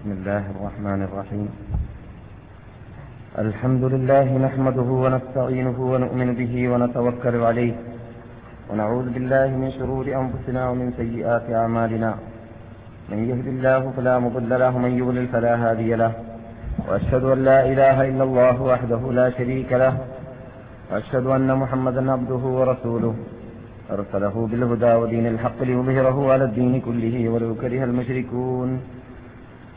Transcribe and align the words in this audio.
بسم 0.00 0.12
الله 0.12 0.44
الرحمن 0.56 1.00
الرحيم. 1.08 1.48
الحمد 3.44 3.84
لله 3.84 4.28
نحمده 4.46 4.88
ونستعينه 5.04 5.78
ونؤمن 5.92 6.28
به 6.40 6.54
ونتوكل 6.72 7.34
عليه. 7.48 7.74
ونعوذ 8.70 9.06
بالله 9.14 9.48
من 9.62 9.70
شرور 9.78 10.06
أنفسنا 10.22 10.62
ومن 10.70 10.88
سيئات 11.00 11.46
أعمالنا. 11.52 12.10
من 13.10 13.18
يهد 13.30 13.46
الله 13.54 13.82
فلا 13.96 14.14
مضل 14.24 14.50
له 14.62 14.72
ومن 14.76 14.92
يضلل 15.00 15.26
فلا 15.34 15.54
هادي 15.62 15.90
له. 16.02 16.12
وأشهد 16.88 17.24
أن 17.24 17.38
لا 17.44 17.58
إله 17.72 17.96
إلا 18.10 18.24
الله 18.24 18.56
وحده 18.62 19.02
لا 19.12 19.26
شريك 19.38 19.70
له. 19.72 19.94
وأشهد 20.90 21.26
أن 21.26 21.48
محمدا 21.62 22.02
عبده 22.12 22.42
ورسوله. 22.58 23.14
أرسله 23.96 24.34
بالهدى 24.50 24.92
ودين 25.00 25.26
الحق 25.34 25.58
ليظهره 25.68 26.32
على 26.32 26.44
الدين 26.44 26.74
كله 26.80 27.28
ولو 27.32 27.50
كره 27.62 27.84
المشركون. 27.84 28.70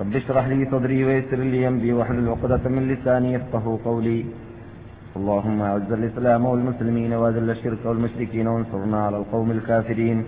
رب 0.00 0.16
اشرح 0.16 0.46
لي 0.48 0.68
صدري 0.72 1.04
ويسر 1.04 1.36
لي 1.36 1.68
أمري 1.68 1.92
واحلل 1.92 2.28
عقدة 2.28 2.64
من 2.68 2.82
لساني 2.88 3.32
يفقه 3.32 3.78
قولي. 3.84 4.24
اللهم 5.16 5.58
أعز 5.62 5.92
الإسلام 5.92 6.46
والمسلمين 6.46 7.12
وأذل 7.12 7.50
الشرك 7.50 7.82
والمشركين 7.84 8.46
وانصرنا 8.46 8.98
على 9.06 9.16
القوم 9.16 9.50
الكافرين. 9.50 10.18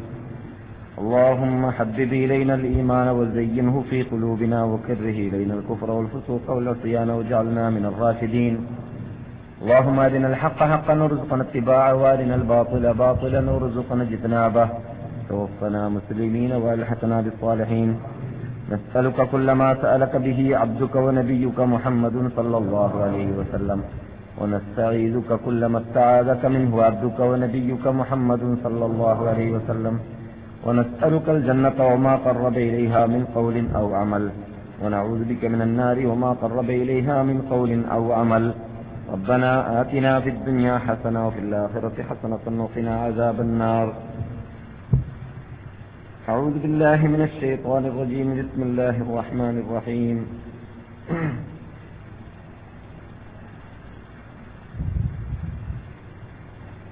اللهم 0.99 1.71
حبب 1.71 2.13
إلينا 2.25 2.55
الإيمان 2.55 3.09
وزينه 3.09 3.85
في 3.91 4.03
قلوبنا 4.03 4.65
وكره 4.65 5.19
إلينا 5.29 5.55
الكفر 5.55 5.91
والفسوق 5.91 6.51
والعصيان 6.51 7.11
واجعلنا 7.11 7.71
من 7.71 7.85
الراشدين. 7.85 8.55
اللهم 9.63 9.99
أرنا 9.99 10.29
الحق 10.33 10.59
حقا 10.73 10.95
وارزقنا 11.03 11.43
اتباعه 11.43 11.95
وأرنا 11.95 12.35
الباطل 12.35 12.95
باطلا 12.95 13.51
وارزقنا 13.51 14.03
اجتنابه. 14.03 14.69
توفنا 15.29 15.89
مسلمين 15.89 16.53
وألحقنا 16.53 17.17
بالصالحين. 17.21 17.91
نسألك 18.73 19.19
كل 19.33 19.49
ما 19.53 19.75
سألك 19.83 20.17
به 20.17 20.57
عبدك 20.57 20.95
ونبيك 20.97 21.59
محمد 21.75 22.17
صلى 22.37 22.57
الله 22.63 22.91
عليه 23.05 23.29
وسلم. 23.39 23.81
ونستعيذك 24.41 25.31
كل 25.47 25.67
ما 25.67 25.79
استعاذك 25.79 26.43
منه 26.45 26.73
عبدك 26.83 27.19
ونبيك 27.21 27.85
محمد 27.87 28.43
صلى 28.65 28.85
الله 28.91 29.19
عليه 29.29 29.49
وسلم. 29.57 29.95
ونسألك 30.67 31.27
الجنة 31.29 31.79
وما 31.93 32.15
قرب 32.17 32.57
إليها 32.69 33.07
من 33.07 33.23
قول 33.35 33.57
أو 33.77 33.95
عمل. 33.95 34.25
ونعوذ 34.83 35.21
بك 35.25 35.43
من 35.45 35.61
النار 35.63 36.07
وما 36.07 36.31
قرب 36.43 36.69
إليها 36.71 37.23
من 37.23 37.39
قول 37.53 37.71
أو 37.97 38.13
عمل. 38.13 38.45
ربنا 39.13 39.81
آتنا 39.81 40.21
في 40.21 40.31
الدنيا 40.31 40.79
حسنة 40.79 41.27
وفي 41.27 41.41
الآخرة 41.47 41.97
حسنة 42.09 42.45
وقنا 42.63 42.95
عذاب 43.05 43.41
النار. 43.41 43.87
أعوذ 46.29 46.59
بالله 46.59 47.07
من 47.07 47.23
الشيطان 47.23 47.87
الرجيم. 47.87 48.29
بسم 48.37 48.63
الله 48.63 48.97
الرحمن 49.01 49.65
الرحيم. 49.65 50.27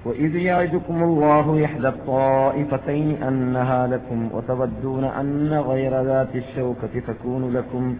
وإذ 0.05 0.35
يعدكم 0.35 1.03
الله 1.03 1.65
إحدى 1.65 1.87
الطائفتين 1.87 3.23
أنها 3.23 3.87
لكم 3.87 4.29
وتودون 4.33 5.03
أن 5.03 5.53
غير 5.53 6.01
ذات 6.01 6.35
الشوكة 6.35 6.99
تكون 7.07 7.53
لكم. 7.53 7.97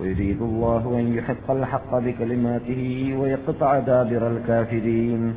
ويريد 0.00 0.42
الله 0.42 0.98
أن 1.00 1.14
يحق 1.18 1.50
الحق 1.50 1.98
بكلماته 1.98 3.14
ويقطع 3.18 3.78
دابر 3.78 4.22
الكافرين. 4.28 5.34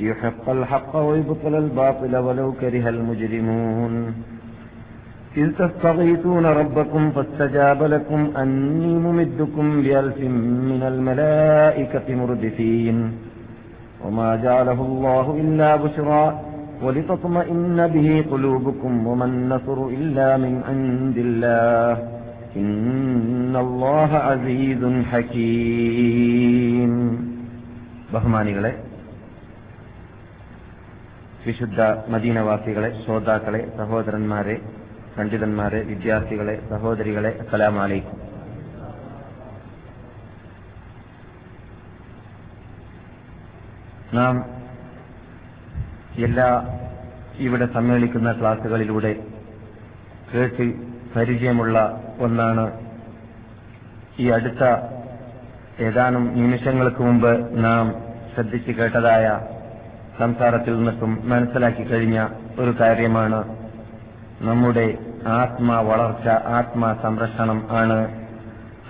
ليحق 0.00 0.48
الحق 0.48 0.96
ويبطل 0.96 1.54
الباطل 1.54 2.16
ولو 2.16 2.52
كره 2.52 2.88
المجرمون. 2.88 4.14
إذ 5.36 5.50
تستغيثون 5.50 6.46
ربكم 6.46 7.10
فاستجاب 7.10 7.82
لكم 7.82 8.36
أني 8.36 8.94
ممدكم 8.94 9.82
بألف 9.82 10.18
من 10.70 10.82
الملائكة 10.82 12.14
مردفين. 12.14 13.12
وما 14.04 14.36
جعله 14.36 14.80
الله 14.82 15.40
إلا 15.40 15.76
بشرى 15.76 16.40
ولتطمئن 16.82 17.86
به 17.86 18.24
قلوبكم 18.30 19.06
وما 19.06 19.24
النصر 19.24 19.86
إلا 19.86 20.36
من 20.36 20.62
عند 20.68 21.18
الله. 21.18 22.08
إن 22.56 23.56
الله 23.56 24.10
عزيز 24.14 24.84
حكيم. 25.12 26.92
بهماني 28.14 28.83
വിശുദ്ധ 31.46 31.80
മദീനവാസികളെ 32.08 32.90
ശ്രോതാക്കളെ 33.04 33.60
സഹോദരന്മാരെ 33.76 34.56
പണ്ഡിതന്മാരെ 35.16 35.80
വിദ്യാർത്ഥികളെ 35.82 36.54
സഹോദരികളെ 36.70 37.30
അസ്സലാം 37.40 37.76
അലൈക്കും 37.80 38.20
നാം 44.14 44.34
എല്ലാ 46.18 46.48
ഇവിടെ 47.38 47.66
സമ്മേളിക്കുന്ന 47.66 48.32
ക്ലാസുകളിലൂടെ 48.32 49.12
കേട്ട് 50.32 50.66
പരിചയമുള്ള 51.16 51.78
ഒന്നാണ് 52.20 52.64
ഈ 54.18 54.26
അടുത്ത 54.30 54.64
ഏതാനും 55.80 56.24
നിമിഷങ്ങൾക്ക് 56.34 57.02
മുമ്പ് 57.02 57.32
നാം 57.56 57.86
ശ്രദ്ധിച്ചു 58.34 58.72
കേട്ടതായ 58.72 59.26
സംസാരത്തിൽ 60.18 60.76
നിന്നും 60.76 61.28
മനസ്സിലാക്കി 61.28 61.82
കഴിഞ്ഞ 61.82 62.28
ഒരു 62.58 62.74
കാര്യമാണ്. 62.80 63.56
നമ്മുടെ 64.40 64.98
ആത്മാ 65.26 65.80
വളർച്ച 65.80 66.28
ആത്മാ 66.28 66.96
സംരക്ഷണം 67.02 67.66
ആണ് 67.70 68.26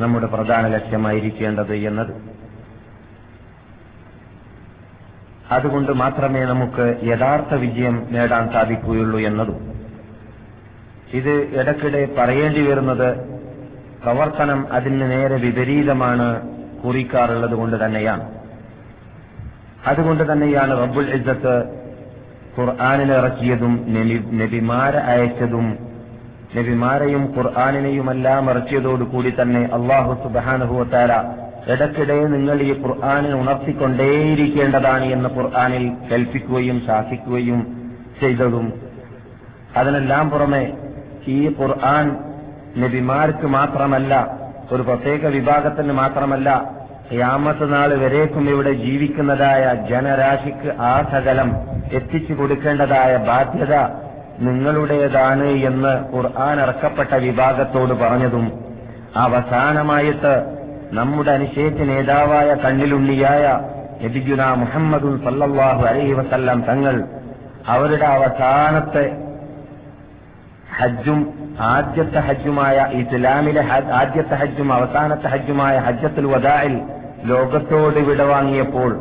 നമ്മുടെ 0.01 0.27
പ്രധാന 0.27 0.67
ലക്ഷ്യമായിരിക്കേണ്ടത് 0.67 1.75
എന്നത്. 1.75 2.35
അതുകൊണ്ട് 5.51 5.93
മാത്രമേ 5.93 6.45
നമുക്ക് 6.45 6.97
യഥാർത്ഥ 7.05 7.55
വിജയം 7.55 8.09
നേടാൻ 8.11 8.53
സാധിക്കുകയുള്ളൂ 8.53 9.21
എന്നതും. 9.21 9.75
ഇത് 11.13 11.31
ഇടയ്ക്കിടെ 11.31 12.09
പറയേണ്ടി 12.19 12.67
വരുന്നത് 12.67 13.17
പ്രവർത്തനം 14.03 14.73
അതിന് 14.73 15.11
നേരെ 15.11 15.37
വിപരീതമാണ് 15.37 16.49
കുറിക്കാറുള്ളത് 16.85 17.55
കൊണ്ട് 17.55 17.85
തന്നെയാണ്. 17.85 18.44
അതുകൊണ്ട് 19.87 20.33
തന്നെയാണ് 20.33 20.83
റബ്ബുൽ 20.83 21.11
ഇസ്സത്ത് 21.17 21.55
ഖുർആാനിലിറക്കിയതും 22.59 23.73
നബിമാരെ 24.39 24.99
അയച്ചതും 24.99 25.67
നബിമാരെയും 26.57 27.35
ഖുർആാനിനെയുമെല്ലാം 27.37 28.51
ഇറക്കിയതോടുകൂടി 28.51 29.35
തന്നെ 29.41 29.63
അള്ളാഹു 29.73 30.13
സുബാനുഭവത്താര 30.23 31.13
ഇടയ്ക്കിടെ 31.73 32.27
നിങ്ങൾ 32.27 32.63
ഈ 32.63 32.73
ഖുർആാനിൽ 32.83 33.35
ഉണർത്തിക്കൊണ്ടേയിരിക്കേണ്ടതാണ് 33.35 35.05
എന്ന് 35.05 35.29
ഖുർആാനിൽ 35.29 35.93
കൽപ്പിക്കുകയും 36.13 36.83
ശാസിക്കുകയും 36.87 37.61
ചെയ്തതും. 38.21 38.67
അതിനെല്ലാം 39.77 40.31
പുറമെ 40.31 40.65
ഈ 41.27 41.55
ഖുർആൻ 41.61 42.07
നബിമാർക്ക് 42.77 43.47
മാത്രമല്ല 43.47 44.13
ഒരു 44.73 44.83
പ്രത്യേക 44.83 45.27
വിഭാഗത്തിന് 45.27 45.93
മാത്രമല്ല 45.93 46.74
യാമത്ത് 47.13 47.73
നാൾ 47.73 47.95
വരേക്കും 47.95 48.51
ഇവിടെ 48.51 48.73
ജീവിക്കുന്നതായ 48.73 49.75
ജനരാശിക്ക് 49.89 50.71
ആ 50.81 51.03
സകലം 51.13 51.51
എത്തിച്ചു 51.93 52.33
കൊടുക്കേണ്ടതായ 52.35 53.17
ബാധ്യത 53.17 53.75
നിങ്ങളുടേതാണ് 54.41 55.49
എന്ന് 55.65 55.93
ഖുർആൻ 56.15 56.61
ഇറക്കപ്പെട്ട 56.61 57.15
വിഭാഗത്തോട് 57.15 57.93
പറഞ്ഞതും 57.93 58.47
അവസാനമായിട്ട് 59.17 60.33
നമ്മുടെ 60.93 61.31
അനുശേഷ 61.31 61.77
നേതാവായ 61.83 62.55
കണ്ണിലുണ്ണിയായ 62.55 63.45
നബിജുന 64.03 64.55
മുഹമ്മദും 64.55 65.21
സല്ലാഹു 65.25 65.83
അലൈഹി 65.87 66.13
വസല്ലം 66.13 66.61
തങ്ങൾ 66.61 66.97
അവരുടെ 67.67 68.07
അവസാനത്തെ 68.07 69.05
ഹജ്ജും 70.79 71.21
ആദ്യത്തെ 71.63 72.21
ഹജ്ജുമായ 72.21 72.87
ഇസ്ലാമിലെ 72.93 73.61
ആദ്യത്തെ 73.93 74.35
ഹജ്ജും 74.35 74.73
അവസാനത്തെ 74.73 75.29
ഹജ്ജുമായ 75.29 75.79
ഹജ്ജത്തുൽ 75.79 76.27
വദായിൽ 76.27 76.81
ലോകത്തോട് 77.25 78.01
വിടവാങ്ങിയപ്പോൾ 78.01 78.93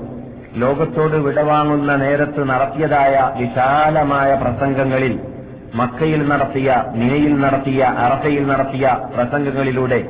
ലോകത്തോട് 0.56 1.16
വിടവാങ്ങുന്ന 1.16 1.96
നേരത്ത് 1.96 2.50
നടത്തിയതായ 2.50 3.32
വിശാലമായ 3.38 4.36
പ്രസംഗങ്ങളിൽ 4.36 5.20
മക്കയിൽ 5.76 6.28
നടത്തിയ 6.28 6.84
മിനയിൽ 6.94 7.40
നടത്തിയ 7.40 7.84
അറഫയിൽ 7.84 8.48
നടത്തിയ 8.48 8.98
പ്രസംഗങ്ങളിലൂടെ 9.16 10.08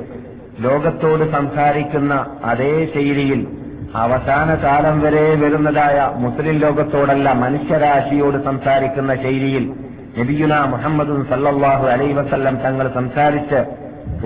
ലോകത്തോട് 0.60 1.32
സംസാരിക്കുന്ന 1.32 2.26
അതേ 2.44 2.86
ശൈലിയിൽ 2.94 3.48
അവസാന 3.96 4.56
കാലം 4.56 5.02
വരെ 5.02 5.36
വരുന്നതായ 5.36 6.12
മുസ്ലിം 6.16 6.60
ലോകത്തോടല്ല 6.60 7.34
മനുഷ്യരാശിയോട് 7.34 8.44
സംസാരിക്കുന്ന 8.44 9.16
ശൈലിയിൽ 9.16 9.83
നബിയുന 10.20 10.54
മുഹമ്മദും 10.66 11.26
സല്ലാഹു 11.30 11.88
അലൈ 11.88 12.14
വസല്ലം 12.14 12.56
തങ്ങൾ 12.56 12.94
സംസാരിച്ച് 12.94 13.60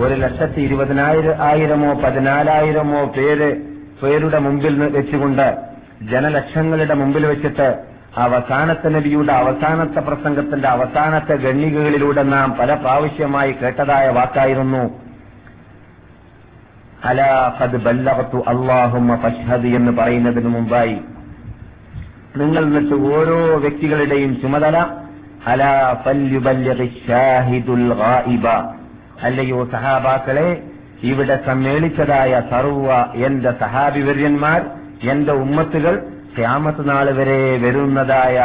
ഒരു 0.00 0.14
ലക്ഷത്തി 0.14 0.60
ഇരുപതിനായിരം 0.60 1.42
ആയിരമോ 1.42 1.94
പതിനാലായിരമോ 1.94 3.04
പേര് 3.04 3.56
പേരുടെ 4.02 4.38
മുമ്പിൽ 4.38 4.74
വെച്ചുകൊണ്ട് 4.96 5.58
ജനലക്ഷങ്ങളുടെ 6.02 6.94
മുമ്പിൽ 6.94 7.26
വെച്ചിട്ട് 7.26 7.68
അവസാനത്തെ 8.16 8.88
നബിയുടെ 8.88 9.32
അവസാനത്തെ 9.32 10.00
പ്രസംഗത്തിന്റെ 10.00 10.68
അവസാനത്തെ 10.68 11.34
ഗണ്ണികകളിലൂടെ 11.34 12.22
നാം 12.22 12.56
പല 12.60 12.74
പ്രാവശ്യമായി 12.74 13.52
കേട്ടതായ 13.52 14.08
വാക്കായിരുന്നു. 14.08 14.84
അലാ 17.04 17.56
ഖദ് 17.60 17.76
ബല്ലഗത്തു 17.76 18.44
അല്ലാഹുമ്മ 18.48 19.16
ഫഷ്ഹദ് 19.16 19.66
എന്ന് 19.66 19.92
പറയുന്നതിന് 19.92 20.48
മുമ്പായി. 20.48 21.00
നിങ്ങൾ 22.36 22.62
എന്നിട്ട് 22.62 22.94
ഓരോ 22.94 23.56
വ്യക്തികളുടെയും 23.56 24.40
ചുമതല 24.40 24.78
അലാ 25.48 26.02
ഗായിബ. 28.00 28.46
അല്ലയോ 29.22 29.68
സഹാബാക്കളെ 29.72 30.48
ഇവിടെ 31.02 31.38
സമ്മേളിച്ചതായ 31.46 32.42
സർവ 32.50 32.88
എന്റെ 33.14 33.52
സഹാബിവര്യന്മാർ 33.60 34.60
എന്റെ 35.02 35.32
ഉമ്മത്തുകൾ 35.32 35.94
ക്യാമത്ത് 36.36 36.88
നാൾ 36.88 37.10
വരെ 37.10 37.58
വരുന്നതായ 37.58 38.36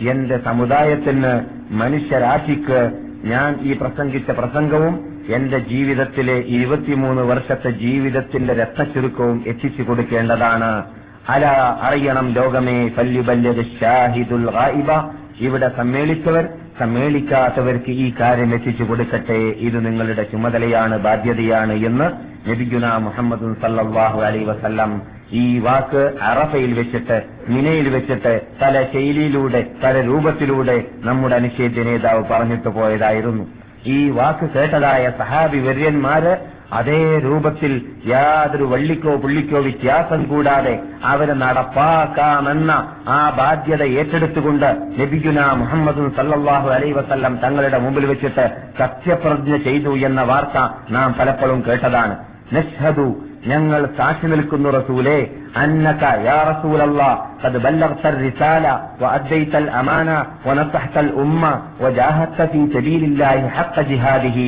എന്റെ 0.00 0.38
സമുദായത്തിന് 0.38 1.32
മനുഷ്യരാശിക്ക് 1.70 2.80
ഞാൻ 3.24 3.58
ഈ 3.62 3.72
പ്രസംഗിച്ച 3.72 4.30
പ്രസംഗവും 4.30 4.94
എന്റെ 5.28 5.58
ജീവിതത്തിലെ 5.58 6.36
ഇരുപത്തിമൂന്ന് 6.56 7.22
വർഷത്തെ 7.22 7.70
ജീവിതത്തിന്റെ 7.70 8.54
രക്തചുരുക്കവും 8.54 9.44
എത്തിച്ചു 9.46 9.82
കൊടുക്കേണ്ടതാണ്. 9.82 10.84
അല 11.28 11.46
അറിയണം 11.82 12.28
ലോകമേ 12.32 12.88
പല്ലുബല്യത് 12.98 13.64
ഷാഹിദുൽ 13.80 14.46
ഗായിബ. 14.50 15.21
ഇവിടെ 15.40 15.68
സമ്മേളിച്ചവർ 15.76 16.48
സമ്മേളിക്കാത്തവർക്ക് 16.78 17.90
ഈ 17.90 18.14
കാര്യം 18.20 18.54
എത്തിച്ചു 18.54 18.84
കൊടുക്കട്ടെ. 18.84 19.38
ഇത് 19.58 19.86
നിങ്ങളുടെ 19.86 20.22
ചുമതലയാണ് 20.22 20.98
ബാധ്യതയാണ് 20.98 21.72
എന്ന് 21.72 22.04
നബിഗുന 22.50 22.96
മുഹമ്മദ് 22.96 23.54
സല്ലാഹു 23.62 24.20
അലൈ 24.20 24.44
വസല്ലം 24.44 25.02
ഈ 25.32 25.58
വാക്ക് 25.58 26.12
അറഫയിൽ 26.22 26.74
വെച്ചിട്ട് 26.74 27.22
മിനയിൽ 27.48 27.88
വെച്ചിട്ട് 27.88 28.42
പല 28.62 28.86
ശൈലിയിലൂടെ 28.92 29.66
പല 29.84 30.00
രൂപത്തിലൂടെ 30.00 30.84
നമ്മുടെ 30.96 31.36
അനുശേദ്യ 31.36 31.82
നേതാവ് 31.82 32.24
പറഞ്ഞിട്ട് 32.30 32.68
പോയതായിരുന്നു. 32.68 33.44
ഈ 33.86 34.10
വാക്ക് 34.10 34.50
കേട്ടതായ 34.50 35.12
സഹാബി 35.18 35.58
വര്യന്മാര് 35.58 36.61
അതേ 36.77 37.01
രൂപത്തിൽ 37.25 37.73
യാതൊരു 38.05 38.65
വള്ളിക്കോ 38.71 39.11
പുള്ളിക്കോ 39.23 39.59
വ്യത്യാസം 39.65 40.21
കൂടാതെ 40.31 40.73
അവരെ 41.11 41.35
നടപ്പാക്കാമെന്ന 41.43 42.71
ആ 43.09 43.19
ബാധ്യത 43.37 43.83
ഏറ്റെടുത്തുകൊണ്ട് 43.99 44.67
നബിഗുന 44.99 45.45
മുഹമ്മദ് 45.61 46.09
സല്ലാഹു 46.19 46.69
അലൈ 46.77 46.89
വസല്ലം 46.99 47.35
തങ്ങളുടെ 47.43 47.79
മുമ്പിൽ 47.85 48.07
വെച്ചിട്ട് 48.11 48.45
സത്യപ്രതിജ്ഞ 48.81 49.57
ചെയ്തു 49.67 49.93
എന്ന 50.09 50.23
വാർത്ത 50.23 50.57
നാം 50.97 51.11
പലപ്പോഴും 51.19 51.61
കേട്ടതാണ് 51.67 52.15
നഷ്ഹദു 52.55 53.07
ഞങ്ങൾ 53.47 53.81
സാക്ഷി 53.97 54.27
നിൽക്കുന്നു 54.27 54.69
റസൂലേ 54.77 55.17
അന്നക 55.61 56.03
യാ 56.27 56.39
റസൂലല്ലാ 56.49 57.09
قد 57.43 57.53
بلغت 57.59 58.03
الرسالة 58.05 58.73
وأديت 59.01 59.53
الأمانة 59.55 60.17
ونصحت 60.47 60.95
الأمة 60.97 61.51
وجاهدت 61.83 62.39
في 62.51 62.61
سبيل 62.75 63.01
الله 63.03 63.37
حق 63.49 63.75
جهاده 63.81 64.39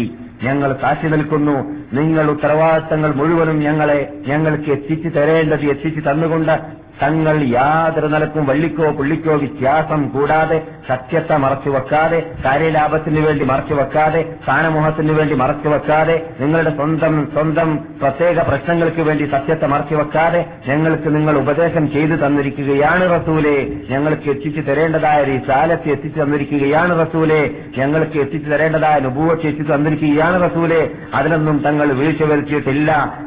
ഞങ്ങൾ 0.42 0.78
സാക്ഷി 0.80 1.06
നിൽക്കുന്നു. 1.06 1.56
നിങ്ങൾ 1.92 2.30
ഉത്തരവാദിത്തങ്ങൾ 2.30 3.14
മുഴുവനും 3.14 3.58
ഞങ്ങളെ 3.60 4.12
ഞങ്ങൾക്ക് 4.26 4.70
എത്തിച്ചു 4.70 5.08
തരേണ്ടത് 5.08 5.64
എത്തിച്ചു 5.64 6.10
തന്നുകൊണ്ട് 6.10 6.52
തങ്ങൾ 7.02 7.42
യാതൊരു 7.42 8.06
നിലക്കും 8.06 8.46
വള്ളിക്കോ 8.46 8.90
പുള്ളിക്കോ 8.90 9.34
വ്യത്യാസം 9.34 10.08
കൂടാതെ 10.08 10.62
സത്യത്തെ 10.88 11.36
മറച്ചു 11.36 11.70
വെക്കാതെ 11.70 12.30
കാര്യലാഭത്തിന് 12.44 13.26
വേണ്ടി 13.26 13.44
മറച്ചു 13.44 13.74
വെക്കാതെ 13.74 14.34
സ്ഥാനമോഹത്തിന് 14.44 15.12
വേണ്ടി 15.12 15.34
മറച്ചു 15.34 15.68
വെക്കാതെ 15.68 16.26
നിങ്ങളുടെ 16.40 16.70
സ്വന്തം 16.70 17.28
സ്വന്തം 17.32 17.76
പ്രത്യേക 18.02 18.42
പ്രശ്നങ്ങൾക്ക് 18.42 19.00
വേണ്ടി 19.00 19.24
സത്യത്തെ 19.24 19.66
മറച്ചു 19.66 19.94
വെക്കാതെ 19.94 20.46
ഞങ്ങൾക്ക് 20.68 21.14
നിങ്ങൾ 21.14 21.38
ഉപദേശം 21.38 21.92
ചെയ്തു 21.92 22.14
തന്നിരിക്കുകയാണ് 22.14 23.22
റസൂലെ. 23.22 23.68
ഞങ്ങൾക്ക് 23.90 24.30
എത്തിച്ചു 24.30 24.60
തരേണ്ടതായ 24.60 25.22
ഒരു 25.22 25.38
സാലത്ത് 25.46 25.88
എത്തിച്ചു 25.88 26.22
തന്നിരിക്കുകയാണ് 26.22 27.06
റസൂലെ. 27.06 27.50
ഞങ്ങൾക്ക് 27.78 28.18
എത്തിച്ചു 28.18 28.50
തരേണ്ടതായ 28.50 29.00
നുപൂവത്ത് 29.00 29.46
എത്തിച്ചു 29.46 29.72
തന്നിരിക്കുകയാണ് 29.72 30.50
റസൂലെ. 30.50 30.90
അതിനൊന്നും 31.14 31.58
തങ്ങൾ 31.58 31.92
വീഴ്ച 31.92 32.22
വരുത്തിയിട്ടില്ല. 32.22 33.18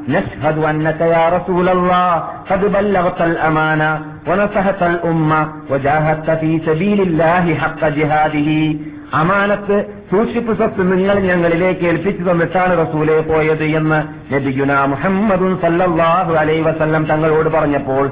أمانا 3.57 4.01
ونصحت 4.27 4.83
الأمة 4.83 5.47
وجاهدت 5.69 6.29
في 6.29 6.61
سبيل 6.65 7.01
الله 7.01 7.55
حق 7.55 7.87
جهاده. 7.87 8.75
أمانة 9.21 9.85
സൂക്ഷിപ്പ് 10.11 10.53
സ്വത്ത് 10.55 10.81
നിങ്ങൾ 10.91 11.19
ഞങ്ങളിലേക്ക് 11.21 11.85
ഏൽപ്പിച്ചു 11.85 12.23
തന്നിട്ടാണ് 12.23 12.73
റസൂലെ 12.79 13.15
പോയത് 13.29 13.65
എന്ന് 13.79 13.99
നബിഗുന 14.33 14.85
മുഹമ്മദും 14.85 15.53
സല്ലാഹു 15.61 16.33
അലൈ 16.33 16.61
വസല്ലം 16.61 17.03
തങ്ങളോട് 17.05 17.49
പറഞ്ഞപ്പോൾ 17.49 18.05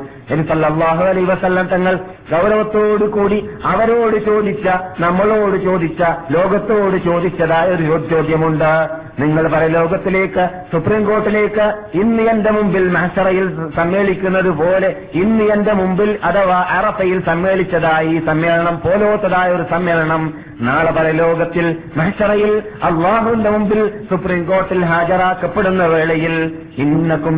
സല്ലാഹു 0.49 1.03
അലൈ 1.03 1.23
വസല്ലം 1.23 1.65
തങ്ങൾ 1.67 1.95
ഗൗരവത്തോടു 2.31 3.05
കൂടി 3.05 3.37
അവരോട് 3.65 4.17
ചോദിച്ച 4.25 4.67
നമ്മളോട് 4.99 5.57
ചോദിച്ച 5.63 6.01
ലോകത്തോട് 6.31 6.97
ചോദിച്ചതായ 7.05 7.67
ഒരു 7.75 7.97
ചോദ്യമുണ്ട്. 8.09 8.71
നിങ്ങൾ 9.19 9.43
പരലോകത്തിലേക്ക് 9.47 10.43
സുപ്രീം 10.71 11.05
കോർട്ടിലേക്ക് 11.05 11.65
ഇന്ന് 11.93 12.23
എന്റെ 12.23 12.51
മുമ്പിൽ 12.51 12.85
മഹസറയിൽ 12.87 13.45
സമ്മേളിക്കുന്നത് 13.75 14.49
പോലെ 14.61 14.89
ഇന്ന് 15.13 15.43
എന്റെ 15.45 15.73
മുമ്പിൽ 15.73 16.09
അഥവാ 16.23 16.59
അറഫയിൽ 16.77 17.19
സമ്മേളിച്ചതായി 17.25 18.19
സമ്മേളനം 18.27 18.77
പോലോത്തതായ 18.77 19.49
ഒരു 19.51 19.65
സമ്മേളനം 19.69 20.23
നാളെ 20.61 20.91
പരലോകത്തിൽ 20.91 21.65
മഹസറയിൽ 21.97 22.51
അള്ളാഹുവിന്റെ 22.81 23.49
മുമ്പിൽ 23.49 23.79
സുപ്രീം 24.09 24.43
കോർട്ടിൽ 24.45 24.81
ഹാജരാക്കപ്പെടുന്ന 24.83 25.83
വേളയിൽ 25.85 26.35
ഇന്നക്കും 26.77 27.37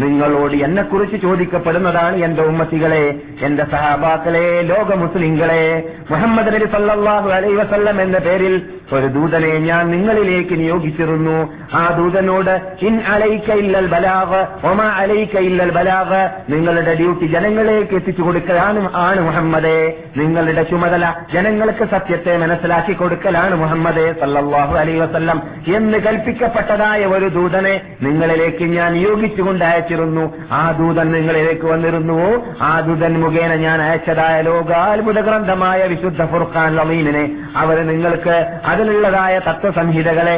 നിങ്ങളോട് 0.00 0.54
എന്നെക്കുറിച്ച് 0.56 1.16
ചോദിക്കപ്പെടുന്നതാണ് 1.16 2.16
എന്റെ 2.16 2.42
ഉമ്മത്തികളെ 2.42 3.04
എന്റെ 3.44 3.64
സഹാബാക്കളെ 3.64 4.46
ലോക 4.62 4.94
മുസ്ലിങ്ങളെ 4.94 5.64
മുഹമ്മദ് 6.10 6.52
നബി 6.54 6.68
സല്ലാഹു 6.70 7.28
അലൈഹി 7.30 7.56
വസല്ലം 7.56 8.02
എന്ന 8.02 8.18
പേരിൽ 8.18 8.54
ഒരു 8.92 9.06
ദൂതനെ 9.06 9.58
ഞാൻ 9.58 9.90
നിങ്ങളിലേക്ക് 9.90 10.60
നിയോഗിച്ചിരുന്നു. 10.60 11.52
ആ 11.74 11.94
ദൂതനോട് 11.98 12.60
ഇൻ 12.82 13.00
അലൈക 13.00 13.52
ഇല്ലൽ 13.52 13.86
ബലാവ് 13.86 14.66
ഒമ 14.66 14.82
അലൈക 14.82 15.38
ഇല്ലൽ 15.38 15.70
ബലാവ് 15.70 16.28
നിങ്ങളുടെ 16.48 16.94
ഡ്യൂട്ടി 16.94 17.26
ജനങ്ങളിലേക്ക് 17.26 17.94
എത്തിച്ചു 17.94 18.22
കൊടുക്കലാണ് 18.22 18.90
ആണ് 18.94 19.20
മുഹമ്മദേ. 19.20 20.00
നിങ്ങളുടെ 20.16 20.62
ചുമതല 20.62 21.14
ജനങ്ങൾക്ക് 21.34 21.84
സത്യത്തെ 21.84 22.36
മനസ്സിലാക്കി 22.36 22.92
കൊടുക്കലാണ് 22.92 23.54
മുഹമ്മദേ 23.54 24.12
സല്ലാഹു 24.12 24.76
അലൈ 24.76 24.98
വസല്ലം. 24.98 25.42
എന്ന് 25.76 25.98
കൽപ്പിക്കപ്പെട്ടതായ 25.98 27.04
ഒരു 27.04 27.28
ദൂതനെ 27.28 27.80
നിങ്ങളിലേക്ക് 28.02 28.64
ഞാൻ 28.64 28.92
നിയോഗിച്ചുകൊണ്ട് 28.92 29.64
അയച്ചിരുന്നു. 29.64 30.34
ആ 30.52 30.70
ദൂതൻ 30.70 31.12
നിങ്ങളിലേക്ക് 31.12 31.66
വന്നിരുന്നു. 31.66 32.46
ആ 32.62 32.80
ദൂതൻ 32.80 33.20
മുഖേന 33.20 33.54
ഞാൻ 33.54 33.82
അയച്ചതായ 33.82 34.40
ലോകാത്ഭുത 34.40 35.20
ഗ്രന്ഥമായ 35.20 35.86
വിശുദ്ധ 35.86 36.24
ഫുർഖാൻ 36.24 36.76
ലമീനിനെ 36.76 37.36
അവർ 37.56 37.86
നിങ്ങൾക്ക് 37.86 38.58
അതിലുള്ളതായ 38.74 39.34
തത്വസംഹിതകളെ 39.46 40.36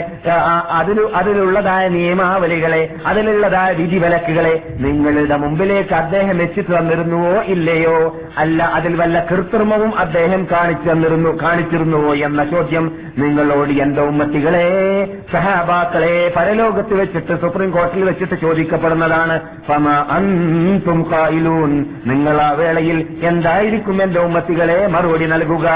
അതിൽ 0.79 0.99
അതിലുള്ളതായ 1.17 1.85
നിയമാവലികളെ 1.95 2.81
അതിലുള്ളതായ 3.07 3.71
വിധിവിലക്കുകളെ 3.77 4.55
നിങ്ങളുടെ 4.85 5.37
മുമ്പിലേക്ക് 5.43 5.95
അദ്ദേഹം 5.97 6.37
എത്തിച്ചു 6.43 6.73
തന്നിരുന്നുവോ 6.73 7.35
ഇല്ലയോ? 7.55 7.97
അല്ല 8.39 8.61
അതിൽ 8.77 8.95
വല്ല 8.97 9.17
കൃത്രിമവും 9.29 9.93
അദ്ദേഹം 9.99 10.43
കാണിച്ചു 10.53 10.89
തന്നിരുന്നു 10.89 11.31
കാണിച്ചിരുന്നുവോ 11.43 12.13
എന്ന 12.27 12.45
ചോദ്യം 12.47 12.85
നിങ്ങളോട് 13.19 13.73
എന്റെ 13.83 14.03
ഉമ്മത്തികളെ 14.03 14.65
സഹാബാക്കളെ 15.33 16.15
പരലോകത്ത് 16.37 16.95
വെച്ചിട്ട് 17.01 17.35
സുപ്രീം 17.43 17.71
കോടതിയിൽ 17.71 18.05
വെച്ചിട്ട് 18.05 18.37
ചോദിക്കപ്പെടുന്നതാണ് 18.43 19.37
നിങ്ങൾ 22.11 22.37
ആ 22.41 22.51
വേളയിൽ 22.59 22.99
എന്തായിരിക്കും 23.29 23.97
എന്റെ 24.03 24.21
ഉമ്മത്തികളെ 24.21 24.79
മറുപടി 24.89 25.27
നൽകുക? 25.27 25.67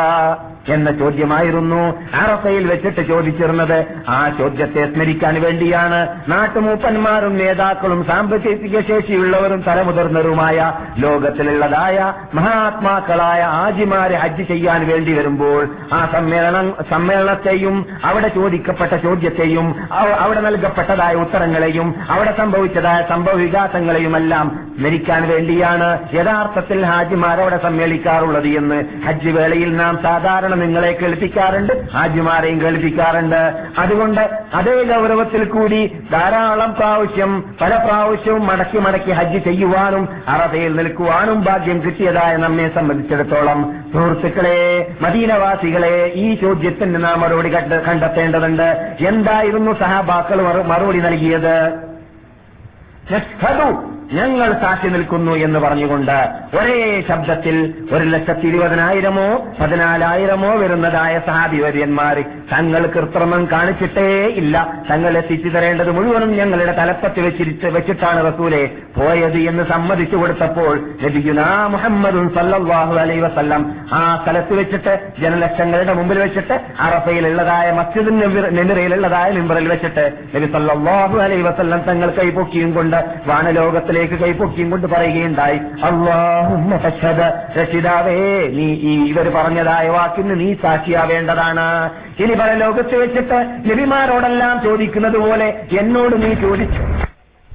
എന്ന 0.68 0.90
ചോദ്യമായിരുന്നു 0.90 2.00
അറഫയിൽ 2.14 2.66
വെച്ചിട്ട് 2.66 3.08
ചോദിച്ചിരുന്നത്. 3.08 3.86
ആ 4.08 4.28
ചോദ്യത്തെ 4.38 4.92
സ്മരിക്കാൻ 4.94 5.42
വേണ്ടിയാണ് 5.42 6.08
നാട്ടുമൂപ്പന്മാരും 6.28 7.36
നേതാക്കളും 7.36 8.04
സാമ്പത്തിക 8.04 8.80
ശേഷിയുള്ളവരും 8.80 9.64
തലമുതിർന്നവരുമായ 9.66 10.72
ലോകത്തിലുള്ളതായ 10.98 12.12
മഹാത്മാക്കളായ 12.34 13.42
ആജിമാരെ 13.42 14.16
ഹജ്ജ് 14.16 14.42
ചെയ്യാൻ 14.42 14.86
വേണ്ടി 14.86 15.12
വരുമ്പോൾ 15.12 15.68
ആ 15.92 16.08
സമ്മേളനം 16.12 16.74
സമ്മേളനത്തെയും 16.90 17.86
അവിടെ 18.04 18.28
ചോദിക്കപ്പെട്ട 18.28 18.92
ചോദ്യത്തെയും 18.92 19.74
അവിടെ 20.20 20.40
നൽകപ്പെട്ടതായ 20.40 21.14
ഉത്തരങ്ങളെയും 21.14 21.94
അവിടെ 22.10 22.34
സംഭവിച്ചതായ 22.38 23.06
സംഭവ 23.08 23.32
വികാസങ്ങളെയുമെല്ലാം 23.32 24.70
സ്മരിക്കാൻ 24.78 25.28
വേണ്ടിയാണ് 25.28 25.98
യഥാർത്ഥത്തിൽ 26.14 26.86
ഹാജിമാർ 26.86 27.40
അവിടെ 27.40 27.56
സമ്മേളിക്കാറുള്ളത് 27.56 28.48
എന്ന് 28.48 29.06
ഹജ്ജ് 29.06 29.30
വേളയിൽ 29.30 29.76
നാം 29.76 29.98
സാധാരണ 30.02 30.49
നിങ്ങളെ 30.54 30.92
കേൾപ്പിക്കാറുണ്ട് 30.92 31.86
ഹാജിമാരെയും 31.92 32.60
കേൾപ്പിക്കാറുണ്ട്. 32.60 33.66
അതുകൊണ്ട് 33.78 34.20
അതേ 34.54 34.82
ഗൗരവത്തിൽ 34.82 35.44
കൂടി 35.44 35.96
ധാരാളം 36.12 36.74
പ്രാവശ്യം 36.74 37.54
പല 37.60 37.84
പ്രാവശ്യവും 37.84 38.46
മടക്കി 38.46 38.78
മടക്കി 38.78 39.10
ഹജ്ജ് 39.10 39.44
ചെയ്യുവാനും 39.44 40.08
അറബയിൽ 40.28 40.76
നിൽക്കുവാനും 40.76 41.44
ഭാഗ്യം 41.44 41.84
കിട്ടിയതായ 41.84 42.36
നമ്മെ 42.36 42.74
സംബന്ധിച്ചിടത്തോളം. 42.74 43.84
സുഹൃത്തുക്കളെ 43.92 44.92
മദീനവാസികളെ 45.00 46.12
ഈ 46.14 46.34
ചോദ്യത്തിന് 46.34 47.04
നാം 47.04 47.20
മറുപടി 47.20 47.54
കണ്ട- 47.54 47.82
കണ്ടെത്തേണ്ടതുണ്ട്. 47.82 48.96
എന്തായിരുന്നു 49.06 49.72
സഹാബാക്കൾ 49.72 50.62
മറുപടി 50.62 50.98
നൽകിയത്? 50.98 51.90
ഞങ്ങൾ 54.10 54.48
സാക്ഷി 54.62 54.88
നിൽക്കുന്നു 54.88 55.32
എന്ന് 55.44 55.58
പറഞ്ഞുകൊണ്ട് 55.58 56.16
ഒരേ 56.54 56.78
ശബ്ദത്തിൽ 57.08 57.56
ഒരു 57.92 58.04
ലക്ഷത്തി 58.04 58.46
ഇരുപതിനായിരമോ 58.46 59.26
പതിനാലായിരമോ 59.60 60.50
വരുന്നതായ 60.62 61.14
സഹാബിവര്യന്മാർ 61.26 62.16
തങ്ങൾ 62.52 62.82
കൃത്രിമം 62.94 63.42
കാണിച്ചിട്ടേ 63.52 64.06
ഇല്ല. 64.40 64.56
തങ്ങളെ 64.88 65.18
എത്തിച്ചു 65.20 65.48
തരേണ്ടത് 65.48 65.90
മുഴുവനും 65.90 66.30
ഞങ്ങളുടെ 66.36 66.72
തലപ്പത്ത് 66.72 67.20
വെച്ചിരിച്ച് 67.20 67.68
വെച്ചിട്ടാണ് 67.68 68.20
റസൂലെ 68.26 68.62
പോയത് 68.96 69.38
എന്ന് 69.50 69.64
സമ്മതിച്ചു 69.70 70.16
കൊടുത്തപ്പോൾ 70.16 70.74
മുഹമ്മദും 71.70 72.26
സല്ലാഹു 72.34 72.94
അലൈ 73.00 73.18
വസല്ലം 73.20 73.62
ആ 73.92 74.02
സ്ഥലത്ത് 74.16 74.54
വെച്ചിട്ട് 74.54 74.92
ജനലക്ഷങ്ങളുടെ 75.22 75.94
മുമ്പിൽ 75.94 76.18
വെച്ചിട്ട് 76.18 76.56
അറഫയിലുള്ളതായ 76.86 77.68
മസ്ജിദ് 77.78 78.12
നെമിറയിലുള്ളതായ 78.58 79.28
മിമ്പറിൽ 79.38 79.68
വെച്ചിട്ട് 79.68 80.04
നബി 80.34 80.48
സല്ലല്ലാഹു 80.52 81.16
അലൈ 81.20 81.40
വസല്ലം 81.42 81.82
തങ്ങൾ 81.88 82.10
കൈപൊക്കിയും 82.18 82.72
കൊണ്ട് 82.74 82.98
വാനലോകത്തിലേക്ക് 84.00 84.18
കൈപൊക്കിയും 84.24 84.68
കൊണ്ട് 84.72 84.86
പറയുകയുണ്ടായി. 84.92 85.58
അള്ളാഹുമ്മ 85.88 86.72
നീ 88.58 88.66
ഈ 88.90 88.92
ഇവർ 89.10 89.26
പറഞ്ഞതായ 89.36 89.86
വാക്കിന് 89.96 90.34
നീ 90.42 90.48
സാക്ഷിയാവേണ്ടതാണ്. 90.64 91.66
ഇനി 92.22 92.34
പല 92.40 92.50
ലോകത്ത് 92.64 92.94
വെച്ചിട്ട് 93.02 93.38
നബിമാരോടെല്ലാം 93.68 94.56
ചോദിക്കുന്നത് 94.66 95.18
പോലെ 95.26 95.48
എന്നോട് 95.80 96.16
നീ 96.24 96.32
ചോദിച്ചു. 96.46 96.82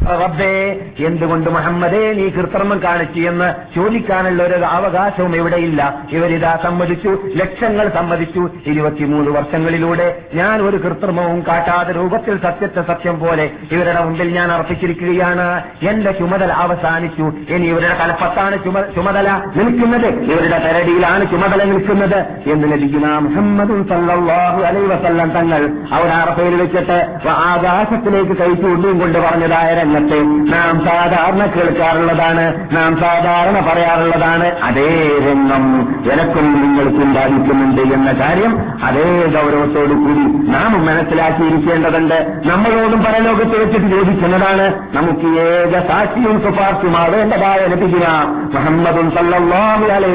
റബ്ബേ 0.09 0.79
എന്തുകൊണ്ട് 1.05 1.49
മുഹമ്മദേ 1.49 2.13
നീ 2.13 2.29
കൃത്രിമം 2.29 2.83
കാണിച്ചു 2.83 3.21
എന്ന് 3.21 3.75
ചോദിക്കാനുള്ള 3.75 4.43
ഒരു 4.43 4.53
അവകാശവും 4.53 5.35
ഇവിടെയില്ല 5.35 6.01
ഇവരിതാ 6.11 6.59
സമ്മതിച്ചു 6.63 7.17
ലക്ഷങ്ങൾ 7.35 7.89
സമ്മതിച്ചു. 7.89 8.49
ഇരുപത്തിമൂന്ന് 8.67 9.31
വർഷങ്ങളിലൂടെ 9.31 10.21
ഞാൻ 10.33 10.61
ഒരു 10.61 10.77
കൃത്രിമവും 10.77 11.43
കാട്ടാതെ 11.47 11.91
രൂപത്തിൽ 11.91 12.37
സത്യത്തെ 12.37 12.81
സത്യം 12.81 13.19
പോലെ 13.19 13.51
ഇവരുടെ 13.71 14.03
മുമ്പിൽ 14.03 14.29
ഞാൻ 14.29 14.51
അർപ്പിച്ചിരിക്കുകയാണ്. 14.51 15.63
എന്റെ 15.89 16.11
ചുമതല 16.11 16.51
അവസാനിച്ചു. 16.51 17.33
ഇനി 17.49 17.67
ഇവരുടെ 17.67 17.95
കലപ്പത്താണ് 17.95 18.63
ചുമ- 18.63 18.95
ചുമതല 18.95 19.41
നിൽക്കുന്നത്. 19.55 20.07
ഇവരുടെ 20.07 20.59
കരടിയിലാണ് 20.59 21.31
ചുമതല 21.31 21.63
നിൽക്കുന്നത്. 21.63 22.19
എന്ന് 22.49 22.71
ലഭിക്കുന്ന 22.71 23.17
മുഹമ്മദും 23.17 23.87
സല്ലല്ലാഹു 23.87 24.61
അലൈ 24.61 24.81
വസല്ലം 24.81 25.29
തങ്ങൾ 25.29 25.69
അവിടെ 25.93 26.11
അറഫയിൽ 26.11 26.61
വെച്ചിട്ട് 26.61 27.29
ആകാശത്തിലേക്ക് 27.29 28.31
കൈ 28.31 28.53
ചൂണ്ടിയും 28.53 28.99
കൊണ്ട് 28.99 29.19
പറഞ്ഞതായ 29.19 29.75
രംഗത്തെ 29.95 30.19
നാം 30.53 30.73
സാധാരണ 30.85 31.43
കേൾക്കാറുള്ളതാണ് 31.45 32.45
നാം 32.75 32.91
സാധാരണ 33.01 33.57
പറയാറുള്ളതാണ്. 33.69 34.47
അതേ 34.63 34.87
രംഗം 35.27 35.63
എനക്കും 36.11 36.47
നിങ്ങൾക്കും 36.61 37.13
ബാധിക്കുന്നുണ്ട് 37.13 37.81
എന്ന 37.95 38.11
കാര്യം 38.21 38.53
അതേ 38.83 39.05
ഗൗരവത്തോടു 39.35 39.95
കൂടി 40.03 40.25
നാം 40.53 40.85
മനസ്സിലാക്കിയിരിക്കേണ്ടതുണ്ട്. 40.85 42.17
നമ്മളോടും 42.45 43.01
പരലോകത്ത് 43.03 43.55
വെച്ചിട്ട് 43.61 43.87
ചോദിക്കുന്നതാണ് 43.95 44.65
നമുക്ക് 44.95 45.29
ഏക 45.39 45.87
സാക്ഷിയും 45.87 46.37
ശുപാർശയുമാവേണ്ടതായ 46.43 47.61
ലഭിക്കുക 47.67 48.07
മുഹമ്മദും 48.55 49.09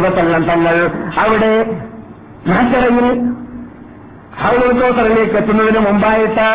വസല്ലം 0.03 0.45
തങ്ങൾ 0.45 0.77
അവിടെ 1.21 1.55
മഹത്തറയിൽ 2.47 3.09
ഹൗലോത്തോത്തറിലേക്ക് 4.43 5.37
എത്തുന്നതിന് 5.37 5.81
മുമ്പായിട്ട് 5.87 6.47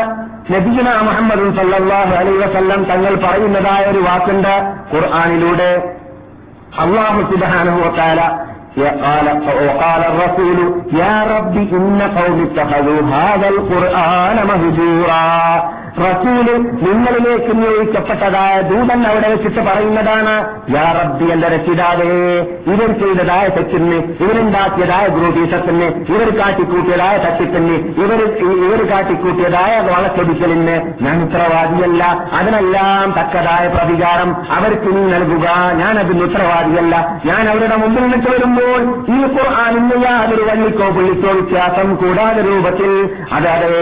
നബീന 0.52 0.88
മുഹമ്മദ് 1.08 1.46
സല്ലല്ലാഹു 1.58 2.12
അലൈഹി 2.20 2.38
വസല്ലം 2.44 2.80
തങ്ങൾ 2.90 3.14
പറയുന്നതായ 3.24 3.82
ഒരു 3.92 4.00
വാക്കുണ്ട് 4.08 4.52
ഖുർആാനിലൂടെ 4.92 5.72
അള്ളാഹു 6.84 7.20
സുബ്ഹാനഹു 7.32 7.80
വതആല 7.86 8.20
قال 9.04 9.26
وقال 9.60 10.02
الرسول 10.04 10.58
يا 10.94 11.16
رب 11.26 11.54
إن 11.72 12.00
قوم 12.18 12.38
اتخذوا 12.42 13.00
هذا 13.10 13.48
القرآن 13.48 14.36
مهجورا 14.46 15.26
റസൂൽ 15.99 16.47
നിങ്ങളിലേക്ക് 16.85 17.53
നിയോഗിക്കപ്പെട്ടതായ 17.57 18.61
ദൂതൻ 18.61 19.07
അവിടെ 19.07 19.27
വെച്ചിട്ട് 19.27 19.59
പറയുന്നതാണ് 19.59 20.33
യാ 20.75 20.91
റബ്ബി 20.97 21.25
എന്റെ 21.25 21.47
രക്ഷിതാവേ 21.47 22.09
ഇവർ 22.73 22.99
ചെയ്തതായ 23.01 23.47
തെറ്റിന് 23.47 23.97
ഇവരുണ്ടാക്കിയതായ 24.23 25.07
ഗ്രൂപീഷത്തിന് 25.07 25.87
ഇവർ 26.13 26.39
കാട്ടിക്കൂട്ടിയതായ 26.39 27.17
തട്ടിപ്പിന് 27.17 27.75
ഇവർ 28.03 28.21
ഇവർ 28.65 28.91
കാട്ടിക്കൂട്ടിയതായ 28.91 29.79
വളച്ചൊടിക്കലിന് 29.79 30.75
ഞാൻ 31.03 31.23
ഉത്തരവാദിയല്ല. 31.23 32.03
അതിനെല്ലാം 32.33 33.15
തക്കതായ 33.19 33.67
പ്രതികാരം 33.67 34.35
അവർക്ക് 34.57 34.95
നീ 34.95 35.01
നൽകുക. 35.01 35.47
ഞാൻ 35.73 35.99
അതിന് 35.99 36.23
ഉത്തരവാദിയല്ല. 36.23 36.95
ഞാൻ 37.25 37.49
അവരുടെ 37.49 37.75
മുമ്പിൽ 37.75 38.03
നിന്നിട്ട് 38.03 38.29
വരുമ്പോൾ 38.29 38.81
ഈ 39.15 39.21
ഖുർആാനിന് 39.35 40.03
യാതൊരു 40.05 40.43
വള്ളിക്കോ 40.43 40.89
പുള്ളിക്കോ 40.89 41.31
വ്യത്യാസം 41.31 41.95
കൂടാതെ 41.95 42.41
രൂപത്തിൽ 42.41 42.91
അതായത് 43.33 43.75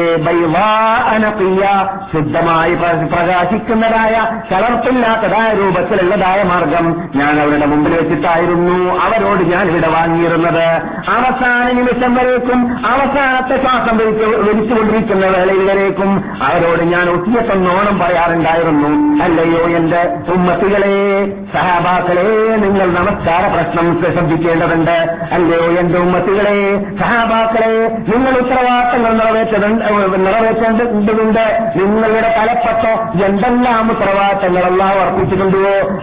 ശുദ്ധമായി 2.11 2.75
പ്രകാശിക്കുന്നതായ 3.13 4.27
കലർപ്പില്ലാത്തതായ 4.51 5.53
രൂപത്തിലുള്ളതായ 5.53 6.43
മാർഗം 6.43 7.09
ഞാൻ 7.15 7.41
അവരുടെ 7.41 7.65
മുമ്പിൽ 7.65 7.93
വെച്ചിട്ടായിരുന്നു 7.93 9.05
അവരോട് 9.05 9.43
ഞാൻ 9.43 9.67
ഇവിടെ 9.67 9.87
വാങ്ങിയിരുന്നത്. 9.87 10.65
അവസാന 11.15 11.71
നിമിഷം 11.71 12.15
വരേക്കും 12.15 12.85
അവസാനത്തെ 12.85 13.61
ശ്വാസം 13.61 13.97
വലിച്ചു 13.97 14.49
വലിച്ചുകൊണ്ടിരിക്കുന്ന 14.49 15.25
വേളയിൽ 15.25 15.71
വരേക്കും 15.71 16.23
അവരോട് 16.43 16.83
ഞാൻ 16.83 17.09
ഒത്തിയത്തൊന്നോണം 17.09 17.99
പറയാറുണ്ടായിരുന്നു. 17.99 19.23
അല്ലയോ 19.23 19.77
എന്റെ 19.77 20.15
ഉമ്മത്തികളെ 20.33 20.95
സഹാബാക്കളെ 21.53 22.57
നിങ്ങൾ 22.65 22.99
നമസ്കാര 22.99 23.55
പ്രശ്നം 23.55 24.01
ശ്രദ്ധിക്കേണ്ടതുണ്ട്. 24.01 25.17
അല്ലയോ 25.31 25.79
എന്റെ 25.79 25.99
ഉമ്മത്തികളെ 25.99 26.85
സഹാബാക്കളെ 26.99 28.01
നിങ്ങൾ 28.11 28.41
ഉത്തരവാദിത്തങ്ങൾ 28.41 29.13
നിറവേറ്റേണ്ടതുണ്ട്. 29.13 31.45
നിങ്ങളുടെ 31.95 32.35
തലപ്പത്ത് 32.37 32.91
എന്തെല്ലാം 33.25 33.91
ഉത്തരവാദിത്തങ്ങൾ 33.91 34.63
എല്ലാം 34.63 35.01
അർപ്പിച്ചിട്ടുണ്ടോ? 35.01 35.59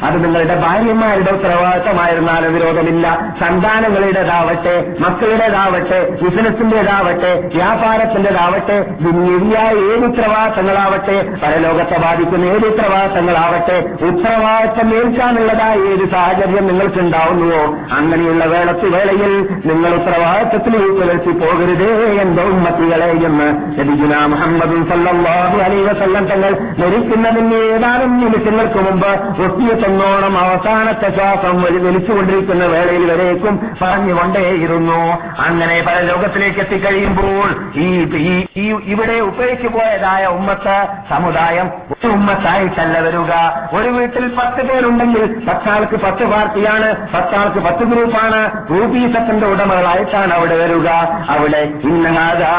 അത് 0.07 0.25
നിങ്ങളുടെ 0.25 0.55
ഭാര്യമാരുടെ 0.61 1.31
ഉത്തരവാദിത്തമായിരുന്നാലും 1.31 2.55
വിരോധമില്ല. 2.55 3.07
സന്താനങ്ങളുടേതാവട്ടെ 3.41 4.75
മക്കളുടേതാവട്ടെ 5.01 6.11
ബിസിനസിന്റേതാവട്ടെ 6.23 7.49
വ്യാപാരത്തിന്റേതാവട്ടെ 7.55 8.77
ദുന്യവിയായ 9.01 9.73
ഏത് 9.73 10.05
ഉത്തരവാദിത്തങ്ങളാവട്ടെ 10.05 11.17
പരലോകത്തെ 11.43 11.99
ബാധിക്കുന്ന 11.99 12.45
ഏത് 12.45 12.67
ഉത്തരവാദിത്തങ്ങളാവട്ടെ 12.67 13.77
ഉത്തരവാദിത്തം 14.05 14.95
ഏൽക്കാനുള്ളതായ 14.97 15.77
ഏത് 15.93 16.11
സാഹചര്യം 16.11 16.67
നിങ്ങൾക്കുണ്ടാവുന്നുവോ? 16.67 17.63
അങ്ങനെയുള്ള 17.97 18.45
വേളത്ത് 18.45 18.87
വേളയിൽ 18.95 19.33
നിങ്ങൾ 19.65 19.95
ഉത്തരവാദിത്തത്തിലേക്ക് 19.95 20.91
പുലർത്തി 20.91 21.31
പോകരുതേ 21.31 21.91
എന്റെ 22.23 22.43
ഉമ്മത്തികളെ 22.43 23.11
എന്ന് 23.27 23.49
ലഭിക്കുന്ന 23.79 24.27
മുഹമ്മദ് 24.27 24.91
സല്ലല്ലാഹു 24.91 25.57
അലൈഹി 25.89 26.29
തങ്ങൾ 26.29 26.53
മരിക്കുന്നതിന് 26.79 27.55
ഏതാനും 27.55 28.21
നിമിഷങ്ങൾക്ക് 28.21 28.79
മുമ്പ് 28.79 29.43
ഒത്തിയ 29.43 29.69
തന്നോണം 29.69 30.39
അവസാനത്തെ 30.39 31.11
ശ്വാസം 31.11 31.63
വലിച്ചുകൊണ്ടിരിക്കുന്ന 31.63 32.65
വേളയിൽ 32.65 33.13
വരേക്കും 33.13 33.71
പറഞ്ഞുകൊണ്ടേയിരുന്നു 33.83 35.01
അങ്ങനെ 35.39 35.85
പല 35.87 36.01
ലോകത്തിലേക്ക് 36.01 36.59
എത്തിക്കഴിയുമ്പോൾ 36.59 37.49
ഈ 37.77 38.75
ഇവിടെ 38.87 39.21
ഉപയോഗിച്ചു 39.21 39.69
പോയതായ 39.69 40.27
ഉമ്മത്ത് 40.27 40.89
സമുദായം 41.11 41.71
ഒരു 41.93 42.09
ഉമ്മത്തായിട്ടല്ല 42.13 42.99
വരിക. 42.99 43.33
ഒരു 43.77 43.89
വീട്ടിൽ 43.89 44.29
പത്ത് 44.29 44.63
പേരുണ്ടെങ്കിൽ 44.69 45.47
പത്താൾക്ക് 45.49 45.97
പത്ത് 45.97 46.25
പാർട്ടിയാണ് 46.25 46.89
പത്താൾക്ക് 47.15 47.59
പത്ത് 47.59 47.85
ഗ്രൂപ്പാണ്. 47.85 48.67
ഗ്രൂപ്പീസത്തിന്റെ 48.71 49.47
ഉടമകളായിട്ടാണ് 49.47 50.35
അവിടെ 50.35 50.57
വരിക. 50.57 50.89
അവിടെ 51.29 51.59
ഇന്നഹാദാ 51.59 52.55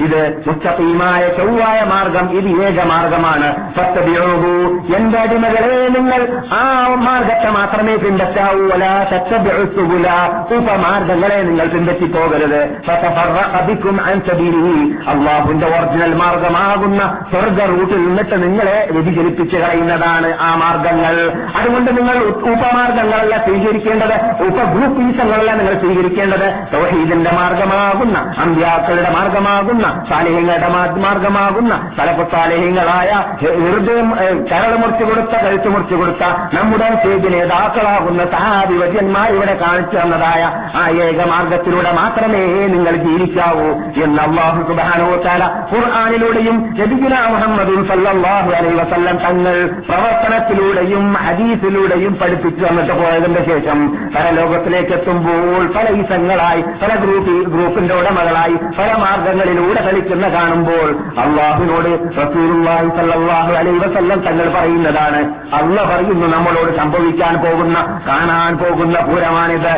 ഇത് 0.00 0.46
മുസ്തഖീമാ. 0.48 0.85
മുസ്തഖീമായ 0.86 1.28
ചൊവ്വായ 1.28 1.84
മാർഗം 1.84 2.30
ഇത് 2.30 2.62
ഏക 2.66 2.84
മാർഗമാണ്. 2.84 3.72
ഫത്തബിഊഹു. 3.72 4.48
എന്റെ 4.96 5.18
അടിമകളെ 5.18 5.88
നിങ്ങൾ? 5.88 6.42
ആ 6.52 6.88
മാർഗത്തെ 6.94 7.50
മാത്രമേ 7.50 7.96
പിൻപറ്റാവൂ 7.96 8.68
അല 8.68 9.06
സത്തബിഉസുബുല 9.10 10.08
ഉപമാർഗങ്ങളെ 10.56 11.42
നിങ്ങൾ 11.42 11.66
പിൻപറ്റി 11.66 12.06
പോകരുത് 12.06 12.82
ഫതഫറഖ 12.86 13.56
അള്ളാഹുന്റെ 15.08 15.66
ഒറിജിനൽ 15.66 16.14
മാർഗമാകുന്ന 16.14 17.18
സ്വർഗ 17.30 17.64
റൂട്ടിൽ 17.64 17.96
നിന്നിട്ട് 17.96 18.42
നിങ്ങളെ 18.42 18.88
വ്യതിചലിപ്പിച്ച് 18.90 19.56
കളയുന്നതാണ് 19.56 20.36
ആ 20.40 20.54
മാർഗങ്ങൾ. 20.54 21.32
അതുകൊണ്ട് 21.56 21.90
നിങ്ങൾ 21.96 22.18
ഉപമാർഗങ്ങളല്ല 22.24 23.44
സ്വീകരിക്കേണ്ടത്. 23.44 24.14
ഉപഗ്രൂപ്പീസങ്ങളല്ല 24.42 25.54
നിങ്ങൾ 25.54 25.80
സ്വീകരിക്കേണ്ടത്. 25.80 26.46
തൗഹീദിന്റെ 26.74 27.30
മാർഗമാകുന്ന 27.30 28.34
അമ്പ്യാക്കളുടെ 28.38 29.10
മാർഗമാകുന്ന 29.10 30.04
സാലിഹ്യങ്ങളുടെ 30.10 30.68
മാർഗമാകുന്ന 30.98 31.72
തലപ്പത്താലഹ്യങ്ങളായ 31.98 33.10
ഹൃദയം 33.40 34.08
കരട് 34.50 34.76
മുറിച്ചു 34.76 35.04
കൊടുത്ത 35.04 35.34
കഴുത്ത് 35.44 35.68
മുറിച്ചു 35.68 35.94
കൊടുത്ത 35.94 36.22
നമ്മുടെ 36.56 36.88
സേജ് 37.04 37.28
നേതാക്കളാകുന്ന 37.34 38.22
സഹാധിപത്യന്മാർ 38.32 39.28
ഇവിടെ 39.32 39.54
കാണിച്ചു 39.62 39.96
തന്നതായ 39.96 40.42
ആ 40.74 40.84
ഏക 41.06 41.20
മാർഗത്തിലൂടെ 41.26 41.92
മാത്രമേ 41.92 42.42
നിങ്ങൾ 42.66 42.96
ജീവിക്കാവൂ 43.06 43.68
എന്ന് 44.04 44.22
അള്ളാഹു 44.22 44.60
സുബാനോത്താല 44.68 45.42
ഖുർആാനിലൂടെയും 45.72 46.58
നബിഗുല 46.80 47.14
മുഹമ്മദും 47.28 47.80
സല്ലാഹു 47.88 48.50
അലൈ 48.50 48.72
വസല്ലം 48.74 49.18
തങ്ങൾ 49.18 49.56
പ്രവർത്തനത്തിലൂടെയും 49.90 51.04
ഹദീസിലൂടെയും 51.26 52.14
പഠിപ്പിച്ചു 52.14 52.64
വന്നിട്ട് 52.66 52.94
പോയതിന്റെ 52.94 53.42
ശേഷം 53.44 53.78
പല 54.16 54.26
ലോകത്തിലേക്ക് 54.30 54.92
എത്തുമ്പോൾ 54.92 55.62
പല 55.76 55.86
ഈസങ്ങളായി 55.96 56.62
പല 56.82 56.92
ഗ്രൂപ്പ് 56.96 57.36
ഗ്രൂപ്പിന്റെ 57.50 57.94
ഉടമകളായി 57.94 58.56
പല 58.78 58.90
മാർഗങ്ങളിലൂടെ 58.96 59.80
കളിക്കുന്ന 59.80 60.26
കാണുമ്പോൾ 60.56 61.20
അള്ളാഹുവിനോട് 61.20 62.18
റസൂലുള്ളാഹി 62.18 62.88
അലൈഹി 63.52 63.78
വസല്ലം 63.78 64.20
തങ്ങൾ 64.20 64.60
പറയുന്നതാണ്. 64.60 65.34
അള്ള 65.54 65.82
പറയുന്നു 65.82 66.26
നമ്മളോട് 66.26 66.76
സംഭവിക്കാൻ 66.76 67.36
പോകുന്ന 67.36 68.02
കാണാൻ 68.08 68.56
പോകുന്ന 68.56 69.00
പൂരമാണിത്. 69.00 69.72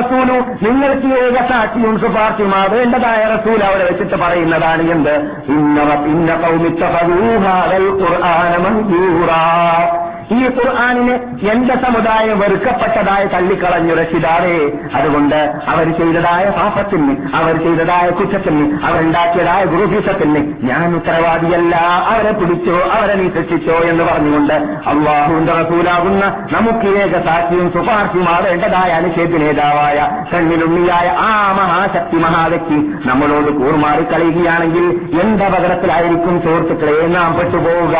റസൂലു 0.00 0.40
നിങ്ങൾക്ക് 0.64 1.06
ഏക 1.06 1.48
സാക്ഷിയും 1.48 2.00
ശുപാർശയുമാവേണ്ടതായ 2.00 3.24
റസൂൽ 3.24 3.64
അവരെ 3.64 3.84
വെച്ചിട്ട് 3.84 4.16
പറയുന്നതാണ് 4.16 4.82
എന്ത്? 4.82 5.14
ഇന്ന 5.48 5.80
ഇന്ന 5.82 6.34
കൗമിത്തൂഹാൽ 6.34 7.84
ഖുർആന 7.84 8.56
മൻസൂറാ. 8.62 10.11
ഈ 10.30 10.40
ഖുർആാനിന് 10.44 11.14
എന്റെ 11.46 11.74
സമുദായം 11.74 12.38
വെറുക്കപ്പെട്ടതായ 12.40 13.24
തള്ളിക്കളഞ്ഞു 13.24 13.94
രക്ഷിതാവേ 13.94 14.56
അതുകൊണ്ട് 14.94 15.40
അവർ 15.68 15.86
ചെയ്തതായ 15.98 16.44
പാപത്തിന് 16.50 17.16
അവർ 17.34 17.56
ചെയ്തതായ 17.56 18.10
കുറ്റത്തിന് 18.10 18.64
അവരുണ്ടാക്കിയതായ 18.84 19.64
ഗുരുഭീഷത്തിന് 19.64 20.40
ഞാൻ 20.62 20.94
ഉത്തരവാദിയല്ല. 20.94 21.76
അവരെ 22.08 22.32
പിടിച്ചോ 22.32 22.76
അവരെ 22.98 23.14
നീ 23.14 23.28
ശിക്ഷിച്ചോ 23.28 23.76
എന്ന് 23.90 24.04
പറഞ്ഞുകൊണ്ട് 24.04 24.54
അള്ളാഹുവിന്റെ 24.86 25.52
റസൂലാകുന്ന 25.52 26.24
നമുക്ക് 26.52 26.86
ഏക 26.86 27.24
സാക്ഷിയും 27.26 27.72
ശുപാർശയുമാവേണ്ടതായ 27.72 28.90
അനുശേദ്യ 28.92 29.38
നേതാവായ 29.38 29.98
കണ്ണിലുണ്ണിയായ 30.34 31.08
ആ 31.18 31.52
മഹാശക്തി 31.52 32.16
മഹാവ്യക്തി 32.16 32.78
നമ്മളോട് 33.04 33.50
കൂർമാറി 33.50 34.04
കളയുകയാണെങ്കിൽ 34.04 34.86
എന്റെ 35.20 35.44
അപകടത്തിലായിരിക്കും 35.44 36.42
സുഹൃത്തുക്കളെ 36.42 37.06
നാം 37.06 37.34
പെട്ടുപോവുക. 37.38 37.96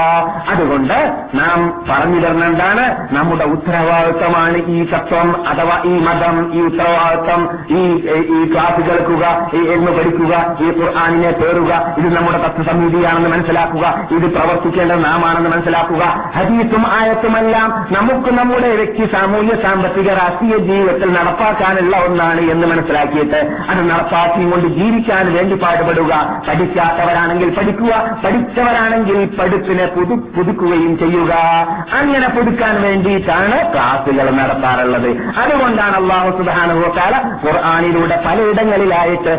അതുകൊണ്ട് 0.50 0.98
നാം 1.34 1.58
പറഞ്ഞു 1.90 2.11
തരുന്നെന്താണ് 2.20 3.08
നമ്മുടെ 3.12 3.44
ഉത്തരവാദിത്വമാണ് 3.44 4.56
ഈ 4.56 4.84
തത്വം 4.84 5.48
അഥവാ 5.48 5.82
ഈ 5.84 5.98
മതം 5.98 6.54
ഈ 6.54 6.60
ഉത്തരവാദിത്വം 6.60 7.58
ഈ 7.70 7.92
ഈ 8.40 8.52
ക്ലാസ് 8.52 8.80
കേൾക്കുക 8.80 9.50
ഈ 9.54 9.68
എന്ന് 9.68 9.92
പഠിക്കുക 9.92 10.56
ഈ 10.60 10.66
ഖുർആാനിനെ 10.66 11.30
പേറുക. 11.30 11.94
ഇത് 11.98 12.16
നമ്മുടെ 12.16 12.38
തത്വസമിതിയാണെന്ന് 12.38 13.30
മനസ്സിലാക്കുക. 13.30 14.08
ഇത് 14.10 14.34
പ്രവർത്തിക്കേണ്ടത് 14.34 15.04
നാമാണെന്ന് 15.04 15.50
മനസ്സിലാക്കുക. 15.50 16.30
ഹദീസും 16.36 16.84
ആയത്തുമെല്ലാം 16.88 17.86
നമുക്ക് 17.92 18.30
നമ്മുടെ 18.30 18.76
വ്യക്തി 18.76 19.04
സാമൂഹ്യ 19.12 19.56
സാമ്പത്തിക 19.62 20.08
രാഷ്ട്രീയ 20.10 20.56
ജീവിതത്തിൽ 20.56 21.12
നടപ്പാക്കാനുള്ള 21.12 21.96
ഒന്നാണ് 21.96 22.40
എന്ന് 22.40 22.66
മനസ്സിലാക്കിയിട്ട് 22.66 23.56
അത് 23.70 23.90
നടപ്പാക്കി 23.90 24.50
കൊണ്ട് 24.50 24.68
ജീവിക്കാൻ 24.68 25.34
വേണ്ടി 25.34 25.56
പാടുപെടുക. 25.56 26.42
പഠിക്കാത്തവരാണെങ്കിൽ 26.48 27.50
പഠിക്കുക. 27.50 28.18
പഠിച്ചവരാണെങ്കിൽ 28.24 29.28
പഠിപ്പിനെ 29.40 29.86
പുതു 29.86 30.14
പുതുക്കുകയും 30.36 30.98
ചെയ്യുക. 30.98 31.34
അങ്ങനെ 32.02 32.28
പുതുക്കാൻ 32.28 32.82
വേണ്ടിയിട്ടാണ് 32.82 33.72
ക്ലാസുകൾ 33.72 34.30
നടത്താറുള്ളത്. 34.30 35.10
അതുകൊണ്ടാണ് 35.38 35.96
അള്ളാഹു 35.96 36.30
സുബാനുഭവക്കാല 36.38 37.14
ഖുർആാനിലൂടെ 37.46 38.22
പലയിടങ്ങളിലായിട്ട് 38.26 39.32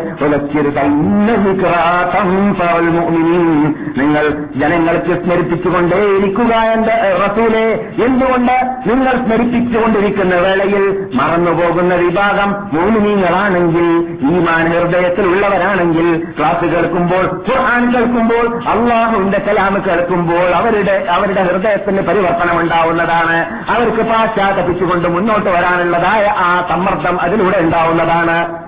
നിങ്ങൾ 3.98 4.24
ജനങ്ങൾക്ക് 4.56 5.14
സ്മരിപ്പിച്ചുകൊണ്ടേയിരിക്കുക 5.24 6.54
എന്റെ 6.74 6.94
റസൂലെ. 7.24 7.66
എന്തുകൊണ്ട്? 8.04 8.56
നിങ്ങൾ 8.86 9.12
സ്മരിപ്പിച്ചുകൊണ്ടിരിക്കുന്ന 9.12 10.34
വേളയിൽ 10.34 10.84
മറന്നുപോകുന്ന 11.14 11.94
വിഭാഗം 11.94 12.50
മോമിനീങ്ങളാണെങ്കിൽ 12.72 13.88
ഈമാൻ 14.30 14.66
ഹൃദയത്തിലുള്ളവരാണെങ്കിൽ 14.72 16.08
ക്ലാസ് 16.38 16.64
കേൾക്കുമ്പോൾ 16.64 17.24
ഖുർആൻ 17.50 17.92
കേൾക്കുമ്പോൾ 17.92 18.46
അള്ളാഹുവിന്റെ 18.68 19.38
കലാമ് 19.38 19.80
കേൾക്കുമ്പോൾ 19.84 20.54
അവരുടെ 20.54 21.06
അവരുടെ 21.10 21.42
ഹൃദയത്തിന് 21.42 22.02
പരിവർത്തനം 22.02 22.53
ഉണ്ടാവുന്നതാണ് 22.60 23.36
അവർക്ക് 23.70 24.02
പാശ്ചാത്തപിച്ചുകൊണ്ട് 24.02 25.08
മുന്നോട്ട് 25.08 25.50
വരാനുള്ളതായ 25.50 26.24
ആ 26.26 26.66
സമ്മർദ്ദം 26.68 27.20
അതിലൂടെ 27.20 27.58
ഉണ്ടാവുന്നതാണ്. 27.58 28.63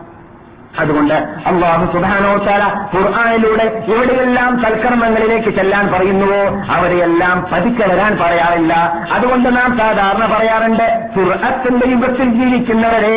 അതുകൊണ്ട് 0.79 1.15
അള്ളാഹു 1.47 1.85
സുബാനോത്താല 1.93 2.65
ഖുർആാനിലൂടെ 2.95 3.67
എവിടെയെല്ലാം 3.95 4.63
സൽക്കർമ്മങ്ങളിലേക്ക് 4.63 5.51
ചെല്ലാൻ 5.51 5.93
പറയുന്നുവോ 5.93 6.43
അവരെയെല്ലാം 6.71 7.47
പതിക്ക 7.53 7.81
വരാൻ 7.93 8.13
പറയാറില്ല. 8.23 8.75
അതുകൊണ്ട് 9.13 9.49
നാം 9.57 9.79
സാധാരണ 9.79 10.25
പറയാറുണ്ട് 10.35 10.87
ഖുർഅത്തിന്റെ 11.17 11.87
യുഗത്തിൽ 11.91 12.29
ജീവിക്കുന്നവരെ 12.31 13.17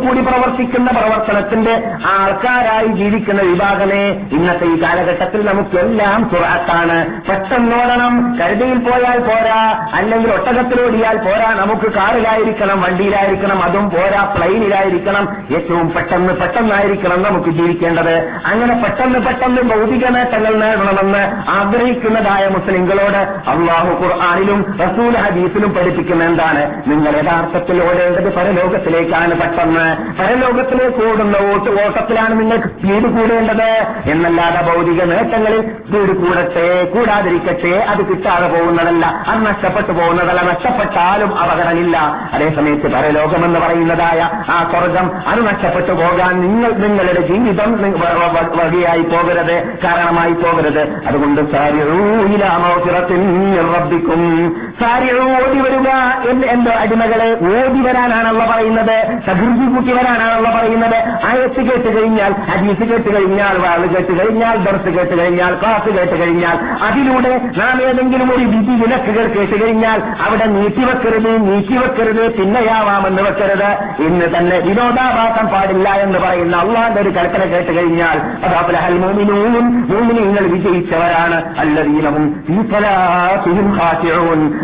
കൂടി 0.00 0.20
പ്രവർത്തിക്കുന്ന 0.20 0.90
പ്രവർത്തനത്തിന്റെ 0.90 1.74
ആൾക്കാരായി 2.10 2.86
ജീവിക്കുന്ന 2.86 3.42
വിഭാഗമേ 3.42 4.04
ഇന്നത്തെ 4.32 4.66
ഈ 4.66 4.82
കാലഘട്ടത്തിൽ 4.82 5.40
നമുക്കെല്ലാം 5.46 6.30
ഖുർഅത്താണ് 6.32 6.98
പെട്ടെന്നോടണം 7.28 8.14
കരുതിയിൽ 8.40 8.78
പോയാൽ 8.78 9.18
പോരാ 9.18 9.60
അല്ലെങ്കിൽ 9.94 10.30
ഒട്ടകത്തിലോടിയാൽ 10.32 11.16
പോരാ 11.16 11.54
നമുക്ക് 11.54 11.90
കാറിലായിരിക്കണം 11.98 12.80
വണ്ടിയിലായിരിക്കണം 12.82 13.62
അതും 13.62 13.90
പോരാ 13.90 14.22
പ്ലെയിനിലായിരിക്കണം. 14.36 15.24
ഏറ്റവും 15.56 15.92
പെട്ടെന്ന് 15.92 16.29
പെട്ടെന്നായിരിക്കണം 16.32 17.22
നമുക്ക് 17.22 17.50
ജീവിക്കേണ്ടത്. 17.50 18.14
അങ്ങനെ 18.46 18.82
പെട്ടെന്ന് 18.82 19.18
പെട്ടെന്ന് 19.18 19.62
ഭൗതിക 19.62 20.06
നേട്ടങ്ങൾ 20.06 20.54
നേടണമെന്ന് 20.54 21.50
ആഗ്രഹിക്കുന്നതായ 21.50 22.48
മുസ്ലിങ്ങളോട് 22.48 23.50
അള്ളാഹു 23.50 24.04
ഖുർആാനിലും 24.04 24.76
റസൂൽ 24.80 25.16
ഹദീസിലും 25.16 25.74
പഠിപ്പിക്കുന്ന 25.74 26.24
എന്താണ്? 26.24 26.82
നിങ്ങൾ 26.86 27.16
യഥാർത്ഥത്തിൽ 27.16 27.82
ഓടേണ്ടത് 27.84 28.34
പരലോകത്തിലേക്കാണ് 28.34 29.40
പെട്ടെന്ന്. 29.40 29.86
പരലോകത്തിലേക്ക് 30.22 31.10
ഓടുന്ന 31.10 31.36
ഓട്ട് 31.36 31.70
ഓട്ടത്തിലാണ് 31.84 32.40
നിങ്ങൾക്ക് 32.40 32.68
സ്പീഡ് 32.68 33.10
കൂടേണ്ടത്. 33.12 33.86
എന്നല്ലാതെ 34.10 34.62
ഭൗതിക 34.72 35.04
നേട്ടങ്ങളിൽ 35.04 35.60
സ്പീഡ് 35.60 36.16
കൂടട്ടെ 36.16 36.84
കൂടാതിരിക്കട്ടെ 36.84 37.76
അത് 37.76 38.06
കിട്ടാതെ 38.08 38.48
പോകുന്നതല്ല. 38.48 39.06
അത് 39.06 39.46
നഷ്ടപ്പെട്ടു 39.46 39.92
പോകുന്നതല്ല. 39.92 40.42
നഷ്ടപ്പെട്ടാലും 40.42 41.38
അപകടമില്ല. 41.38 41.96
അതേസമയത്ത് 42.32 42.92
പരലോകമെന്ന് 42.92 43.60
പറയുന്നതായ 43.60 44.30
ആ 44.50 44.66
സ്വർഗം 44.70 45.28
അത് 45.28 45.46
നഷ്ടപ്പെട്ടു 45.46 45.92
പോകാൻ 46.20 46.40
നിങ്ങൾ 46.40 46.70
നിങ്ങളുടെ 46.72 47.20
ജീവിതം 47.20 47.70
വകയായി 48.58 49.02
പോകരുത് 49.02 49.56
കാരണമായി 49.84 50.32
പോകരുത്. 50.32 50.82
അതുകൊണ്ട് 51.06 51.40
റബ്ബിക്കും. 53.76 54.22
ഓടി 55.34 55.58
വരിക 55.60 55.88
എന്ന് 56.30 56.46
എന്റെ 56.46 56.70
അടിമകളെ 56.70 57.28
ഓടി 57.32 57.80
വരാനാണല്ലോ 57.80 58.46
പറയുന്നത്. 58.50 58.96
സഹൃതി 59.26 59.66
കൂട്ടി 59.74 59.92
വരാനാണല്ലോ 59.92 60.50
പറയുന്നത്. 60.58 60.98
ആയത്ത് 61.24 61.60
കേട്ട് 61.60 62.00
കഴിഞ്ഞാൽ 62.00 62.34
അജീസ് 62.56 62.84
കേട്ട് 62.90 63.16
കഴിഞ്ഞാൽ 63.16 63.58
വാൾ 63.58 63.86
കേട്ട് 63.86 64.12
കഴിഞ്ഞാൽ 64.20 64.56
ദർസ് 64.64 64.90
കേട്ട് 64.98 65.18
കഴിഞ്ഞാൽ 65.18 65.54
ക്ലാസ് 65.54 65.88
കേട്ട് 65.88 66.20
കഴിഞ്ഞാൽ 66.20 66.56
അതിലൂടെ 66.84 67.32
നാം 67.58 67.82
ഏതെങ്കിലും 67.82 68.28
ഒരു 68.36 68.44
വിധി 68.44 68.74
വിലക്കുകൾ 68.82 69.26
കേട്ട് 69.26 69.64
കഴിഞ്ഞാൽ 69.64 70.02
അവിടെ 70.28 70.46
നീട്ടിവെക്കരുത് 70.46 71.32
നീക്കിവെക്കരുത് 71.52 72.24
പിന്നെയാവാമെന്ന് 72.34 73.22
വെക്കരുത്. 73.22 73.70
ഇന്ന് 74.02 74.26
തന്നെ 74.38 74.58
വിനോദാഭാസം 74.58 75.46
പാടില്ല 75.48 75.88
എന്ന് 75.88 76.09
പറയുന്ന 76.18 76.56
അള്ളാന്റെ 76.56 77.00
ഒരു 77.00 77.08
കൽപ്പന 77.08 77.44
കേട്ട് 77.44 77.76
കഴിഞ്ഞാൽ 77.76 78.18
അതാപലഹൽ 78.44 78.98
മോമിനൂൻ 78.98 79.86
മോമിനീങ്ങൾ 79.86 80.46
വിജയിച്ചവരാണ് 80.46 81.54
അല്ലദീനവും 81.58 82.26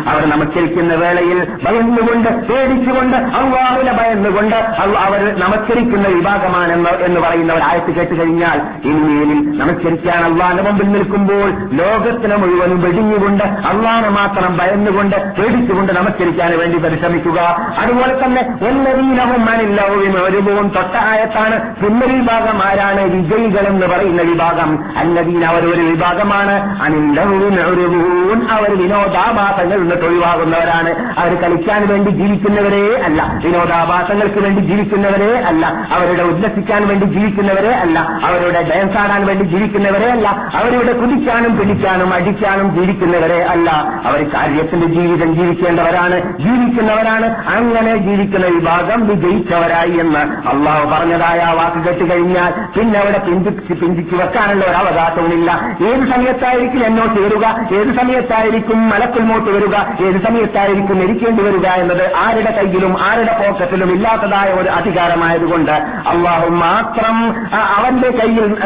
അവർ 0.07 0.25
നമസ്കരിക്കുന്ന 0.25 0.93
വേളയിൽ 0.95 1.47
ഭയന്നുകൊണ്ട് 1.65 2.29
പേടിച്ചുകൊണ്ട് 2.29 3.17
അള്ളാവിനെ 3.17 3.93
ഭയന്നുകൊണ്ട് 3.93 4.55
അവർ 4.97 5.39
നമസ്കരിക്കുന്ന 5.39 6.07
വിഭാഗമാണെന്ന് 6.07 6.89
എന്ന് 6.89 7.19
പറയുന്നവർ 7.19 7.61
ആയത്ത് 7.61 7.95
കേട്ട് 7.95 8.21
കഴിഞ്ഞാൽ 8.21 8.61
ഇനിമേലിൽ 8.83 9.57
നമസ്കരിക്കാൻ 9.57 10.23
അള്ളാന്റെ 10.23 10.63
മുമ്പിൽ 10.63 10.91
നിൽക്കുമ്പോൾ 10.91 11.49
ലോകത്തിന് 11.73 12.35
മുഴുവനും 12.35 12.81
വെടിഞ്ഞുകൊണ്ട് 12.81 13.43
അള്ളാനെ 13.43 14.09
മാത്രം 14.09 14.57
ഭയന്നുകൊണ്ട് 14.57 15.15
പേടിച്ചുകൊണ്ട് 15.41 15.93
നമസ്കരിക്കാൻ 15.93 16.59
വേണ്ടി 16.59 16.77
പരിശ്രമിക്കുക. 16.77 17.39
അതുപോലെ 17.77 18.25
തന്നെ 18.25 18.41
എന്നതീനവും 18.67 19.45
മനില്ലവും 19.45 20.23
ഒരുപോലും 20.23 20.67
തൊട്ട 20.67 20.95
ആയത്താണ് 21.37 21.75
പിന്നെ 21.75 22.07
വിഭാഗം 22.07 22.63
ആരാണ്? 22.65 23.03
വിജയികൾ 23.03 23.67
എന്ന് 23.67 23.87
പറയുന്ന 23.87 24.21
വിഭാഗം. 24.21 24.97
അല്ലതീൻ 24.97 25.45
അവർ 25.45 25.65
ഒരു 25.65 25.81
വിഭാഗമാണ് 25.81 26.81
അനില്ലവും 26.81 28.51
അവർ 28.51 28.77
വിനോദാഭാസങ്ങളിൽ 28.77 29.81
നിന്ന് 29.81 29.95
ഒഴിവാകുന്നവരാണ്. 29.95 31.19
അവർ 31.19 31.41
കളിക്കാൻ 31.41 31.87
വേണ്ടി 31.87 32.09
ജീവിക്കുന്നവരേ 32.09 33.01
അല്ല. 33.01 33.39
വിനോദാഭാസങ്ങൾക്ക് 33.43 34.39
വേണ്ടി 34.39 34.61
ജീവിക്കുന്നവരേ 34.61 35.39
അല്ല. 35.39 35.87
അവരുടെ 35.91 36.23
ഉല്ലസിക്കാൻ 36.23 36.87
വേണ്ടി 36.87 37.05
ജീവിക്കുന്നവരെ 37.05 37.69
അല്ല. 37.69 37.99
അവരുടെ 37.99 38.69
ഡാൻസ് 38.73 38.97
ആടാൻ 38.97 39.25
വേണ്ടി 39.25 39.43
ജീവിക്കുന്നവരെ 39.43 40.11
അല്ല. 40.11 40.29
അവരുടെ 40.55 40.93
കുതിക്കാനും 40.93 41.57
പിടിക്കാനും 41.57 42.13
അടിക്കാനും 42.13 42.75
ജീവിക്കുന്നവരെ 42.75 43.43
അല്ല. 43.43 43.71
അവർ 44.05 44.29
കാര്യത്തിന്റെ 44.33 44.87
ജീവിതം 44.87 45.35
ജീവിക്കേണ്ടവരാണ്. 45.35 46.37
ജീവിക്കുന്നവരാണ്. 46.37 47.47
അങ്ങനെ 47.47 47.97
ജീവിക്കുന്ന 47.97 48.45
വിഭാഗം 48.45 49.07
വിജയിച്ചവരായി 49.07 49.91
എന്ന് 49.91 50.47
അള്ളാഹു 50.47 50.89
പറഞ്ഞതായ 51.17 51.53
വാക്ക് 51.53 52.11
കഴിഞ്ഞാൽ 52.11 52.79
പിന്നെ 52.79 52.99
അവിടെ 52.99 53.17
പിന്തിച്ച് 53.17 53.73
പിന്തിച്ച് 53.73 54.15
വെക്കാനുള്ള 54.15 54.65
ഒരു 54.65 54.73
അവകാശവുമില്ല. 54.73 55.51
ഏത് 55.81 56.07
സമയത്തായിരിക്കും 56.07 56.85
എന്നോ 56.85 57.05
ചേരുക 57.05 57.75
ഏത് 57.75 57.95
സമയത്തായിരിക്കും 57.95 58.89
മലക്കുൽ 58.89 59.21
മോട്ട് 59.21 59.51
വരിക? 59.51 59.75
ഏത് 60.05 60.21
സമയത്തായിരിക്കും 60.21 60.99
മരിക്കേണ്ടി 60.99 61.43
വരിക 61.43 61.67
എന്നത് 61.67 62.15
ആരുടെ 62.15 62.51
കയ്യിലും 62.51 62.95
ആരുടെ 63.01 63.33
പോക്കറ്റിലും 63.33 63.91
ഇല്ലാത്തതായ 63.91 64.53
ഒരു 64.53 64.69
അധികാരമായതുകൊണ്ട് 64.69 65.71
അള്ളാഹു 66.09 66.49
മാത്രം 66.49 67.35
അവന്റെ 67.77 68.09
കയ്യിൽ 68.09 68.57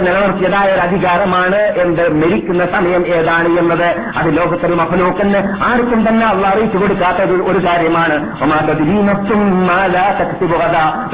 നിലനിർത്തിയതായ 0.00 0.72
ഒരു 0.72 0.80
അധികാരമാണ് 0.80 1.56
എന്ത്? 1.56 2.14
മരിക്കുന്ന 2.14 2.66
സമയം 2.66 3.06
ഏതാണ് 3.06 3.48
എന്നത്? 3.48 3.96
അത് 4.16 4.36
ലോകത്തിൽ 4.36 4.74
മഹനോക്കന് 4.74 5.64
ആർക്കും 5.64 6.08
തന്നെ 6.08 6.26
അള്ള 6.26 6.46
അറിയിച്ചു 6.46 6.78
കൊടുക്കാത്ത 6.78 7.18
ഒരു- 7.18 7.60
കാര്യമാണ്. 7.60 8.40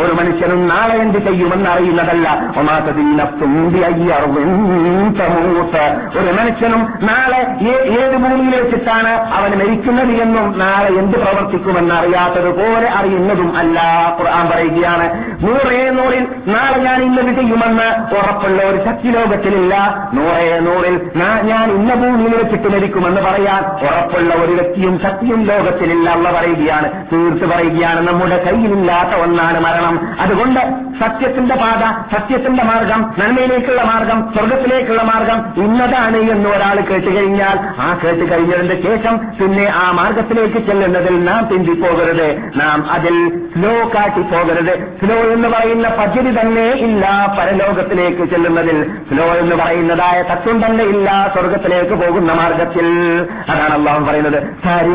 ഒരു 0.01 0.12
മനുഷ്യനും 0.12 0.66
നാളെ 0.69 0.95
എന്ത് 0.97 1.19
ചെയ്യുമെന്ന് 1.19 1.71
അറിയുന്നതല്ല 1.71 2.27
ഒരു 6.19 6.33
മനുഷ്യനും 6.33 6.83
നാളെ 7.03 7.41
ഏത് 7.95 8.17
ഭൂമിയിൽ 8.17 8.55
വെച്ചിട്ടാണ് 8.57 9.13
അവൻ 9.37 9.59
മരിക്കുന്നത് 9.59 10.13
എന്നും 10.23 10.59
നാളെ 10.59 10.89
എന്ത് 10.99 11.17
പ്രവർത്തിക്കുമെന്ന് 11.19 11.95
അറിയാത്തതുപോലെ 11.95 12.89
അറിയുന്നതും 12.99 13.51
അല്ല. 13.59 13.79
ഖുർആൻ 14.19 14.51
പറയുകയാണ് 14.51 15.07
നൂറേ 15.43 15.91
നൂറിൽ 15.91 16.25
നാളെ 16.47 16.79
ഞാൻ 16.79 17.03
ഇന്നത് 17.03 17.41
ചെയ്യുമെന്ന് 17.41 17.89
ഉറപ്പുള്ള 18.17 18.63
ഒരു 18.65 18.85
ശക്തി 18.87 19.09
ലോകത്തിലില്ല 19.09 19.75
നൂറേ 20.13 20.61
നൂറിൽ 20.61 20.97
ഞാൻ 21.43 21.67
ഇന്ന 21.71 21.95
ഭൂമിയിൽ 21.95 22.37
വെച്ചിട്ട് 22.37 22.69
മരിക്കുമെന്ന് 22.69 23.21
പറയാൻ 23.21 23.63
ഉറപ്പുള്ള 23.87 24.35
ഒരു 24.35 24.53
വ്യക്തിയും 24.53 24.99
ശക്തിയും 25.03 25.41
ലോകത്തിലില്ല 25.45 26.11
എന്ന് 26.11 26.31
പറയുകയാണ്. 26.31 26.89
തീർത്ത് 27.13 27.47
പറയുകയാണ് 27.47 28.01
നമ്മുടെ 28.09 28.37
കയ്യിലില്ലാത്ത 28.47 29.15
ഒന്നാണ് 29.25 29.61
മരണം. 29.61 29.95
അതുകൊണ്ട് 30.21 30.56
സത്യത്തിന്റെ 31.01 31.55
പാത 31.55 32.14
സത്യത്തിന്റെ 32.16 32.62
മാർഗം 32.62 33.14
നന്മയിലേക്കുള്ള 33.19 33.83
മാർഗം 33.83 34.33
സ്വർഗത്തിലേക്കുള്ള 34.37 35.03
മാർഗം 35.03 35.64
ഇന്നതാണ് 35.64 36.16
എന്ന് 36.16 36.51
ഒരാൾ 36.51 36.81
കേട്ട് 36.81 37.16
കഴിഞ്ഞാൽ 37.16 37.59
ആ 37.79 37.99
കേട്ട് 38.05 38.33
കഴിഞ്ഞതിന്റെ 38.33 38.83
ശേഷം 38.83 39.19
പിന്നെ 39.19 39.73
ആ 39.75 39.90
മാർഗത്തിലേക്ക് 39.90 40.66
ചെല്ലുന്നതിൽ 40.66 41.25
നാം 41.25 41.49
പിന്തിപ്പോകരുത്. 41.49 42.53
നാം 42.57 42.90
അതിൽ 42.90 43.29
സ്ലോ 43.29 43.88
കാട്ടി 43.88 44.21
പോകരുത്. 44.23 44.99
സ്ലോ 45.05 45.16
എന്ന് 45.16 45.49
പറയുന്ന 45.49 45.88
പദ്ധതി 45.88 46.40
തന്നെ 46.40 46.71
ഇല്ല 46.71 47.35
പരലോകത്തിലേക്ക് 47.38 48.31
ചെല്ലുന്നതിൽ. 48.31 48.90
സ്ലോ 49.09 49.25
എന്ന് 49.25 49.57
പറയുന്നതായ 49.57 50.23
തത്വം 50.23 50.66
തന്നെ 50.66 50.85
ഇല്ല 50.85 51.31
സ്വർഗത്തിലേക്ക് 51.33 51.95
പോകുന്ന 51.95 52.33
മാർഗത്തിൽ. 52.33 52.87
അതാണ് 53.49 53.75
അള്ളാഹു 53.75 54.05
പറയുന്നത്. 54.05 54.42
"സാരിഴൂ, 54.64 54.95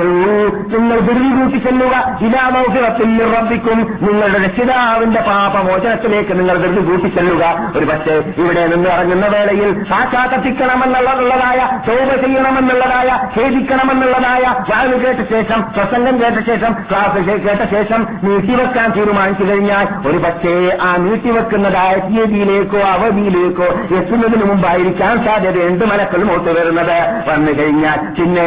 നിങ്ങൾ 0.78 1.00
കൂട്ടി 1.42 1.58
ചെല്ലുക. 1.58 2.18
ഇലാമൗഫിറത്തിൽ 2.22 3.36
റബ്ബിക്കും 3.36 3.98
നിങ്ങളുടെ 4.02 4.38
രക്ഷിതാവിന്റെ 4.38 5.22
പാപമോചനത്തിലേക്ക് 5.52 6.40
നിങ്ങൾ 6.40 6.58
വെറുതെ 6.58 6.82
കൂട്ടിച്ചെല്ലുക 6.82 7.44
ഒരു 7.78 7.86
പക്ഷേ 7.86 8.16
ഇവിടെ 8.38 8.68
നിന്ന് 8.68 8.90
ഇറങ്ങുന്ന 8.90 9.28
വേളയിൽ 9.28 9.84
സാക്ഷാത്തിക്കണമെന്നുള്ളതായ 9.84 11.60
ചോദ 11.88 12.10
ചെയ്യണമെന്നുള്ളതായ 12.26 13.10
ഖേദിക്കണമെന്നുള്ളതായ 13.38 14.44
വാഴ് 14.70 14.96
കേട്ട 15.06 15.22
ശേഷം 15.30 15.62
പ്രസംഗം 15.62 16.22
കേട്ട 16.22 16.46
ശേഷം 16.46 16.74
ക്ലാസ് 16.90 17.22
കേട്ട 17.28 17.64
ശേഷം 17.72 18.08
നീട്ടിവെക്കാൻ 18.24 18.92
തീരുമാനിച്ചു 18.92 19.44
കഴിഞ്ഞാൽ 19.44 19.88
ഒരു 20.08 20.18
പക്ഷേ 20.18 20.78
ആ 20.82 20.96
നീട്ടിവെക്കുന്നതായ 20.98 21.96
തീയതിയിലേക്കോ 21.96 22.80
അവധിയിലേക്കോ 22.80 23.70
എത്തുന്നതിന് 23.98 24.44
മുമ്പായിരിക്കാൻ 24.44 25.26
സാധ്യതയുണ്ട് 25.26 25.86
മലക്കൾ 25.86 26.24
മോട്ട് 26.24 26.50
വരുന്നത്. 26.50 26.98
വന്നു 27.30 27.52
കഴിഞ്ഞാൽ 27.52 28.00
പിന്നെ 28.18 28.46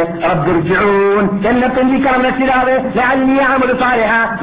എന്നെ 1.49 1.67
പിന്തിക്കണം 1.67 2.21
രക്ഷിതാവ്. 2.25 2.75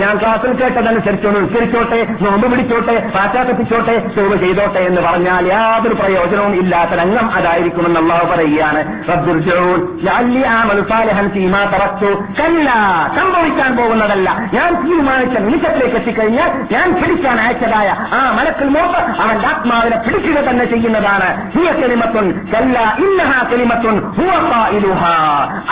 ഞാൻ 0.01 0.18
ക്ലാസ്സിൽ 0.18 0.53
കേട്ടതനുസരിച്ച് 0.53 1.27
ഒന്ന് 1.27 1.40
ഉച്ചരിച്ചോട്ടെ. 1.40 2.01
നോമ്പ് 2.20 2.46
പിടിച്ചോട്ടെ 2.52 3.10
പാശ്ചാത്തെത്തിച്ചോട്ടെ 3.14 4.08
ചോവ് 4.16 4.38
ചെയ്തോട്ടെ 4.38 4.78
എന്ന് 4.78 5.00
പറഞ്ഞാൽ 5.00 5.46
യാതൊരു 5.46 5.94
പ്രയോജനവും 5.94 6.54
ഇല്ലാത്ത 6.54 6.90
രംഗം 6.90 7.30
അതായിരിക്കുമെന്ന് 7.30 8.00
അള്ളാഹു 8.00 8.26
പറയുകയാണ്. 8.26 9.04
സംഭവിക്കാൻ 13.18 13.76
പോകുന്നതല്ല. 13.76 14.48
ഞാൻ 14.54 14.86
തീരുമാനിച്ച 14.86 15.38
നിമിഷത്തിലേക്ക് 15.38 15.96
എത്തിക്കഴിഞ്ഞാൽ 15.96 16.50
ഞാൻ 16.72 17.02
പിടിക്കാൻ 17.02 17.40
അയച്ചതായ 17.40 17.88
ആ 18.12 18.36
മലക്കിൽ 18.38 18.68
മോപ്പ് 18.68 19.22
അവന്റെ 19.22 19.48
ആത്മാവിനെ 19.48 19.96
പിടിക്കുക 19.96 20.40
തന്നെ 20.40 20.64
ചെയ്യുന്നതാണ്. 20.64 21.50
ഹിയ 21.50 21.72
കല്ല. 22.54 22.78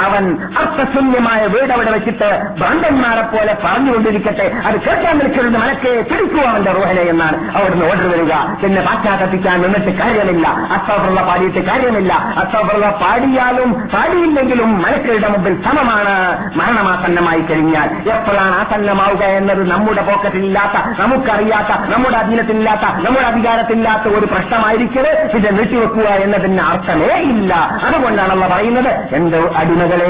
അവൻ 0.06 0.38
അർത്ഥശൂന്യമായ 0.58 1.46
വീട് 1.46 1.72
അവിടെ 1.72 1.90
വെച്ചിട്ട് 1.90 2.42
ഭ്രാന്തന്മാരെ 2.58 3.22
പോലെ 3.22 3.56
പറഞ്ഞുകൊണ്ടിരിക്കട്ടെ. 3.64 4.52
അത് 4.66 4.80
കേൾക്കാൻ 4.80 5.18
നിൽക്കുന്നത് 5.18 5.62
മലക്കെ 5.62 6.02
പിടിക്കുക 6.02 6.69
റോഹനെ 6.74 7.02
എന്നാണ് 7.02 7.56
അവിടുന്ന് 7.56 7.84
ഓർഡർ 7.86 8.08
വരിക. 8.10 8.32
പിന്നെ 8.62 8.82
പാശ്ചാത്തപ്പിക്കാൻ 8.82 9.62
നിന്നിട്ട് 9.62 9.98
കാര്യമില്ല. 9.98 10.48
അസ്താഫുള്ള 10.48 11.20
പാടിയിട്ട് 11.22 11.58
കാര്യമില്ല. 11.58 12.12
അസ്താഫുള്ള 12.12 12.86
പാടിയാലും 13.02 13.72
പാടിയില്ലെങ്കിലും 13.72 14.82
മലക്കളുടെ 14.82 15.28
മുമ്പിൽ 15.28 15.62
സമമാണ്. 15.62 16.16
മരണമാസന്നമായി 16.56 17.40
കഴിഞ്ഞാൽ 17.40 17.88
എപ്പോഴാണ് 18.10 18.54
ആസന്നമാവുക 18.60 19.22
എന്നത് 19.24 19.70
നമ്മുടെ 19.70 20.02
പോക്കറ്റിലില്ലാത്ത 20.02 21.00
നമുക്കറിയാത്ത 21.00 21.94
നമ്മുടെ 21.94 22.16
അധീനത്തിലില്ലാത്ത 22.16 22.80
നമ്മുടെ 22.80 23.26
അധികാരത്തിലില്ലാത്ത 23.26 24.14
ഒരു 24.14 24.26
പ്രശ്നമായിരിക്കരുത്. 24.26 25.36
ഇത് 25.36 25.58
നീട്ടിവെക്കുക 25.58 26.08
എന്നതിന് 26.24 26.60
അർത്ഥമേ 26.60 27.14
ഇല്ല. 27.20 27.54
അതുകൊണ്ടാണല്ലോ 27.82 28.48
പറയുന്നത്. 28.48 28.92
എന്റെ 29.14 29.38
അടിമകളെ 29.56 30.08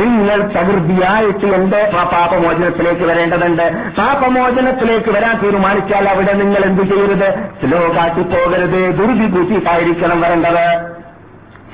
നിങ്ങൾ 0.00 0.38
പ്രകൃതിയായിട്ട് 0.40 1.46
എന്റെ 1.46 1.90
പാപമോചനത്തിലേക്ക് 2.12 3.04
വരേണ്ടതുണ്ട്? 3.04 3.66
പാപമോചനത്തിലേക്ക് 3.98 5.10
വരാൻ 5.10 5.38
തീരുമാനിച്ചാൽ 5.60 6.08
അവിടെ 6.08 6.32
നിങ്ങൾ 6.32 6.62
എന്ത് 6.64 6.82
ചെയ്യരുത്? 6.82 7.28
സ്ലോ 7.60 7.80
കാട്ടി 7.96 8.22
പോകരുത്. 8.22 8.80
ദുർവി 8.98 9.26
കൂട്ടിയിട്ടായിരിക്കണം 9.26 10.20
വരേണ്ടത്. 10.20 10.99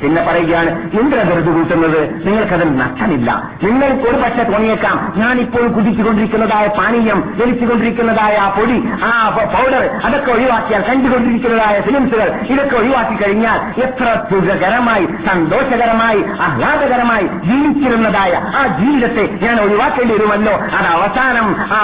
പിന്നെ 0.02 0.22
പറയുകയാണ് 0.28 0.70
എന്തിനാ 1.00 1.22
വെറുതെ 1.22 1.52
കൂട്ടുന്നത്? 1.52 2.26
നിങ്ങൾക്കതിൽ 2.26 2.76
നഷ്ടമില്ല. 2.76 3.28
നിങ്ങൾക്ക് 3.62 4.08
ഒരു 4.10 4.16
പക്ഷെ 4.16 4.42
തോന്നിയേക്കാം. 4.42 5.12
ഞാനിപ്പോൾ 5.16 5.66
കുതിച്ചുകൊണ്ടിരിക്കുന്നതായ 5.68 6.66
പാനീയം 6.66 7.36
ജലിച്ചുകൊണ്ടിരിക്കുന്നതായ 7.38 8.34
ആ 8.36 8.48
പൊടി 8.58 8.76
ആ 9.04 9.10
പൗഡർ 9.54 9.84
അതൊക്കെ 10.04 10.32
ഒഴിവാക്കിയാൽ 10.32 10.82
കണ്ടുകൊണ്ടിരിക്കുന്നതായ 10.82 11.80
ഫിലിംസുകൾ 11.80 12.28
ഇതൊക്കെ 12.50 12.76
ഒഴിവാക്കി 12.76 13.16
കഴിഞ്ഞാൽ 13.22 13.80
എത്ര 13.80 14.04
സുഖകരമായി 14.30 15.06
സന്തോഷകരമായി 15.26 16.24
ആഹ്ലാദകരമായി 16.40 17.26
ജീവിച്ചിരുന്നതായ 17.44 18.32
ആ 18.56 18.66
ജീവിതത്തെ 18.66 19.46
ഞാൻ 19.46 19.60
ഒഴിവാക്കേണ്ടി 19.60 20.14
വരുമല്ലോ. 20.14 20.52
അത് 20.52 20.86
അവസാനം 20.96 21.56
ആ 21.72 21.80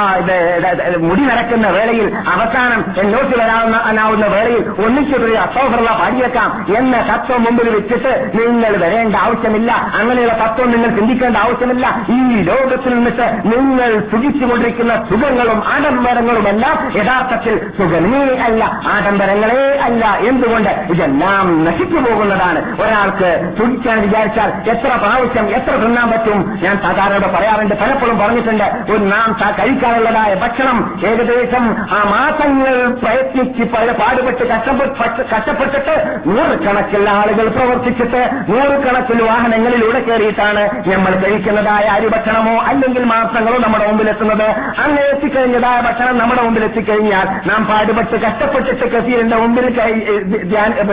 മുടി 0.98 1.20
നടക്കുന്ന 1.20 1.68
വേളയിൽ 1.68 2.12
അവസാനം 2.28 2.84
എന്നോട്ട് 3.00 3.34
വരാവുന്ന 3.38 4.26
വേളയിൽ 4.26 4.64
ഒന്നിച്ചൊരു 4.86 5.34
അസൗഹൃദ 5.36 5.88
പാടിയേക്കാം 6.00 6.50
എന്ന 6.78 6.96
തത്വം 7.00 7.42
മുമ്പിൽ 7.44 7.68
വെച്ചിട്ട് 8.02 8.38
നിങ്ങൾ 8.38 8.72
വരേണ്ട 8.84 9.14
ആവശ്യമില്ല. 9.16 9.70
അങ്ങനെയുള്ള 10.00 10.34
തത്വം 10.42 10.68
നിങ്ങൾ 10.70 10.90
ചിന്തിക്കേണ്ട 10.98 11.36
ആവശ്യമില്ല. 11.36 11.86
ഈ 12.10 12.18
ലോകത്തിൽ 12.48 12.92
നിന്നിട്ട് 12.94 13.26
നിങ്ങൾ 13.52 13.90
സുഖിച്ചുകൊണ്ടിരിക്കുന്ന 14.12 14.94
സുഖങ്ങളും 15.10 15.58
ആഡംബരങ്ങളും 15.74 16.46
എല്ലാം 16.48 16.76
യഥാർത്ഥത്തിൽ 16.96 17.54
സുഖമേ 17.78 18.22
അല്ല 18.46 18.62
ആഡംബരങ്ങളേ 18.94 19.62
അല്ല 19.86 20.04
എന്തുകൊണ്ട്? 20.30 20.72
ഇതെല്ലാം 20.94 21.46
നശിച്ചു 21.64 21.98
പോകുന്നതാണ്. 22.06 22.60
ഒരാൾക്ക് 22.82 23.30
സുഖിക്കാൻ 23.58 23.98
വിചാരിച്ചാൽ 24.02 24.50
എത്ര 24.72 24.92
പ്രാവശ്യം 25.04 25.48
എത്ര 25.58 25.74
തിന്നാൻ 25.84 26.08
പറ്റും? 26.12 26.40
ഞാൻ 26.64 26.76
സാധാരണ 26.86 27.24
പറയാറുണ്ട് 27.36 27.74
പലപ്പോഴും 27.82 28.18
പറഞ്ഞിട്ടുണ്ട് 28.18 28.68
ഒരു 28.92 29.04
നാം 29.14 29.28
കഴിക്കാനുള്ളതായ 29.58 30.32
ഭക്ഷണം 30.44 30.78
ഏകദേശം 31.06 31.64
ആ 31.96 32.00
മാസങ്ങൾ 32.14 32.74
പ്രയത്നിച്ച് 33.02 33.64
പാടുപെട്ട് 34.00 34.44
കഷ്ടപ്പെട്ട് 34.50 35.24
കഷ്ടപ്പെട്ടിട്ട് 35.32 35.94
നൂറുകണക്കിലുള്ള 36.26 37.10
ആളുകൾ 37.20 37.46
പ്രവർത്തിച്ചിട്ട് 37.94 38.20
നൂറുകണക്കിൽ 38.50 39.18
വാഹനങ്ങളിലൂടെ 39.24 40.00
കയറിയിട്ടാണ് 40.00 40.62
നമ്മൾ 40.88 41.12
കഴിക്കുന്നതായ 41.22 41.84
അരിഭക്ഷണമോ 41.94 42.54
അല്ലെങ്കിൽ 42.68 43.02
മാംസങ്ങളോ 43.04 43.56
നമ്മുടെ 43.58 43.84
മുമ്പിൽ 43.88 44.08
എത്തുന്നത് 44.12 44.46
അങ്ങനെ 44.76 45.02
എത്തിക്കഴിഞ്ഞതായ 45.10 45.78
ഭക്ഷണം 45.80 46.14
നമ്മുടെ 46.18 46.42
മുമ്പിൽ 46.42 46.64
എത്തിക്കഴിഞ്ഞാൽ 46.64 47.26
നാം 47.48 47.62
പാടുപെട്ട് 47.66 48.16
കഷ്ടപ്പെട്ടിട്ട് 48.24 48.86
കസീറിന്റെ 48.92 49.36
മുമ്പിൽ 49.36 49.66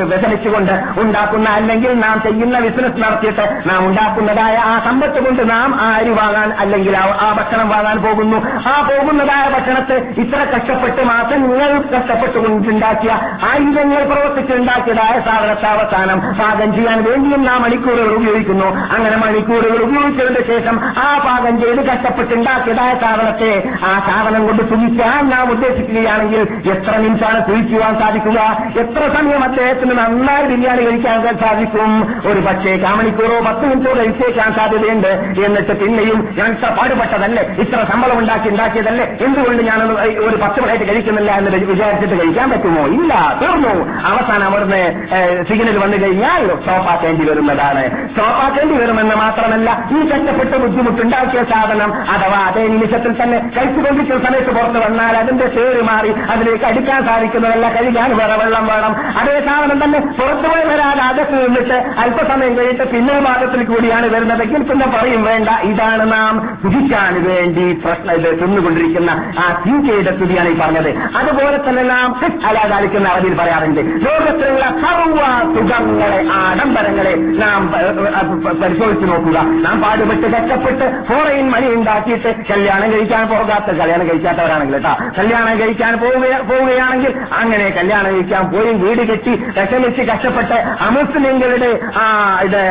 വിഷമിച്ചുകൊണ്ട് 0.10 0.74
ഉണ്ടാക്കുന്ന 1.02 1.48
അല്ലെങ്കിൽ 1.52 1.94
നാം 2.00 2.18
ചെയ്യുന്ന 2.22 2.60
ബിസിനസ് 2.60 3.02
നടത്തിയിട്ട് 3.02 3.46
നാം 3.66 3.82
ഉണ്ടാക്കുന്നതായ 3.88 4.56
ആ 4.66 4.80
സമ്പത്ത് 4.86 5.20
കൊണ്ട് 5.20 5.44
നാം 5.50 5.70
ആ 5.82 5.90
അരി 5.96 6.14
വാങ്ങാൻ 6.14 6.50
അല്ലെങ്കിൽ 6.60 6.94
ആ- 6.98 7.18
ആ 7.20 7.34
ഭക്ഷണം 7.34 7.68
വാങ്ങാൻ 7.70 7.98
പോകുന്നു. 8.00 8.38
ആ 8.68 8.76
പോകുന്നതായ 8.88 9.46
ഭക്ഷണത്തെ 9.50 9.96
ഇത്ര 10.22 10.40
കഷ്ടപ്പെട്ട് 10.52 11.02
മാസങ്ങൾ 11.06 11.58
കഷ്ടപ്പെട്ടുകൊണ്ടുണ്ടാക്കിയ 11.94 13.12
ആയുധങ്ങൾ 13.50 14.02
പ്രവർത്തിച്ചുണ്ടാക്കിയതായ 14.06 15.16
സാധനത്തെ 15.26 15.68
അവസാനം 15.70 16.20
പാകം 16.40 16.70
ചെയ്യാൻ 16.74 16.89
വേണ്ടിയും 16.90 17.08
വേണ്ടിയുള്ള 17.10 17.52
മണിക്കൂറുകൾ 17.64 18.12
ഉപയോഗിക്കുന്നു. 18.20 18.68
അങ്ങനെ 18.96 19.16
മണിക്കൂറുകൾ 19.24 19.80
ഉപയോഗിച്ചതിന് 19.86 20.42
ശേഷം 20.50 20.76
ആ 21.04 21.08
പാകം 21.26 21.56
ചെയ്ത് 21.62 21.82
കഷ്ടപ്പെട്ടുണ്ടാക്കിയതായ 21.90 22.92
സാധനത്തെ 23.04 23.52
ആ 23.90 23.92
സാധനം 24.08 24.42
കൊണ്ട് 24.48 24.64
സുഖിക്കാൻ 24.72 25.22
നാം 25.34 25.46
ഉദ്ദേശിക്കുകയാണെങ്കിൽ 25.54 26.42
എത്ര 26.74 26.94
നിമിഷമാണ് 27.04 27.40
സുഖിക്കുവാൻ 27.48 27.94
സാധിക്കുക? 28.02 28.40
എത്ര 28.84 29.02
സമയം 29.16 29.44
അദ്ദേഹത്തിന് 29.44 29.94
നന്നായി 30.00 30.46
ബിരിയാണി 30.52 30.84
കഴിക്കാൻ 30.88 31.38
സാധിക്കും? 31.44 31.92
ഒരു 32.30 32.40
പക്ഷേ 32.48 32.74
ആ 32.90 32.94
മണിക്കൂറോ 33.00 33.40
പത്ത് 33.48 33.64
മിനിറ്റോ 33.70 33.94
കഴിച്ചേക്കാൻ 34.00 34.50
സാധ്യതയുണ്ട്. 34.60 35.12
എന്നിട്ട് 35.46 35.74
പിന്നെയും 35.82 36.20
ഞാൻ 36.38 36.50
ഇത്ര 36.56 36.70
പാടുപെട്ടതല്ലേ? 36.80 37.44
ഇത്ര 37.66 37.80
ശമ്പളം 37.92 38.18
ഉണ്ടാക്കി 38.20 38.50
ഉണ്ടാക്കിയതല്ലേ? 38.54 39.08
എന്തുകൊണ്ട് 39.28 39.64
ഞാൻ 39.70 39.80
ഒരു 40.28 40.36
പത്ത് 40.46 40.60
പ്ലേറ്റ് 40.66 40.88
കഴിക്കുന്നില്ല 40.92 41.32
എന്ന് 41.40 41.52
വിചാരിച്ചിട്ട് 41.74 42.16
കഴിക്കാൻ 42.22 42.48
പറ്റുമോ? 42.52 42.86
ഇല്ല 42.98 43.14
തീർന്നു. 43.42 43.76
അവസാനം 44.12 44.46
അവിടുന്ന് 44.50 44.84
സിഗ്നൽ 45.50 45.78
വന്നു 45.84 45.98
കഴിഞ്ഞാൽ 46.06 46.44
സ്റ്റോപ്പാക്കേണ്ടി 46.80 47.24
വരുന്നതാണ്. 47.30 47.82
സ്റ്റോപ്പാക്കേണ്ടി 48.10 48.76
വരുമെന്ന് 48.82 49.16
മാത്രമല്ല 49.16 49.70
ഈ 49.96 50.00
കഷ്ടപ്പെട്ട് 50.10 50.56
ബുദ്ധിമുട്ടുണ്ടാക്കിയ 50.64 51.42
സാധനം 51.52 51.90
അഥവാ 52.14 52.40
അതേ 52.50 52.64
നിമിഷത്തിൽ 52.74 53.14
തന്നെ 53.22 53.38
കഴിച്ചുകൊണ്ടിരിക്കുന്ന 53.56 54.20
സമയത്ത് 54.28 54.52
പുറത്ത് 54.58 54.80
വന്നാൽ 54.86 55.16
അതിന്റെ 55.22 55.48
പേര് 55.56 55.82
മാറി 55.90 56.12
അതിലേക്ക് 56.34 56.66
അടിക്കാൻ 56.70 57.00
സാധിക്കുന്നതല്ല 57.10 57.66
കഴിക്കാൻ 57.76 58.10
വേറെ 58.20 58.36
വെള്ളം 58.42 58.66
വേണം. 58.72 58.94
അതേ 59.22 59.36
സാധനം 59.48 59.78
തന്നെ 59.84 60.00
പുറത്തുപോയി 60.20 60.66
വരാതെ 60.72 61.04
അകത്ത് 61.10 61.36
നിന്നിട്ട് 61.44 61.78
അല്പസമയം 62.04 62.54
കഴിഞ്ഞിട്ട് 62.58 62.88
പിന്നെ 62.94 63.16
ഭാഗത്തിൽ 63.28 63.62
കൂടിയാണ് 63.72 64.08
വരുന്നതെങ്കിൽ 64.16 64.64
പിന്നെ 64.72 64.88
പറയും 64.96 65.22
വേണ്ട 65.30 65.50
ഇതാണ് 65.72 66.06
നാം 66.14 66.34
സുഖിക്കാൻ 66.64 67.14
വേണ്ടി 67.28 67.66
പ്രശ്നം 67.84 68.16
ഇത് 68.20 68.30
തിന്നുകൊണ്ടിരിക്കുന്ന 68.42 69.12
ആ 69.42 69.48
തീറ്റയുടെ 69.64 70.14
സ്തുതിയാണ് 70.18 70.50
ഈ 70.50 70.58
പറഞ്ഞത്. 70.62 70.92
അതുപോലെ 71.20 71.60
തന്നെ 71.68 71.86
നാം 71.92 72.08
അലാകാലിക്കുന്ന 72.50 73.08
അവധിയിൽ 73.10 73.36
പറയാറുണ്ട് 73.42 73.82
ലോകത്തിലുള്ള 74.06 74.66
സർവ 74.84 75.20
സുഖങ്ങളെ 75.56 76.20
ആഡംബരങ്ങളെ 76.70 77.12
നാം 77.40 77.62
പരിശോധിച്ചു 78.62 79.06
നോക്കുക. 79.06 79.38
നാം 79.66 79.76
പാടുപെട്ട് 79.82 80.28
കഷ്ടപ്പെട്ട് 80.28 80.86
ഫോറയിൻ 81.08 81.50
മണി 81.50 81.68
ഉണ്ടാക്കിയിട്ട് 81.70 82.30
കല്യാണം 82.50 82.92
കഴിക്കാൻ 82.92 83.28
പോകാത്ത 83.28 83.70
കല്യാണം 83.74 84.06
കഴിക്കാത്തവരാണെങ്കിൽ 84.08 84.76
കേട്ടോ 84.76 84.94
കല്യാണം 85.18 85.60
കഴിക്കാൻ 85.60 85.94
പോവുക- 86.00 86.42
പോവുകയാണെങ്കിൽ 86.50 87.12
അങ്ങനെ 87.34 87.70
കല്യാണം 87.70 88.12
കഴിക്കാൻ 88.12 88.44
പോയി 88.46 88.74
വീട് 88.76 89.02
കെട്ടി 89.04 89.34
വിഷമിച്ച് 89.58 90.02
കഷ്ടപ്പെട്ട് 90.04 90.58
അമുസ്ലിങ്ങളുടെ 90.82 91.72
ആ 91.98 92.06
ഇത് 92.42 92.62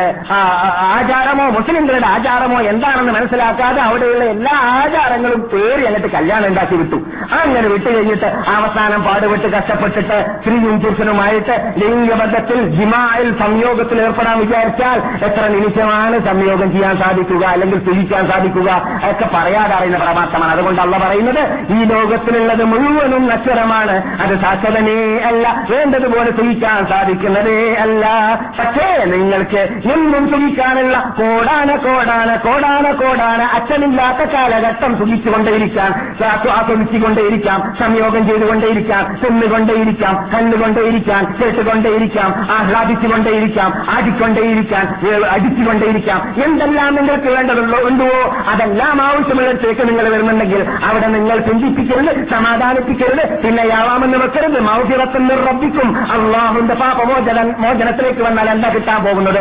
ആചാരമോ 0.91 1.45
മുസ്ലിങ്ങളുടെ 1.49 2.07
ആചാരമോ 2.07 2.59
എന്താണെന്ന് 2.71 3.13
മനസ്സിലാക്കാതെ 3.13 3.81
അവിടെയുള്ള 3.81 4.23
എല്ലാ 4.29 4.55
ആചാരങ്ങളും 4.73 5.41
പേര് 5.53 5.81
എന്നിട്ട് 5.83 6.07
കല്യാണം 6.07 6.47
ഉണ്ടാക്കി 6.47 6.75
വിട്ടു. 6.75 6.97
അങ്ങനെ 7.39 7.67
വിട്ടു 7.67 7.89
കഴിഞ്ഞിട്ട് 7.89 8.29
അവസാനം 8.49 9.01
പാടുപെട്ട് 9.03 9.47
കഷ്ടപ്പെട്ടിട്ട് 9.47 10.17
സ്ത്രീയും 10.39 10.79
പുരുഷനുമായിട്ട് 10.79 11.55
ലിംഗബദ്ധത്തിൽ 11.77 12.59
ജിമായിൽ 12.69 13.29
സംയോഗത്തിൽ 13.89 14.01
ഏർപ്പെടാൻ 14.01 14.39
വിചാരിച്ചാൽ 14.39 15.25
എത്ര 15.25 15.47
നിമിഷമാണ് 15.47 16.19
സംയോഗം 16.19 16.71
ചെയ്യാൻ 16.71 16.97
സാധിക്കുക 16.97 17.45
അല്ലെങ്കിൽ 17.45 17.79
തിരിക്കാൻ 17.79 18.27
സാധിക്കുക 18.27 18.71
അതൊക്കെ 18.71 19.29
പറയാതെ 19.33 19.75
അറിയുന്ന 19.75 19.97
പരമാർത്ഥമാണ്. 19.97 20.51
അതുകൊണ്ട് 20.51 20.81
അള്ള 20.81 20.97
പറയുന്നത് 20.97 21.71
ഈ 21.73 21.83
ലോകത്തിലുള്ളത് 21.83 22.63
മുഴുവനും 22.63 23.27
നശ്വരമാണ്. 23.27 24.21
അത് 24.21 24.41
ശാശ്വതനേ 24.41 25.17
അല്ല. 25.17 25.65
വേണ്ടതുപോലെ 25.69 26.31
തിരിക്കാൻ 26.31 26.87
സാധിക്കുന്നതേ 26.87 27.73
അല്ല. 27.73 28.05
പക്ഷേ 28.59 29.05
നിങ്ങൾക്ക് 29.05 29.69
എന്നും 29.93 30.29
സുഖിക്കാനുള്ള 30.29 31.13
കോടാന 31.17 31.75
കോടാന 31.75 32.35
കോടാന 32.35 32.91
കോടാന 32.91 33.41
അച്ഛനില്ലാത്ത 33.41 34.29
കാലഘട്ടം 34.31 34.97
സുഖിച്ചുകൊണ്ടേയിരിക്കാം 34.97 35.93
ആസ്വദിച്ചുകൊണ്ടേയിരിക്കാം. 36.51 37.75
സംയോഗം 37.79 38.27
ചെയ്തുകൊണ്ടേയിരിക്കാം. 38.27 39.17
തിന്നുകൊണ്ടേയിരിക്കാം. 39.25 40.29
കണ്ടുകൊണ്ടേയിരിക്കാം. 40.35 41.35
കേട്ടുകൊണ്ടേയിരിക്കാം. 41.43 42.47
ആഹ്ലാദിച്ചുകൊണ്ടേയിരിക്കാം. 42.51 43.78
ആടിക്കൊണ്ടേയിരിക്കാം 43.89 45.07
ഏ- 45.07 45.27
അടിച്ചുകൊണ്ടേയിരിക്കാം. 45.29 46.33
എന്തെല്ലാം 46.43 46.95
നിങ്ങൾക്ക് 46.95 47.27
വേണ്ടതുള്ളോ 47.27 47.79
ഉണ്ടോ? 47.79 48.05
അതെല്ലാം 48.49 49.01
ആവശ്യമുള്ളിടത്തേക്ക് 49.01 49.87
നിങ്ങൾ 49.87 50.09
വരുന്നുണ്ടെങ്കിൽ 50.09 50.65
അവിടെ 50.85 51.07
നിങ്ങൾ 51.07 51.37
ചിന്തിപ്പിക്കരുത് 51.39 52.29
സമാധാനിപ്പിക്കരുത് 52.29 53.41
പിന്നെ 53.43 53.63
യാവാമെന്ന് 53.63 54.17
വെക്കരുത് 54.17 54.59
മൗഫിറത്തിന് 54.59 55.29
റബ്ബിക്കും 55.47 56.11
അള്ളാഹുന്റെ 56.11 56.73
പാപമോചന 56.73 57.41
മോചനത്തിലേക്ക് 57.57 58.21
വന്നാൽ 58.21 58.49
എന്താ 58.49 58.69
കിട്ടാൻ 58.69 59.03
പോകുന്നത്? 59.03 59.39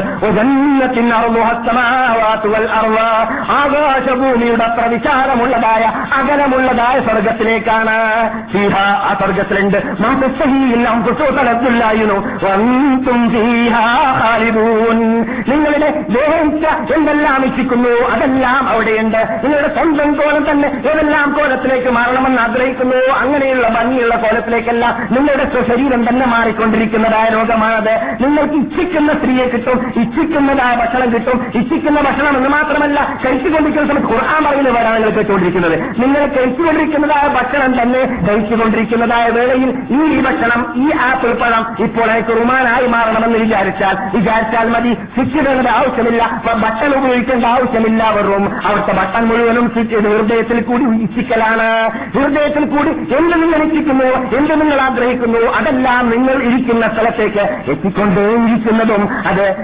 ആകാശഭൂമിയുടെ 3.51 4.65
അത്ര 4.65 4.87
വിചാരമുള്ളതായ 4.87 5.85
അകലമുള്ളതായ 6.15 7.01
സ്വർഗത്തിലേക്കാണ് 7.01 7.97
സീഹ 8.53 8.77
ആ 8.79 9.15
സ്വർഗത്തിലുണ്ട് 9.19 9.79
നിങ്ങളുടെ 15.49 15.89
ദേഹിച്ച 16.15 16.93
എന്തെല്ലാം 16.97 17.45
ഇച്ഛിക്കുന്നു? 17.45 18.09
അതെല്ലാം 18.09 18.69
അവിടെയുണ്ട്. 18.69 19.21
നിങ്ങളുടെ 19.45 19.69
സ്വന്തം 19.69 20.15
കോലം 20.15 20.51
തന്നെ 20.51 20.69
ഏതെല്ലാം 20.91 21.33
കോലത്തിലേക്ക് 21.39 21.91
മാറണമെന്ന് 21.91 22.43
ആഗ്രഹിക്കുന്നു? 22.43 22.97
അങ്ങനെയുള്ള 22.97 23.69
ഭംഗിയുള്ള 23.69 24.17
കോലത്തിലേക്കല്ല 24.17 24.87
നിങ്ങളുടെ 25.11 25.47
ശരീരം 25.69 26.09
തന്നെ 26.09 26.27
മാറിക്കൊണ്ടിരിക്കുന്നതായ 26.27 27.29
രോഗമാണത്. 27.29 27.95
നിങ്ങൾക്ക് 28.23 28.55
ഇച്ഛിക്കുന്ന 28.55 29.13
സ്ത്രീയെ 29.13 29.47
കിട്ടും 29.47 29.93
ഇച്ഛിക്കുന്നതായ 29.97 30.75
ഭക്ഷണം 30.77 31.15
കിട്ടും 31.15 31.47
ഇച്ഛിക്കുന്ന 31.55 32.01
ഭക്ഷണം 32.01 32.37
എന്ന് 32.37 32.49
മാത്രമല്ല 32.49 33.19
കഴിച്ചുകൊണ്ടിരിക്കുന്ന 33.25 33.89
സമയത്ത് 33.89 34.13
ഖുർആൻ 34.13 34.45
പറയുന്ന 34.45 34.71
വേണം 34.71 34.95
നിങ്ങൾ 34.95 35.11
കേട്ടുകൊണ്ടിരിക്കുന്നത്. 35.11 35.77
നിങ്ങൾ 36.01 36.27
കഴിച്ചുകൊണ്ടിരിക്കുന്നതായ 36.27 37.29
ഭക്ഷണം 37.29 37.83
തന്നെ 37.83 38.03
കഴിച്ചുകൊണ്ടിരിക്കുന്നതായ 38.29 39.29
വേളയിൽ 39.29 39.71
ഈ 39.91 40.21
ഭക്ഷണം 40.21 40.61
ഈ 40.77 40.91
ആപ്പിൾ 41.11 41.33
പഴം 41.33 41.67
ഇപ്പോൾ 41.85 42.11
എനിക്ക് 42.11 42.41
റുമാനായി 42.41 42.87
മാറണമെന്ന് 42.87 43.39
വിചാരിച്ചാൽ 43.39 43.97
വിചാരിച്ചാൽ 44.15 44.69
മതി. 44.69 44.95
ശിക്ഷിടേണ്ട 44.95 45.69
ആവശ്യമില്ല. 45.69 46.43
ഭക്ഷണം 46.61 46.99
ഉപയോഗിക്കേണ്ട 46.99 47.45
ആവശ്യമില്ല 47.45 48.11
വെറും. 48.11 48.45
അവിടുത്തെ 48.67 48.93
ഭക്ഷണം 48.93 49.29
മുഴുവനും 49.29 49.69
ഹൃദയത്തിൽ 49.69 50.61
കൂടി 50.61 50.85
ഇച്ഛിക്കലാണ് 51.03 51.91
ഹൃദയത്തിൽ 52.19 52.65
കൂടി 52.65 52.89
എന്ത് 52.89 53.43
നിങ്ങൾ 53.43 53.63
ഇച്ഛിക്കുന്നു 53.63 54.05
എന്ത് 54.37 54.61
നിങ്ങൾ 54.61 54.81
ആഗ്രഹിക്കുന്നു? 54.81 55.39
അതെല്ലാം 55.39 56.11
നിങ്ങൾ 56.11 56.43
ഇരിക്കുന്ന 56.43 56.89
സ്ഥലത്തേക്ക് 56.89 57.71
എത്തിക്കൊണ്ടേയിരിക്കുന്നതും 57.71 59.09
അത് 59.27 59.57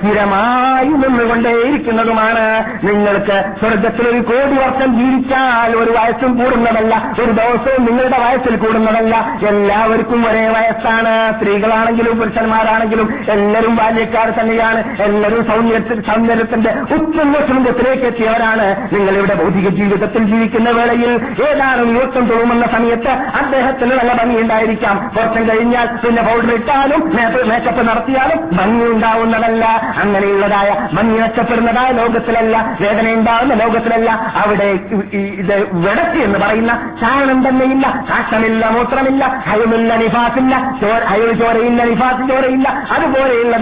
സ്ഥിരമായി 0.00 0.88
നിന്നുകൊണ്ടേയിരിക്കുന്നതുമാണ്. 0.88 2.46
നിങ്ങൾക്ക് 2.86 3.44
സ്വർഗത്തിൽ 3.60 4.08
ഒരു 4.08 4.20
കോടി 4.20 4.56
വർഷം 4.56 4.98
ജീവിച്ചാൽ 4.98 5.76
ഒരു 5.76 5.90
വയസ്സും 5.90 6.38
കൂടുന്നതല്ല 6.38 7.14
ഒരു 7.22 7.30
ദിവസവും 7.30 7.86
നിങ്ങളുടെ 7.86 8.18
വയസ്സിൽ 8.18 8.56
കൂടുന്നതല്ല. 8.56 9.38
എല്ലാവർക്കും 9.48 10.28
ഒരേ 10.28 10.48
വയസ്സാണ്. 10.48 11.38
സ്ത്രീകളാണെങ്കിലും 11.38 12.18
പുരുഷന്മാരാണെങ്കിലും 12.18 13.18
എല്ലാവരും 13.28 13.75
ബാല്യക്കാർ 13.78 14.28
തന്നെയാണ് 14.38 14.80
എല്ലാവരും 15.06 15.42
സൗന്ദര്യത്തിൽ 15.50 15.98
സൗന്ദര്യത്തിന്റെ 16.08 16.70
ഉത്തമ 16.96 17.32
ശൃംഗത്തിലേക്ക് 17.46 18.06
എത്തിയവരാണ് 18.10 18.66
നിങ്ങൾ 18.94 19.14
ഇവിടെ 19.18 19.34
ഭൗതിക 19.40 19.68
ജീവിതത്തിൽ 19.78 20.22
ജീവിക്കുന്ന 20.30 20.70
വേളയിൽ 20.76 21.12
ഏതാനും 21.48 21.90
യുവത്വം 21.96 22.24
തോന്നുന്ന 22.30 22.66
സമയത്ത് 22.74 23.12
അദ്ദേഹത്തിന് 23.40 23.94
നല്ല 23.98 24.12
ഭംഗി 24.20 24.38
ഉണ്ടായിരിക്കാം 24.42 24.96
കുറച്ചും 25.14 25.44
കഴിഞ്ഞാൽ 25.50 25.86
പിന്നെ 26.02 26.22
പൗഡർ 26.26 26.52
ഇട്ടാലും 26.56 27.02
മേക്കപ്പ് 27.48 27.82
നടത്തിയാലും 27.88 28.40
ഭംഗി 28.58 28.86
ഉണ്ടാവുന്നതല്ല 28.92 29.64
അങ്ങനെയുള്ളതായ 30.02 30.68
ഭംഗി 30.96 31.16
മെച്ചപ്പെടുന്നതായ 31.18 31.90
ലോകത്തിലല്ല 31.98 32.54
വേദന 32.80 33.06
ഉണ്ടാവുന്ന 33.16 33.54
ലോകത്തിലല്ല. 33.60 34.10
അവിടെ 34.40 34.66
ഇത് 35.36 35.54
വെടത്തി 35.84 36.20
എന്ന് 36.26 36.38
പറയുന്ന 36.38 36.72
ചാരണം 37.00 37.38
തന്നെയില്ല 37.46 37.86
കാഷ്ടമില്ല 38.10 38.64
മൂത്രമില്ല 38.76 39.24
ഹയമില്ല 39.46 39.90
നിഫാസില്ല 39.96 40.54
ഹയവ് 41.10 41.34
ചോരയില്ല 41.40 41.80
നിഫാസ് 41.84 42.24
ചോരയില്ല 42.30 42.68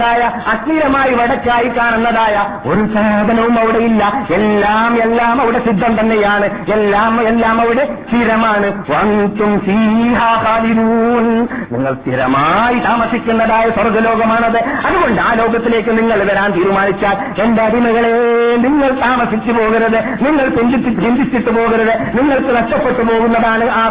അതുപോലെയുള്ളതായ 0.05 0.41
അശ്ലീലമായി 0.47 1.13
വടക്കായി 1.13 1.67
കാണുന്നതായ 1.67 2.35
ഒരു 2.69 2.93
സാധനവും 2.93 3.59
അവിടെ 3.59 3.77
ഇല്ല. 3.77 4.25
എല്ലാം 4.33 5.01
എല്ലാം 5.01 5.41
അവിടെ 5.41 5.59
സിദ്ധം 5.65 5.99
തന്നെയാണ്. 5.99 6.71
എല്ലാം 6.71 7.27
എല്ലാം 7.27 7.61
അവിടെ 7.61 7.85
സ്ഥിരമാണ്. 8.07 8.67
നിങ്ങൾ 11.71 11.93
സ്ഥിരമായി 11.93 12.79
താമസിക്കുന്നതായ 12.79 13.69
സ്വർഗലോകമാണത് 13.69 14.57
അതുകൊണ്ട് 14.57 15.21
ആ 15.21 15.33
ലോകത്തിലേക്ക് 15.33 15.89
നിങ്ങൾ 15.89 16.23
വരാൻ 16.23 16.51
തീരുമാനിച്ചാൽ 16.51 17.41
എന്റെ 17.41 17.63
അടിമകളെ 17.63 18.11
നിങ്ങൾ 18.57 18.89
താമസിച്ചു 18.99 19.51
പോകരുത്. 19.51 19.99
നിങ്ങൾ 20.25 20.49
ചിന്തിച്ച് 20.49 20.89
ചിന്തിച്ചിട്ട് 21.01 21.51
പോകരുത്. 21.51 21.93
നിങ്ങൾക്ക് 22.17 22.51
നഷ്ടപ്പെട്ടു 22.55 23.03
പോകുന്നതാണ് 23.03 23.65
ആ 23.69 23.83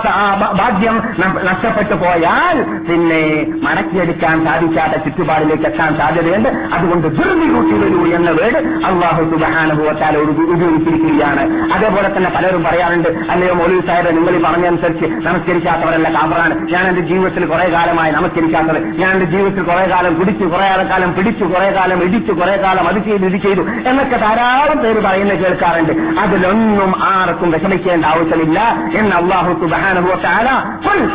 ഭാഗ്യം. 0.58 0.96
നഷ്ടപ്പെട്ടു 1.44 1.94
പോയാൽ 1.94 2.56
പിന്നെ 2.62 3.22
മടക്കിയെടുക്കാൻ 3.62 4.44
സാധിക്കാത്ത 4.44 5.02
ചുറ്റുപാടിലേക്ക് 5.04 5.64
എത്താൻ 5.64 5.92
സാധ്യതയുണ്ട്. 6.04 6.48
അതുകൊണ്ട് 6.48 7.06
ദുർമി 7.16 7.46
കൂട്ടി 7.54 7.74
വരൂ 7.82 8.00
എന്ന 8.16 8.30
വേട് 8.30 8.58
അള്ളാഹു 8.88 9.22
സുബഹാനുഭവത്താൽ 9.24 10.16
ഉപയോഗിച്ചിരിക്കുകയാണ്. 10.18 11.42
അതേപോലെ 11.72 12.08
തന്നെ 12.16 12.30
പലരും 12.36 12.62
പറയാറുണ്ട് 12.64 13.08
അല്ലയോ 13.30 13.54
മൗലവി 13.54 13.80
സാഹിബ് 13.86 14.10
നിങ്ങൾ 14.16 14.34
പറഞ്ഞനുസരിച്ച് 14.48 15.06
നമസ്കരിക്കാത്തവരല്ല 15.28 16.08
കാബറാണ്. 16.14 16.54
ഞാൻ 16.72 16.88
എന്റെ 16.88 17.00
ജീവിതത്തിൽ 17.00 17.44
കുറെ 17.46 17.68
കാലമായി 17.68 18.12
നമസ്കരിക്കാത്തത്. 18.12 18.80
ഞാൻ 19.00 19.12
എന്റെ 19.12 19.26
ജീവിതത്തിൽ 19.26 19.62
കുറെ 19.62 19.86
കാലം 19.86 20.14
കുടിച്ച് 20.14 20.44
കുറെ 20.44 20.68
കാലം 20.90 21.14
പിടിച്ച് 21.14 21.44
കുറെ 21.44 21.70
കാലം 21.70 22.02
ഇടിച്ചു 22.04 22.32
കുറെ 22.32 22.56
കാലം 22.56 22.88
അത് 22.88 23.00
ചെയ്തു 23.04 23.24
ഇത് 23.24 23.38
ചെയ്തു 23.42 23.62
എന്നൊക്കെ 23.88 24.16
ധാരാളം 24.16 24.78
പേര് 24.78 25.00
പറയുന്നത് 25.02 25.38
കേൾക്കാറുണ്ട്. 25.38 25.92
അതിലൊന്നും 26.20 26.92
ആർക്കും 27.14 27.50
വിഷമിക്കേണ്ട 27.50 28.04
ആവശ്യമില്ല 28.04 28.60
എന്ന് 28.94 29.16
അള്ളാഹു 29.16 29.52
സുബഹാനുഭവത്താല 29.60 30.48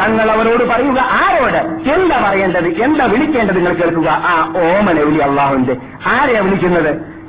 തങ്ങൾ 0.02 0.32
അവരോട് 0.32 0.64
പറയുക. 0.70 1.00
ആരോട്? 1.22 1.62
എന്താ 1.94 2.18
പറയേണ്ടത്? 2.28 2.68
എന്താ 2.84 3.06
വിളിക്കേണ്ടത്? 3.06 3.56
നിങ്ങൾ 3.56 3.74
കേൾക്കുക. 3.74 4.10
ആ 4.32 4.34
ഓമൻ 4.80 4.96
വിളി 4.96 5.18
അള്ളാഹുവിന്റെ. 5.18 5.78
ആരെയാ 6.08 6.42
വിളിക്കുന്നത്? 6.42 7.20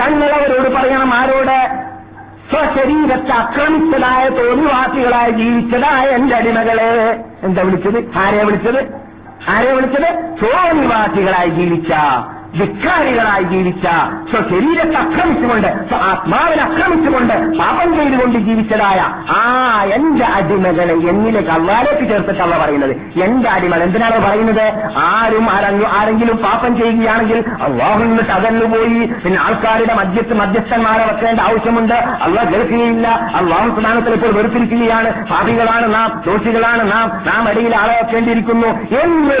തങ്ങളവരോട് 0.00 0.74
പറയണം 0.74 1.14
ആരോട്? 1.14 1.68
സ്വശരീരത്തെ 2.50 3.32
അക്രമിച്ചതായ 3.32 4.28
തോന്നിവാസികളായി 4.28 5.30
ജീവിച്ചതായ 5.30 6.06
എന്റെ 6.06 6.36
അടിമകളെ. 6.36 7.20
എന്താ 7.42 7.62
വിളിച്ചത്? 7.62 8.18
ആരെയാ 8.18 8.44
വിളിച്ചത്? 8.44 8.84
ആരെയാ 9.48 9.72
വിളിച്ചത്? 9.72 10.14
തോന്നിവാസികളായി 10.42 11.48
ജീവിച്ച 11.48 11.92
ധിക്കാരികളായി 12.58 13.42
ജീവിച്ച 13.42 13.84
സ്വശരീരത്തെ 14.30 14.90
സ്വ 15.88 15.96
ആത്മാവിനെ 15.96 16.62
അക്രമിച്ചുകൊണ്ട് 16.62 17.58
പാപം 17.58 17.94
ചെയ്തുകൊണ്ട് 17.94 18.38
ജീവിച്ചതായ 18.38 19.00
ആ 19.30 19.82
എന്റെ 19.84 20.24
അടിമകളെ 20.24 20.94
എന്നിലേക്ക് 20.94 21.48
അള്ളാലേക്ക് 21.48 22.08
ചേർത്തിട്ടല്ല 22.08 22.64
പറയുന്നത്. 22.64 22.90
എന്റെ 23.22 23.50
അടിമകൾ 23.50 23.82
എന്തിനാണ് 23.82 24.26
പറയുന്നത്? 24.26 24.72
ആരും 24.96 25.50
ആരെങ്കിലും 25.88 26.36
പാപം 26.36 26.76
ചെയ്യുകയാണെങ്കിൽ 26.76 27.44
അള്ളാഹുന്നിട്ട് 27.62 28.30
അകന്നുപോയി 28.30 29.06
പിന്നെ 29.06 29.40
ആൾക്കാരുടെ 29.40 29.94
മധ്യത്ത് 29.94 30.34
മധ്യസ്ഥന്മാരെ 30.34 31.04
വെക്കേണ്ട 31.04 31.40
ആവശ്യമുണ്ട്. 31.40 31.94
അള്ളാഹ് 31.94 32.52
കേൾക്കുകയില്ല 32.52 33.08
അള്ളാഹു 33.08 33.80
സ്ഥാനത്തിൽ 33.80 34.12
ഇപ്പോൾ 34.12 34.32
വെറുത്തിരിക്കുകയാണ്. 34.32 35.26
പാപികളാണ് 35.26 35.94
നാം 35.94 36.22
ദോഷികളാണ് 36.26 36.92
നാം. 36.92 37.22
നാം 37.26 37.48
അടിയിൽ 37.48 37.76
ആളെ 37.76 38.00
വെക്കേണ്ടിയിരിക്കുന്നു. 38.02 38.68
എന്ന് 39.00 39.34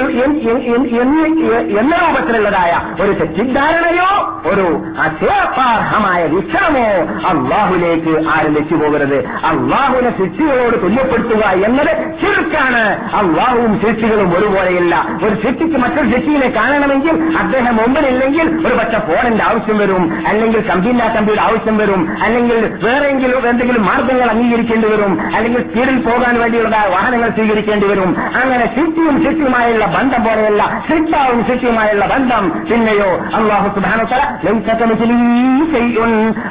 എന്ന 1.80 1.96
രൂപത്തിലുള്ളതായ 1.96 2.80
ഒരു 3.00 3.12
തെറ്റിദ്ധാരണയോ 3.12 4.40
ഒരു 4.46 4.82
അശയപാർഹമായ 5.00 6.26
വീക്ഷണമോ 6.26 6.86
അള്ളാഹുലേക്ക് 7.28 8.28
ആരും 8.28 8.54
വെച്ചുപോകരുത് 8.54 9.26
അള്ളാഹുവിനെ 9.26 10.10
സൃഷ്ടികളോട് 10.10 10.82
തുല്യപ്പെടുത്തുക 10.82 11.44
എന്നത് 11.46 11.96
ശിർക്കാണ്. 12.20 13.14
അള്ളാഹുവും 13.16 13.80
സൃഷ്ടികളും 13.80 14.38
ഒരുപോലെയല്ല. 14.38 15.06
ഒരു 15.22 15.34
സൃഷ്ടിക്ക് 15.34 15.76
മറ്റൊരു 15.76 16.10
ശിക്ഷിനെ 16.10 16.52
കാണണമെങ്കിൽ 16.56 17.36
അദ്ദേഹം 17.38 17.76
മുമ്പിലില്ലെങ്കിൽ 17.76 18.66
ഒരു 18.66 18.74
പക്ഷെ 18.74 18.98
ഫോണിന്റെ 18.98 19.44
ആവശ്യം 19.44 19.78
വരും 19.78 20.26
അല്ലെങ്കിൽ 20.26 20.60
കമ്പിയില്ലാ 20.60 21.14
കമ്പിയുടെ 21.14 21.42
ആവശ്യം 21.42 21.76
വരും 21.78 22.16
അല്ലെങ്കിൽ 22.22 22.78
വേറെങ്കിലും 22.82 23.48
എന്തെങ്കിലും 23.48 23.86
മാർഗങ്ങൾ 23.86 24.30
അംഗീകരിക്കേണ്ടി 24.30 24.88
വരും 24.88 25.18
അല്ലെങ്കിൽ 25.34 25.70
സ്പീഡിൽ 25.70 26.00
പോകാൻ 26.00 26.40
വേണ്ടിയുള്ള 26.40 26.76
വാഹനങ്ങൾ 26.76 27.30
സ്വീകരിക്കേണ്ടി 27.30 27.86
വരും. 27.86 28.16
അങ്ങനെ 28.42 28.66
ശിക്ഷിയും 28.66 29.24
ശിക്ഷിയുമായുള്ള 29.24 29.86
ബന്ധം 29.86 30.24
പോലെയല്ല. 30.24 30.84
ശിക്ഷാവും 30.90 31.44
ശിക്ഷയുമായുള്ള 31.46 32.06
ബന്ധം. 32.06 32.66
പിന്നെയോ 32.90 33.10
അള്ളാഹു 33.38 33.68
സുബാനോത്തര 33.74 34.22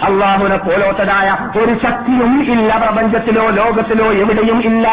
അള്ളാഹുനെ 0.08 0.58
പോലോത്തതായ 0.58 1.30
ഒരു 1.60 1.73
ശക്തിയും 1.84 2.34
ഇല്ല 2.54 2.69
പ്രപഞ്ചത്തിലോ 2.84 3.45
ലോകത്തിലോ 3.49 4.08
എവിടെയും 4.23 4.60
ഇല്ല. 4.65 4.88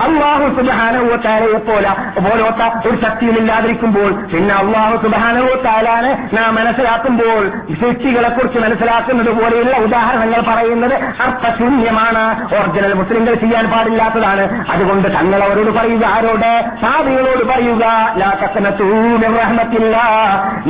അള്ളാഹു 0.00 0.46
സുബാനവത്താലയെ 0.58 1.58
പോലെ 1.68 1.92
പോലോത്ത 2.26 2.62
ഒരു 2.88 2.96
ശക്തിയും 3.04 3.36
ഇല്ലാതിരിക്കുമ്പോൾ 3.36 4.10
പിന്നെ 4.32 4.54
അള്ളാഹു 4.54 4.96
സുബാനവത്താലാണ് 4.96 6.10
നാം 6.36 6.50
മനസ്സിലാക്കുമ്പോൾ 6.54 7.42
സൃഷ്ടികളെ 7.80 8.28
കുറിച്ച് 8.28 8.58
മനസ്സിലാക്കുന്നത് 8.58 9.32
പോലെയുള്ള 9.40 9.76
ഉദാഹരണങ്ങൾ 9.76 10.40
പറയുന്നത് 10.50 10.96
അർത്ഥശൂന്യമാണ്. 11.26 12.24
ഒറിജിനൽ 12.56 12.94
മുസ്ലിങ്ങൾ 12.94 13.34
ചെയ്യാൻ 13.34 13.66
പാടില്ലാത്തതാണ്. 13.70 14.44
അതുകൊണ്ട് 14.72 15.08
തങ്ങൾ 15.18 15.40
അവരോട് 15.44 15.72
പറയുക 15.78 16.04
ആരോട്? 16.14 16.50
സാധികളോട് 16.82 17.44
പറയുക 17.52 17.84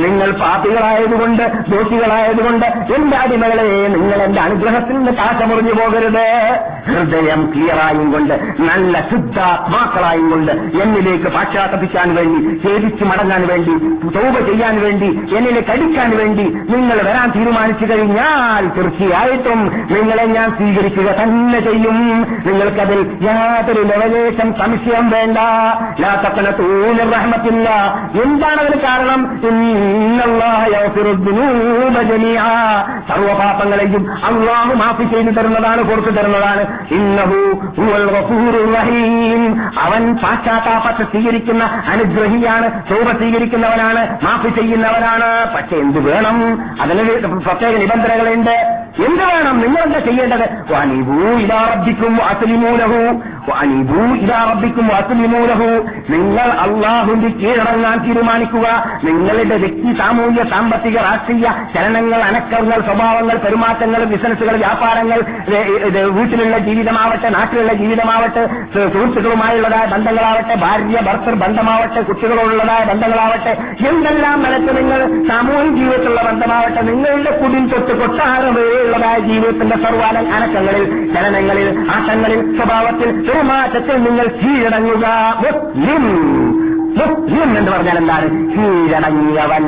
നിങ്ങൾ 0.03 0.22
നിങ്ങൾ 0.23 0.39
പാപികളായതുകൊണ്ട് 0.39 1.43
ദോഷികളായതുകൊണ്ട് 1.71 2.65
എന്റെ 2.65 3.17
അടിമകളെ 3.17 3.87
നിങ്ങൾ 3.87 4.21
എന്റെ 4.21 4.41
അനുഗ്രഹത്തിൽ 4.41 4.93
നിന്ന് 4.93 5.11
കാശമുറിഞ്ഞു 5.11 5.73
പോകരുത്. 5.73 6.27
ഹൃദയം 6.87 7.51
ക്ലിയറായും 7.55 8.11
കൊണ്ട് 8.11 8.33
നല്ല 8.59 9.01
ശുദ്ധാത്മാക്കളായും 9.11 10.29
കൊണ്ട് 10.29 10.51
എന്നിലേക്ക് 10.51 11.25
പാശ്ചാത്തപിക്കാൻ 11.25 12.15
വേണ്ടി 12.15 12.67
ഛേദിച്ചു 12.67 13.03
മടങ്ങാൻ 13.03 13.47
വേണ്ടി 13.47 13.71
തോപ 14.15 14.45
ചെയ്യാൻ 14.45 14.81
വേണ്ടി 14.81 15.35
എന്നിലേക്ക് 15.37 15.69
കടിക്കാൻ 15.69 16.17
വേണ്ടി 16.17 16.43
നിങ്ങൾ 16.75 17.01
വരാൻ 17.01 17.31
തീരുമാനിച്ചു 17.35 17.85
കഴിഞ്ഞാൽ 17.93 18.67
തീർച്ചയായിട്ടും 18.77 19.59
നിങ്ങളെ 19.91 20.25
ഞാൻ 20.25 20.49
സ്വീകരിക്കുക 20.57 21.09
തന്നെ 21.23 21.59
ചെയ്യും. 21.59 22.21
നിങ്ങൾക്കതിൽ 22.45 23.17
യാതൊരു 23.21 23.81
ലവലേശം 23.81 24.53
സംശയം 24.53 25.09
വേണ്ട. 25.09 25.37
യാത്ര 26.01 26.43
റഹ്മത്തില്ല. 27.13 27.69
എന്താണ് 28.23 28.59
അതിന് 28.59 28.81
കാരണം? 28.81 29.39
സർവപാപങ്ങളെയും 33.09 34.11
അള്ളാഹു 34.11 34.73
മാഫി 34.73 35.03
ചെയ്തു 35.03 35.29
തരുന്നതാണ് 35.29 35.89
കൊടുത്തു 35.89 36.09
തരുന്നതാണ്. 36.09 36.63
അവൻ 39.79 40.15
പാശ്ചാത്താപത്തെ 40.15 41.03
സ്വീകരിക്കുന്ന 41.03 41.63
അനുഗ്രഹിയാണ് 41.63 42.83
ശോഭ 42.89 43.17
സ്വീകരിക്കുന്നവനാണ് 43.17 44.19
മാഫി 44.23 44.49
ചെയ്യുന്നവനാണ്. 44.49 45.53
പക്ഷെ 45.55 45.75
എന്ത് 45.75 45.99
വേണം? 45.99 46.61
അതിന് 46.81 47.27
പ്രത്യേക 47.27 47.77
നിബന്ധനകളുണ്ട്. 47.77 48.79
എന്ത് 49.05 49.23
വേണം? 49.23 49.61
നിങ്ങൾ 49.61 49.81
എന്താ 49.83 49.99
ചെയ്യേണ്ടത്? 49.99 50.73
വാനിബൂ 50.73 51.13
ഇതാറബിക്കും 51.13 52.23
അസലിമൂലഹു 52.23 53.21
വാനിബൂ 53.49 54.15
ഇതാറബിക്കും 54.15 54.95
അസലിമൂലഹു 54.95 55.69
നിങ്ങൾ 56.09 56.47
അള്ളാഹുവിന്റെ 56.49 57.27
കീഴടങ്ങാൻ 57.27 57.97
തീരുമാനിക്കുക. 57.97 58.85
നിങ്ങളുടെ 59.03 59.57
വ്യക്തി 59.57 59.93
സാമൂഹ്യ 60.03 60.43
സാമ്പത്തിക 60.53 60.97
രാഷ്ട്രീയ 61.07 61.47
ചലനങ്ങൾ 61.73 62.21
അനക്കങ്ങൾ 62.29 62.79
സ്വഭാവങ്ങൾ 62.87 63.37
പെരുമാറ്റങ്ങൾ 63.45 64.03
ബിസിനസ്സുകൾ 64.13 64.55
വ്യാപാരങ്ങൾ 64.63 65.19
വീട്ടിലുള്ള 66.17 66.57
ജീവിതമാവട്ടെ 66.67 67.29
നാട്ടിലുള്ള 67.29 67.73
ജീവിതമാവട്ടെ 67.73 68.43
സുഹൃത്തുക്കളുമായുള്ളതായ 68.73 69.85
ബന്ധങ്ങളാവട്ടെ 69.93 70.55
ഭാര്യ 70.65 70.99
ഭർത്തർ 71.09 71.35
ബന്ധമാവട്ടെ 71.43 72.01
കുട്ടികളോടുള്ളതായ 72.01 72.83
ബന്ധങ്ങളാവട്ടെ 72.91 73.53
എന്തെല്ലാം 73.91 74.37
നിലയ്ക്ക് 74.45 74.73
നിങ്ങൾ 74.79 74.99
സാമൂഹിക 75.29 75.71
ജീവിതത്തിലുള്ള 75.79 76.21
ബന്ധമാവട്ടെ 76.29 76.81
നിങ്ങളുടെ 76.89 77.31
കുടിൽ 77.41 77.65
തൊട്ട് 77.73 77.93
കൊട്ടാരം 78.01 78.53
വരെയുള്ളതായ 78.55 79.19
ജീവിതത്തിന്റെ 79.29 79.77
സർവാല 79.85 80.17
അനക്കങ്ങളിൽ 80.37 80.85
ചലനങ്ങളിൽ 81.15 81.69
ആട്ടങ്ങളിൽ 81.95 82.41
സ്വഭാവത്തിൽ 82.57 83.09
പെരുമാറ്റത്തിൽ 83.27 83.97
നിങ്ങൾ 84.07 84.27
കീഴടങ്ങുക. 84.41 85.05
മുസ്ലിം 86.97 87.57
എന്ന് 87.57 87.71
പറഞ്ഞാൽ 87.71 87.97
എന്താണ് 87.97 88.27
കീഴടങ്ങിയവൻ. 88.53 89.63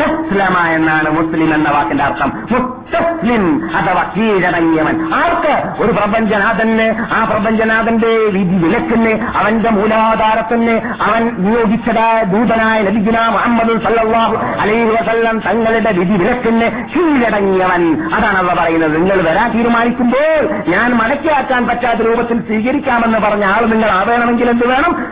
ഇസ്തസ്ലമ 0.00 0.66
എന്നാണ് 0.66 1.10
മുസ്ലിം 1.10 1.54
എന്ന 1.54 1.70
വാക്കിന്റെ 1.70 2.04
അർത്ഥം. 2.04 2.32
മുസ്തസ്ലിം 2.50 3.70
അഥവാ 3.76 4.04
കീഴടങ്ങിയവൻ. 4.16 5.14
ആർക്ക്? 5.14 5.82
ഒരു 5.82 5.92
പ്രപഞ്ചനാഥന്. 5.92 7.14
ആ 7.14 7.24
പ്രപഞ്ചനാഥന്റെ 7.24 8.06
വിധി 8.06 8.66
വിലക്കിന് 8.66 9.38
അവന്റെ 9.38 9.70
മൂലാധാരത്തിന് 9.70 10.80
അവൻ 11.02 11.30
നിയോഗിച്ചതായ 11.38 12.22
ദൂതനായ 12.22 12.82
നബിഗുന 12.82 13.28
മുഹമ്മദ് 13.28 13.82
സല്ലാഹു 13.82 14.36
അലൈഹി 14.36 14.84
വസല്ലം 14.84 15.38
തങ്ങളുടെ 15.38 15.92
വിധി 15.92 16.12
വിലക്കിന് 16.12 16.84
കീഴടങ്ങിയവൻ. 16.94 18.10
അതാണ് 18.14 18.38
അവ 18.38 18.56
പറയുന്നത്. 18.58 18.96
നിങ്ങൾ 18.96 19.22
വരാൻ 19.30 19.50
തീരുമാനിക്കുമ്പോൾ 19.50 20.70
ഞാൻ 20.70 20.92
മടക്കിയാക്കാൻ 20.92 21.66
പറ്റാത്ത 21.66 22.00
രൂപത്തിൽ 22.00 22.40
സ്വീകരിക്കാമെന്ന് 22.40 23.18
പറഞ്ഞ 23.18 23.44
ആൾ 23.44 23.66
നിങ്ങൾ 23.66 23.90
ആവേണമെങ്കിൽ 23.90 24.50
എന്ത് 24.50 24.66
വേണം? 24.66 25.06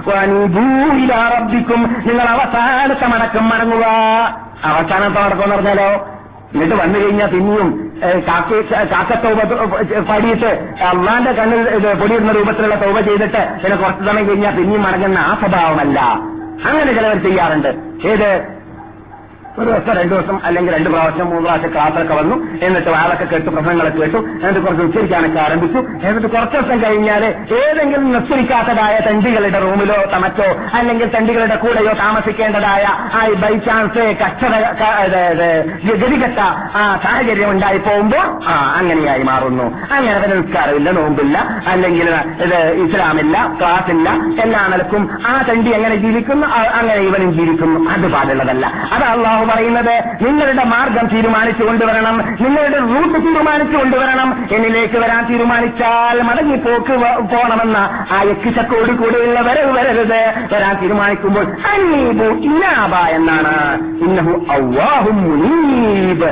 നിങ്ങൾ 2.06 2.22
അവസാനത്തെ 2.22 3.06
മടക്കം 3.06 3.48
മടങ്ങുക. 3.48 4.47
അവസാനത്തെ 4.64 5.20
മടക്കം 5.20 5.42
എന്ന് 5.42 5.56
പറഞ്ഞാലോ 5.56 6.08
എന്നിട്ട് 6.54 6.74
വന്നു 6.74 6.98
കഴിഞ്ഞാൽ 6.98 7.30
പിന്നെയും 7.30 7.92
കാക്കത്തോപ 8.28 9.42
പാടിയിട്ട് 10.08 10.46
അള്ളാന്റെ 10.82 11.32
കണ്ണിൽ 11.32 11.94
പൊടിയിടുന്ന 11.94 12.32
രൂപത്തിലുള്ള 12.32 12.74
തോവ 12.74 13.00
ചെയ്തിട്ട് 13.00 13.48
പിന്നെ 13.62 13.76
കുറച്ച് 13.76 14.10
സമയം 14.10 14.28
കഴിഞ്ഞാൽ 14.28 14.56
പിന്നെയും 14.56 14.82
മടങ്ങുന്ന 14.82 15.18
ആ 15.18 15.34
സ്വഭാവമല്ല. 15.34 16.00
അങ്ങനെ 16.68 16.92
ചിലവർ 16.94 17.22
ചെയ്യാറുണ്ട്. 17.22 17.68
ഏത്? 18.06 18.57
ഒരു 19.58 19.70
ദിവസം 19.70 19.92
രണ്ടു 20.00 20.14
ദിവസം 20.14 20.40
അല്ലെങ്കിൽ 20.44 20.76
രണ്ട് 20.76 20.90
പ്രാവശ്യം 20.90 21.26
മൂന്ന് 21.26 21.42
പ്രാവശ്യം 21.42 21.72
ക്ലാസ്സൊക്കെ 21.72 22.14
വന്നു. 22.14 22.36
എന്നിട്ട് 22.62 22.88
വാളൊക്കെ 22.88 23.24
കേട്ടു 23.24 23.50
പ്രസംഗങ്ങളൊക്കെ 23.50 23.98
കേട്ടു. 23.98 24.16
എന്നിട്ട് 24.16 24.60
കുറച്ച് 24.60 24.84
ഉച്ചരിക്കാനൊക്കെ 24.84 25.40
ആരംഭിച്ചു. 25.40 25.78
എന്നിട്ട് 25.78 26.28
കുറച്ച് 26.28 26.56
ദിവസം 26.56 26.82
കഴിഞ്ഞാൽ 26.82 27.24
ഏതെങ്കിലും 27.54 28.12
നിസ്കരിക്കാത്തതായ 28.12 28.98
തണ്ടികളുടെ 29.06 29.60
റൂമിലോ 29.60 29.96
തമറ്റോ 30.14 30.48
അല്ലെങ്കിൽ 30.74 31.06
തണ്ടികളുടെ 31.06 31.56
കൂടെയോ 31.56 31.92
താമസിക്കേണ്ടതായ 31.92 32.84
ആ 32.90 33.20
ബൈ 33.42 33.58
ചാൻസ് 33.58 34.16
കഷ്ടത 34.22 34.54
ഗതികെട്ട 35.92 36.40
ആ 36.76 37.00
സാഹചര്യം 37.04 37.50
ഉണ്ടായി 37.50 37.78
പോകുമ്പോൾ 37.78 38.26
ആ 38.48 38.74
അങ്ങനെയായി 38.78 39.22
മാറുന്നു. 39.22 39.64
അങ്ങനെ 39.92 40.24
തന്നെ 40.24 40.36
നിസ്കാരമില്ല 40.36 40.90
നോമ്പില്ല 40.90 41.38
അല്ലെങ്കിൽ 41.66 42.08
ഇത് 42.44 42.58
ഇസ്ലാമില്ല 42.84 43.54
ക്ലാസ്സില്ല 43.60 44.10
എല്ലാ 44.42 44.66
നിലക്കും 44.66 45.08
ആ 45.26 45.42
തണ്ടി 45.48 45.70
എങ്ങനെ 45.70 45.96
ജീവിക്കുന്നു? 45.96 46.46
അങ്ങനെ 46.46 47.00
ഇവനും 47.00 47.32
ജീവിക്കുന്നു. 47.32 47.90
അത് 47.90 48.12
പാടുള്ളതല്ല. 48.12 48.66
അത് 48.92 49.04
അള്ളാഹു 49.04 49.44
പറയുന്നത് 49.48 50.02
നിങ്ങളുടെ 50.20 50.64
മാർഗം 50.64 51.06
തീരുമാനിച്ചു 51.06 51.64
കൊണ്ടുവരണം 51.64 52.18
നിങ്ങളുടെ 52.40 52.78
റൂട്ട് 52.78 53.20
തീരുമാനിച്ചു 53.26 53.76
കൊണ്ടുവരണം. 53.76 54.46
എന്നിലേക്ക് 54.52 54.98
വരാൻ 54.98 55.32
തീരുമാനിച്ചാൽ 55.32 56.22
മടങ്ങി 56.22 56.56
പോക്ക് 56.56 56.94
പോകണമെന്ന 57.32 58.06
ആ 58.12 58.22
യക്കിച്ചക്കോട് 58.22 58.92
കൂടെയുള്ള 58.92 59.40
വരവ് 59.40 59.72
വരരുത്. 59.78 60.34
വരാൻ 60.54 60.82
തീരുമാനിക്കുമ്പോൾ 60.82 61.46
അനീബു 61.74 62.24
ഇനാബ 62.24 62.94
എന്നാണ്. 62.94 63.80
ഇന്നഹു 64.04 64.30
അള്ളാഹു 64.30 65.10
മുനീബ്. 65.10 66.28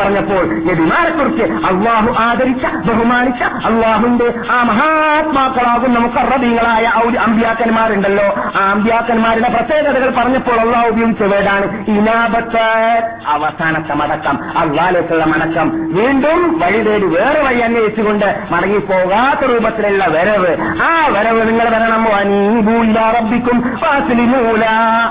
പറഞ്ഞപ്പോൾ 0.00 0.44
നബിമാരെ 0.54 1.10
കുറിച്ച് 1.10 1.42
അള്ളാഹു 1.42 2.14
ആദരിച്ച 2.18 2.66
ബഹുമാനിച്ച 2.66 3.42
അള്ളാഹുന്റെ 3.42 4.34
ആ 4.50 4.62
മഹാത്മാക്കളാകുന്ന 4.62 5.98
അറബികളായ 6.18 6.84
അമ്പ്യാക്കന്മാരുണ്ടല്ലോ 7.18 8.24
ആ 8.60 8.70
അമ്പ്യാക്കന്മാരുടെ 8.70 9.48
പ്രത്യേകതകൾ 9.48 10.14
പറഞ്ഞപ്പോൾ 10.18 10.60
അള്ളാഹു 10.60 10.88
ഉപയോഗിച്ച 10.88 11.22
വേടാണ് 11.22 11.84
ഇനാബത്ത് 12.12 13.02
അവസാനത്തെ 13.26 13.94
മടക്കം 13.94 14.58
അള്ളാലേക്കുള്ള 14.58 15.24
മടക്കം. 15.24 15.94
വീണ്ടും 15.94 16.58
വഴി 16.58 16.80
തേടി 16.82 17.06
വേറെ 17.06 17.42
വഴി 17.42 17.58
അന്വേഷിച്ചുകൊണ്ട് 17.58 18.38
മടങ്ങിപ്പോകാത്ത 18.50 19.50
രൂപത്തിലുള്ള 19.50 20.06
വരവ്. 20.06 20.56
ആ 20.82 21.06
വരവ് 21.08 21.48
നിങ്ങൾ 21.48 21.68
വരണം. 21.68 22.14
അനീബൂല്ല 22.14 23.14
റബ്ബിക്കും 23.18 23.76
ഫാസിലിമൂല. 23.78 24.66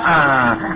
ആ 0.06 0.16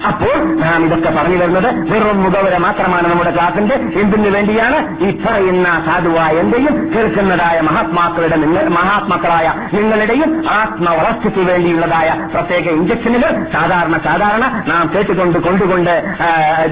അപ്പോൾ 0.07 0.61
നാം 0.61 0.85
ഇതൊക്കെ 0.85 1.09
പറഞ്ഞു 1.09 1.37
വരുന്നത് 1.37 1.69
വെറും 1.93 2.23
മുഖവര 2.23 2.57
മാത്രമാണ് 2.57 3.11
നമ്മുടെ 3.11 3.33
ക്ലാസിന്റെ 3.33 3.75
എന്തിനു 3.75 4.29
വേണ്ടിയാണ്? 4.29 5.03
ഈ 5.03 5.21
പറയുന്ന 5.25 5.83
സാധുവായ 5.85 6.31
എന്റെയും 6.31 6.91
കേൾക്കുന്നതായ 6.95 7.61
മഹാത്മാക്കളുടെ 7.61 8.35
മഹാത്മാക്കളായ 8.69 9.53
നിങ്ങളുടെയും 9.73 10.45
ആത്മ 10.49 10.89
വളർച്ചയ്ക്ക് 10.93 11.39
വേണ്ടിയുള്ളതായ 11.39 12.27
പ്രത്യേക 12.33 12.69
ഇഞ്ചക്ഷനുകൾ 12.69 13.45
സാധാരണ 13.53 13.97
സാധാരണ 13.97 14.63
നാം 14.67 14.91
കേട്ടുകൊണ്ട് 14.95 15.39
കൊണ്ടുകൊണ്ട് 15.39 16.14
ആ, 16.21 16.65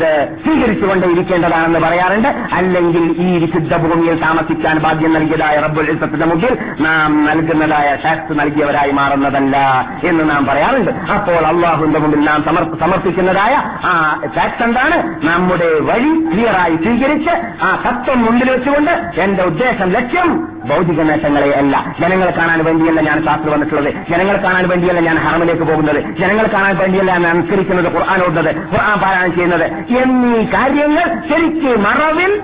കൊണ്ടേയിരിക്കേണ്ടതാണെന്ന് 0.88 1.80
പറയാറുണ്ട്. 1.80 2.28
അല്ലെങ്കിൽ 2.54 3.16
ഈ 3.18 3.38
വിശുദ്ധ 3.38 3.76
ഭൂമിയിൽ 3.76 4.22
താമസിക്കാൻ 4.22 4.80
ഭാഗ്യം 4.80 5.14
നൽകിയതായ 5.14 5.60
റബ്ബുൽ 5.60 5.92
ഇസത്തിന്റെ 5.92 6.26
മുമ്പിൽ 6.26 6.58
നാം 6.80 7.26
നൽകുന്നതായ 7.26 7.98
ടാക്സ് 8.06 8.40
നൽകിയവരായി 8.40 8.92
മാറുന്നതല്ല 8.92 9.58
എന്ന് 10.04 10.30
നാം 10.30 10.46
പറയാറുണ്ട്. 10.46 10.92
അപ്പോൾ 10.92 11.46
അള്ളാഹുവിന്റെ 11.46 12.00
മുമ്പിൽ 12.00 12.20
നാം 12.20 12.44
സമർപ്പിക്കുന്നതായ 12.80 13.56
ആ 13.86 14.22
ടാക്സ് 14.38 14.64
എന്താണ്? 14.64 15.26
നമ്മുടെ 15.26 15.80
വഴി 15.80 16.32
ക്ലിയറായി 16.34 16.76
സ്വീകരിച്ച് 16.76 17.64
ആ 17.64 17.84
തത്വം 17.88 18.26
മുന്നിൽ 18.26 18.52
വെച്ചുകൊണ്ട് 18.52 19.22
എന്റെ 19.22 19.44
ഉദ്ദേശം 19.44 19.90
ലക്ഷ്യം 19.90 20.54
ഭൗതിക 20.66 21.02
നേട്ടങ്ങളെ 21.02 21.50
അല്ല. 21.50 21.96
ജനങ്ങൾ 22.00 22.30
കാണാൻ 22.32 22.66
വേണ്ടിയല്ല 22.66 23.02
ഞാൻ 23.02 23.26
ശാസ്ത്രം 23.26 23.52
വന്നിട്ടുള്ളത്. 23.52 23.94
ജനങ്ങൾ 24.10 24.38
കാണാൻ 24.38 24.70
വേണ്ടിയല്ല 24.70 25.00
ഞാൻ 25.00 25.18
ഹറമിലേക്ക് 25.18 25.64
പോകുന്നത്. 25.64 26.18
ജനങ്ങൾ 26.20 26.48
കാണാൻ 26.48 26.78
വേണ്ടിയല്ല 26.78 27.12
ഞാൻ 27.12 27.28
അനുസരിക്കുന്നത് 27.28 27.94
ഖുർആൻ 27.94 28.24
ഓടുന്നത് 28.24 28.56
ഖുർആൻ 28.56 29.00
പാരായണം 29.00 29.33
ചെയ്യുന്നത്. 29.36 29.98
എന്നീ 29.98 30.46
കാര്യങ്ങൾ 30.46 31.30
ശരിക്ക് 31.30 31.80
മറവിൽ 31.80 32.42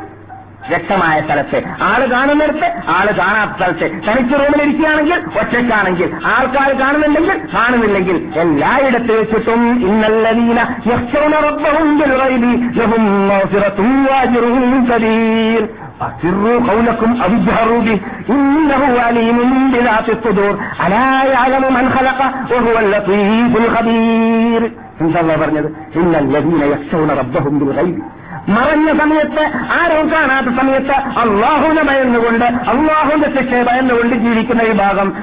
വ്യക്തമായ 0.70 1.22
സ്ഥലത്ത്. 1.22 1.64
ആൾ 1.82 2.12
കാണുന്നിടത്ത് 2.12 2.74
ആൾ 2.88 3.06
കാണാത്ത 3.06 3.56
സ്ഥലത്ത്. 3.56 3.82
തനിക്ക് 3.82 4.34
റൂമിലിരിക്കുകയാണെങ്കിൽ 4.34 5.14
ഒറ്റയ്ക്കാണെങ്കിൽ 5.14 6.12
ആൾക്കാർ 6.26 6.80
കാണുന്നുണ്ടെങ്കിൽ 6.80 7.42
കാണുന്നില്ലെങ്കിൽ 7.54 8.32
എല്ലായിടത്ത് 8.36 9.20
വെച്ചിട്ടും 9.20 9.88
ഇന്നല്ലതീന 9.88 10.66
യക്ഷൗന 10.88 11.40
റബ്ബഹും 11.40 12.00
ബിൽ 12.00 12.12
ഖലഖ 21.96 22.24
ഇൻഷാല്ല 25.02 25.36
പറഞ്ഞത് 25.42 25.68
ഇന്നല്ലദീന 26.00 26.64
യക്ഷൗന 26.74 27.14
റബ്ബഹും 27.22 27.56
ബിൽ 27.60 27.72
ഗൈബ്. 27.80 28.02
മറഞ്ഞ 28.50 28.98
സമയത്ത് 28.98 29.52
ആരും 29.82 30.12
കാണാത്ത 30.12 30.46
സമയത്ത് 30.46 30.92
അള്ളാഹുവിനെ 30.92 31.84
ഭയന്നുകൊണ്ട് 31.84 32.46
അള്ളാഹുവിന്റെ 32.46 33.40
ശിക്ഷയെ 33.40 33.64
ഭയന്നുകൊണ്ട് 33.64 34.16
ജീവിക്കുന്ന 34.16 34.64
വിഭാഗം 34.64 35.14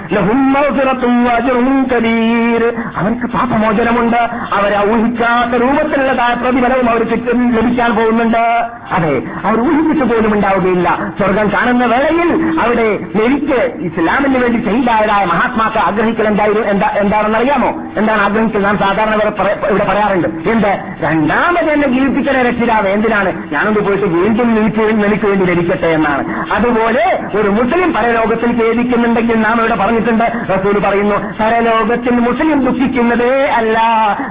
അവർക്ക് 2.96 3.26
പാപമോചനമുണ്ട്. 3.26 4.16
അവരെ 4.54 4.92
ഊഹിക്കാത്ത 4.92 5.62
രൂപത്തിലുള്ള 5.62 6.38
പ്രതിഫലവും 6.42 6.90
അവർക്ക് 6.90 7.12
ലഭിക്കാൻ 7.56 7.96
പോകുന്നുണ്ട്. 7.96 8.68
അതെ 8.92 9.22
അവർ 9.44 9.60
ഊഹിച്ചിട്ട് 9.60 10.14
പോലും 10.14 10.34
ഉണ്ടാവുകയില്ല. 10.34 11.12
സ്വർഗം 11.18 11.52
കാണുന്ന 11.52 11.84
വേളയിൽ 11.84 12.60
അവിടെ 12.60 12.98
എനിക്ക് 13.24 13.72
ഇസ്ലാമിന് 13.80 14.38
വേണ്ടി 14.38 14.58
ചെയ്തായതായ 14.58 15.24
മഹാത്മാക്കൾ 15.24 15.78
ആഗ്രഹിക്കൽ 15.78 16.26
എന്തായിരുന്നു 16.26 16.62
എന്താ 16.62 16.88
എന്താണെന്ന് 16.88 17.38
അറിയാമോ 17.38 17.82
എന്താണ് 17.96 18.22
ആഗ്രഹിക്കൽ? 18.22 18.62
നാം 18.62 18.78
സാധാരണ 18.78 19.14
ഇവിടെ 19.14 19.30
പറ- 19.30 19.66
ഇവിടെ 19.66 19.84
പറയാറുണ്ട്. 19.84 20.28
എന്ത്? 20.28 20.78
രണ്ടാമത് 21.00 21.70
എന്നെ 21.70 21.88
ജീവിപ്പിക്കണ 21.88 22.42
രക്ഷിതാവ്. 22.42 22.88
എന്തിനാണ് 23.16 23.52
ഞാനൊന്ന് 23.52 23.80
പോയിട്ട് 23.80 24.06
വീണ്ടും 24.06 24.48
നിനക്ക് 24.54 24.80
വേണ്ടി 24.80 25.00
നിനക്ക് 25.06 25.26
വേണ്ടി 25.26 25.44
ലഭിക്കട്ടെ 25.50 25.86
എന്നാണ്. 25.86 26.22
അതുപോലെ 26.56 27.04
ഒരു 27.38 27.48
മുസ്ലിം 27.48 27.92
പരലോകത്തിൽ 27.92 28.50
ഖേദിക്കുന്നുണ്ടെങ്കിൽ 28.60 29.36
നാം 29.40 29.58
ഇവിടെ 29.58 29.74
പറഞ്ഞിട്ടുണ്ട്. 29.74 30.26
റസൂൽ 30.52 30.76
പറയുന്നു 30.86 31.16
പരലോകത്തിൽ 31.40 32.14
മുസ്ലിം 32.28 32.58
ദുഃഖിക്കുന്നതേ 32.66 33.32
അല്ല. 33.58 33.78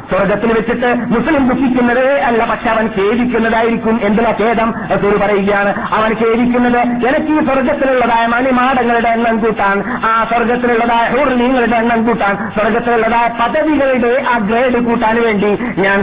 സ്വർഗത്തിൽ 0.09 0.53
വെച്ചിട്ട് 0.53 0.89
മുസ്ലിം 1.13 1.43
ദുഃഖിക്കുന്നതേ 1.49 2.07
അല്ല 2.27 2.45
പക്ഷെ 2.45 2.69
അവൻ 2.69 2.89
ഖേദിക്കുന്നതായിരിക്കും 2.97 3.99
എന്തിനാ 4.03 4.33
ഖേദം 4.41 4.73
റസൂൽ 4.93 5.15
പറയുകയാണ്. 5.25 5.73
അവൻ 5.97 6.11
ഖേദിക്കുന്നത് 6.21 6.79
എനിക്ക് 7.09 7.31
ഈ 7.41 7.45
സ്വർഗത്തിലുള്ളതായ 7.45 8.25
മണിമാടങ്ങളുടെ 8.36 9.09
എണ്ണം 9.09 9.38
കൂട്ടാൻ 9.39 9.77
ആ 10.09 10.13
സ്വർഗത്തിലുള്ളതായ 10.31 11.05
ഹൂർലീങ്ങളുടെ 11.15 11.75
എണ്ണം 11.75 12.05
കൂട്ടാൻ 12.05 12.36
സ്വർഗത്തിലുള്ളതായ 12.57 13.27
പദവികളുടെ 13.41 14.13
ആ 14.33 14.38
ഗ്രേഡ് 14.49 14.79
കൂട്ടാൻ 14.88 15.15
വേണ്ടി 15.25 15.51
ഞാൻ 15.81 15.97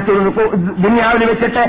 ദുന്യാവിൽ 0.84 1.24
വെച്ചിട്ട് 1.24 1.62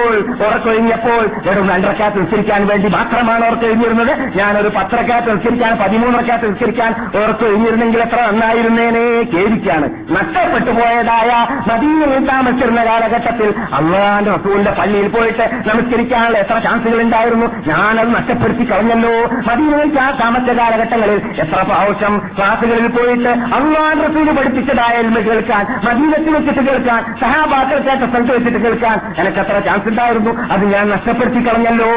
നമസ്കരിച്ചപ്പോൾ 0.00 0.46
ഉറക്കൊഴിഞ്ഞപ്പോൾ 0.46 1.22
വെറും 1.46 1.66
രണ്ടരക്കാത്ത് 1.72 2.18
നിസ്കരിക്കാൻ 2.22 2.60
വേണ്ടി 2.70 2.88
മാത്രമാണ് 2.96 3.42
ഓർക്ക് 3.48 3.66
എഴുതിയിരുന്നത്. 3.70 4.12
ഞാനൊരു 4.38 4.70
പത്രക്കാത്ത് 4.76 5.28
നിസ്കരിക്കാൻ 5.34 5.72
പതിമൂന്നരക്കാത്ത് 5.82 6.46
നിസ്കരിക്കാൻ 6.52 6.90
ഓർക്ക് 7.20 7.44
എഴുതിയിരുന്നെങ്കിൽ 7.50 8.00
എത്ര 8.06 8.20
നന്നായിരുന്നേനെ 8.28 9.04
കേരിക്കാണ് 9.34 9.86
നഷ്ടപ്പെട്ടു 10.16 10.72
പോയതായ 10.80 11.30
മദീനയിൽ 11.70 12.24
താമസിച്ചിരുന്ന 12.30 12.82
കാലഘട്ടത്തിൽ 12.90 13.48
അള്ളാന്റെ 13.78 14.30
റസൂലിന്റെ 14.36 14.72
പള്ളിയിൽ 14.80 15.08
പോയിട്ട് 15.16 15.44
നമസ്കരിക്കാനുള്ള 15.68 16.38
എത്ര 16.44 16.56
ചാൻസുകൾ 16.66 16.98
ഉണ്ടായിരുന്നു? 17.06 17.46
ഞാനത് 17.70 18.10
നഷ്ടപ്പെടുത്തി 18.18 18.64
കളഞ്ഞല്ലോ. 18.72 19.14
മദീനയിൽ 19.48 19.90
ആ 20.06 20.08
താമസ 20.22 20.46
കാലഘട്ടങ്ങളിൽ 20.60 21.18
എത്ര 21.44 21.60
പ്രാവശ്യം 21.70 22.14
ക്ലാസുകളിൽ 22.38 22.88
പോയിട്ട് 22.96 23.32
അള്ളാൻ 23.58 23.96
റസൂൽ 24.06 24.28
പഠിപ്പിച്ചതായ 24.38 24.94
എൽമ 25.02 25.18
കേൾക്കാൻ 25.28 25.64
മദീനത്തിൽ 25.88 26.32
വെച്ചിട്ട് 26.38 26.62
കേൾക്കാൻ 26.68 27.00
സഹാബാക്കൾ 27.22 27.78
കേട്ട 27.88 28.02
സ്ഥലത്ത് 28.10 28.32
വെച്ചിട്ട് 28.36 28.60
കേൾക്കാൻ 28.64 28.96
എനിക്ക് 29.20 29.40
എത്ര 29.44 29.56
ചാൻസ് 29.68 29.79
ഉണ്ടായിരുന്നു 29.88 30.30
അത് 30.30 30.64
ഞാൻ 30.64 30.88
നഷ്ടപ്പെടുത്തി 30.88 31.48
കളഞ്ഞല്ലോ 31.48 31.88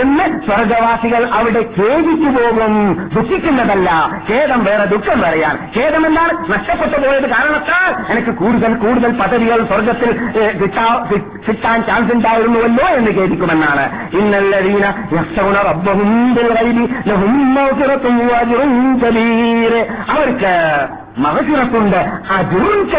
എന്ന് 0.00 0.40
സ്വർഗവാസികൾ 0.46 1.28
അവിടെ 1.28 1.58
ഖേദിച്ചു 1.58 2.28
പോകും. 2.28 2.94
ദുഃഖിക്കുന്നതല്ല. 3.14 4.10
ഖേദം 4.30 4.64
വേറെ 4.64 4.84
ദുഃഖം 4.84 5.20
പറയാൻ 5.20 5.70
ഖേദം 5.76 6.06
എന്താണ് 6.06 6.52
നഷ്ടപ്പെട്ടു 6.52 7.08
പോയത് 7.08 7.30
കാരണത്താൽ 7.30 8.12
എനിക്ക് 8.12 8.30
കൂടുതൽ 8.30 8.74
കൂടുതൽ 8.74 9.12
പദവികൾ 9.12 9.64
സ്വർഗത്തിൽ 9.64 10.12
കിട്ടാൻ 11.48 11.82
ചാൻസ് 11.82 12.14
ഉണ്ടായിരുന്നുവല്ലോ 12.14 12.86
എന്ന് 12.86 13.10
ഖേദിക്കുമെന്നാണ്. 13.10 14.06
അവർക്ക് 20.10 20.86
മഹസിറത്തുണ്ട് 21.18 21.96
അജുറും 22.30 22.90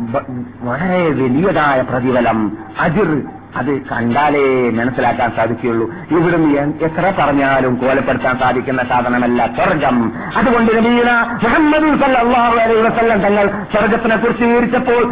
ബ- 0.00 0.44
വളരെ 0.60 1.08
വലിയതായ 1.08 1.80
പ്രതിഫലം. 1.80 2.58
അജിർ 2.80 3.22
അത് 3.56 3.72
കണ്ടാലേ 3.90 4.44
മനസ്സിലാക്കാൻ 4.70 5.30
സാധിക്കുകയുള്ളൂ. 5.36 5.86
ഇവിടുന്ന് 6.10 6.54
എത്ര 6.84 7.12
പറഞ്ഞാലും 7.18 7.74
കോലപ്പെടുത്താൻ 7.76 8.38
സാധിക്കുന്ന 8.38 8.82
സാധനമല്ല 8.84 9.46
സ്വർഗം. 9.56 9.96
അതുകൊണ്ട് 10.36 10.72
അലൈഹി 12.62 12.82
വസല്ലം 12.82 13.20
തങ്ങൾ 13.20 13.46
സ്വർഗത്തിനെ 13.72 14.16
കുറിച്ച് 14.16 14.44
വിവരിച്ചപ്പോൾ 14.44 15.02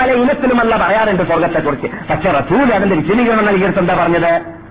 പല 0.00 0.10
ഇനത്തിലുമല്ല 0.12 0.76
പറയാറുണ്ട് 0.76 1.22
സ്വർഗത്തെ 1.22 1.60
കുറിച്ച് 1.60 1.90
പക്ഷെ 2.10 2.30
റസൂൽ 2.40 2.74
അതിന്റെ 2.74 2.96
വിശദീകരണം 2.96 3.46
നൽകിയിട്ട് 3.46 3.78
എന്താ 3.78 3.94
പറഞ്ഞത്? 3.94 4.63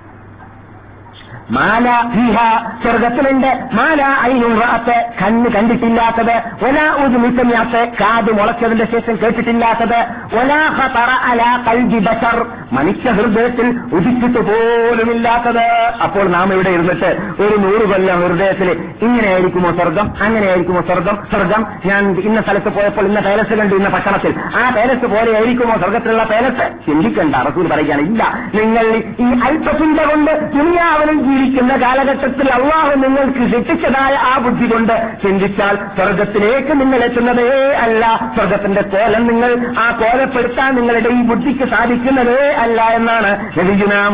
മാല 1.52 2.10
ഫീഹ 2.14 2.58
സ്വർഗത്തിലുണ്ട് 2.84 3.70
മാല 3.74 4.02
അയിനും 4.02 4.62
റാത്ത് 4.62 5.06
കണ്ണ് 5.22 5.50
കണ്ടിട്ടില്ലാത്തത്. 5.50 6.66
ഒല 6.66 7.06
ഉദ്മിസമിയാത്ത് 7.06 7.92
കാത് 8.02 8.32
മുളച്ചതിന്റെ 8.32 8.86
ശേഷം 8.86 9.18
കേട്ടിട്ടില്ലാത്തത്. 9.24 10.06
ഒലാഹ 10.40 10.88
തറ 10.88 11.10
അല 11.32 11.64
കൽജി 11.68 12.00
ബസർ 12.00 12.46
മനുഷ്യ 12.74 13.12
ഹൃദയത്തിൽ 13.12 13.80
ഉദിച്ചിട്ട് 13.94 14.40
പോലുമില്ലാത്തത്. 14.40 15.64
അപ്പോൾ 16.04 16.24
നാം 16.24 16.54
ഇവിടെ 16.54 16.70
ഇരുന്നിട്ട് 16.70 17.18
ഒരു 17.42 17.58
നൂറ് 17.58 17.90
കൊല്ലം 17.90 18.22
ഹൃദയത്തിൽ 18.22 18.94
ഇങ്ങനെയായിരിക്കുമോ 19.02 19.72
സ്വർഗം? 19.72 20.14
അങ്ങനെയായിരിക്കുമോ 20.22 20.82
സ്വർഗം? 20.82 21.18
സ്വർഗം. 21.32 21.66
ഞാൻ 21.86 22.12
ഇന്ന 22.12 22.42
സ്ഥലത്ത് 22.42 22.70
പോയപ്പോൾ 22.70 23.06
ഇന്ന 23.06 23.20
പേലസ് 23.20 23.54
കണ്ടു 23.54 23.76
ഇന്ന 23.76 23.90
പട്ടണത്തിൽ. 23.90 24.36
ആ 24.56 24.70
പേലസ് 24.70 25.06
പോലെയായിരിക്കുമോ 25.06 25.76
സ്വർഗത്തിലുള്ള 25.76 26.24
പേലസ്? 26.24 26.86
ചിന്തിക്കണ്ട. 26.86 27.36
റസൂൽ 27.36 27.68
പറയുകയാണ് 27.68 28.02
ഇല്ല. 28.02 28.24
നിങ്ങൾ 28.54 28.88
ഈ 29.20 29.40
അല്പചിന്ത 29.44 30.00
കൊണ്ട് 30.00 30.54
ദുനിയാവിലും 30.54 31.33
ജീവിക്കുന്ന 31.34 31.74
കാലഘട്ടത്തിൽ 31.76 32.48
അള്ളാഹു 32.54 32.92
നിങ്ങൾക്ക് 33.04 33.44
ശിക്ഷിച്ചതായ 33.54 34.14
ആ 34.32 34.34
ബുദ്ധി 34.38 34.68
കൊണ്ട് 34.68 34.96
ചിന്തിച്ചാൽ 35.24 35.76
സ്വർഗത്തിലേക്ക് 35.98 36.74
നിങ്ങൾ 36.82 37.00
എത്തുന്നതേ 37.08 37.48
അല്ല. 37.86 38.04
സ്വർഗത്തിന്റെ 38.36 38.82
കോലം 38.94 39.24
നിങ്ങൾ 39.28 39.52
ആ 39.84 39.86
കോലപ്പെടുത്താൻ 40.02 40.76
നിങ്ങളുടെ 40.76 41.10
ഈ 41.10 41.22
ബുദ്ധിക്ക് 41.32 41.66
സാധിക്കുന്നതേ 41.76 42.42
അല്ല 42.64 42.82
എന്നാണ് 43.00 43.32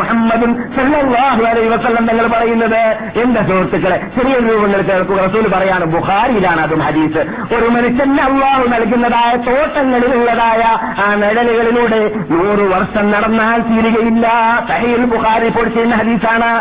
മുഹമ്മദും 0.02 0.52
സല്ലാഹു 0.76 1.44
അലൈഹി 1.52 1.70
വസല്ലം 1.70 2.04
തങ്ങൾ 2.08 2.28
പറയുന്നത്. 2.28 2.82
എന്റെ 3.22 3.42
സുഹൃത്തുക്കളെ 3.50 3.98
ചെറിയ 4.16 4.36
രൂപങ്ങൾ 4.48 4.82
കേൾക്കുക. 4.82 5.18
റസൂൽ 5.26 5.48
പറയാണ് 5.56 5.86
ബുഹാരിയിലാണ് 5.86 6.62
അതും 6.62 6.82
ഹരീസ് 6.88 7.22
ഒരു 7.56 7.68
മനുഷ്യന് 7.76 8.22
അള്ളാഹു 8.30 8.64
നൽകുന്നതായ 8.74 9.32
തോട്ടങ്ങളിലുള്ളതായ 9.48 10.62
ആ 11.04 11.08
നിഴലുകളിലൂടെ 11.22 12.02
നൂറ് 12.32 12.66
വർഷം 12.74 13.12
നടന്നാൽ 13.12 13.60
തീരുകയില്ല. 13.70 14.26
സഹീൽ 14.70 15.04
ബുഹാരി 15.14 15.50
പൊടിച്ചിരുന്ന 15.58 15.96
ഹരീസാണ് 15.96 16.52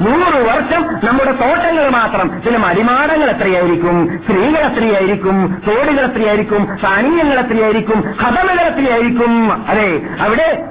നൂറ് 0.00 0.48
വർഷം 0.48 0.82
നമ്മുടെ 1.04 1.30
തോട്ടങ്ങൾ 1.30 1.88
മാത്രം. 1.88 2.42
ചില 2.44 2.56
മരിമാടങ്ങൾ 2.56 3.30
എത്രയായിരിക്കും? 3.30 4.20
സ്ത്രീകൾ 4.24 4.58
എത്രയായിരിക്കും? 4.58 5.62
തോടുകൾ 5.68 6.04
എത്രയായിരിക്കും? 6.04 6.78
സാനീയങ്ങൾ 6.82 7.38
എത്രയായിരിക്കും? 7.38 8.00
ഹതമകൾ 8.20 8.60
എത്രയായിരിക്കും? 8.60 9.52
അതെ 9.68 10.00
അവിടെ. 10.20 10.64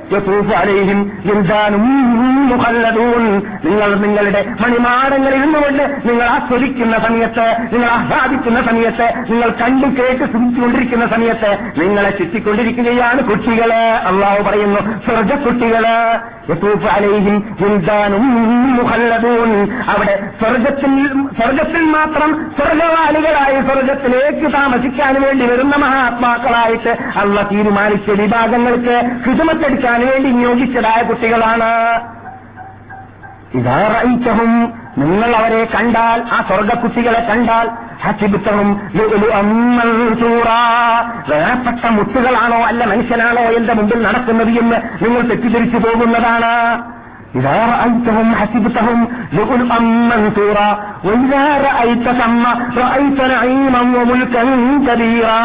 നിങ്ങൾ 3.63 3.95
നിങ്ങളുടെ 3.95 4.45
മണിമാടങ്ങൾ 4.61 5.35
ഇരുന്നുകൊണ്ട് 5.35 5.83
നിങ്ങൾ 6.05 6.25
ആസ്വദിക്കുന്ന 6.25 6.97
സമയത്ത് 6.99 7.57
നിങ്ങൾ 7.73 7.89
ആഹ്ലാദിക്കുന്ന 7.89 8.61
സമയത്ത് 8.61 9.13
നിങ്ങൾ 9.29 9.49
കണ്ടു 9.49 9.87
കേട്ട് 9.87 10.23
ചിന്തിച്ചുകൊണ്ടിരിക്കുന്ന 10.33 11.07
സമയത്ത് 11.07 11.81
നിങ്ങളെ 11.81 12.09
ചുറ്റിക്കൊണ്ടിരിക്കുകയാണ് 12.09 13.23
കുട്ടികൾ. 13.23 13.73
അള്ളാഹു 14.07 14.43
പറയുന്നു 14.43 14.79
സ്വർഗക്കുട്ടികൾ 14.79 15.85
അവിടെ 19.87 20.13
സ്വർഗത്തിൽ 20.39 20.93
സ്വർഗത്തിൽ 21.39 21.81
മാത്രം 21.81 22.51
സ്വർഗവാലികളായി 22.57 23.61
സ്വർഗത്തിലേക്ക് 23.61 24.53
താമസിക്കാൻ 24.53 25.21
വേണ്ടി 25.21 25.45
വരുന്ന 25.45 25.75
മഹാത്മാക്കളായിട്ട് 25.75 27.19
അള്ള 27.19 27.41
തീരുമാനിച്ച 27.51 28.09
വിഭാഗങ്ങൾക്ക് 28.09 28.95
ഹിതമത്തെടുക്കാൻ 29.29 29.99
വേണ്ടി 30.07 30.29
നിയോഗിച്ചതായ 30.31 31.01
കുട്ടികളാണ്. 31.01 31.71
ഇതാറയിച്ചവും 33.58 34.52
നിങ്ങൾ 35.00 35.30
അവരെ 35.36 35.62
കണ്ടാൽ 35.74 36.20
ആ 36.34 36.38
സ്വർഗക്കുട്ടികളെ 36.48 37.20
കണ്ടാൽ 37.28 37.66
ഹസിബിത്തവും 38.04 38.68
വേർപ്പെട്ട 41.30 41.84
മുത്തുകളാണോ 41.96 42.60
അല്ല 42.62 42.82
മനുഷ്യനാണോ 42.84 43.44
എന്റെ 43.58 43.74
മുമ്പിൽ 43.74 44.00
നടക്കുന്നത് 44.02 44.52
എന്ന് 44.62 44.78
നിങ്ങൾ 45.04 45.22
തെറ്റിദ്ധരിച്ചു 45.30 45.78
പോകുന്നതാണ് 45.78 46.52
إذا 47.34 47.58
رأيتهم 47.66 48.28
حسبتهم 48.34 48.98
لؤلؤا 49.32 49.78
منثورا 50.10 50.70
وإذا 51.04 51.44
رأيت 51.60 52.06
ثم 52.20 52.44
رأيت 52.76 53.18
نعيما 53.32 53.80
وملكا 53.96 54.42
كبيرا 54.86 55.40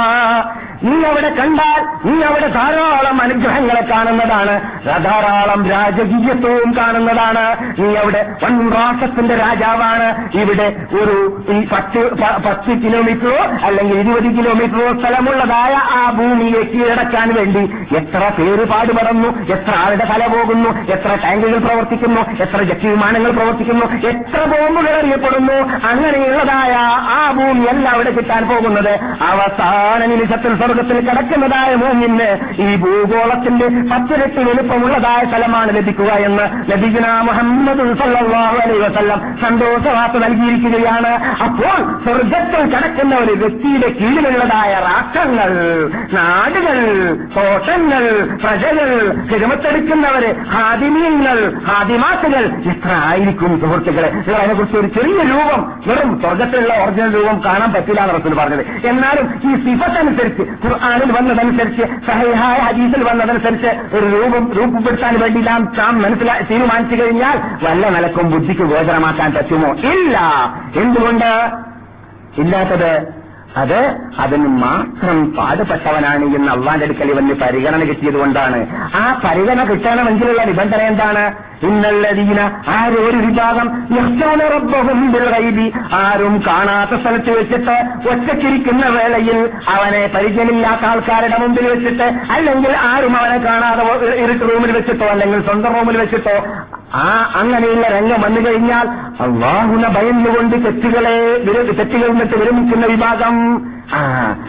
നീ 0.84 0.94
അവിടെ 1.08 1.30
കണ്ടാൽ 1.30 1.80
നീ 2.04 2.14
അവിടെ 2.22 2.48
ധാരാളം 2.48 3.22
അനുഗ്രഹങ്ങളെ 3.22 3.82
കാണുന്നതാണ്. 3.90 4.54
ധാരാളം 4.86 5.60
രാജകീയത്വവും 5.70 6.74
കാണുന്നതാണ്. 6.78 7.44
നീ 7.80 7.94
അവിടെ 7.96 8.22
വൻ 8.44 8.54
രാഷ്ട്രത്തിന്റെ 8.70 9.34
രാജാവാണ്. 9.36 10.08
ഇവിടെ 10.36 10.66
ഒരു 11.00 11.16
ഈ 11.50 11.58
പത്ത് 11.72 12.02
പത്ത് 12.46 12.72
കിലോമീറ്ററോ 12.84 13.36
അല്ലെങ്കിൽ 13.66 13.98
ഇരുപത് 13.98 14.28
കിലോമീറ്ററോ 14.38 14.86
സ്ഥലമുള്ളതായ 15.00 15.74
ആ 15.98 16.10
ഭൂമിയെ 16.10 16.62
കീഴടക്കാൻ 16.62 17.28
വേണ്ടി 17.34 17.62
എത്ര 17.96 18.22
പേര് 18.38 18.64
പാടുപെടുന്നു 18.64 19.28
എത്ര 19.52 19.74
ആളുടെ 19.84 20.04
തല 20.04 20.26
പോകുന്നു 20.26 20.70
എത്ര 20.92 21.10
ടാങ്കുകൾ 21.24 21.58
പ്രവർത്തിക്കുന്നു 21.58 22.20
എത്ര 22.40 22.62
ജറ്റ് 22.62 22.86
വിമാനങ്ങൾ 22.86 23.30
പ്രവർത്തിക്കുന്നു 23.30 23.86
എത്ര 24.08 24.40
ബോംബുകൾ 24.52 24.94
അറിയപ്പെടുന്നു 24.98 25.56
അങ്ങനെയുള്ളതായ 25.90 26.74
ആ 27.16 27.20
ഭൂമിയല്ല 27.32 27.88
അവിടെ 27.88 28.10
കിട്ടാൻ 28.10 28.42
പോകുന്നത്. 28.48 28.92
അവസാന 29.30 30.04
നിമിഷത്തിൽ 30.04 30.52
സ്വർഗത്തിൽ 30.72 30.98
കിടക്കുന്നതായ 31.06 31.70
മോഹിന് 31.80 32.28
ഈ 32.64 32.76
ഭൂഗോളത്തിന്റെ 32.82 33.66
പത്തിരട്ടി 33.90 34.42
വലുപ്പമുള്ളതായ 34.44 35.22
സ്ഥലമാണ് 35.30 35.70
ലഭിക്കുക 35.76 36.10
എന്ന് 36.26 36.44
ലഭിക്കുന്ന 36.70 37.08
മുഹമ്മദ് 37.28 37.84
സല്ലല്ലാഹു 38.00 38.56
അലൈഹി 38.62 38.78
വസല്ലം 38.84 39.18
സന്തോഷവാർത്ത 39.42 40.22
നൽകിയിരിക്കുകയാണ്. 40.24 41.10
അപ്പോൾ 41.46 41.76
സ്വർഗത്തിൽ 42.04 42.62
കിടക്കുന്ന 42.74 43.16
ഒരു 43.16 43.34
വ്യക്തിയുടെ 43.42 43.88
കീഴിലുള്ളതായ 43.98 44.72
രാഷ്ട്രങ്ങൾ 44.86 45.50
നാടുകൾ 46.16 46.78
തോട്ടങ്ങൾ 47.36 48.06
പ്രജകൾ 48.44 48.88
തിരുമത്തെടുക്കുന്നവര് 49.32 50.30
ഹാദിമീങ്ങൾ 50.54 51.38
ഹാദിമാസുകൾ 51.68 52.46
എത്ര 52.72 52.92
ആയിരിക്കും 53.10 53.52
സുഹൃത്തുക്കളെ. 53.60 54.10
അതിനെക്കുറിച്ച് 54.38 54.78
ഒരു 54.82 54.90
ചെറിയ 54.96 55.20
രൂപം 55.32 55.60
വെറും 55.86 56.10
സ്വർഗത്തിലുള്ള 56.24 56.72
ഒറിജിനൽ 56.84 57.12
രൂപം 57.18 57.38
കാണാൻ 57.46 57.70
പറ്റില്ല 57.76 58.00
എന്ന് 58.02 58.40
പറഞ്ഞത്. 58.42 58.64
എന്നാലും 58.92 59.28
ഈ 59.48 59.52
സിഫത്ത് 59.64 60.00
അനുസരിച്ച് 60.02 60.42
ഖുർആാനിൽ 60.64 61.12
വന്നതനുസരിച്ച് 61.12 61.82
സഹൈഹായ 62.06 62.58
ഹദീസിൽ 62.58 63.04
വന്നതനുസരിച്ച് 63.04 63.96
ഒരു 63.96 64.06
രൂപം 64.06 64.52
രൂപപ്പെടുത്താൻ 64.52 65.20
വേണ്ടി 65.20 65.40
നാം 65.40 65.72
നാം 65.78 66.02
മനസ്സിലാ 66.02 66.38
തീരുമാനിച്ചു 66.50 66.96
കഴിഞ്ഞാൽ 66.96 67.64
വല്ല 67.64 67.88
നിലക്കും 67.88 68.30
ബുദ്ധിക്ക് 68.30 68.62
ഗോചരമാക്കാൻ 68.62 69.34
പറ്റുമോ? 69.34 69.72
ഇല്ല. 69.72 70.18
എന്തുകൊണ്ട്? 70.76 71.50
ഇല്ലാത്തത് 72.38 73.21
അത് 73.56 73.78
അതിന് 74.18 74.48
മാത്രം 74.62 75.32
പാടുപെട്ടവനാണ് 75.36 76.24
എന്ന് 76.36 76.50
അള്ളാന്റെ 76.52 76.84
അടുക്കൽ 76.84 77.10
ഇവന് 77.10 77.34
പരിഗണന 77.34 77.84
കിട്ടിയത് 77.84 78.14
കൊണ്ടാണ്. 78.14 78.58
ആ 78.94 79.20
പരിഗണന 79.24 79.64
കിട്ടണമെങ്കിലുള്ള 79.64 80.42
നിബന്ധന 80.44 80.82
എന്താണ്? 80.82 81.24
ഇന്നല്ലതീന 81.62 82.40
ആരൊരു 82.68 83.16
വിഭാഗം 83.16 83.66
ആരും 85.94 86.34
കാണാത്ത 86.46 86.94
സ്ഥലത്ത് 87.00 87.30
വെച്ചിട്ട് 87.30 87.76
ഒറ്റക്കിരിക്കുന്ന 88.10 88.84
വേളയിൽ 88.88 89.38
അവനെ 89.68 90.06
പരിചയമില്ലാത്ത 90.06 90.84
ആൾക്കാരുടെ 90.84 91.38
മുമ്പിൽ 91.38 91.66
വെച്ചിട്ട് 91.66 92.08
അല്ലെങ്കിൽ 92.32 92.76
ആരും 92.88 93.16
അവനെ 93.16 93.38
കാണാതെ 93.44 93.84
ഇരുട്ട് 94.16 94.44
റൂമിൽ 94.50 94.70
വെച്ചിട്ടോ 94.70 95.06
അല്ലെങ്കിൽ 95.06 95.40
സ്വന്തം 95.40 95.74
റൂമിൽ 95.74 95.96
വെച്ചിട്ടോ 95.96 96.36
ആ 96.94 97.32
അങ്ങനെയുള്ള 97.34 97.88
രംഗം 97.88 98.20
വന്നു 98.22 98.40
കഴിഞ്ഞാൽ 98.40 98.88
അള്ളാഹുന 99.22 99.88
ഭയന്നുകൊണ്ട് 99.88 100.66
തെറ്റുകളെ 100.66 101.44
തെറ്റുകൾ 101.72 102.08
നിന്നിട്ട് 102.08 102.36
വിരമിക്കുന്ന 102.36 102.86
വിഭാഗം. 102.86 103.62
ആ 103.94 104.00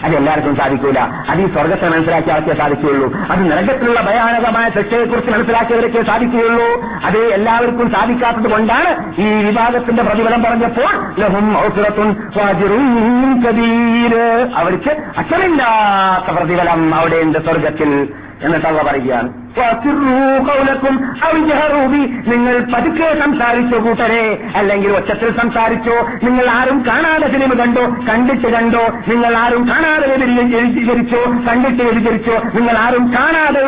അത് 0.04 0.16
എല്ലാവർക്കും 0.16 0.56
സാധിക്കൂല. 0.56 1.00
അത് 1.00 1.41
ഈ 1.41 1.54
സ്വർഗത്തെ 1.54 1.89
മനസ്സിലാക്കി 1.89 2.58
സാധിക്കുകയുള്ളൂ. 2.58 3.14
അത് 3.32 3.52
നരകത്തിലുള്ള 3.52 4.02
ഭയാനകമായ 4.02 4.70
തെറ്റയെക്കുറിച്ച് 4.70 5.32
മനസ്സിലാക്കിയവർക്കേ 5.32 6.04
സാധിക്കുകയുള്ളൂ. 6.04 6.88
അത് 7.06 7.18
എല്ലാവർക്കും 7.18 7.91
സാധിക്കാത്തത് 7.91 8.52
കൊണ്ടാണ് 8.52 9.22
ഈ 9.22 9.46
വിഭാഗത്തിന്റെ 9.46 10.04
പ്രതിഫലം 10.04 10.44
പറഞ്ഞപ്പോൾ. 10.44 10.94
അവർക്ക് 14.56 14.91
അച്ഛനില്ലാത്ത 15.18 16.36
പ്രതിഫലം 16.38 16.96
അവിടെയുണ്ട് 16.96 17.39
സ്വർഗത്തിൽ. 17.39 18.10
എന്നിട്ട് 18.44 18.66
അവ 18.66 18.82
പറയുകയാണ് 18.88 19.43
വസിറൂ 19.58 20.18
ഖൗലക്കും 20.45 21.14
ഔ 21.28 21.86
ബി. 21.86 21.97
നിങ്ങൾ 22.30 22.60
പതുക്കെ 22.74 23.20
സംസാരിച്ചോ 23.26 23.80
കൂട്ടരെ. 23.80 24.39
അല്ലെങ്കിൽ 24.56 24.91
ഒച്ചത്തിൽ 24.91 25.38
സംസാരിച്ചോ. 25.38 26.10
നിങ്ങൾ 26.24 26.49
ആരും 26.49 26.84
കാണാതെ 26.88 27.28
സിനിമ 27.28 27.54
കണ്ടോ? 27.54 27.82
കണ്ടിട്ട് 28.12 28.47
കണ്ടോ? 28.47 28.93
നിങ്ങൾ 29.08 29.38
ആരും 29.38 29.70
കാണാതെ 29.70 30.16
വ്യതിചരിച്ചോ 30.16 31.32
കണ്ടിട്ട് 31.49 31.84
വ്യതിചരിച്ചോ 31.84 32.34
നിങ്ങൾ 32.34 32.78
ആരും 32.78 33.14
കാണാതെ 33.14 33.62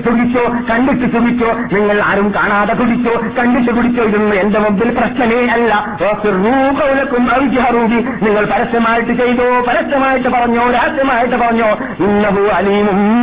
സുഖിച്ചോ? 0.00 0.44
കണ്ടിട്ട് 0.70 1.12
സുഖിച്ചോ? 1.12 1.52
നിങ്ങൾ 1.72 2.02
ആരും 2.04 2.32
കാണാതെ 2.36 2.74
കുടിച്ചോ? 2.74 3.20
കണ്ടിട്ട് 3.38 3.72
കുടിച്ചോ? 3.72 4.02
ഇതൊന്നും 4.02 4.40
എന്റെ 4.40 4.60
മുമ്പിൽ 4.60 4.90
പ്രശ്നമേ 4.90 5.46
അല്ല. 5.46 5.98
വസിറൂ 6.02 6.52
ഖൗലക്കും 6.80 7.28
ഔ 7.34 7.86
ബി. 7.86 8.24
നിങ്ങൾ 8.24 8.44
പരസ്യമായിട്ട് 8.44 9.12
ചെയ്തോ? 9.12 9.60
പരസ്യമായിട്ട് 9.68 10.28
പറഞ്ഞോ? 10.28 10.70
രഹസ്യമായിട്ട് 10.70 11.36
പറഞ്ഞോ? 11.36 11.66
ഇന്നഹു 12.04 12.40
അലീമും. 12.40 13.16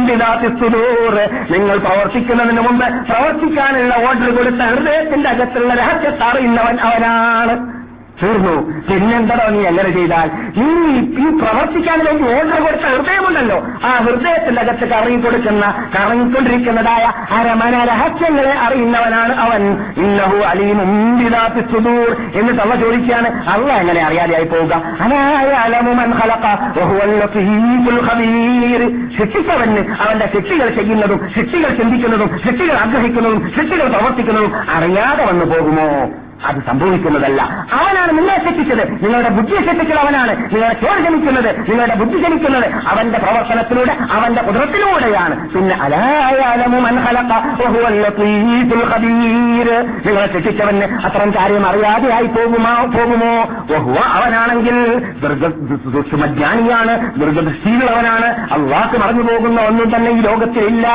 നിങ്ങൾ 1.51 1.82
പ്രവർത്തിക്കുന്നതിന് 1.83 2.61
മുമ്പ് 2.61 2.85
പ്രവർത്തിക്കാനുള്ള 3.09 3.93
ഓർഡർ 4.07 4.35
കൊടുത്ത 4.37 4.61
ഹൃദയത്തിന്റെ 4.61 5.29
അകത്തുള്ള 5.29 5.73
രഹസ്യത്തറിയുന്നവൻ 5.73 6.79
അവനാണ്. 6.79 7.82
തീർന്നു. 8.23 8.71
പിന്നെന്തടോ 8.89 9.49
നീ 9.49 9.59
എങ്ങനെ 9.59 9.91
ചെയ്താൽ? 9.91 10.31
നീ 10.57 10.99
ഈ 10.99 11.37
പ്രവർത്തിക്കാൻ 11.37 12.05
വേണ്ടി 12.05 12.23
ഓർഡർ 12.23 12.65
കൊടുത്ത 12.65 12.81
ഹൃദയമുണ്ടല്ലോ. 12.81 13.67
ആ 13.85 13.97
ഹൃദയത്തിന്റെ 13.97 14.61
അകത്ത് 14.61 14.89
കറങ്ങിക്കൊടുക്കുന്ന 14.89 15.89
കറങ്ങിക്കൊണ്ടിരിക്കുന്നതായ 15.99 17.11
അരമന 17.33 17.83
രഹസ്യങ്ങളെ 17.83 18.53
അറിയുന്നവനാണ് 18.53 19.35
അവൻ. 19.35 19.61
ഇന്നഹു 19.97 20.37
അലീമും 20.37 20.93
സുദൂർ 21.71 22.17
എന്ന് 22.35 22.59
തള്ള 22.59 22.75
ചോദിക്കുകയാണ്. 22.75 23.49
അള്ള 23.49 23.73
എങ്ങനെ 23.73 24.05
അറിയാതെയായി 24.05 24.43
പോവുക? 24.43 24.81
ശിക്ഷിച്ചവന് 29.17 30.01
അവന്റെ 30.01 30.29
ശിക്ഷികൾ 30.35 30.69
ചെയ്യുന്നതും 30.69 31.29
ശിക്ഷികൾ 31.35 31.69
ചിന്തിക്കുന്നതും 31.69 32.39
ശിക്ഷികൾ 32.45 32.77
ആഗ്രഹിക്കുന്നതും 32.77 33.51
ശിക്ഷികൾ 33.59 33.87
പ്രവർത്തിക്കുന്നതും 33.87 34.53
അറിയാതെ 34.75 35.25
വന്നു 35.25 35.45
പോകുമോ? 35.45 36.09
അത് 36.45 36.55
സംഭവിക്കുന്നതല്ല. 36.67 37.41
അവനാണ് 37.73 38.17
നിങ്ങളെ 38.17 38.39
ശിക്ഷിച്ചത്. 38.49 38.91
നിങ്ങളുടെ 38.91 39.29
ബുദ്ധിയെ 39.29 39.59
ശിക്ഷിച്ചത് 39.59 39.99
അവനാണ്. 39.99 40.37
നിങ്ങളെ 40.53 40.73
ചോറ് 40.73 41.03
ജനിക്കുന്നത് 41.03 41.71
നിങ്ങളുടെ 41.71 41.95
ബുദ്ധി 41.95 42.17
ജനിക്കുന്നത് 42.17 42.71
അവന്റെ 42.87 43.19
പ്രവർത്തനത്തിലൂടെ 43.19 43.97
അവന്റെ 44.11 44.41
കുതിരത്തിലൂടെയാണ്. 44.41 45.49
പിന്നെ 45.49 45.75
നിങ്ങളെ 50.05 50.33
ശിക്ഷിച്ചവന് 50.33 51.05
അത്തരം 51.05 51.31
കാര്യം 51.31 51.65
അറിയാതെയായി 51.65 52.27
പോകുമോ 52.27 52.85
പോകുമോ? 52.85 53.43
വഹുവ 53.71 53.95
അവനാണെങ്കിൽ 53.99 54.99
ദുർഗജ്ഞാനിയാണ് 55.21 57.19
ദുർഗദൃഷ്ടിയുള്ളവനാണ് 57.19 58.53
അള്ളാഹ് 58.53 58.97
മറഞ്ഞു 58.97 59.23
പോകുന്ന 59.23 59.61
ഒന്നും 59.61 59.95
തന്നെ 59.95 60.11
ഈ 60.11 60.21
ലോകത്തിലില്ല. 60.21 60.87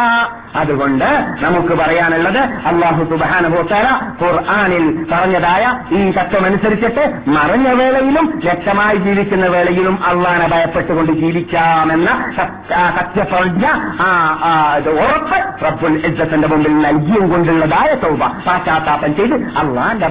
അതുകൊണ്ട് 0.56 1.04
നമുക്ക് 1.40 1.74
പറയാനുള്ളത് 1.74 2.38
അള്ളാഹു 2.38 3.04
സുബാനുഭവത്താര 3.04 3.84
ഖുർആാനിൽ 4.24 5.06
പറഞ്ഞതായ 5.40 5.64
ഈ 5.92 6.10
തത്വമനുസരിച്ചിട്ട് 6.10 7.02
മറഞ്ഞ 7.30 7.68
വേളയിലും 7.78 8.26
വ്യക്തമായി 8.44 8.98
ജീവിക്കുന്ന 8.98 9.46
വേളയിലും 9.46 9.96
അള്ളാനെ 10.06 10.46
ഭയപ്പെട്ടുകൊണ്ട് 10.48 11.12
ജീവിക്കാമെന്ന 11.20 12.08
സത്യപ്രജ്ഞ 12.96 13.64
ഉറപ്പ് 14.98 15.38
റബ്ബുൽ 15.64 15.96
ഇജ്ജത്തിന്റെ 16.08 16.48
മുമ്പിൽ 16.48 16.74
നൽകിയും 16.80 17.24
കൊണ്ടുള്ളതായ 17.30 17.90
തൗബ. 18.02 18.22
പാശ്ചാത്താപം 18.46 19.14
ചെയ്ത് 19.16 19.36
അള്ളാന്റെ 19.58 20.08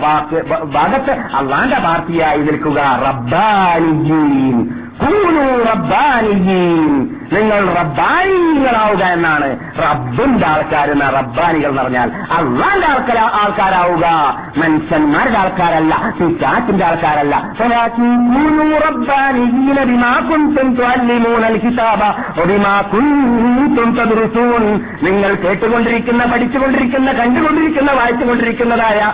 ഭാഗത്ത് 0.76 1.14
അള്ളാന്റെ 1.38 1.80
പാർട്ടിയായി 1.80 2.42
നിൽക്കുക 2.48 2.80
റബ്ബാനിയീൻ 3.06 4.58
നിങ്ങൾ 7.34 7.74
റബ്ബാനികളാവുക 7.74 9.04
എന്നാണ്. 9.04 9.60
റബ്ബിന്റെ 9.80 10.48
ആൾക്കാരെന്ന 10.48 11.10
റബ്ബാനികൾ 11.10 11.70
എന്ന് 11.70 11.82
പറഞ്ഞാൽ 11.82 12.12
അള്ളാന്റെ 12.12 12.88
ആൾക്കാർ 12.88 13.18
ആൾക്കാരാവുക. 13.18 14.06
മനുഷ്യന്മാരുടെ 14.58 15.38
ആൾക്കാരല്ല 15.38 16.14
സിറ്റാറ്റിന്റെ 16.20 16.86
ആൾക്കാരല്ല. 16.86 17.36
നിങ്ങൾ 25.04 25.34
കേട്ടുകൊണ്ടിരിക്കുന്ന 25.34 26.26
പഠിച്ചുകൊണ്ടിരിക്കുന്ന 26.26 27.12
കണ്ടുകൊണ്ടിരിക്കുന്ന 27.12 27.92
വായിച്ചുകൊണ്ടിരിക്കുന്നതായ 27.92 29.14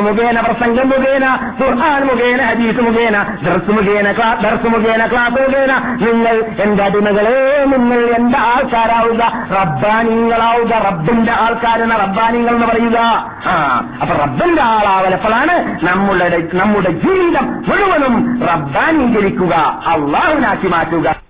മുഖേന 0.00 0.40
പ്രസംഗം 0.40 0.88
മുഖേന 0.88 1.26
ഖുർആൻ 1.62 2.04
മുഖേന 2.04 2.42
ഹദീസ് 2.42 2.80
മുഖേന 2.80 3.22
ദർസ് 3.22 3.70
മുഖേന 3.70 4.12
ദർസ് 4.42 4.66
മുഖേന 4.66 5.19
മുഖേന 5.28 5.96
നിങ്ങൾ 6.06 6.62
എന്റെ 6.62 6.84
അടിമകളെ 6.84 7.64
നിങ്ങൾ 7.64 8.14
എന്റെ 8.14 8.38
ആൾക്കാരാവുക. 8.38 9.46
റബ്ബാനിങ്ങളാവുക. 9.60 10.72
റബ്ബിന്റെ 10.72 11.32
ആൾക്കാരെന്ന 11.32 11.96
റബ്ബാനിങ്ങൾ 11.96 12.54
എന്ന് 12.54 12.66
പറയുക. 12.66 12.98
ആ 13.46 13.84
അപ്പൊ 14.02 14.16
റബ്ബിന്റെ 14.16 14.62
ആളാവലപ്പോഴാണ് 14.62 15.86
നമ്മുടെ 15.86 16.48
നമ്മുടെ 16.54 16.90
ജീവിതം 16.90 17.64
മുഴുവനും 17.68 18.46
റബ്ബാനീകരിക്കുക. 18.52 19.54
അള്ളാഹുനാക്കി 19.86 20.68
മാറ്റുക. 20.68 21.29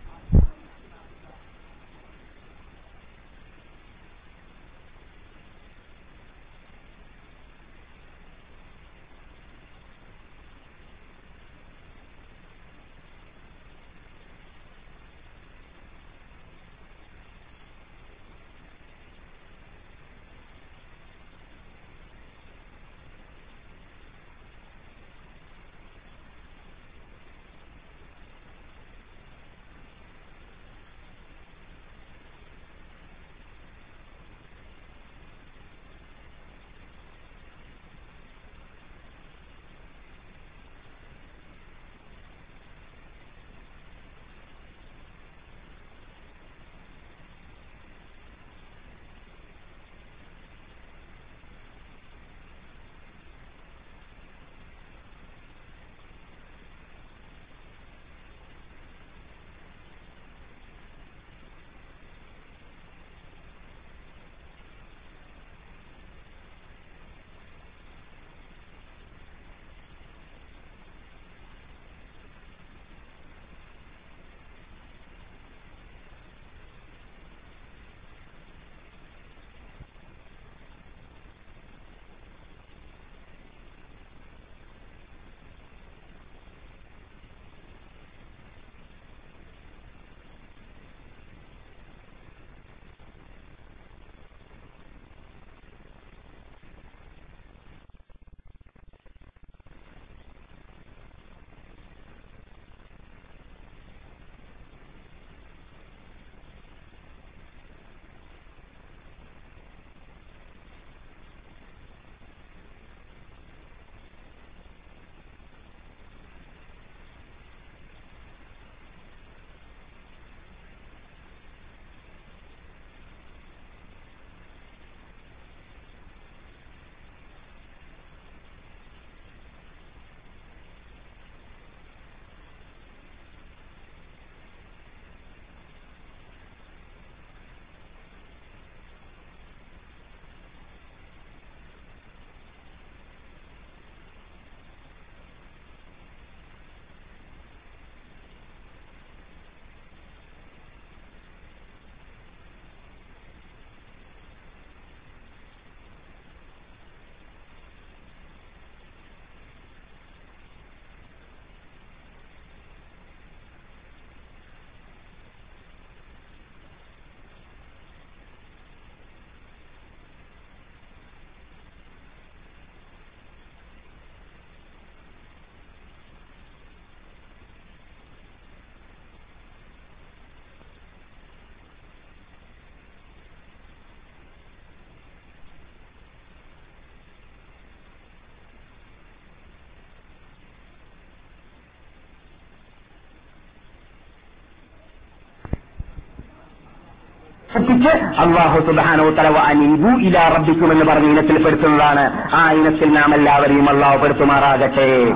ിച്ച് 197.61 197.89
അള്ളാഹു 197.89 198.61
സുബാനോ 198.67 199.11
തലവ 199.11 199.37
അനീബു 199.37 199.89
ഇലാ 199.89 200.29
റബ്ബിക്കും 200.29 200.69
പറഞ്ഞ 200.69 201.07
ഇനത്തിൽ 201.07 201.45
പെടുത്തുന്നതാണ്. 201.45 202.35
ആ 202.35 202.53
ഇനത്തിൽ 202.53 202.93
നാം 202.93 203.15
എല്ലാവരെയും 203.15 203.71
അള്ളാഹു 203.71 203.99
പെടുത്തുമാറാകട്ടെ. 203.99 205.13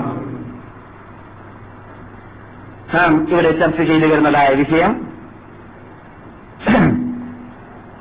ഇവിടെ 3.28 3.60
ചർച്ച 3.60 3.82
ചെയ്തു 3.82 4.06
വരുന്നതായ 4.06 4.48
വിഷയം 4.48 5.08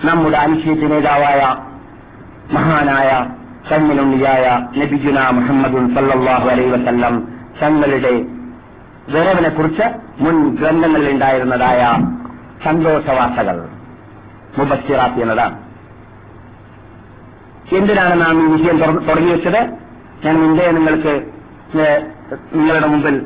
നമ്മുടെ 0.05 0.37
അനുശ്ചിത 0.37 0.87
നേതാവായ 0.87 1.55
മഹാനായ 2.53 3.29
കണ്ണിലുണ്ണിയായ 3.71 4.67
നബിജുന 4.77 5.29
മുഹമ്മദുൽ 5.29 5.95
സല്ലാഹു 5.95 6.49
അലൈ 6.49 6.65
വസല്ലം 6.65 7.27
തങ്ങളുടെ 7.61 8.25
വരവിനെ 9.09 9.49
കുറിച്ച് 9.49 9.83
മുൻ 10.19 10.55
ഗ്രന്ഥങ്ങളിൽ 10.55 11.11
ഉണ്ടായിരുന്നതായ 11.11 11.97
സന്തോഷവാർത്തകൾ. 12.65 13.72
മുബസ്സിറാത്ത് 14.57 15.21
എന്നതാണ്. 15.21 15.63
എന്തിനാണ് 17.75 18.21
നാം 18.21 18.43
ഈ 18.43 18.61
വിഷയം 18.61 18.77
തുടങ്ങി 18.79 19.31
വെച്ചത്? 19.31 19.61
ഞാൻ 20.25 20.35
മുമ്പേ 20.41 20.71
നിങ്ങൾക്ക് 20.71 21.21
നിങ്ങളുടെ 22.53 22.87
മുമ്പിൽ 22.87 23.25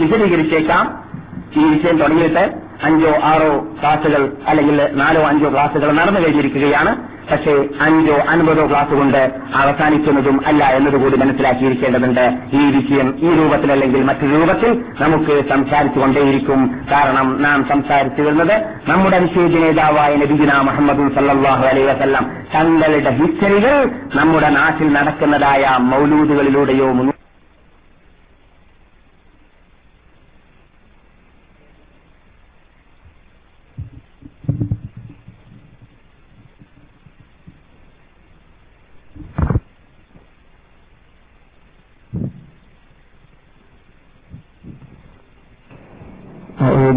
വിശദീകരിച്ചേക്കാം. 0.00 1.04
ഈ 1.56 1.64
വിഷയം 1.64 1.98
തുടങ്ങിയിട്ട് 1.98 2.52
അഞ്ചോ 2.84 3.12
ആറോ 3.22 3.66
ക്ലാസുകൾ 3.80 4.36
അല്ലെങ്കിൽ 4.46 4.88
നാലോ 4.92 5.22
അഞ്ചോ 5.22 5.50
ക്ലാസുകൾ 5.50 5.92
നടന്നു 5.92 6.20
കഴിഞ്ഞിരിക്കുകയാണ്. 6.20 7.09
പക്ഷേ 7.32 7.68
അഞ്ചോ 7.80 8.16
അൻപതോ 8.28 8.66
ക്ലാസ് 8.66 8.94
കൊണ്ട് 8.94 9.30
അവസാനിക്കുന്നതും 9.54 10.46
അല്ല 10.46 10.64
എന്നതുകൂടി 10.64 11.16
മനസ്സിലാക്കിയിരിക്കേണ്ടതുണ്ട്. 11.16 12.38
ഈ 12.52 12.62
വിഷയം 12.76 13.14
ഈ 13.20 13.42
രൂപത്തിൽ 13.42 13.72
അല്ലെങ്കിൽ 13.72 14.02
മറ്റൊരു 14.02 14.34
രൂപത്തിൽ 14.34 14.84
നമുക്ക് 15.00 15.48
സംസാരിച്ചുകൊണ്ടേയിരിക്കും. 15.48 16.80
കാരണം 16.92 17.42
നാം 17.42 17.68
സംസാരിച്ചു 17.68 18.22
വരുന്നത് 18.22 18.56
നമ്മുടെ 18.88 19.16
അനുശേഷ 19.16 19.62
നേതാവായ 19.62 20.16
നബിഗുന 20.16 20.60
മുഹമ്മദ് 20.60 21.14
സല്ലാഹു 21.14 21.66
അലൈ 21.66 21.82
വസല്ലം 21.82 22.26
തങ്ങളുടെ 22.54 23.10
ഹിസ്റ്ററികൾ 23.10 23.90
നമ്മുടെ 24.14 24.48
നാട്ടിൽ 24.48 24.92
നടക്കുന്നതായ 24.92 25.76
മൗലൂദുകളിലൂടെയോ 25.80 27.19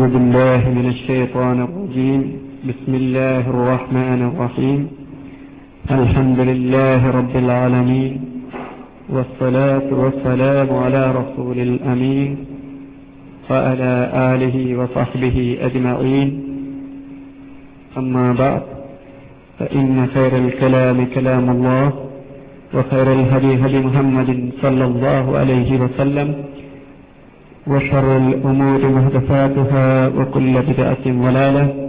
أعوذ 0.04 0.14
بالله 0.14 0.62
من 0.80 0.86
الشيطان 0.96 1.58
الرجيم. 1.68 2.22
بسم 2.70 2.92
الله 3.02 3.44
الرحمن 3.56 4.22
الرحيم. 4.30 4.82
الحمد 6.00 6.40
لله 6.40 7.02
رب 7.20 7.36
العالمين. 7.44 8.14
والصلاة 9.10 9.88
والسلام 10.02 10.70
على 10.84 11.04
رسول 11.20 11.58
الأمين 11.70 12.32
وعلى 13.50 13.94
آله 14.32 14.56
وصحبه 14.80 15.38
أجمعين. 15.68 16.30
أما 17.98 18.26
بعد 18.44 18.64
فإن 19.60 20.08
خير 20.14 20.34
الكلام 20.46 20.98
كلام 21.16 21.46
الله 21.56 21.88
وخير 22.76 23.08
الهدي 23.18 23.52
هدي 23.64 23.80
محمد 23.88 24.30
صلى 24.64 24.86
الله 24.86 25.26
عليه 25.40 25.70
وسلم 25.84 26.30
وشر 27.68 28.18
الأمور 28.18 28.90
محدثاتها 28.90 30.08
وكل 30.08 30.62
بدعة 30.62 31.06
ضلالة. 31.08 31.83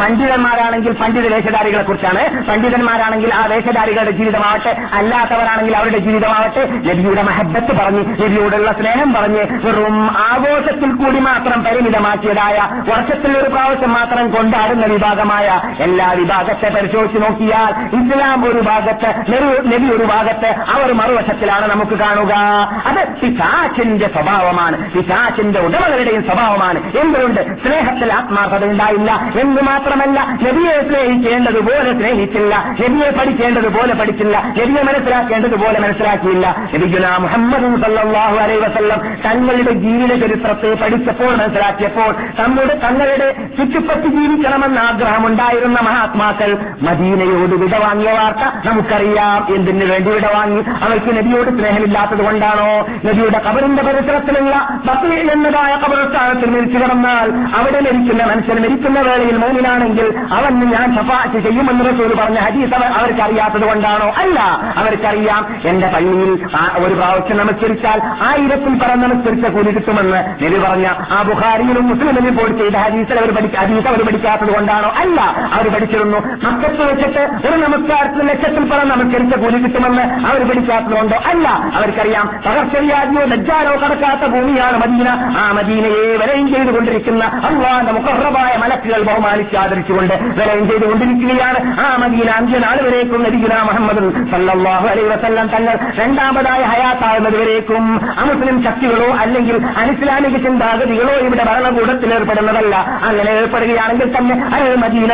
പണ്ഡിതന്മാരാണെങ്കിൽ 0.00 0.92
പണ്ഡിത 0.92 1.32
വേഷധാരികളെ 1.34 1.82
കുറിച്ചാണ് 1.82 2.48
പണ്ഡിതന്മാരാണെങ്കിൽ 2.48 3.34
ആ 3.34 3.46
വേഷധാരികളുടെ 3.46 4.10
ജീവിതമാവട്ടെ 4.10 4.76
അല്ലാത്തവരാണെങ്കിൽ 4.92 5.76
അവരുടെ 5.76 5.98
ജീവിതമാവട്ടെ. 5.98 6.70
നബിയുടെ 6.70 7.22
മഹബത്ത് 7.22 7.78
പറഞ്ഞ് 7.78 8.00
നബിയോടുള്ള 8.22 8.72
സ്നേഹം 8.72 9.14
പറഞ്ഞ് 9.14 9.40
വെറും 9.66 10.10
ആഘോഷത്തിൽ 10.10 10.90
കൂടി 10.92 11.18
മാത്രം 11.18 11.64
പരിമിതമാക്കിയതായ 11.64 12.58
വർഷത്തിൽ 12.88 13.38
ഒരു 13.38 13.48
പ്രാവശ്യം 13.48 13.92
മാത്രം 13.92 14.30
കൊണ്ടാടുന്ന 14.30 14.86
വിഭാഗമായ 14.86 15.60
എല്ലാ 15.80 16.12
വിഭാഗത്തെ 16.12 16.68
പരിശോധിച്ച് 16.68 17.22
നോക്കിയാൽ 17.22 17.72
ഇസ്ലാം 17.96 18.44
ഒരു 18.44 18.60
ഭാഗത്ത് 18.60 19.08
നബി 19.66 19.94
ഒരു 19.94 20.04
ഭാഗത്ത് 20.04 20.46
അവർ 20.46 20.92
മറുവശത്തിലാണ് 20.92 21.70
നമുക്ക് 21.70 21.98
കാണുക. 21.98 22.32
അത് 22.86 23.08
പിശാച്ചിന്റെ 23.08 24.06
സ്വഭാവമാണ്. 24.06 24.90
പിശാച്ചിന്റെ 24.90 25.60
ഉടമകളുടെയും 25.60 26.22
സ്വഭാവമാണ്. 26.22 26.96
എന്തുകൊണ്ട്? 26.98 27.40
സ്നേഹത്തിൽ 27.64 28.12
ആത്മാർത്ഥത 28.12 28.64
ഉണ്ടായില്ല 28.64 29.12
എന്ന് 29.40 29.62
മാത്രമല്ല 29.88 30.20
നബിയെ 30.48 30.88
സ്നേഹിക്കേണ്ടതുപോലെ 30.88 31.92
സ്നേഹിച്ചില്ല 31.92 32.74
നബിയെ 32.80 33.10
പഠിക്കേണ്ടതുപോലെ 33.10 33.94
പഠിച്ചില്ല 33.94 34.54
നബിയെ 34.58 34.82
മനസ്സിലാക്കേണ്ടതുപോലെ 34.82 35.78
മനസ്സിലാക്കിയില്ല. 35.80 36.66
നബിഗുന 36.74 37.16
മുഹമ്മദ് 37.16 37.82
സല്ലാഹു 37.82 38.36
അലൈ 38.36 38.56
വസല്ലം 38.56 38.98
തങ്ങളുടെ 39.26 39.70
ജീവിത 39.70 40.14
ചരിത്രത്തെ 40.20 40.74
പഠിച്ചപ്പോൾ 40.74 41.36
മനസ്സിലാക്കിയപ്പോൾ 41.36 42.14
നമ്മുടെ 42.38 42.74
തങ്ങളുടെ 42.84 43.28
ചുറ്റുപറ്റി 43.58 44.08
ജീവിക്കണമെന്ന 44.08 44.78
ആഗ്രഹമുണ്ടായിരുന്ന 44.78 45.80
മഹാത്മാക്കൾ 45.80 46.58
മദീനയോട് 46.82 47.54
വിട 47.54 47.76
വാങ്ങിയ 47.76 48.12
വാർത്ത 48.12 48.68
നമുക്കറിയാം. 48.68 49.54
എന്തിനു 49.54 49.84
വേണ്ടി 49.92 50.10
വിട 50.10 50.26
വാങ്ങി? 50.26 50.62
അവർക്ക് 50.84 51.16
നബിയോട് 51.16 51.50
സ്നേഹമില്ലാത്തത് 51.58 52.24
കൊണ്ടാണോ? 52.24 52.70
നബിയുടെ 53.08 53.38
കബറിന്റെ 53.38 53.82
പരിസരത്തിലുള്ള 53.82 54.54
ബക്രീ 54.84 55.16
എന്നതായ 55.32 55.74
കബറസ്ഥാനത്തിൽ 55.76 56.50
മരിച്ചു 56.50 56.78
കിടന്നാൽ 56.78 57.58
അവിടെ 57.58 57.80
മരിക്കുന്ന 57.80 58.24
മനുഷ്യൻ 58.24 58.56
മരിക്കുന്ന 58.62 59.00
വേളയിൽ 59.00 59.38
മൗനിലാണെങ്കിൽ 59.78 60.18
അവന് 60.32 60.62
ഞാൻ 60.62 60.96
സഫാറ്റ് 60.96 61.48
ചെയ്യുമെന്ന് 61.48 61.84
റസൂൽ 61.84 62.14
പറഞ്ഞ 62.20 62.38
ഹദീസ് 62.38 62.74
അവർ 62.74 62.84
അവർക്ക് 62.84 63.66
കൊണ്ടാണോ? 63.66 64.12
അല്ല. 64.16 64.40
അവർക്കറിയാം. 64.76 65.56
എന്റെ 65.64 65.86
പള്ളിയിൽ 65.86 66.46
ഒരു 66.78 66.94
പ്രാവശ്യം 66.94 67.36
നമസ്കരിച്ചാൽ 67.36 68.00
ആയിരത്തിൽ 68.04 68.78
പരം 68.78 69.00
നമസ്കരിച്ച 69.00 69.46
കൂലി 69.46 69.70
കിട്ടുമെന്ന് 69.70 70.42
നെലി 70.42 70.58
പറഞ്ഞ 70.58 70.86
ആ 70.86 71.22
ബുഹാരിയിലും 71.22 71.88
മുസ്ലിമിലും 71.88 72.36
പോയി 72.36 72.58
ചെയ്ത 72.58 72.76
ഹദീസ് 72.76 73.12
അവർ 73.12 73.46
ഹദീസ് 73.56 73.88
അവർ 73.88 74.06
പഠിക്കാത്തത് 74.06 74.54
കൊണ്ടാണോ? 74.54 74.92
അല്ല. 74.96 75.20
അവർ 75.52 75.68
പഠിച്ചിരുന്നു. 75.68 76.18
മക്കത്ത് 76.18 76.92
വെച്ചിട്ട് 76.92 77.18
ഒരു 77.18 77.56
നമസ്കാരത്തിന് 77.56 78.28
ലക്ഷത്തിൽ 78.28 78.70
പരം 78.70 78.88
നമസ്കരിച്ച 78.88 79.36
കൂലി 79.36 79.62
കിട്ടുമെന്ന് 79.62 80.02
അവർ 80.02 80.48
പഠിക്കാത്തത് 80.48 80.96
കൊണ്ടോ? 80.96 81.16
അല്ല. 81.26 81.48
അവർക്കറിയാം. 81.48 82.26
പകർച്ചവ്യാധിയോ 82.46 83.24
ലജ്ജാനോ 83.24 83.76
കടക്കാത്ത 83.76 84.30
ഭൂമിയാണ് 84.30 84.76
മദീന. 84.76 85.08
ആ 85.38 85.52
മദീനയെ 85.52 86.16
വലയും 86.16 86.54
ചെയ്തുകൊണ്ടിരിക്കുന്ന 86.54 87.24
അള്ളാന്റെ 87.24 87.92
മുഖറബായ 87.92 88.56
മലക്കുകൾ 88.56 89.02
ബഹുമാനിച്ച് 89.02 89.56
ആദരിച്ചുകൊണ്ട് 89.68 90.14
വലയം 90.36 90.64
ചെയ്തുകൊണ്ടിരിക്കുകയാണ് 90.68 91.58
ആ 91.80 91.96
മദീന 91.98 92.30
അഞ്ചനാൾ 92.32 92.66
നാളുവരേക്കും 92.68 93.20
നബിഗുല 93.22 93.54
മുഹമ്മദ് 93.62 94.00
സല്ലാഹു 94.30 94.86
അലൈ 94.88 95.02
വസല്ലം 95.04 95.46
തങ്ങൾ 95.48 95.74
രണ്ടാമതായ 95.96 96.62
ഹയാത്താകുന്നതുവരേക്കും 96.64 97.84
അമുസ്ലിം 98.18 98.64
ശക്തികളോ 98.64 99.08
അല്ലെങ്കിൽ 99.18 99.56
അനിസ്ലാമിക 99.76 100.36
ചിന്താഗതികളോ 100.38 101.14
ഇവിടെ 101.18 101.44
ഭരണകൂടത്തിൽ 101.44 102.14
ഏർപ്പെടുന്നതല്ല 102.14 102.74
അങ്ങനെ 103.04 103.30
ഏർപ്പെടുകയാണെങ്കിൽ 103.32 104.08
തന്നെ 104.16 104.34
അത് 104.54 104.76
മദീന. 104.76 105.10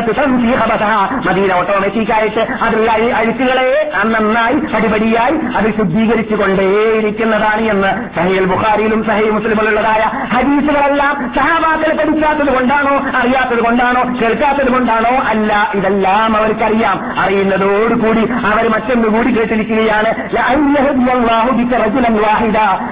മദീന 1.24 1.52
ഓട്ടോമാറ്റിക് 1.54 2.12
ആയിട്ട് 2.12 2.42
അതിലുള്ള 2.62 2.90
അഴി- 2.90 3.14
അഴുക്കുകളെ 3.14 3.66
നന്നായി 4.06 4.58
പടിപടിയായി 4.72 5.36
അത് 5.56 5.68
ശുദ്ധീകരിച്ചു 5.76 6.34
കൊണ്ടേയിരിക്കുന്നതാണ് 6.34 7.62
എന്ന് 7.70 7.90
സഹീൽ 8.16 8.44
ബുഖാരിയിലും 8.44 9.04
സഹീൽ 9.04 9.30
മുസ്ലിമിലുള്ളതായ 9.30 10.02
ഹരീസുകളെല്ലാം 10.34 11.14
സഹാബാക്കളെ 11.36 11.94
പഠിക്കാത്തത് 11.94 12.52
കൊണ്ടാണോ 12.52 12.94
അറിയാത്തത് 13.20 13.60
കൊണ്ടാണോ 13.60 14.02
കേൾക്കാത്തത് 14.44 14.72
കൊണ്ടാണോ? 14.72 15.22
അല്ല 15.28 15.70
ഇതെല്ലാം 15.74 16.36
അവർക്കറിയാം. 16.36 17.20
അറിയുന്നതോടുകൂടി 17.20 18.22
അവർ 18.46 18.68
മറ്റൊന്ന് 18.68 19.08
കൂടി 19.08 19.30
കേട്ടിരിക്കുകയാണ്. 19.30 20.10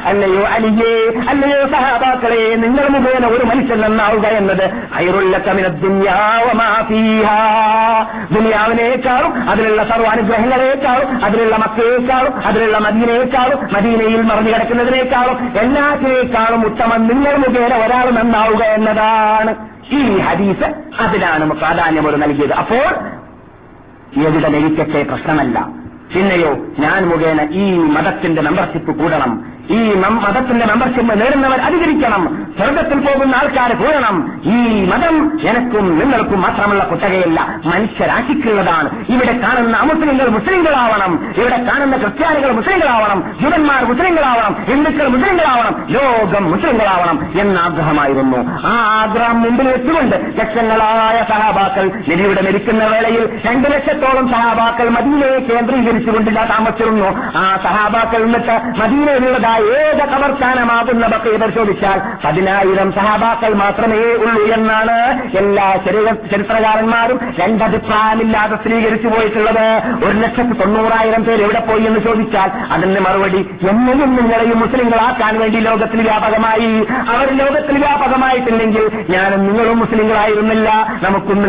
അല്ലയോ 0.04 0.42
അലിയേ 0.46 1.12
അല്ലയോ 1.28 1.66
സഹാബാക്കളെ 1.68 2.54
നിങ്ങൾ 2.54 2.88
മുഖേന 2.88 3.26
ഒരു 3.26 3.44
മനുഷ്യൻ 3.44 3.80
നന്നാവുക 3.80 4.26
എന്നത് 4.26 4.66
ദുനിയാവിനേക്കാളും 8.34 9.50
അതിലുള്ള 9.50 9.82
സർവാനുഗ്രഹങ്ങളേക്കാളും 9.84 11.24
അതിലുള്ള 11.24 11.56
മക്കളേക്കാളും 11.56 12.46
അതിലുള്ള 12.46 12.78
മദീനയേക്കാളും 12.78 13.68
മദീനയിൽ 13.72 14.22
മറഞ്ഞു 14.22 14.50
കിടക്കുന്നതിനേക്കാളും 14.54 15.52
എല്ലാത്തിനേക്കാളും 15.58 16.66
ഉത്തമം 16.66 17.06
നിങ്ങൾ 17.06 17.36
മുഖേന 17.36 17.74
ഒരാൾ 17.86 18.10
നന്നാവുക 18.10 18.62
എന്നതാണ്. 18.64 19.71
ഈ 19.92 20.18
ഹദീസ് 20.18 20.74
അതിലാണ് 21.00 21.50
പ്രാധാന്യം 21.50 22.08
ഒരു 22.08 22.16
നൽകിയത്. 22.16 22.52
അപ്പോൾ 22.52 22.84
എവിടെ 24.20 24.48
ലഭിക്കട്ടെ 24.48 25.02
പ്രശ്നമല്ല. 25.02 25.68
പിന്നെയോ 26.14 26.56
ഞാൻ 26.78 27.08
മുഖേന 27.08 27.48
ഈ 27.52 27.72
മതത്തിന്റെ 27.72 28.42
മെമ്പർഷിപ്പ് 28.42 28.98
കൂടണം. 28.98 29.51
ഈ 29.70 29.94
മതത്തിന്റെ 29.94 30.66
മെമ്പർഷിപ്പ് 30.66 31.20
നേടുന്നവർ 31.20 31.60
അധികരിക്കണം. 31.60 32.46
സ്വർഗത്തിൽ 32.58 32.98
പോകുന്ന 32.98 33.36
ആൾക്കാർ 33.36 33.72
കൂടണം 33.72 34.40
ഈ 34.44 34.84
മതം 34.84 35.40
എനക്കും 35.48 35.98
നിങ്ങൾക്കും 35.98 36.42
മാത്രമുള്ള 36.42 36.84
കുത്തകയല്ല. 36.84 37.60
മനുഷ്യരാശിക്കുള്ളതാണ്. 37.64 39.04
ഇവിടെ 39.08 39.38
കാണുന്ന 39.38 39.76
അമുസ്ലിങ്ങൾ 39.76 40.28
മുസ്ലിങ്ങളാവണം. 40.28 41.34
ഇവിടെ 41.36 41.56
കാണുന്ന 41.56 41.96
ക്രിസ്ത്യാനികൾ 41.96 42.52
മുസ്ലിങ്ങളാവണം. 42.52 43.36
ജൂതന്മാർ 43.40 43.84
മുസ്ലിങ്ങളാവണം. 43.84 44.56
ഹിന്ദുക്കൾ 44.64 45.08
മുസ്ലിങ്ങളാവണം. 45.08 45.86
ലോകം 45.88 46.50
മുസ്ലിങ്ങളാവണം 46.50 47.40
എന്ന 47.40 47.58
ആഗ്രഹമായിരുന്നു. 47.58 48.66
ആ 48.66 49.02
ആഗ്രഹം 49.02 49.42
മുമ്പിൽ 49.42 49.68
വെച്ചുകൊണ്ട് 49.68 50.16
ലക്ഷങ്ങളായ 50.40 51.24
സഹാബാക്കൾ 51.28 51.84
നബിയുടെ 51.84 52.42
മരിക്കുന്ന 52.42 52.84
വേളയിൽ 52.84 53.40
രണ്ടു 53.46 53.68
ലക്ഷത്തോളം 53.68 54.28
സഹാബാക്കൾ 54.28 54.88
മദീനയെ 54.88 55.38
കേന്ദ്രീകരിച്ചുകൊണ്ടില്ല 55.38 56.44
താമസിച്ചിരുന്നു. 56.44 57.38
ആ 57.38 57.58
സഹാബാക്കൾ 57.64 58.22
എന്നിട്ട് 58.22 58.60
മദീനയിലുള്ളതായ 58.80 59.51
ഏക 59.58 60.04
കവർസ്ഥാനമാകുന്ന 60.04 61.06
ബക്കയെ 61.06 61.36
പരിശോധിച്ചാൽ 61.36 62.00
പതിനായിരം 62.24 62.92
സഹാബാക്കൾ 62.92 63.54
മാത്രമേ 63.54 63.96
ഉള്ളൂ 63.96 64.54
എന്നാണ് 64.54 65.28
എല്ലാ 65.36 65.76
ചരിത്ര- 65.86 66.30
ചരിത്രകാരന്മാരും 66.30 67.20
രണ്ടഭിപ്രായമില്ലാതെ 67.40 68.56
സ്ഥിരീകരിച്ചു 68.56 69.08
പോയിട്ടുള്ളത്. 69.08 69.82
ഒരു 70.04 70.18
ലക്ഷത്തി 70.18 70.52
തൊണ്ണൂറായിരം 70.52 71.24
പേര് 71.24 71.42
എവിടെ 71.42 71.60
പോയി 71.60 71.82
എന്ന് 71.82 72.00
ചോദിച്ചാൽ 72.00 72.50
അതിന് 72.72 73.00
മറുപടി 73.00 73.50
എന്നെയും 73.68 74.16
നിങ്ങളെയും 74.16 74.60
മുസ്ലിങ്ങളാക്കാൻ 74.60 75.40
വേണ്ടി 75.40 75.58
ലോകത്തിൽ 75.58 76.02
വ്യാപകമായി. 76.02 76.86
അവർ 77.08 77.32
ലോകത്തിൽ 77.32 77.78
വ്യാപകമായിട്ടില്ലെങ്കിൽ 77.78 78.90
ഞാനും 79.10 79.46
നിങ്ങളും 79.46 79.78
മുസ്ലിങ്ങളായിരുന്നില്ല. 79.78 80.98
നമുക്കും 81.02 81.42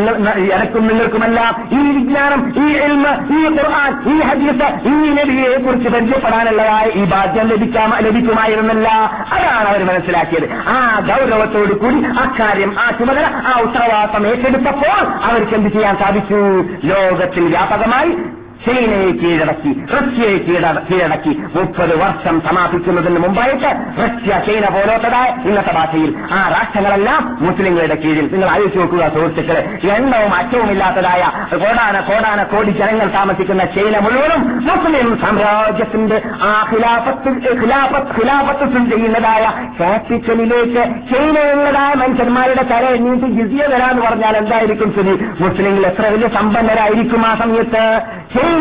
എനക്കും 0.53 0.87
നിങ്ങൾക്കുമെല്ലാം 0.87 1.69
ഈ 1.71 1.97
വിജ്ഞാനം 1.97 2.53
ഈ 2.69 2.73
എൽമ 2.73 3.05
ഈ 3.39 3.43
ഖുർആൻ 3.43 4.13
ഈ 4.13 4.19
ഹദീസ് 4.19 4.87
ഈ 4.87 5.09
നബിയെ 5.09 5.57
കുറിച്ച് 5.57 5.89
പരിചയപ്പെടാനുള്ളതായ 5.89 6.89
ഈ 6.89 7.03
ഭാഗ്യം 7.03 7.47
ലഭിക്കാമ 7.47 7.92
ലഭിക്കുമായിരുന്നില്ല. 7.99 8.89
അതാണ് 9.31 9.67
അവർ 9.67 9.83
മനസ്സിലാക്കിയത്. 9.83 10.49
ആ 10.67 10.99
ഗൗരവത്തോടു 10.99 11.73
കൂടി 11.73 12.03
അക്കാര്യം 12.03 12.75
ആ 12.79 12.89
ചുമതല 12.89 13.25
ആ 13.25 13.59
ഉത്തരവാദിത്തം 13.61 14.27
ഏറ്റെടുത്തപ്പോൾ 14.27 15.07
അവർക്ക് 15.23 15.55
എന്ത് 15.55 15.69
ചെയ്യാൻ 15.69 15.97
സാധിച്ചു? 15.97 16.65
ലോകത്തിൽ 16.83 17.47
വ്യാപകമായി 17.47 18.17
ചൈനയെ 18.65 19.11
കീഴടക്കി 19.13 19.71
റഷ്യയെ 19.93 20.37
കീഴട- 20.39 20.83
കീഴടക്കി 20.83 21.33
മുപ്പത് 21.55 21.95
വർഷം 21.99 22.41
സമാപിക്കുന്നതിന് 22.41 23.19
മുമ്പായിട്ട് 23.19 23.69
റഷ്യ 23.99 24.31
ചൈന 24.47 24.65
പോലോത്തതായ 24.69 25.29
ഇന്നത്തെ 25.45 25.71
ഭാഷയിൽ 25.71 26.11
ആ 26.31 26.41
രാഷ്ട്രങ്ങളെല്ലാം 26.49 27.21
മുസ്ലിങ്ങളുടെ 27.41 27.95
കീഴിൽ. 27.95 28.25
നിങ്ങൾ 28.33 28.49
ആലോചിച്ച് 28.49 28.79
നോക്കുക 28.79 29.09
സുഹൃത്തുക്കളെ 29.09 29.61
എണ്ണവും 29.93 30.33
അറ്റവുമില്ലാത്തതായ 30.35 31.23
കോടാന 31.55 31.97
കോടാന 32.01 32.43
കോടി 32.45 32.71
ജനങ്ങൾ 32.71 33.07
താമസിക്കുന്ന 33.11 33.63
ചൈന 33.75 33.95
മുഴുവനും 33.99 34.41
മുസ്ലിം 34.67 35.09
സാമ്രാജ്യത്തിന്റെ 35.17 36.17
ആ 36.43 36.53
ഖിലാഫത്ത് 36.71 37.29
ഖിലാഫത്ത് 37.61 38.13
ഖിലാഫത്ത് 38.17 38.61
ചെയ്യുന്നതായ 38.91 39.43
ക്യാപിറ്റലിലേക്ക് 39.77 40.81
ചൈനയുള്ളതായ 41.11 41.93
മനുഷ്യന്മാരുടെ 41.95 42.63
തല 42.69 42.85
എണ്ണീട്ട് 42.93 43.27
ജിസിയ 43.33 43.63
തരാന്ന് 43.67 44.01
പറഞ്ഞാൽ 44.01 44.37
എന്തായിരിക്കും 44.37 44.91
സ്ഥിതി 44.91 45.13
മുസ്ലിങ്ങൾ 45.39 45.85
എത്ര 45.85 46.05
വലിയ 46.07 46.27
സമ്പന്നരായിരിക്കും 46.33 47.25
ആ 47.25 47.35
സമയത്ത്? 47.35 47.83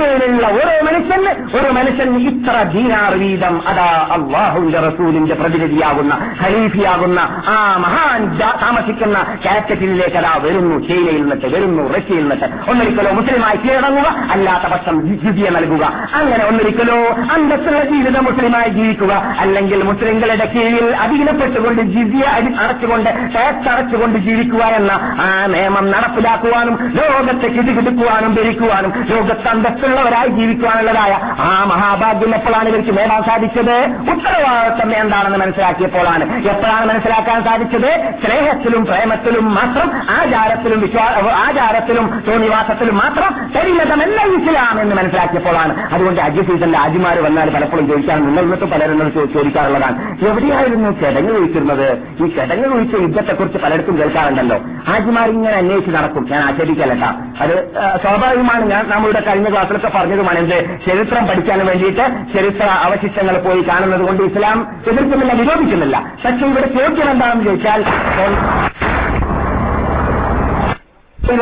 ചൈനയിലുള്ള 0.01 0.47
ഓരോ 0.47 0.82
മനുഷ്യന് 0.82 1.57
ഒരു 1.57 1.72
മനുഷ്യൻ 1.72 2.28
ഇത്ര 2.28 2.62
ദീനാർ 2.62 3.14
വീതം 3.14 3.68
അതാ 3.68 4.09
അള്ളാഹുവിന്റെ 4.11 4.78
റസൂലിന്റെ 4.78 5.34
പ്രതിനിധിയാകുന്ന 5.34 6.34
ഖലീഫിയാകുന്ന 6.43 7.43
ആ 7.49 7.76
മഹാൻ 7.76 8.38
താമസിക്കുന്ന 8.62 9.36
കാറ്റഗറിയിലേക്ക് 9.45 10.16
അതാ 10.16 10.38
വരുന്നു 10.43 10.88
ചൈനയിൽ 10.88 11.20
നിന്നിട്ട് 11.20 11.47
വരുന്നു 11.47 11.93
റഷ്യയിൽ 11.93 12.20
നിന്നിട്ട്. 12.20 12.70
ഒന്നൊരിക്കലോ 12.70 13.11
മുസ്ലിമായി 13.11 13.57
കീഴടങ്ങുക 13.57 14.14
അല്ലാത്ത 14.30 14.72
പക്ഷം 14.72 15.03
ജിസിയ 15.03 15.49
നൽകുക. 15.49 16.09
അങ്ങനെ 16.14 16.45
ഒന്നൊരിക്കലോ 16.45 16.95
അന്തസ്സുള്ള 17.32 17.84
ജീവിതം 17.84 18.24
മുസ്ലിമായി 18.24 18.68
ജീവിക്കുക. 18.68 19.12
അല്ലെങ്കിൽ 19.38 19.82
മുസ്ലിങ്ങളുടെ 19.82 20.45
കീഴിൽ 20.45 20.97
അധീനപ്പെട്ടുകൊണ്ട് 20.97 21.82
അടി- 22.26 22.57
അടച്ചുകൊണ്ട് 22.57 23.11
ടാക്സ് 23.34 23.68
അടച്ചുകൊണ്ട് 23.68 24.18
ജീവിക്കുക 24.18 24.64
എന്ന 24.64 24.93
ആ 25.20 25.47
നിയമം 25.47 25.90
നടപ്പിലാക്കുവാനും 25.90 26.93
ലോകത്തെ 26.95 27.47
കിടുകിടുക്കുവാനും 27.47 28.34
ഭരിക്കുവാനും 28.34 28.93
ലോകത്ത് 29.11 29.49
അന്തസ്സുള്ളവരായി 29.83 30.30
ജീവിക്കുവാനുള്ളതായ 30.39 31.12
ആ 31.47 31.51
മഹാഭാഗ്യം 31.70 32.35
എപ്പോഴാണ് 32.35 32.68
ഇവർക്ക് 32.68 32.93
നേടാൻ 32.99 33.22
സാധിച്ചത്? 33.28 33.76
ഉത്തരവാദിത്വം 34.12 34.91
എന്താണെന്ന് 35.01 35.39
മനസ്സിലാക്കിയപ്പോഴാണ്. 35.39 36.24
എപ്പോഴാണ് 36.51 36.85
മനസ്സിലാക്കാൻ 36.91 37.39
സാധിച്ചത്? 37.45 37.91
സ്നേഹത്തിലും 38.24 38.83
പ്രേമത്തിലും 38.87 39.47
മാത്രം 39.55 39.89
ആചാരത്തിലും 40.18 40.80
വിശ്വാ 40.80 41.07
ആചാരത്തിലും 41.47 42.07
തോന്നിവാസത്തിലും 42.28 42.97
മാത്രം 42.99 43.33
ശരീരമല്ല 43.55 44.20
ഇസ്ലാം 44.39 44.80
എന്ന് 44.80 44.95
മനസ്സിലാക്കിയപ്പോഴാണ്. 45.01 45.72
അതുകൊണ്ട് 45.95 46.20
അജി 46.20 46.43
സീസണിലെ 46.49 46.78
ആജിമാർ 46.78 47.18
വന്നാൽ 47.26 47.51
പലപ്പോഴും 47.57 47.91
നിങ്ങൾ 48.26 48.43
ഇന്നത്തെ 48.43 48.68
പലരും 48.74 49.12
ചോദിക്കാറുള്ളതാണ്. 49.35 49.97
എവിടെയായിരുന്നു 50.28 50.91
ചടങ്ങ് 51.03 51.33
കുഴിച്ചിരുന്നത് 51.37 51.89
ഈ 52.24 52.28
ചടങ്ങ് 52.37 52.68
കുഴിച്ച 52.72 52.95
യുദ്ധത്തെക്കുറിച്ച് 53.01 53.59
പലർക്കും 53.64 53.95
കേൾക്കാറുണ്ടല്ലോ. 53.99 54.59
ആജിമാർ 54.95 55.28
ഇങ്ങനെ 55.37 55.57
അന്വേഷിച്ച് 55.62 55.93
നടക്കും. 55.97 56.24
ഞാൻ 56.30 56.43
ആചരിക്കലട്ട 56.49 57.05
അത് 57.43 57.55
സ്വാഭാവികമാണ്. 58.03 58.64
ഞാൻ 58.72 58.83
നമ്മളുടെ 58.89 59.22
കഴിഞ്ഞ 59.26 59.49
ക്ലാസ്സിലൊക്കെ 59.73 59.99
പറഞ്ഞതുമാണ് 59.99 60.39
എന്ത്? 60.39 60.87
ചരിത്രം 60.87 61.27
പഠിക്കാൻ 61.27 61.66
വേണ്ടിയിട്ട് 61.66 62.33
ചരിത്ര 62.35 62.64
അവശിഷ്ടങ്ങൾ 62.64 63.39
പോയി 63.39 63.62
കാണുന്നത് 63.62 64.01
കൊണ്ട് 64.01 64.23
ഇസ്ലാം 64.23 64.77
എതിർക്കുന്നില്ല 64.89 65.33
വിരോധിക്കുന്നില്ല. 65.33 66.12
പക്ഷെ 66.25 66.47
ഇവിടെ 66.47 66.66
ചോദ്യം 66.66 67.11
എന്താണെന്ന് 67.11 67.45
ചോദിച്ചാൽ 67.45 67.85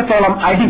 ത്തോളം 0.01 0.41
അടി 0.45 0.67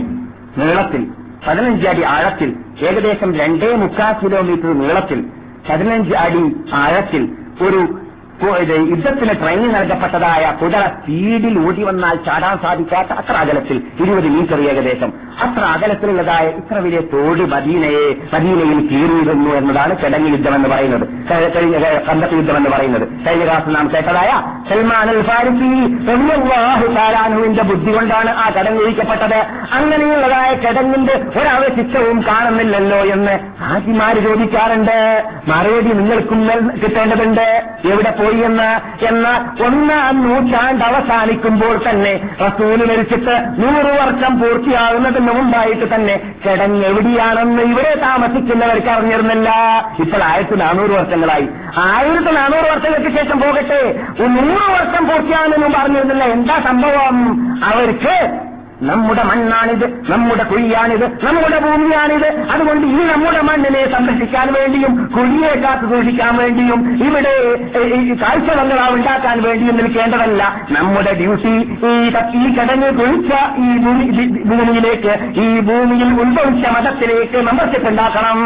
നീളത്തിൽ 0.59 1.07
പതിനഞ്ച് 1.47 1.87
അടി 1.89 2.03
ആഴത്തിൽ 2.03 2.57
ഏകദേശം 2.83 3.35
രണ്ടേ 3.37 3.75
മുക്കാൽ 3.77 4.13
കിലോമീറ്റർ 4.13 4.79
നീളത്തിൽ 4.81 5.25
പതിനഞ്ച് 5.71 6.15
അടി 6.15 6.57
ആഴത്തിൽ 6.73 7.33
ഒരു 7.63 8.01
യുദ്ധത്തിന് 8.47 9.43
ട്രെയിനിങ് 9.43 9.74
നൽകപ്പെട്ടതായ 9.74 10.57
കുതിര 10.62 10.80
സ്പീഡിൽ 10.80 11.66
ഓടി 11.66 11.82
വന്നാൽ 11.82 12.16
ചാടാൻ 12.16 12.59
സാധിക്കാത്ത 12.62 13.09
അത്ര 13.09 13.32
അകലത്തിൽ 13.32 13.82
ഇരുപത് 14.01 14.28
മീറ്റർ 14.28 14.61
ഏകദേശം. 14.61 15.12
അത്ര 15.43 15.64
അകലത്തിലുള്ളതായ 15.64 16.47
ഇത്ര 16.49 16.78
വലിയ 16.78 17.01
തോട് 17.01 17.41
മദീനയെ 17.41 18.14
മദീനയിൽ 18.34 18.86
കീറിയിരുന്നു 18.86 19.51
എന്നതാണ് 19.51 20.03
ചടങ്ങ് 20.03 20.30
യുദ്ധം 20.30 20.55
എന്ന് 20.55 20.68
പറയുന്നത്. 20.68 21.09
കഴി- 21.30 21.53
കഴിഞ്ഞ 21.53 21.78
കണ്ടത്ത് 22.09 22.34
യുദ്ധം 22.34 22.57
എന്ന് 22.57 22.70
പറയുന്നത്. 22.70 23.09
കഴിഞ്ഞ 23.26 23.45
ക്ലാസ് 23.45 23.76
നാം 23.76 23.91
കേട്ടതായ 23.95 24.43
സൽമാൻ 24.68 25.11
അൽ 25.11 25.22
ഫാരിസി 25.22 25.86
ബുദ്ധി 27.62 27.93
കൊണ്ടാണ് 27.93 28.30
ആ 28.30 28.51
ചടങ്ങ് 28.51 28.82
ഒഴിക്കപ്പെട്ടത്. 28.82 29.47
അങ്ങനെയുള്ളതായ 29.72 30.55
ചടങ്ങിന്റെ 30.55 31.12
ഒരവശിഷ്ടവും 31.12 32.24
കാണുന്നില്ലല്ലോ 32.28 32.99
എന്ന് 32.99 33.38
ആദ്യമാര് 33.61 34.16
ചോദിക്കാറുണ്ട്. 34.16 35.24
മറുപടി 35.49 35.93
നിങ്ങൾക്കും 35.93 36.51
കിട്ടേണ്ടതുണ്ട്. 36.82 37.62
എവിടെ 37.84 38.11
പോയി 38.11 38.30
എന്ന് 38.31 39.05
എന്ന 39.05 39.55
ഒന്നാം 39.66 40.28
നൂറ്റാണ്ട് 40.28 40.85
അവസാനിക്കുമ്പോൾ 40.85 41.81
തന്നെ 41.91 42.20
റസൂൽ 42.47 42.85
മരിച്ചിട്ട് 42.85 43.37
നൂറ് 43.59 43.93
വർഷം 44.01 44.41
പൂർത്തിയാകുന്നതിന് 44.41 45.28
മുമ്പായിട്ട് 45.28 45.95
തന്നെ 45.95 46.35
ചടങ്ങ് 46.45 46.85
എവിടെയാണെന്ന് 46.85 47.62
ഇവരെ 47.62 47.95
താമസിക്കുന്നവർക്ക് 47.95 48.89
അറിഞ്ഞിരുന്നില്ല. 48.89 49.51
ഇപ്പോൾ 49.99 50.22
ആയിരത്തി 50.22 50.57
നാനൂറ് 50.57 50.91
വർഷങ്ങളായി. 50.91 51.49
ആയിരത്തി 51.76 52.31
നാനൂറ് 52.31 52.70
വർഷങ്ങൾക്ക് 52.70 53.16
ശേഷം 53.16 53.41
പോകട്ടെ. 53.41 54.01
നൂറ് 54.20 54.70
വർഷം 54.70 55.09
പൂർത്തിയാകുന്നതിന് 55.09 55.64
മുമ്പ് 55.64 55.78
അറിഞ്ഞിരുന്നില്ല. 55.78 56.24
എന്താ 56.24 56.59
സംഭവം? 56.59 57.16
അവർക്ക് 57.64 58.50
നമ്മുടെ 58.89 59.22
മണ്ണാണിത് 59.22 59.87
നമ്മുടെ 60.11 60.45
കുഴിയാണിത് 60.51 61.07
നമ്മുടെ 61.26 61.59
ഭൂമിയാണിത്. 61.64 62.28
അതുകൊണ്ട് 62.53 62.85
ഈ 62.87 63.01
നമ്മുടെ 63.11 63.41
മണ്ണിനെ 63.49 63.83
സംരക്ഷിക്കാൻ 63.93 64.47
വേണ്ടിയും 64.53 64.93
കുഴിയെ 65.16 65.51
കാത്തു 65.64 65.87
സൂക്ഷിക്കാൻ 65.91 66.37
വേണ്ടിയും 66.37 66.81
ഇവിടെ 67.07 67.35
കാഴ്ചബംഗ്ലാ 68.22 68.87
ഉണ്ടാക്കാൻ 68.91 69.43
വേണ്ടിയും 69.43 69.76
നിൽക്കേണ്ടതല്ല. 69.76 70.43
നമ്മുടെ 70.70 71.12
ഡ്യൂട്ടി 71.20 71.55
ഈ 71.91 71.93
ഈ 72.41 72.45
കടഞ്ഞ് 72.57 72.91
കുഴിച്ച 73.01 73.33
ഈ 73.66 73.68
ഭൂമിയിലേക്ക് 74.51 75.14
ഈ 75.45 75.49
ഭൂമിയിൽ 75.68 76.09
ഉത്ഭവിച്ച 76.22 76.64
മതത്തിലേക്ക് 76.76 77.39
മെമ്പർഷിപ്പ് 77.49 77.89
ഉണ്ടാക്കണം 77.89 78.41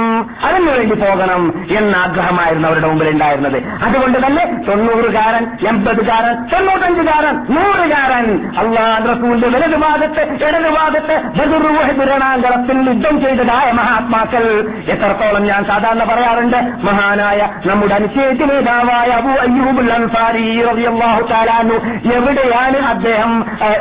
അതിനു 0.47 0.70
വേണ്ടി 0.70 0.97
പോകണം 1.05 1.43
എന്ന 1.78 1.95
ആഗ്രഹമായിരുന്നു 1.97 2.68
അവരുടെ 2.68 2.89
മുമ്പിൽ 2.89 3.11
ഉണ്ടായിരുന്നത്. 3.11 3.59
അതുകൊണ്ട് 3.87 4.18
തന്നെ 4.26 4.45
തൊണ്ണൂറുകാരൻ 4.68 5.47
എൺപതുകാരൻ 5.68 6.35
തൊണ്ണൂറ്റഞ്ചുകാരൻ 6.53 7.35
നൂറുകാരൻ 7.55 8.28
അള്ളാഹ് 8.62 9.09
റസൂലിന്റെ 9.12 9.49
വലതുഭാഗത്ത് 9.57 10.24
ഇടതുഭാഗത്ത് 10.33 11.16
ബദുർവഹദുരണാങ്കണത്തിൽ 11.39 12.89
യുദ്ധം 12.89 13.20
ചെയ്തതായ 13.20 13.72
മഹാത്മാക്കൾ 13.72 14.45
എത്രത്തോളം 14.89 15.45
ഞാൻ 15.45 15.64
സാധാരണ 15.64 16.05
പറയാറുണ്ട്? 16.05 16.57
മഹാനായ 16.87 17.41
നമ്മുടെ 17.66 17.95
അനുശേഷ 17.95 18.43
നേതാവായ 18.43 19.09
അബു 19.11 19.29
അയ്യൂബുൽ 19.41 19.93
അൻസാരി 19.93 20.62
റളിയല്ലാഹു 20.62 21.22
തആലാനു 21.22 21.77
എവിടെയാണ് 22.14 22.79
അദ്ദേഹം 22.87 23.33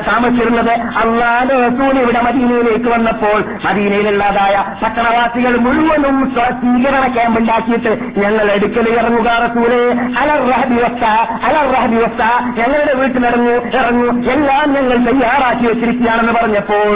താമസിച്ചിരുന്നത്? 0.08 0.74
അള്ളാഹു 0.98 1.32
റസൂൽ 1.64 2.00
ഇവിടെ 2.00 2.22
മദീനയിലേക്ക് 2.22 2.90
വന്നപ്പോൾ 2.90 3.40
മദീനയിലുള്ളതായ 3.66 4.56
പട്ടണവാസികൾ 4.84 5.58
മുഴുവനും 5.58 6.34
സ്വ- 6.36 6.52
സ്വീകരണ 6.54 7.14
ക്യാമ്പ് 7.14 7.40
ഉണ്ടാക്കിയിട്ട് 7.40 7.92
ഞങ്ങൾ 8.20 8.52
എടുക്കൽ 8.52 8.90
ഇറങ്ങുക 8.94 9.30
റസൂലെ 9.40 9.82
അലർ 10.20 10.50
റഹബി 10.50 10.76
വസ്ത 10.76 11.06
അലർ 11.44 11.74
റഹബി 11.74 11.96
വസ്ത. 11.96 12.22
ഞങ്ങളുടെ 12.60 12.94
വീട്ടിലിറങ്ങൂ 12.94 13.56
ഇറങ്ങൂ. 13.74 14.08
എല്ലാം 14.32 14.74
ഞങ്ങൾ 14.74 14.98
തയ്യാറാക്കി 15.04 15.66
വെച്ചിരിക്കുകയാണെന്ന് 15.68 16.33
പറഞ്ഞപ്പോൾ 16.34 16.90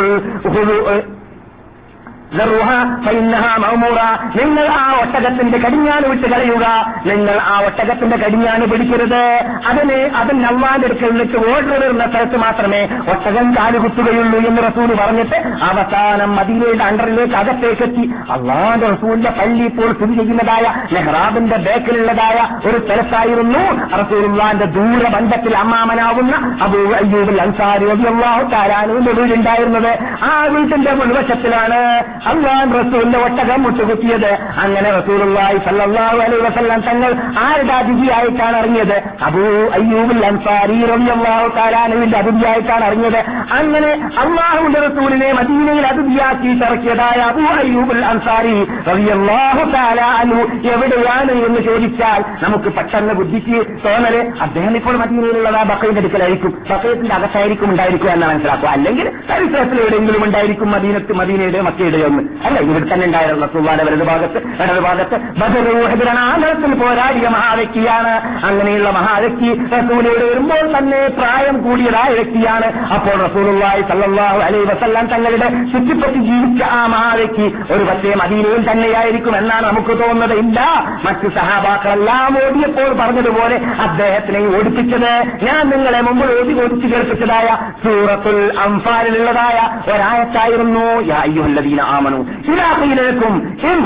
നിങ്ങൾ 4.36 4.68
ആ 4.68 4.96
ഒട്ടകത്തിന്റെ 5.02 5.58
കടിഞ്ഞാൻ 5.58 6.04
വിട്ട് 6.10 6.28
കളയുക. 6.28 6.96
നിങ്ങൾ 7.06 7.40
ആ 7.42 7.62
ഒട്ടകത്തിന്റെ 7.66 8.18
കടിഞ്ഞാണ് 8.18 8.68
പിടിക്കരുത്. 8.68 9.44
അതിന് 9.68 10.10
അതിന് 10.16 10.46
അള്ളാന്റെ 10.46 10.88
അടുക്കൽ 10.88 11.10
നിന്നിട്ട് 11.10 11.38
ഓർഡർ 11.38 11.70
വരുന്ന 11.70 12.08
സ്ഥലത്ത് 12.08 12.38
മാത്രമേ 12.38 12.90
ഒട്ടകം 13.08 13.56
കാലുകുത്തുകയുള്ളൂ 13.58 14.40
എന്ന് 14.40 14.62
റസൂൽ 14.62 14.96
പറഞ്ഞിട്ട് 14.96 15.36
അവസാനം 15.64 16.36
മദീനയുടെ 16.36 16.84
അണ്ടറിലേക്ക് 16.84 17.34
അകത്തേക്ക് 17.34 17.82
എത്തി. 17.82 18.12
അള്ളാന്റെ 18.32 18.88
റസൂലിന്റെ 18.88 19.30
പള്ളി 19.30 19.64
ഇപ്പോൾ 19.64 19.94
സ്ഥിതി 19.94 20.14
ചെയ്യുന്നതായ 20.14 20.74
നെഹ്റാബിന്റെ 20.94 21.58
ബേക്കിലുള്ളതായ 21.58 22.68
ഒരു 22.68 22.86
സ്ഥലത്തായിരുന്നു 22.86 23.88
റസൂലുള്ളാന്റെ 23.98 24.66
ദൂരബന്ധത്തിൽ 24.66 25.58
അമ്മാമനാവുന്ന 25.58 26.58
അബൂ 26.62 26.92
അയ്യൂബിൽ 26.92 27.42
അൻസാരി 27.42 27.90
അള്ളാഹു 27.90 28.50
താരാനുവിന്റെ 28.50 29.12
വീടുണ്ടായിരുന്നത്. 29.12 29.98
ആ 30.24 30.44
വീട്ടിന്റെ 30.44 30.94
മുൻവശത്തിലാണ് 30.94 32.17
അള്ളാൻ 32.26 32.74
റസൂലിന്റെ 32.74 33.20
ഒട്ടകം 33.20 33.64
മുട്ടുകുത്തിയത്. 33.64 34.32
അങ്ങനെ 34.34 34.92
റസൂലുള്ളാഹി 34.92 35.58
സല്ലല്ലാഹു 35.58 36.18
അലൈഹി 36.18 36.42
വസല്ലം 36.42 36.82
തങ്ങൾ 36.82 37.12
ആരുടെ 37.40 37.74
അതിഥിയായിട്ടാണ് 37.74 38.58
അറിഞ്ഞത് 38.58 39.04
അബൂ 39.24 39.46
അയ്യൂബുൽ 39.74 40.26
അൻസാരി 40.26 40.86
റളിയല്ലാഹു 40.86 41.48
താലാനുവിന്റെ 41.48 42.18
അതിഥിയായിട്ടാണ് 42.18 42.84
അറിഞ്ഞത് 42.86 43.20
അങ്ങനെ 43.60 43.92
അള്ളാഹുവിന്റെ 44.18 44.80
റസൂലിനെ 44.80 45.34
മദീനയിൽ 45.34 45.88
അതിഥിയാക്കി 45.88 46.48
ഇറക്കിയതായ 46.48 47.20
അബൂ 47.22 47.42
അയ്യൂബുൽ 47.42 48.06
അൻസാരി 48.06 48.68
റളിയല്ലാഹു 48.88 49.72
താലാനു 49.72 50.40
എവിടെയാണ് 50.68 51.32
എന്ന് 51.32 51.60
ചോദിച്ചാൽ 51.62 52.22
നമുക്ക് 52.44 52.70
പെട്ടെന്ന് 52.70 53.14
ബുദ്ധിക്ക് 53.14 53.58
തോന്നൽ 53.86 54.32
അദ്ദേഹം 54.42 54.76
ഇപ്പോൾ 54.76 54.98
മദീനയിലുള്ളത് 54.98 55.56
ആ 55.56 55.64
ബക്കയുടെ 55.64 56.00
അടുക്കലായിരിക്കും. 56.00 56.54
ബക്കയത്തിന്റെ 56.70 57.16
അകത്തായിരിക്കും 57.16 57.70
ഉണ്ടായിരിക്കുക 57.70 58.10
എന്നാണ് 58.10 58.34
മനസ്സിലാക്കുക. 58.34 58.70
അല്ലെങ്കിൽ 58.70 59.10
പരിസരത്തിൽ 59.32 59.82
എവിടെയെങ്കിലും 59.82 60.24
ഉണ്ടായിരിക്കും 60.24 60.72
മദീനത്ത് 60.72 61.14
മദീനയുടെ 61.14 61.62
മക്കയുടെ 61.62 61.98
ഒന്ന് 62.10 62.24
അല്ല 62.48 62.58
ഇവിടെ 62.68 62.86
തന്നെ 62.92 63.06
ഉണ്ടായിരുന്നു 63.10 63.48
സുവാല 63.56 63.80
വലത് 63.88 64.06
ഭാഗത്ത് 64.12 64.40
ഇടത് 64.64 64.82
ഭാഗത്ത് 64.88 65.16
ബദറൂഹദിരണാന്തരത്തിൽ 65.40 66.74
പോരാടിയ 66.82 67.28
മഹാവ്യക്തിയാണ്. 67.38 68.14
അങ്ങനെയുള്ള 68.50 68.90
മഹാവ്യക്തി 69.00 69.50
റസൂലയോട് 69.78 70.24
വരുമ്പോൾ 70.30 70.64
തന്നെ 70.78 71.02
പ്രായം 71.20 71.56
കൂടിയതായ 71.66 72.10
വ്യക്തിയാണ്. 72.20 72.68
അപ്പോൾ 72.96 73.16
റസൂലുള്ളാഹി 73.26 73.82
സല്ലല്ലാഹു 73.92 74.40
അലൈഹി 74.48 74.66
വസല്ലം 74.72 75.08
തങ്ങളുടെ 75.14 75.48
ചുറ്റിപ്പറ്റി 75.74 76.20
ജീവിച്ച 76.30 76.62
ആ 76.80 76.82
മഹാവ്യക്തി 76.96 77.48
ഒരു 77.74 77.84
പക്ഷേ 77.90 78.14
മദീനയിൽ 78.24 78.64
തന്നെയായിരിക്കും 78.70 79.34
എന്നാണ് 79.42 79.66
നമുക്ക് 79.70 79.94
തോന്നുന്നത്. 80.04 80.36
ഇല്ല 80.44 80.60
മറ്റു 81.08 81.28
സഹാബാക്കളെല്ലാം 81.40 82.34
ഓടിയപ്പോൾ 82.44 82.92
പറഞ്ഞതുപോലെ 83.02 83.58
അദ്ദേഹത്തിനെ 83.86 84.42
ഓടിപ്പിച്ചത് 84.58 85.12
ഞാൻ 85.48 85.64
നിങ്ങളെ 85.74 86.02
മുമ്പ് 86.08 86.26
ഓടി 86.38 86.54
ഓടിച്ചു 86.64 86.88
കേൾപ്പിച്ചതായ 86.94 87.50
സൂറത്തുൽ 87.84 88.42
അംഫാലിലുള്ളതായ 88.66 89.58
ഒരായത്തായിരുന്നു 89.94 90.86
യാ 91.12 91.20
അയ്യുഹല്ലദീന 91.28 91.82
ആമനു. 91.98 92.20
ഇലാഖയിലേക്കും 92.54 93.34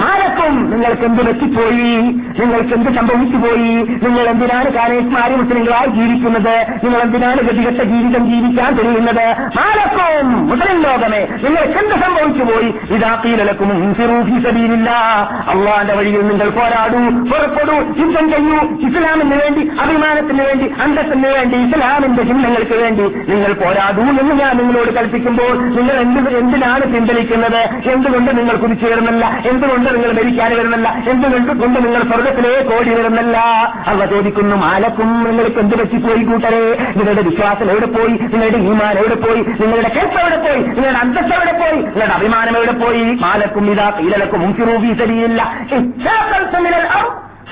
മാലക്കും 0.02 0.54
നിങ്ങൾക്ക് 0.72 1.06
എന്ത് 1.10 1.22
പറ്റിപ്പോയി? 1.28 1.92
നിങ്ങൾക്ക് 2.42 2.74
എന്ത് 2.78 2.90
സംഭവിച്ചു 3.00 3.38
പോയി 3.44 3.72
നിങ്ങൾ 4.06 4.26
എന്തിനാണ് 4.34 4.70
കാനേഷ്മാരി 4.78 5.36
മുസ്ലിങ്ങളായി 5.42 5.90
ജീവിക്കുന്നത്? 5.98 6.56
നിങ്ങൾ 6.84 7.00
എന്തിനാണ് 7.02 7.42
ഗതികെട്ട 7.48 7.82
ജീവിതം 7.92 8.24
ജീവിക്കാൻ 8.32 8.72
കഴിയുന്നത് 8.80 9.26
മാലക്കും 9.58 10.28
മുസ്ലിം 10.50 10.78
ലോകമേ 10.86 11.22
നിങ്ങൾക്ക് 11.44 11.78
എന്ത് 11.84 11.96
സംഭവിച്ചു 12.06 12.44
പോയി 12.52 12.70
ഇതാക്കീലക്കും 12.96 13.70
അള്ളാന്റെ 15.52 15.94
വഴിയിൽ 15.94 16.22
നിങ്ങൾ 16.28 16.50
പോരാടൂ 16.58 17.00
പുറപ്പെടൂ. 17.32 17.76
യുദ്ധം 18.02 18.26
ചെയ്യൂ 18.34 18.60
ഇസ്ലാമിന് 18.88 19.36
വേണ്ടി 19.42 19.62
അഭിമാനത്തിന് 19.84 20.44
വേണ്ടി 20.48 20.68
അന്തസ്സിന് 20.84 21.30
വേണ്ടി 21.36 21.58
ഇസ്ലാമിന്റെ 21.66 22.24
ചിഹ്നങ്ങൾക്ക് 22.30 22.76
വേണ്ടി 22.84 23.06
നിങ്ങൾ 23.32 23.52
പോരാടൂ 23.62 24.04
എന്ന് 24.22 24.36
ഞാൻ 24.42 24.54
നിങ്ങളോട് 24.58 24.92
കൽപ്പിക്കുമ്പോൾ 24.98 25.54
നിങ്ങൾ 25.78 25.96
എന്ത് 26.06 26.30
എന്തിനാണ് 26.42 26.84
പിൻവലിക്കുന്നത്? 26.94 27.62
എന്തുകൊണ്ട് 28.02 28.38
നിങ്ങൾ 28.38 28.56
കുതിച്ചു 28.56 28.86
വരുന്നില്ല 28.86 29.42
എന്തുകൊണ്ട് 29.46 29.96
നിങ്ങൾ 29.96 30.12
മരിക്കാൻ 30.12 30.52
വരുന്നില്ല? 30.58 31.04
എന്തുകൊണ്ട് 31.10 31.62
കൊണ്ട് 31.62 31.80
നിങ്ങൾ 31.80 32.04
സ്വർഗത്തിലേക്ക് 32.04 32.74
ഓടി 32.76 32.90
വരുന്നില്ല? 32.90 33.38
അവ 33.88 34.06
ചോദിക്കുന്നു 34.06 34.56
മാലക്കും 34.56 35.24
നിങ്ങൾക്ക് 35.24 35.60
എന്ത് 35.60 35.76
പറ്റിപ്പോയി 35.80 36.24
കൂട്ടരെ? 36.24 36.94
നിങ്ങളുടെ 36.98 37.22
വിശ്വാസം 37.22 37.72
എവിടെ 37.72 37.86
പോയി? 37.86 38.14
നിങ്ങളുടെ 38.14 38.58
ഈമാൻ 38.58 38.98
എവിടെ 38.98 39.16
പോയി? 39.16 39.42
നിങ്ങളുടെ 39.42 39.90
കേസ് 39.90 40.20
എവിടെ 40.22 40.38
പോയി? 40.38 40.64
നിങ്ങളുടെ 40.64 41.00
അന്തസ് 41.00 41.34
എവിടെ 41.34 41.52
പോയി? 41.52 41.82
നിങ്ങളുടെ 41.82 42.14
അഭിമാനം 42.14 42.58
എവിടെ 42.58 42.72
പോയി? 42.72 43.04
മാലക്കും 43.04 43.72
ഇതാ 43.72 43.90
കീലലക്കും 44.00 44.42
മുൻകിറൂബി 44.42 44.94
ശരിയില്ല 45.04 45.42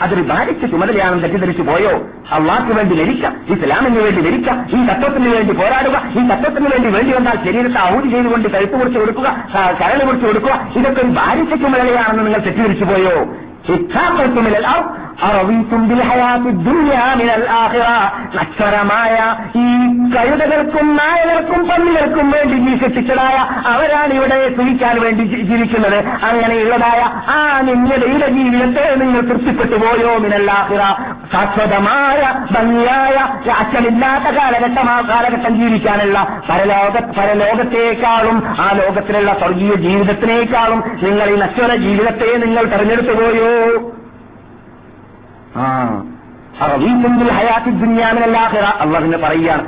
അതൊരു 0.04 0.22
ഭാരിച്ച 0.22 0.66
ചുമതലയാണെന്ന് 0.66 1.24
തെറ്റിദ്ധരിച്ചു 1.24 1.62
പോയോ? 1.62 1.91
അള്ളാഹ്ക്ക് 2.34 2.72
വേണ്ടി 2.74 2.95
ലരിക്കാം 2.95 3.36
ഇസ്ലാമിന് 3.50 4.00
വേണ്ടി 4.00 4.22
ലരിക്കാം 4.22 4.68
ഈ 4.70 4.88
തത്വത്തിന് 4.88 5.30
വേണ്ടി 5.36 5.54
പോരാടുക 5.54 6.02
ഈ 6.10 6.28
തത്വത്തിന് 6.28 6.68
വേണ്ടി 6.70 6.89
വേണ്ടി 6.89 7.14
വന്നാൽ 7.14 7.45
ശരീരത്തെ 7.45 7.95
ഔതി 7.95 8.10
ചെയ്തുകൊണ്ട് 8.10 8.50
കഴുത്ത് 8.50 8.80
കുറിച്ച് 8.80 9.00
കൊടുക്കുക 9.00 9.28
കരൾ 9.82 10.06
കുറിച്ച് 10.06 10.28
കൊടുക്കുക 10.28 10.60
ഇതൊക്കെ 10.78 11.02
ഒരു 11.02 11.08
ഭാരിച്ച 11.08 11.54
ചുമതലയാണെന്ന് 11.54 12.26
നിങ്ങൾ 12.26 12.39
തെറ്റിദ്ധരിച്ചു 12.39 12.84
പോയോ? 12.84 13.16
നക്ഷരമായ 18.36 19.16
ഈ 19.56 19.78
കഴുതകൾക്കും 20.16 20.95
നായകർക്കും 20.95 21.68
പന്നികൾക്കും 21.68 22.32
വേണ്ടി 22.32 22.53
നീ 22.53 22.78
സൃഷ്ടിച്ചതായ 22.78 23.38
അവരാണ് 23.68 24.14
ഇവിടെ 24.14 24.55
സുഖിക്കാൻ 24.57 25.01
വേണ്ടി 25.01 25.24
ജീവിക്കുന്നത്. 25.24 26.05
അങ്ങനെയുള്ളതായ 26.26 27.01
ആ 27.28 27.62
നിങ്ങളുടെ 27.62 28.28
ജീവിതത്തെ 28.28 28.95
നിങ്ങൾ 28.95 29.22
തൃപ്തിപ്പെട്ടു 29.22 29.76
പോയോ? 29.76 30.18
മിനല്ലാഹിറ. 30.18 30.80
ശാശ്വതമായ 31.34 32.45
ഭംഗിയായ 32.51 33.16
അച്ഛനില്ലാത്ത 33.51 34.36
കാലഘട്ടം 34.38 34.89
ആ 34.89 35.01
കാലഘട്ടം 35.01 35.60
ജീവിക്കാനുള്ള 35.60 36.41
പരലോക 36.49 36.99
പരലോകത്തേക്കാളും 37.18 38.43
ആ 38.47 38.72
ലോകത്തിലുള്ള 38.74 39.34
സ്വർഗീയ 39.34 39.76
ജീവിതത്തിനേക്കാളും 39.76 40.84
നിങ്ങൾ 41.03 41.30
ഈ 41.30 41.36
നശ്വര 41.36 41.76
ജീവിതത്തെ 41.76 42.38
നിങ്ങൾ 42.38 42.64
തെരഞ്ഞെടുത്തു 42.64 43.14
പോയോ? 43.14 43.91
ആ. 45.55 46.01
അള്ളാഹുവിനെ 48.82 49.18
പറയുകയാണ് 49.18 49.66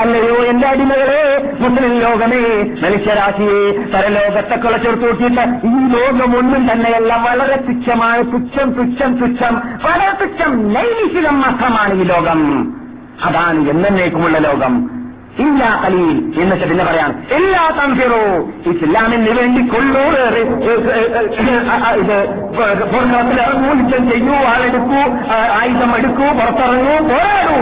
അല്ലയോ 0.00 0.44
എന്റെ 0.44 0.68
അടിമകളെ 0.68 1.52
മുസ്ലിം 1.60 1.98
ലോകമേ 1.98 2.62
മനുഷ്യരാശിയെ 2.62 3.72
പരലോകത്തെ 3.92 4.56
കുളച്ചെടുത്ത് 4.56 5.06
നോക്കിയിട്ട് 5.06 5.40
ഈ 5.66 5.98
ലോകം 5.98 6.38
ഒന്നും 6.38 6.70
തന്നെയല്ല 6.72 7.16
വളരെ 7.16 7.56
തുച്ഛമാണ് 7.56 8.32
തുച്ഛം 8.32 8.70
തുച്ഛം 8.72 9.16
തുച്ഛം 9.16 9.54
വളരെ 9.56 10.24
തുച്ഛം 10.24 10.72
നൈമിഷികം 10.72 11.40
മാത്രമാണ് 11.40 11.94
ഈ 11.94 12.04
ലോകം. 12.04 12.72
അതാണ് 13.24 13.68
എന്നേക്കുമുള്ള 13.68 14.38
ലോകം. 14.38 14.99
ഇല്ല 15.38 15.62
കലീൽ 15.82 16.16
എന്നിട്ട് 16.42 16.66
പിന്നെ 16.70 16.84
പറയാം. 16.84 17.10
എല്ലാ 17.36 17.62
തമ്പിറോ 17.78 18.22
ഇസ്ലാമിന് 18.70 19.32
വേണ്ടി 19.38 19.62
കൊള്ളൂറ് 19.72 20.24
ചെയ്യൂ 24.10 24.36
ആളെടുക്കൂ 24.52 25.00
ആയുധം 25.60 25.92
എടുക്കൂ 25.98 26.26
പുറത്തിറങ്ങൂ 26.38 26.96
പോരാടൂ. 27.10 27.56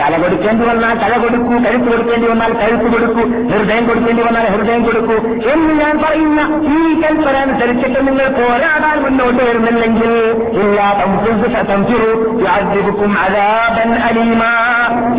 തല 0.00 0.16
കൊടുക്കേണ്ടി 0.22 0.64
വന്നാൽ 0.64 0.94
തല 1.02 1.14
കൊടുക്കൂ 1.22 1.54
കഴുത്ത് 1.64 1.88
കൊടുക്കേണ്ടി 1.90 2.26
വന്നാൽ 2.26 2.52
കഴുത്ത് 2.60 2.88
കൊടുക്കൂ 2.92 3.22
ഹൃദയം 3.50 3.86
കൊടുക്കേണ്ടി 3.86 4.22
വന്നാൽ 4.22 4.46
ഹൃദയം 4.54 4.82
കൊടുക്കൂ 4.84 5.16
എന്ന് 5.52 5.72
ഞാൻ 5.82 5.98
പറയുന്ന 6.04 6.40
ഈ 6.76 7.02
കൽപ്പന 7.02 7.36
അനുസരിച്ചിട്ട് 7.36 8.06
നിങ്ങൾ 8.06 8.28
പോരാടാൻ 8.38 9.02
മുന്നോട്ട് 9.02 9.42
വരുന്നില്ലെങ്കിൽ 9.48 10.12
എല്ലാ 10.62 10.86
തംഫിറും 11.70 13.14
അലാബൻ 13.24 13.92
അലീമ. 14.08 14.42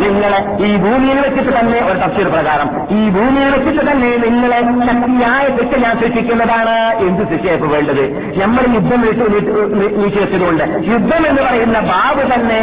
നിങ്ങളെ 0.01 0.39
ഈ 0.67 0.77
ഭൂമിയിൽ 0.77 1.19
വെച്ചിട്ട് 1.19 1.59
തന്നെ 1.59 1.80
ഒരു 1.83 1.97
തഫ്സീർ 1.99 2.27
പ്രകാരം. 2.27 2.67
ഈ 2.89 3.09
ഭൂമിയിൽ 3.09 3.49
വെച്ചിട്ട് 3.49 3.91
തന്നെ 3.91 4.09
നിങ്ങളെ 4.17 4.59
ശക്തിയായ 4.59 5.47
ശിക്ഷ 5.57 5.77
ഞാൻ 5.77 5.97
സൃഷ്ടിക്കുന്നതാണ് 5.99 6.75
എന്ത് 6.99 7.23
ശിക്ഷയപ്പ് 7.31 7.67
വേണ്ടത്? 7.73 8.03
നമ്മൾ 8.41 8.63
യുദ്ധം 8.75 9.01
നീക്കി 9.01 10.19
വെച്ചതുകൊണ്ട് 10.19 10.63
യുദ്ധം 10.91 11.27
എന്ന് 11.27 11.41
പറയുന്ന 11.41 11.79
ബാബ് 11.79 12.33
തന്നെ 12.33 12.59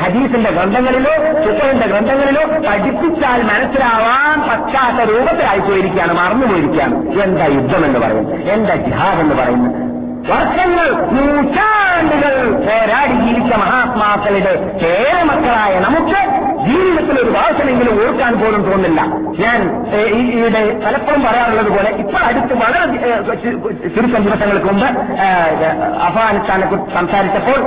ഹദീസിന്റെ 0.00 0.50
ഗ്രന്ഥങ്ങളിലോ 0.50 1.12
ചിത്രന്റെ 1.44 1.86
ഗ്രന്ഥങ്ങളിലോ 1.86 2.42
പഠിപ്പിച്ചാൽ 2.68 3.42
മനസ്സിലാവാൻ 3.42 4.38
പറ്റാത്ത 4.48 5.10
രൂപത്തിലായി 5.10 5.58
പോയിരിക്കുകയാണ് 5.58 6.12
മറന്നുപോയിരിക്കുകയാണ്. 6.12 6.96
എന്താ 7.22 7.44
യുദ്ധം 7.44 7.84
എന്ന് 7.84 7.98
പറയുന്നത്? 7.98 8.40
എന്താ 8.48 8.74
ജിഹാദ് 8.74 9.20
എന്ന് 9.20 9.34
പറയുന്നത്? 9.34 10.03
വർഷങ്ങൾ 10.30 10.86
നൂറ്റാണ്ടുകൾ 11.16 12.34
പോരാടി 12.66 13.16
ജീവിച്ച 13.24 13.52
മഹാത്മാക്കളുടെ 13.62 14.54
പേരമക്കളായ 14.82 15.74
നമുക്ക് 15.86 16.20
ജീവിതത്തിൽ 16.66 17.16
ഒരു 17.22 17.30
വാസനെങ്കിലും 17.30 17.94
ഓർക്കാൻ 18.02 18.32
പോലും 18.40 18.62
തോന്നില്ല. 18.68 19.00
ഞാൻ 19.42 19.58
ഇവിടെ 20.36 20.62
പലപ്പോഴും 20.84 21.22
പറയാറുള്ളത് 21.24 21.70
പോലെ 21.74 21.90
ഇപ്പോൾ 22.02 22.22
അടുത്ത് 22.28 22.54
വളരെ 22.62 22.84
ചുരുക്കം 23.94 24.22
ദിവസങ്ങൾക്ക് 24.26 24.66
മുമ്പ് 24.66 24.88
അഫ്ഗാനിസ്ഥാനെ 26.06 26.66
കുറിച്ച് 26.66 26.94
സംസാരിച്ചപ്പോൾ 26.94 27.58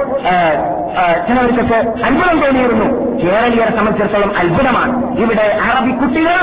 ചിലവർക്ക് 1.28 1.76
അത്ഭുതം 2.08 2.38
തോന്നിയിരുന്നു. 2.44 2.88
കേരളീയരെ 3.22 3.74
സംബന്ധിച്ചിടത്തോളം 3.78 4.32
അത്ഭുതമാണ്. 4.42 4.94
ഇവിടെ 5.24 5.46
അറബി 5.68 5.92
കുട്ടികൾ 6.02 6.38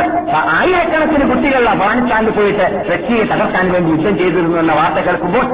ആയിരക്കണക്കിന് 0.59 1.27
കുട്ടികൾ 1.33 1.63
അഫ്ഗാനിസ്ഥാനിൽ 1.75 2.31
പോയിട്ട് 2.39 2.67
റഷ്യയെ 2.93 3.25
തകർക്കാൻ 3.33 3.73
വേണ്ടി 3.73 3.91
യുദ്ധം 3.95 4.17
ചെയ്തിരുന്നു 4.23 4.57
എന്ന 4.63 4.73
വാർത്ത 4.81 5.05
കേൾക്കുമ്പോൾ 5.09 5.45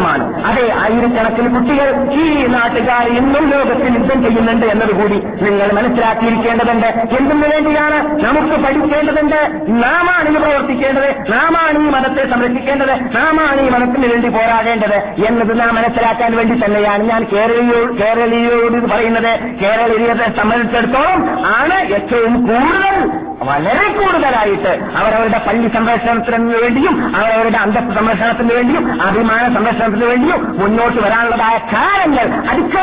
അത്ഭുതമാണ് 0.00 0.44
അതെ 0.44 0.72
ആയിരക്കണക്കിന് 0.74 1.54
കുട്ടികൾ 1.54 2.12
ഈ 2.12 2.46
നാട്ടുകാർ 2.46 3.06
ഇന്നും 3.08 3.50
ലോകത്തിൽ 3.50 3.94
യുദ്ധം 3.94 4.22
ചെയ്യുന്നുണ്ട് 4.22 4.66
എന്നതുകൂടി 4.66 5.18
നിങ്ങൾ 5.42 5.72
മനസ്സിലാക്കിയിരിക്കേണ്ടതുണ്ട്. 5.72 6.86
എന്തിനു 6.86 7.46
വേണ്ടിയാണ് 7.48 7.98
നമുക്ക് 8.24 8.64
പഠിക്കേണ്ടതുണ്ട്? 8.64 9.40
നാമാണ് 9.68 10.28
ഇത് 10.28 10.42
പ്രവർത്തിക്കേണ്ടത്. 10.42 11.10
നാമാണ് 11.32 11.78
ഈ 11.78 11.90
മതത്തെ 11.90 12.30
സംരക്ഷിക്കേണ്ടത്. 12.30 13.16
നാമാണ് 13.16 13.60
ഈ 13.60 13.68
മതത്തിന് 13.68 14.06
വേണ്ടി 14.12 14.28
പോരാടേണ്ടത് 14.28 14.98
എന്നത് 15.26 15.60
നാം 15.60 15.74
മനസ്സിലാക്കാൻ 15.74 16.36
വേണ്ടി 16.36 16.64
തന്നെയാണ് 16.64 17.02
ഞാൻ 17.02 17.26
കേരളീയോ 17.32 17.82
കേരളീയോട് 18.00 18.90
പറയുന്നത്. 18.90 19.40
കേരളീയത്തെ 19.62 20.42
സംബന്ധിച്ചിടത്തോളം 20.42 21.46
ആണ് 21.46 21.74
ഏറ്റവും 21.94 22.46
കൂടുതൽ 22.46 23.10
വളരെ 23.42 23.84
കൂടുതലായിട്ട് 23.92 24.72
അവരവരുടെ 24.96 25.38
പള്ളി 25.48 25.68
സംരക്ഷണത്തിന് 25.68 26.54
വേണ്ടിയും 26.54 27.16
അവരവരുടെ 27.16 27.58
അന്തസ് 27.58 27.98
സംരക്ഷണത്തിന് 27.98 28.54
വേണ്ടിയും 28.54 29.02
അഭിമാന 29.02 29.54
സംരക്ഷണത്തിന് 29.90 30.06
വേണ്ടിയും 30.06 30.42
മുന്നോട്ട് 30.58 30.98
വരാനുള്ളതായ 31.00 31.56
കാലങ്ങൾ 31.72 32.26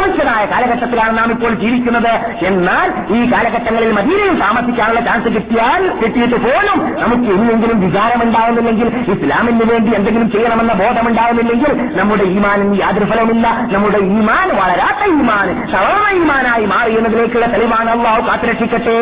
അതിക്രമിച്ചതായ 0.08 0.46
കാലഘട്ടത്തിലാണ് 0.46 1.14
നാം 1.18 1.30
ഇപ്പോൾ 1.32 1.54
ജീവിക്കുന്നത്. 1.64 2.14
എന്നാൽ 2.46 2.88
ഈ 3.16 3.20
കാലഘട്ടങ്ങളിൽ 3.32 3.92
മദീനയിൽ 3.92 4.36
താമസിക്കാനുള്ള 4.40 5.02
ചാൻസ് 5.08 5.30
കിട്ടിയാൽ 5.36 5.82
കിട്ടിയിട്ട് 6.02 6.38
പോലും 6.46 6.80
നമുക്ക് 7.02 7.30
ഇനിയെങ്കിലും 7.38 7.78
വിചാരമുണ്ടാവുന്നില്ലെങ്കിൽ 7.86 8.88
ഇസ്ലാമിന് 9.14 9.66
വേണ്ടി 9.72 9.92
എന്തെങ്കിലും 9.96 10.30
ചെയ്യണമെന്ന 10.32 10.74
ബോധമുണ്ടാവുന്നില്ലെങ്കിൽ 10.74 11.74
നമ്മുടെ 12.00 12.26
ഈമാനിന് 12.36 12.76
യാതൊരു 12.82 13.08
ഫലമില്ല 13.12 13.48
നമ്മുടെ 13.74 14.00
ഈമാൻ 14.16 14.48
വളരാത്ത 14.62 15.04
ഈമാൻ 15.14 15.48
സവർണ 15.72 16.08
ഈമാനായി 16.22 16.66
മാറി 16.66 16.94
എന്നതിലേക്കുള്ള 16.98 17.46
തെളിവാണ് 17.46 17.90
അള്ളാഹു 17.96 18.22
കാത്തുരക്ഷിക്കട്ടെ. 18.28 18.98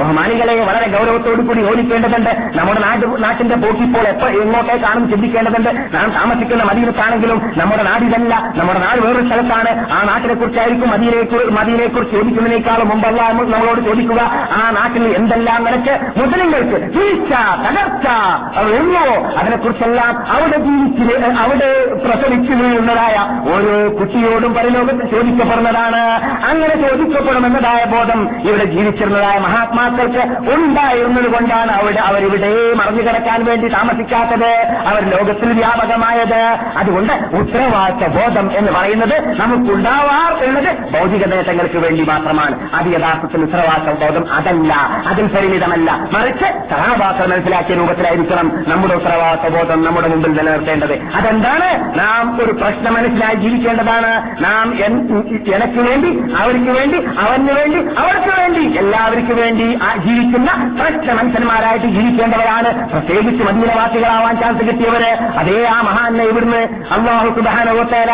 ബഹുമാനികളെ 0.00 0.56
വളരെ 0.68 0.88
ഗൗരവത്തോടു 0.96 1.42
കൂടി 1.48 1.62
ഓടിക്കേണ്ടതുണ്ട് 1.70 2.32
നമ്മുടെ 2.58 2.80
നാട് 2.86 3.06
നാട്ടിന്റെ 3.24 3.56
പോക്കിപ്പോൾ 3.64 4.04
എപ്പോ 4.12 4.28
എങ്ങോട്ടേക്കാണെന്ന് 4.42 5.08
ചിന്തിക്കേണ്ടതുണ്ട്. 5.12 5.70
നാം 5.96 6.08
താമസിക്കുന്ന 6.18 6.62
മദീനത്താണെങ്കിലും 6.70 7.38
നമ്മുടെ 7.56 7.82
നാടിതല്ല. 7.90 8.34
നമ്മുടെ 8.56 8.80
നാട് 8.86 9.00
വേറൊരു 9.06 9.26
സ്ഥലത്താണ്. 9.28 9.70
ആ 9.92 9.98
നാട്ടിനെ 10.10 10.34
കുറിച്ചായിരിക്കും 10.42 10.90
മദീനയെ 10.90 11.50
മദീനയെക്കുറിച്ച് 11.50 12.16
ചോദിക്കുന്നതിനേക്കാളും 12.16 12.88
മുമ്പല്ല 12.88 13.32
നമ്മളോട് 13.32 13.80
ചോദിക്കുക 13.80 14.20
ആ 14.52 14.70
നാട്ടിൽ 14.70 15.04
എന്തെല്ലാം 15.16 15.64
നിനക്ക് 15.64 15.94
മുസ്ലിങ്ങൾക്ക് 16.20 16.98
വീഴ്ച 16.98 17.32
തകർച്ച 17.66 18.06
ഉള്ളോ 18.78 19.06
അതിനെക്കുറിച്ചെല്ലാം 19.38 20.14
അവിടെ 20.30 20.58
ജീവിച്ച് 20.58 21.16
അവിടെ 21.38 21.70
പ്രസവിച്ചു 21.94 22.52
വീഴുന്നതായ 22.52 23.16
ഓരോ 23.52 23.74
കുട്ടിയോടും 24.00 24.54
പരലോകത്ത് 24.54 25.04
ചോദിക്കപ്പെടുന്നതാണ്. 25.10 26.02
അങ്ങനെ 26.44 26.74
ചോദിക്കപ്പെടുമെന്നതായ 26.82 27.84
ബോധം 27.84 28.20
ഇവിടെ 28.40 28.64
ജീവിച്ചിരുന്നതായ 28.64 29.38
മഹാത്മാക്കൾക്ക് 29.38 30.22
ഉണ്ടായിരുന്നത് 30.54 31.28
കൊണ്ടാണ് 31.34 31.72
അവിടെ 31.72 32.00
അവരിവിടെ 32.00 32.52
മറഞ്ഞു 32.74 33.02
കിടക്കാൻ 33.02 33.44
വേണ്ടി 33.44 33.68
താമസിക്കാത്തത്. 33.68 34.52
അവർ 34.86 35.02
ലോകത്തിൽ 35.04 35.52
വ്യാപകമായത്. 35.52 36.42
അതുകൊണ്ട് 36.76 37.12
ഉത്തരവാദിത്ത 37.12 38.06
ബോധം 38.18 38.50
എന്ന് 38.58 38.72
പറയുന്നത് 38.72 39.40
നമുക്കുണ്ടാവാർ 39.40 40.31
എന്നത് 40.38 40.92
ഭൗതിക 40.92 41.26
നേട്ടങ്ങൾക്ക് 41.26 41.78
വേണ്ടി 41.78 42.04
മാത്രമാണ്. 42.04 42.68
അത് 42.74 42.86
യഥാർത്ഥത്തിൽ 42.86 43.40
ഉത്തരവാദിത്ത 43.40 44.04
ബോധം 44.04 44.32
അതല്ല. 44.32 44.74
അതിൽ 45.06 45.26
പരിമിതമല്ല. 45.26 46.08
മറിച്ച് 46.12 46.44
സഹാഭാക്കൾ 46.70 47.26
മനസ്സിലാക്കിയ 47.26 47.74
രൂപത്തിലായിരിക്കണം 47.74 48.64
നമ്മുടെ 48.68 48.94
ഉത്തരവാദിത്ത 48.94 49.54
ബോധം 49.56 49.84
നമ്മുടെ 49.84 50.08
മുമ്പിൽ 50.08 50.32
നിലനിർത്തേണ്ടത്. 50.32 50.92
അതെന്താണ്? 51.14 51.98
നാം 51.98 52.44
ഒരു 52.44 52.52
പ്രശ്നം 52.52 52.94
മനസ്സിലായി 52.94 53.34
ജീവിക്കേണ്ടതാണ്. 53.34 54.44
നാം 54.44 54.74
എനക്ക് 55.54 55.78
വേണ്ടി 55.78 56.34
അവർക്ക് 56.34 56.70
വേണ്ടി 56.70 56.98
അവന് 57.18 57.50
വേണ്ടി 57.50 57.78
അവർക്ക് 57.98 58.40
വേണ്ടി 58.40 58.78
എല്ലാവർക്കും 58.78 59.36
വേണ്ടി 59.36 59.78
ജീവിക്കുന്ന 60.06 60.78
പ്രശ്ന 60.80 61.12
മനുഷ്യന്മാരായിട്ട് 61.12 61.86
ജീവിക്കേണ്ടവരാണ്. 61.86 62.90
പ്രത്യേകിച്ച് 62.90 63.44
മദീനവാസികളാവാൻ 63.44 64.40
ചാൻസ് 64.40 64.64
കിട്ടിയവര്. 64.64 65.14
അതേ 65.38 65.64
ആ 65.64 65.80
മഹാനെ 65.80 66.24
ഇവിടുന്ന് 66.24 66.68
അള്ളാഹു 66.92 67.28
സുബാനോത്തേര 67.28 68.10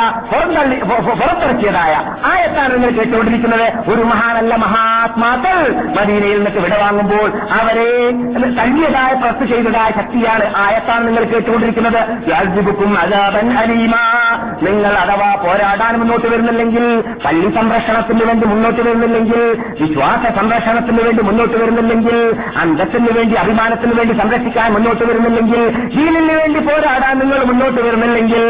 പുറത്തിറക്കിയതായ 1.15 1.98
ആയത്താണ് 2.31 2.75
നിങ്ങൾ 2.75 2.91
കേട്ടുകൊണ്ടിരിക്കുന്നത്. 2.91 3.67
ഒരു 3.91 4.03
മഹാനല്ല 4.03 4.57
മഹാത്മാക്കൾ 4.57 5.59
മദീനയിൽ 5.99 6.37
നിന്നൊക്കെ 6.37 6.61
വിടവാങ്ങുമ്പോൾ 6.61 7.29
അവരെ 7.61 7.91
തള്ളിയതായ 8.59 9.13
പ്രസ് 9.23 9.45
ചെയ്തതായ 9.51 9.91
ശക്തിയാണ് 9.91 10.47
ആയത്താണ് 10.57 11.09
നിങ്ങൾ 11.09 11.25
കേട്ടുകൊണ്ടിരിക്കുന്നത്. 11.25 12.01
നിങ്ങൾ 14.63 14.93
അഥവാ 15.03 15.29
പോരാടാൻ 15.45 15.95
മുന്നോട്ട് 15.99 16.27
വരുന്നില്ലെങ്കിൽ 16.27 16.85
പള്ളി 17.25 17.49
സംരക്ഷണത്തിന് 17.55 18.25
വേണ്ടി 18.25 18.47
മുന്നോട്ട് 18.47 18.81
വരുന്നില്ലെങ്കിൽ 18.81 19.43
വിശ്വാസ 19.83 20.23
സംരക്ഷണത്തിന് 20.37 21.03
വേണ്ടി 21.03 21.23
മുന്നോട്ട് 21.23 21.57
വരുന്നില്ലെങ്കിൽ 21.63 22.19
അന്തത്തിന് 22.63 23.11
വേണ്ടി 23.19 23.35
അഭിമാനത്തിന് 23.35 23.93
വേണ്ടി 23.93 24.15
സംരക്ഷിക്കാൻ 24.23 24.73
മുന്നോട്ട് 24.73 25.05
വരുന്നില്ലെങ്കിൽ 25.05 25.63
ജീവനു 25.97 26.33
വേണ്ടി 26.33 26.61
പോരാടാൻ 26.61 27.19
നിങ്ങൾ 27.19 27.45
മുന്നോട്ട് 27.45 27.81
വരുന്നില്ലെങ്കിൽ 27.81 28.45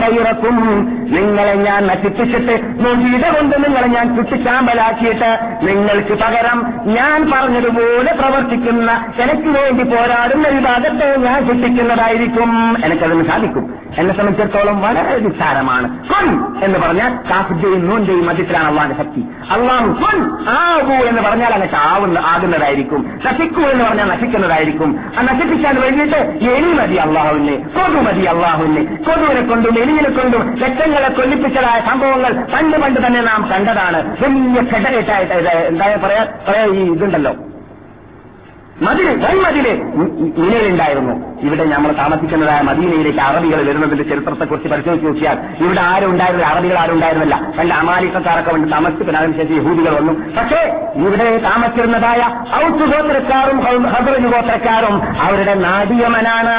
ഗൈറക്കും 0.00 0.84
നിങ്ങളെ 1.14 1.54
ഞാൻ 1.54 1.86
നശിപ്പിച്ചിട്ട് 1.86 2.52
നൊടിയുടെ 2.62 3.30
കൊണ്ട് 3.30 3.64
നിങ്ങളെ 3.64 3.86
ഞാൻ 3.86 4.16
ചുറ്റിച്ചാമ്പലാക്കിയിട്ട് 4.16 5.58
നിങ്ങൾക്ക് 5.62 6.22
പകരം 6.22 6.72
ഞാൻ 6.84 7.30
പറഞ്ഞതുപോലെ 7.30 8.14
പ്രവർത്തിക്കുന്ന 8.14 9.06
എനിക്ക് 9.18 9.48
വേണ്ടി 9.48 9.84
പോരാടുന്ന 9.84 10.48
വിഭാഗത്തെ 10.48 11.16
ഞാൻ 11.16 11.46
ചുറ്റിക്കുന്നതായിരിക്കും 11.46 12.76
എനിക്കതിന് 12.84 13.24
സാധിക്കും. 13.24 13.74
എന്നെ 13.98 14.16
സംബന്ധിച്ചിടത്തോളം 14.16 14.80
വളരെ 14.80 15.18
നിസ്സാരമാണ്. 15.18 16.04
എന്ന് 16.64 16.78
പറഞ്ഞാൽ 16.78 17.18
കാഫിന്റെയും 17.30 17.88
നൂന്റെയും 17.88 18.26
മധ്യത്തിലാണ് 18.26 18.68
അള്ളാന്റെ 18.68 18.96
ശക്തി. 18.96 19.20
അള്ളാഹു 19.50 19.86
കൊൻ 19.86 20.48
ആകൂ 20.48 21.04
എന്ന് 21.04 21.22
പറഞ്ഞാൽ 21.22 21.54
അങ്ങനെ 21.54 21.70
ആവുന്ന 21.76 22.18
ആകുന്നതായിരിക്കും. 22.18 23.20
നശിക്കൂ 23.26 23.62
എന്ന് 23.62 23.84
പറഞ്ഞാൽ 23.84 24.04
നശിക്കുന്നതായിരിക്കും. 24.04 25.00
ആ 25.18 25.22
നശിപ്പിക്കാൻ 25.22 25.80
വേണ്ടിയിട്ട് 25.80 26.16
എലി 26.50 26.72
മതി 26.72 26.94
അള്ളാഹുവിനെ. 26.94 27.56
കൊതു 27.56 28.00
മതി 28.00 28.24
അള്ളാഹുവിനെ 28.54 28.82
കൊതുവിനെ 29.06 29.42
കൊണ്ടും 29.50 29.74
എലിയെ 29.82 30.10
കൊണ്ടും 30.18 30.42
ലക്ഷങ്ങളെ 30.62 31.08
കൊല്ലിപ്പിച്ചതായ 31.18 31.78
സംഭവങ്ങൾ 31.88 32.32
പണ്ട് 32.54 32.76
പണ്ട് 32.82 32.98
തന്നെ 33.06 33.20
നാം 33.28 33.40
കണ്ടതാണ്. 33.52 34.00
വലിയ 34.22 34.60
ഫെഡറേറ്റ് 34.72 35.12
ആയിട്ട് 35.16 35.34
എന്താ 35.70 35.86
പറയാ 36.04 36.22
പറയാ 36.48 36.64
ഈ 36.78 36.82
ഇതുണ്ടല്ലോ. 36.94 37.32
മതിൽ 38.82 39.08
വൻമതിൽ 39.08 39.66
നിലയിലുണ്ടായിരുന്നു 40.38 41.34
ഇവിടെ 41.42 41.64
നമ്മൾ 41.64 41.92
താമസിക്കുന്നതായ 41.92 42.60
മദീനയിലേക്ക് 42.60 43.18
അറബികൾ 43.18 43.68
വരുന്നതിന്റെ 43.68 44.04
ചരിത്രത്തെക്കുറിച്ച് 44.04 44.68
പരിശോധിച്ച് 44.68 45.06
നോക്കിയാൽ 45.06 45.38
ഇവിടെ 45.60 45.80
ആരും 45.80 46.10
ഉണ്ടായിരുന്നില്ല 46.10 46.52
അറബികൾ 46.52 46.78
ആരും 46.78 46.92
ഉണ്ടായിരുന്നില്ല 46.92 47.52
പണ്ട് 47.58 47.74
അമാലിക്കക്കാരൊക്കെ 47.74 48.50
വേണ്ടി 48.50 48.70
താമസിക്കുന്ന 48.70 49.18
അതിനുശേഷം 49.18 49.56
യഹൂദികൾ 49.56 49.96
വന്നു. 49.96 50.12
പക്ഷേ 50.12 50.90
ഇവിടെ 50.94 51.38
താമസിച്ചിരുന്നതായ 51.38 52.22
ഔത്ത് 52.64 52.84
ഗോത്രക്കാരും 52.92 53.84
ഹദ്രജ് 53.84 54.26
ഗോത്രക്കാരും 54.26 55.02
അവരുടെ 55.20 55.54
നാടി 55.54 56.02
യമനാണ് 56.02 56.56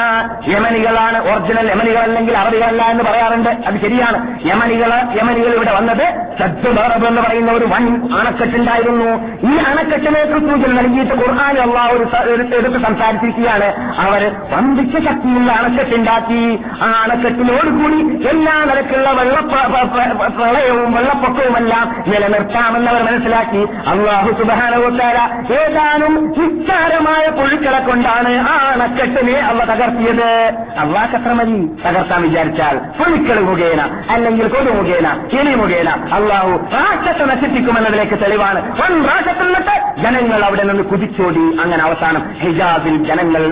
യമനികളാണ്. 0.50 1.18
ഒറിജിനൽ 1.18 1.70
യമനികൾ 1.70 1.98
അല്ലെങ്കിൽ 1.98 2.38
അറബികളല്ല 2.38 2.82
എന്ന് 2.82 3.04
പറയാറുണ്ട്. 3.04 3.48
അത് 3.48 3.80
ശരിയാണ്. 3.80 4.48
യമനികൾ 4.48 4.92
യമനികൾ 5.20 5.54
ഇവിടെ 5.54 5.72
വന്നത് 5.72 6.06
സദ്ബറബ് 6.38 7.06
എന്ന് 7.06 7.22
പറയുന്ന 7.22 7.52
ഒരു 7.52 7.64
വൻ 7.64 8.08
അണക്കെട്ടുണ്ടായിരുന്നു. 8.20 9.10
ഈ 9.52 9.56
അണക്കെട്ടിനെ 9.56 10.24
സൂചന 10.24 10.72
നൽകിയിട്ട് 10.80 11.14
ഖുർആാൻ 11.14 11.58
അള്ളാഹ് 11.58 11.92
ഒരു 11.92 12.05
എടുത്ത് 12.54 12.82
സംസാരിച്ചിരിക്കുകയാണ്. 12.82 13.94
അവർ 14.00 14.34
വമ്പിച്ച 14.50 14.96
ശക്തിയുള്ള 14.96 15.52
അണക്കെട്ടുണ്ടാക്കി 15.52 16.58
ആ 16.82 17.00
അണക്കെട്ടിനോടുകൂടി 17.02 18.28
എല്ലാ 18.28 18.64
നിലക്കുള്ള 18.64 19.12
വെള്ള 19.12 19.40
പ്ര- 19.40 19.70
പ്ര- 19.70 20.16
പ്ര- 20.16 20.30
പ്രളയവും 20.30 20.92
വെള്ളപ്പൊക്കവുമെല്ലാം 20.92 22.04
നിലനിർത്താമെന്ന് 22.06 22.90
അവർ 22.90 23.02
മനസ്സിലാക്കി. 23.02 23.88
അള്ളാഹു 23.88 24.30
സുബാനവുക്കാര 24.30 25.16
ഏതാനും 25.52 26.34
നിസ്സാരമായ 26.38 27.30
പുഴുക്കളെ 27.30 27.78
കൊണ്ടാണ് 27.78 28.32
ആ 28.38 28.72
അണക്കെട്ടിനെ 28.72 29.40
അവ 29.40 29.58
തകർത്തിയത്. 29.58 30.54
അള്ളാഹ് 30.78 31.28
മതി? 31.28 31.70
തകർത്താൻ 31.86 32.22
വിചാരിച്ചാൽ 32.22 32.78
പുഴുക്കൾ 32.78 33.40
മുഖേന 33.40 34.02
അല്ലെങ്കിൽ 34.10 34.48
കൊതു 34.48 34.70
മുഖേന 34.70 35.28
കിളി 35.32 35.54
മുഖേന 35.54 35.88
അള്ളാഹു 36.12 36.50
രാക്ഷസ 36.50 37.22
നശിപ്പിക്കുമെന്നതിലേക്ക് 37.22 38.14
തെളിവാണ്. 38.14 38.76
വൻ 38.80 39.06
നിന്നിട്ട് 39.42 40.00
ജനങ്ങൾ 40.00 40.44
അവിടെ 40.44 40.62
നിന്ന് 40.62 40.84
കുതിച്ചോടി. 40.84 41.56
അങ്ങനെ 41.62 41.84
അവസാനം 41.96 42.32
ഹിജാബിൽ 42.32 43.04
ജനങ്ങൾ 43.04 43.42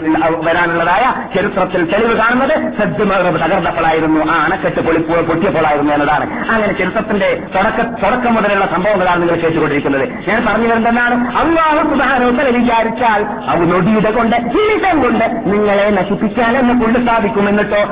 വരാനുള്ളതായ 0.45 1.05
ചരിത്രത്തിൽ 1.37 1.91
തെളിവ് 1.93 2.17
കാണുന്നത് 2.19 2.73
സദ്യമറബ് 2.79 3.41
തകർന്നപ്പോഴായിരുന്നു. 3.41 4.33
ആ 4.33 4.45
അണക്കെട്ട് 4.45 4.81
പൊളിപ്പോ 4.81 5.15
പൊട്ടിയപ്പോഴായിരുന്നു 5.15 5.93
എന്നതാണ്. 5.93 6.51
അങ്ങനെ 6.51 6.73
ചരിത്രത്തിന്റെ 6.79 7.43
തുടക്ക 7.55 7.83
തുടക്കം 8.03 8.35
മുതലുള്ള 8.35 8.67
സംഭവങ്ങളാണ് 8.67 9.23
നിങ്ങൾ 9.23 9.35
കേട്ടുകൊണ്ടിരിക്കുന്നത്. 9.35 10.09
ഞാൻ 10.29 10.47
പറഞ്ഞു 10.47 10.69
വരുന്നതാണ് 10.69 11.37
അള്ളാഹു 11.37 11.95
സുധാനോത്തര 11.95 12.49
വിചാരിച്ചാൽ 12.57 13.27
അവ 13.49 13.59
നൊടിയുടെ 13.59 14.11
കൊണ്ട് 14.11 14.37
ജീവിതം 14.37 15.03
കൊണ്ട് 15.03 15.25
നിങ്ങളെ 15.25 15.91
നശിപ്പിക്കാൻ 15.91 16.57
എന്ന് 16.57 16.85
കൊണ്ട് 16.85 16.99
സാധിക്കും 17.07 17.49
എന്നിട്ടോ 17.49 17.83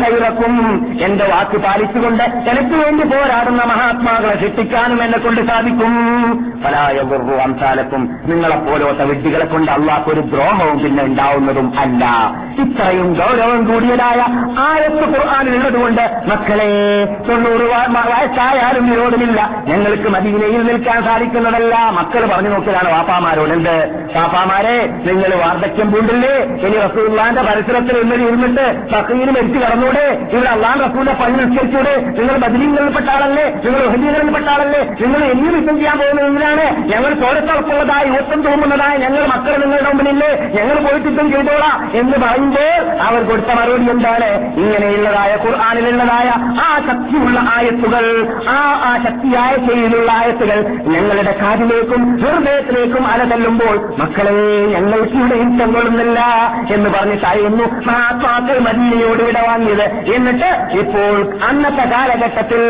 ഖൈറക്കും. 0.00 0.54
എന്റെ 1.00 1.24
വാക്ക് 1.24 1.64
പാലിച്ചുകൊണ്ട് 1.64 2.22
എനിക്ക് 2.22 2.74
വേണ്ടി 2.84 3.04
പോരാടുന്ന 3.04 3.64
മഹാത്മാക്കളെ 3.64 4.40
ശിക്ഷിക്കാനും 4.40 5.02
എന്നെ 5.02 5.18
കൊണ്ട് 5.18 5.40
സാധിക്കും. 5.46 5.92
പലായ 6.64 6.98
അംസാലക്കും. 7.42 8.02
നിങ്ങളെപ്പോലത്തെ 9.00 9.04
വിഡ്ഢികളെ 9.10 9.46
കൊണ്ട് 9.52 9.70
അള്ളാഹ് 9.72 10.10
ഒരു 10.12 10.22
ദ്രോഹവും 10.30 10.76
പിന്നെ 10.82 11.02
ഉണ്ടാവുന്നതും 11.04 11.66
അല്ല. 11.82 12.02
ഇത്രയും 12.62 13.08
ഗൗരവം 13.20 13.60
കൂടിയതായ 13.68 14.20
ആയത്ത് 14.66 15.04
ഖുർആാനിലുള്ളതുകൊണ്ട് 15.12 16.02
മക്കളെ 16.30 16.68
തൊണ്ണൂറ് 17.26 17.66
വയസ്സായാലും 18.10 18.84
നിരോധനില്ല 18.90 19.40
ഞങ്ങൾക്ക് 19.70 20.08
മദീനയിൽ 20.16 20.62
നിൽക്കാൻ 20.70 20.98
സാധിക്കുന്നതല്ല. 21.08 21.74
മക്കൾ 21.98 22.22
പറഞ്ഞു 22.32 22.50
നോക്കലാണ് 22.54 22.88
വാപ്പാമാരോട് 22.96 23.52
എന്ത് 23.58 23.76
വാപ്പാമാരെ 24.16 24.76
നിങ്ങൾ 25.08 25.30
വാർദ്ധക്യം 25.42 25.88
പൂണ്ടില്ലേ? 25.92 26.34
ഇനി 26.66 26.76
റസൂള്ളാന്റെ 26.86 27.42
പരിസരത്തിൽ 27.48 27.96
ഇന്നലെ 28.02 28.24
ഇരുന്നിട്ട് 28.30 28.66
ഫക്കീന് 28.92 29.32
മരിച്ചു 29.36 29.58
കടന്നൂടെ? 29.64 30.06
ഇവിടെ 30.32 30.50
അള്ളാൻ 30.54 30.76
റസൂലിന്റെ 30.86 31.14
പണി 31.20 31.36
നിസ്കരിച്ചൂടെ? 31.42 31.94
നിങ്ങൾ 32.18 32.36
ബദലീങ്ങളിൽപ്പെട്ട 32.44 33.08
ആളല്ലേ? 33.16 33.46
നിങ്ങൾ 33.64 33.80
ഹദീകളിൽപ്പെട്ട 33.94 34.48
ആളല്ലേ? 34.54 34.82
നിങ്ങൾ 35.02 35.20
ഇനിയും 35.32 35.54
യുദ്ധം 35.58 35.76
ചെയ്യാൻ 35.80 35.98
പോകുന്നത് 36.02 36.26
എന്തിനാണ്? 36.30 36.66
ഞങ്ങൾ 36.92 37.12
ചോരത്തളപ്പുള്ളതായി 37.22 38.08
ഊട്ടം 38.18 38.40
തോന്നുന്നതായ 38.48 38.89
ഞങ്ങൾ 38.96 39.26
മക്കൾ 39.26 39.56
നിങ്ങളുടെ 39.56 39.88
മുമ്പിലില്ലേ? 39.88 40.30
ഞങ്ങൾ 40.54 40.78
പോയിട്ട് 40.80 41.06
യുദ്ധം 41.06 41.32
ചെയ്തോളാം 41.32 41.90
എന്ന് 41.94 42.18
പറയുമ്പോൾ 42.18 42.72
അവർ 43.02 43.24
കൊടുത്ത 43.24 43.46
മറുപടി 43.46 43.90
എന്താണ്? 43.90 44.28
ഇങ്ങനെയുള്ളതായ 44.56 45.36
ഖുർആാനിലുള്ളതായ 45.44 46.28
ആ 46.64 46.78
ശക്തിയുള്ള 46.88 47.40
ആയത്തുകൾ 47.56 48.04
ആ 48.48 48.58
ആ 48.88 49.02
ശക്തിയായ 49.04 49.56
ശൈലിയിലുള്ള 49.56 50.12
ആയത്തുകൾ 50.12 50.58
ഞങ്ങളുടെ 50.86 51.38
കാതിലേക്കും 51.42 52.20
ഹൃദയത്തിലേക്കും 52.22 53.06
അലതല്ലുമ്പോൾ 53.06 53.96
മക്കളെ 53.98 54.36
ഞങ്ങൾക്ക് 54.74 55.16
ഇവിടെ 55.16 55.34
ഇഷ്ടം 55.34 55.72
കൊള്ളുന്നില്ല 55.74 56.20
എന്ന് 56.74 56.90
പറഞ്ഞിട്ടായിരുന്നു 56.90 57.64
മഹാത്മാക്കൾ 57.86 58.58
മദീനയോട് 58.58 59.22
വിട 59.22 59.38
വാങ്ങിയത്. 59.48 60.14
എന്നിട്ട് 60.14 60.50
ഇപ്പോൾ 60.78 61.14
അന്നത്തെ 61.48 61.84
കാലഘട്ടത്തിൽ 61.90 62.62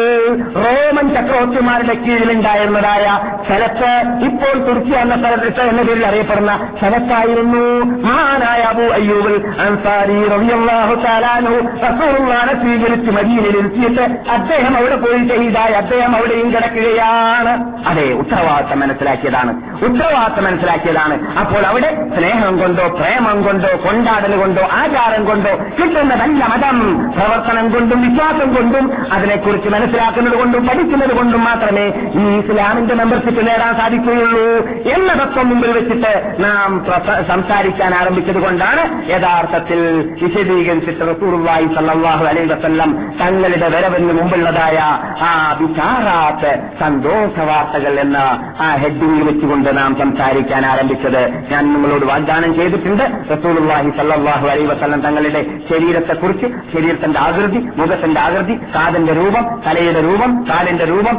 റോമൻ 0.57 1.15
ചക്രവർത്തിമാരുടെ 1.15 1.95
കീഴിലുണ്ടായിരുന്നതായ 1.95 3.05
സ്ഥലത്ത് 3.47 3.91
ഇപ്പോൾ 4.25 4.59
തുർക്കി 4.67 4.91
എന്ന 4.91 5.17
സ്ഥലത്ത് 5.17 5.61
എന്ന 5.61 5.83
പേരിൽ 5.83 6.05
അറിയപ്പെടുന്ന 6.11 6.53
ശവത്തായിരുന്നു 6.81 7.65
മഹാനായ 8.09 8.61
അബു 8.73 8.87
അയ്യൂബിൽ 8.99 9.37
അൻസാരി 9.67 10.19
റബിയല്ലാഹു 10.35 10.95
തആലാനു 11.07 11.55
റസൂലുള്ളാഹിനെ 11.87 12.55
സ്വീകരിച്ച് 12.63 13.11
മദീനയിൽ 13.19 13.57
എത്തിയിട്ട് 13.63 14.05
അദ്ദേഹം 14.31 14.73
അവിടെ 14.77 14.97
പോയി 15.05 15.21
ചെയ്തായി 15.31 15.75
അദ്ദേഹം 15.83 16.17
അവിടെയും 16.17 16.49
കിടക്കുകയാണ്. 16.55 17.53
അതെ 17.89 18.07
ഉത്തരവാദിത്തം 18.23 18.81
മനസ്സിലാക്കിയതാണ്. 18.81 19.53
ഉത്തരവാദിത്തം 19.85 20.45
മനസ്സിലാക്കിയതാണ്. 20.45 21.15
അപ്പോൾ 21.41 21.63
അവിടെ 21.71 21.91
സ്നേഹം 22.17 22.55
കൊണ്ടോ 22.61 22.85
പ്രേമം 22.99 23.39
കൊണ്ടോ 23.47 23.71
കൊണ്ടാടൽ 23.85 24.33
കൊണ്ടോ 24.41 24.63
ആചാരം 24.81 25.23
കൊണ്ടോ 25.25 25.53
കിട്ടുന്നതല്ല 25.79 26.43
മതം 26.53 26.79
പ്രവർത്തനം 27.17 27.67
കൊണ്ടും 27.75 27.99
വിശ്വാസം 28.07 28.49
കൊണ്ടും 28.55 28.85
അതിനെക്കുറിച്ച് 29.13 29.69
മനസ്സിലാക്കുന്നത് 29.75 30.37
കൊണ്ടും 30.39 30.63
പഠിക്കുന്നത് 30.69 31.15
കൊണ്ടും 31.19 31.45
മാത്രമേ 31.45 31.87
ഈ 32.21 32.25
ഇസ്ലാമിന്റെ 32.41 32.95
മെമ്പർഷിപ്പ് 32.95 33.43
നേടാൻ 33.49 33.73
സാധിക്കുകയുള്ളൂ. 33.81 34.47
എന്ന 34.95 35.11
തത്വം 35.23 35.49
മുമ്പിൽ 35.51 35.73
വെച്ചിട്ട് 35.79 36.00
നാം 36.39 36.85
പ്രസ- 36.85 37.29
സംസാരിക്കാൻ 37.29 37.95
ആരംഭിച്ചത് 37.95 38.39
കൊണ്ടാണ് 38.39 38.83
യഥാർത്ഥത്തിൽ 39.11 39.81
വിശദീകരിച്ചിട്ട് 40.23 41.01
റസൂർവായി 41.11 41.67
സല്ലാഹു 41.75 42.25
അലൈഹി 42.25 42.47
വസല്ലം 42.47 42.91
തങ്ങളുടെ 43.21 43.69
വരവിന് 43.69 44.13
മുമ്പുള്ളതായ 44.13 44.79
ആ 45.23 45.31
വിചാറാത്ത 45.61 46.45
സന്തോഷ 46.81 47.39
വാർത്തകൾ 47.45 48.01
എന്ന 48.01 48.19
ആ 48.61 48.77
ഹെഡിങ് 48.77 49.23
വെച്ചുകൊണ്ട് 49.23 49.77
നാം 49.77 49.99
സംസാരിക്കാൻ 49.99 50.67
ആരംഭിച്ചത് 50.67 51.21
ഞാൻ 51.51 51.73
നിങ്ങളോട് 51.73 52.05
വാഗ്ദാനം 52.05 52.55
ചെയ്തിട്ടുണ്ട്. 52.55 53.05
റസൂലുള്ളാഹി 53.33 53.91
സല്ലാഹു 53.97 54.47
അലൈ 54.47 54.67
വസല്ലം 54.67 55.01
തങ്ങളുടെ 55.01 55.41
ശരീരത്തെക്കുറിച്ച് 55.71 56.47
ശരീരത്തിന്റെ 56.73 57.19
ആകൃതി 57.21 57.61
മുഖത്തിന്റെ 57.77 58.21
ആകൃതി 58.21 58.57
കാതിന്റെ 58.75 59.13
രൂപം 59.13 59.45
തലയുടെ 59.67 60.03
രൂപം 60.03 60.45
കാലിന്റെ 60.51 60.85
രൂപം 60.85 61.17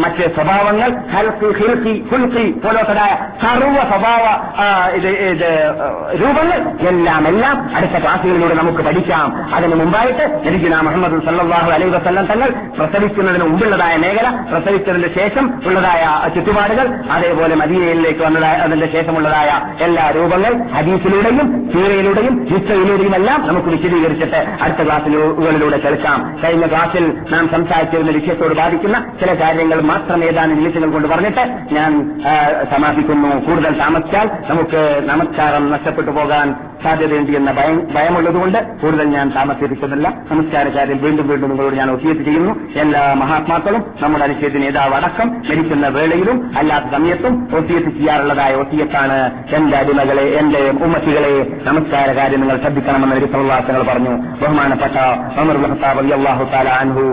മറ്റ് 0.00 0.24
സ്വഭാവങ്ങൾ 0.34 0.90
ഹൽക്കി 1.12 1.48
ഹിൽക്കി 1.60 1.94
ഹുൽക്കി 2.10 2.44
പോലത്തതായ 2.60 3.12
സർവ 3.42 3.58
സ്വഭാവ 3.82 4.09
ആ, 4.58 4.88
ഇത് 4.94 5.08
ഇത് 5.08 5.48
രൂപങ്ങൾ 6.20 6.58
എല്ലാം 6.88 7.28
എല്ലാം 7.28 7.76
അടുത്ത 7.76 7.92
ക്ലാസ്സുകളിലൂടെ 7.92 8.54
നമുക്ക് 8.54 8.78
പഠിക്കാം. 8.78 9.54
അതിന് 9.54 9.74
മുമ്പായിട്ട് 9.74 10.24
നബിഗുന 10.46 10.80
മുഹമ്മദ് 10.80 11.24
സല്ലാഹു 11.24 11.70
അലൈ 11.70 11.88
വസല്ലം 11.88 12.26
തങ്ങൾ 12.26 12.48
പ്രസവിക്കുന്നതിന് 12.78 13.44
മുമ്പുള്ളതായ 13.44 13.96
മേഖല 13.96 14.28
പ്രസവിച്ചതിന് 14.52 15.14
ശേഷം 15.14 15.60
ഉള്ളതായ 15.66 16.04
ചുറ്റുപാടുകൾ 16.34 16.86
അതേപോലെ 17.10 17.54
മദീനയിലേക്ക് 17.54 18.22
വന്നതായ 18.22 18.54
അതിന്റെ 18.56 18.92
ശേഷമുള്ളതായ 18.92 19.50
എല്ലാ 19.84 20.10
രൂപങ്ങൾ 20.10 20.52
ഹദീസിലൂടെയും 20.74 21.70
സീറയിലൂടെയും 21.72 22.46
ഹിസ്റ്ററിയിലൂടെയും 22.50 23.14
എല്ലാം 23.14 23.46
നമുക്ക് 23.46 23.68
വിശദീകരിച്ചിട്ട് 23.68 24.40
അടുത്ത 24.62 24.84
ക്ലാസ്സുകളിലൂടെ 24.84 25.76
കേൾക്കാം. 25.78 26.36
കഴിഞ്ഞ 26.44 26.66
ക്ലാസ്സിൽ 26.66 27.04
നാം 27.30 27.50
സംസാരിച്ചിരുന്ന 27.50 28.10
വിഷയത്തോട് 28.10 28.54
ബാധിക്കുന്ന 28.54 28.98
ചില 29.20 29.34
കാര്യങ്ങൾ 29.34 29.80
മാത്രം 29.80 30.24
ഏതാനും 30.24 30.58
നിമിഷങ്ങൾ 30.58 30.90
കൊണ്ട് 30.90 31.08
പറഞ്ഞിട്ട് 31.08 31.44
ഞാൻ 31.74 31.90
സമാപിക്കുന്നു. 32.70 33.46
കൂടുതൽ 33.46 33.78
താമസിച്ചാൽ 33.90 34.26
നമുക്ക് 34.50 34.80
നമസ്കാരം 35.04 35.64
നഷ്ടപ്പെട്ടു 35.70 36.10
പോകാൻ 36.10 36.48
സാധ്യതയുണ്ട് 36.84 37.32
എന്ന 37.32 37.50
ഭയം 37.52 37.76
ഭയമുള്ളതുകൊണ്ട് 37.94 38.58
കൂടുതൽ 38.82 39.06
ഞാൻ 39.16 39.26
താമസിപ്പിക്കുന്നില്ല. 39.36 40.08
നമസ്കാര 40.30 40.68
കാര്യം 40.68 40.98
വീണ്ടും 41.02 41.28
വീണ്ടും 41.28 41.48
നിങ്ങളോട് 41.48 41.74
ഞാൻ 41.74 41.90
ഒത്തിയത്ത് 41.90 42.22
ചെയ്യുന്നു. 42.22 42.52
എല്ലാ 42.80 43.02
മഹാത്മാക്കളും 43.14 43.82
നമ്മുടെ 44.02 44.24
അനുച്ഛേദ 44.24 44.56
നേതാവ് 44.56 44.94
അടക്കം 44.94 45.28
മരിക്കുന്ന 45.48 45.88
വേളയിലും 45.88 46.50
അല്ലാത്ത 46.58 46.84
സമയത്തും 46.92 47.34
ഒത്തിയത്ത് 47.56 47.90
ചെയ്യാറുള്ളതായ 47.90 48.54
ഒത്തിയത്താണ് 48.54 49.18
എന്റെ 49.54 49.76
അടിമകളെ 49.76 50.24
എന്റെ 50.40 50.62
ഉമ്മത്തികളെ 50.84 51.34
നമസ്കാര 51.68 52.12
കാര്യം 52.12 52.40
നിങ്ങൾ 52.40 52.56
ശ്രദ്ധിക്കണമെന്ന് 52.60 53.26
പ്രവാസങ്ങൾ 53.34 53.82
പറഞ്ഞു. 53.82 54.14
ബഹുമാനപ്പെട്ട 54.42 54.96
അൻഹു 56.80 57.06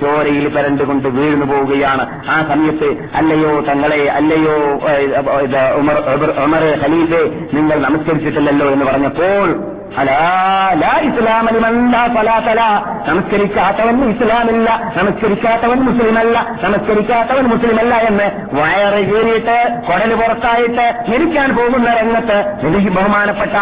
ചോരയിൽ 0.00 0.48
പരണ്ടുകൊണ്ട് 0.56 1.08
വീഴ്ന്നു 1.08 1.46
പോവുകയാണ്. 1.46 2.04
ആ 2.30 2.36
സമയത്ത് 2.48 2.88
അല്ലയോ 3.14 3.52
തങ്ങളെ 3.68 4.00
അല്ലയോ 4.18 4.56
ഉമർ 6.44 6.64
ഖലീഫെ 6.82 7.22
നിങ്ങൾ 7.56 7.78
നമസ്കരിച്ചിട്ടില്ലല്ലോ. 7.86 8.57
എന്ന് 8.66 8.84
പറഞ്ഞപ്പോൾ 8.84 9.44
അലാ 9.46 9.77
നമസ്കരിക്കാത്തവൻ 13.08 13.96
ഇസ്ലാമില്ല 14.10 14.68
നമസ്കരിക്കാത്തവൻ 14.96 15.78
മുസ്ലിമല്ല 15.78 16.46
നമസ്കരിക്കാത്തവൻ 16.64 17.44
മുസ്ലിമല്ല 17.44 17.94
എന്ന് 17.94 18.26
വയറ് 18.56 19.00
കീറിയിട്ട് 19.08 19.56
കുടൽ 19.88 20.14
പുറത്തായിട്ട് 20.14 20.86
മരിക്കാൻ 21.10 21.56
പോകുന്ന 21.56 21.88
രംഗത്ത് 21.94 22.38
എനിക്ക് 22.66 22.88
ബഹുമാനപ്പെട്ട 22.88 23.56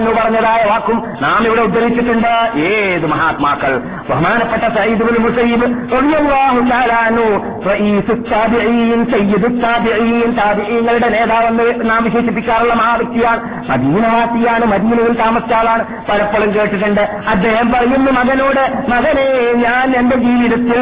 എന്ന് 0.00 0.10
പറഞ്ഞതായ 0.10 0.60
വാക്കും 0.70 0.98
നാം 1.20 1.46
ഇവിടെ 1.46 1.62
ഉദ്ധരിച്ചിട്ടുണ്ട്. 1.62 2.32
ഏത് 2.56 3.06
മഹാത്മാക്കൾ? 3.06 3.72
ബഹുമാനപ്പെട്ട 4.10 4.64
സയ്യിദ് 4.76 5.02
ബിൻ 5.02 5.22
മുസയ്യിബ് 5.22 5.66
റളിയല്ലാഹു 5.92 6.60
തആല 6.70 6.92
അൻഹു 6.92 7.26
റഈസു 7.70 8.14
താബിഈൻ 8.32 9.00
സയ്യിദു 9.12 9.48
താബിഈൻ 9.64 10.30
താബിഈങ്ങളുടെ 10.38 11.08
നേതാവെന്ന് 11.08 11.90
നാം 11.90 12.04
വിശേഷിപ്പിക്കാറുള്ള 12.04 12.74
മഹാവ്യക്തിയാണ്. 12.74 13.40
മദീനവാസിയാണ് 13.80 14.64
മദീനയിൽ 14.64 15.12
താമസിച്ച 15.12 15.52
ആളാണ്. 15.52 16.06
പലപ്പോഴും 16.06 16.54
കേട്ടിട്ടുണ്ട്. 16.54 17.00
അദ്ദേഹം 17.00 17.72
പറയുന്നു 17.72 18.12
മകനോട് 18.12 18.90
മകനെ 18.90 19.52
ഞാൻ 19.52 19.96
എന്റെ 19.96 20.16
ജീവിതത്തിൽ 20.16 20.80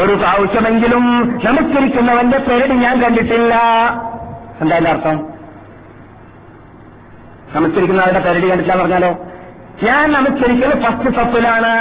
ഒരു 0.00 0.14
പ്രാവശ്യമെങ്കിലും 0.14 1.30
നമസ്കരിക്കുന്നവന്റെ 1.44 2.38
പേരടി 2.38 2.74
ഞാൻ 2.74 3.02
കണ്ടിട്ടില്ല. 3.02 3.54
എന്താ 4.60 4.76
അതിന്റെ 4.76 4.90
അർത്ഥം? 4.90 5.26
നമസ്കരിക്കുന്നവരുടെ 7.54 8.20
പേരടി 8.20 8.50
കണ്ടിട്ടില്ല 8.50 8.82
പറഞ്ഞാലോ? 8.82 9.16
ഞാൻ 9.82 10.12
നമസ്കരിക്കൽ 10.12 10.70
ഫസ്റ്റ് 10.82 11.16
സപ്പിലാണ് 11.16 11.72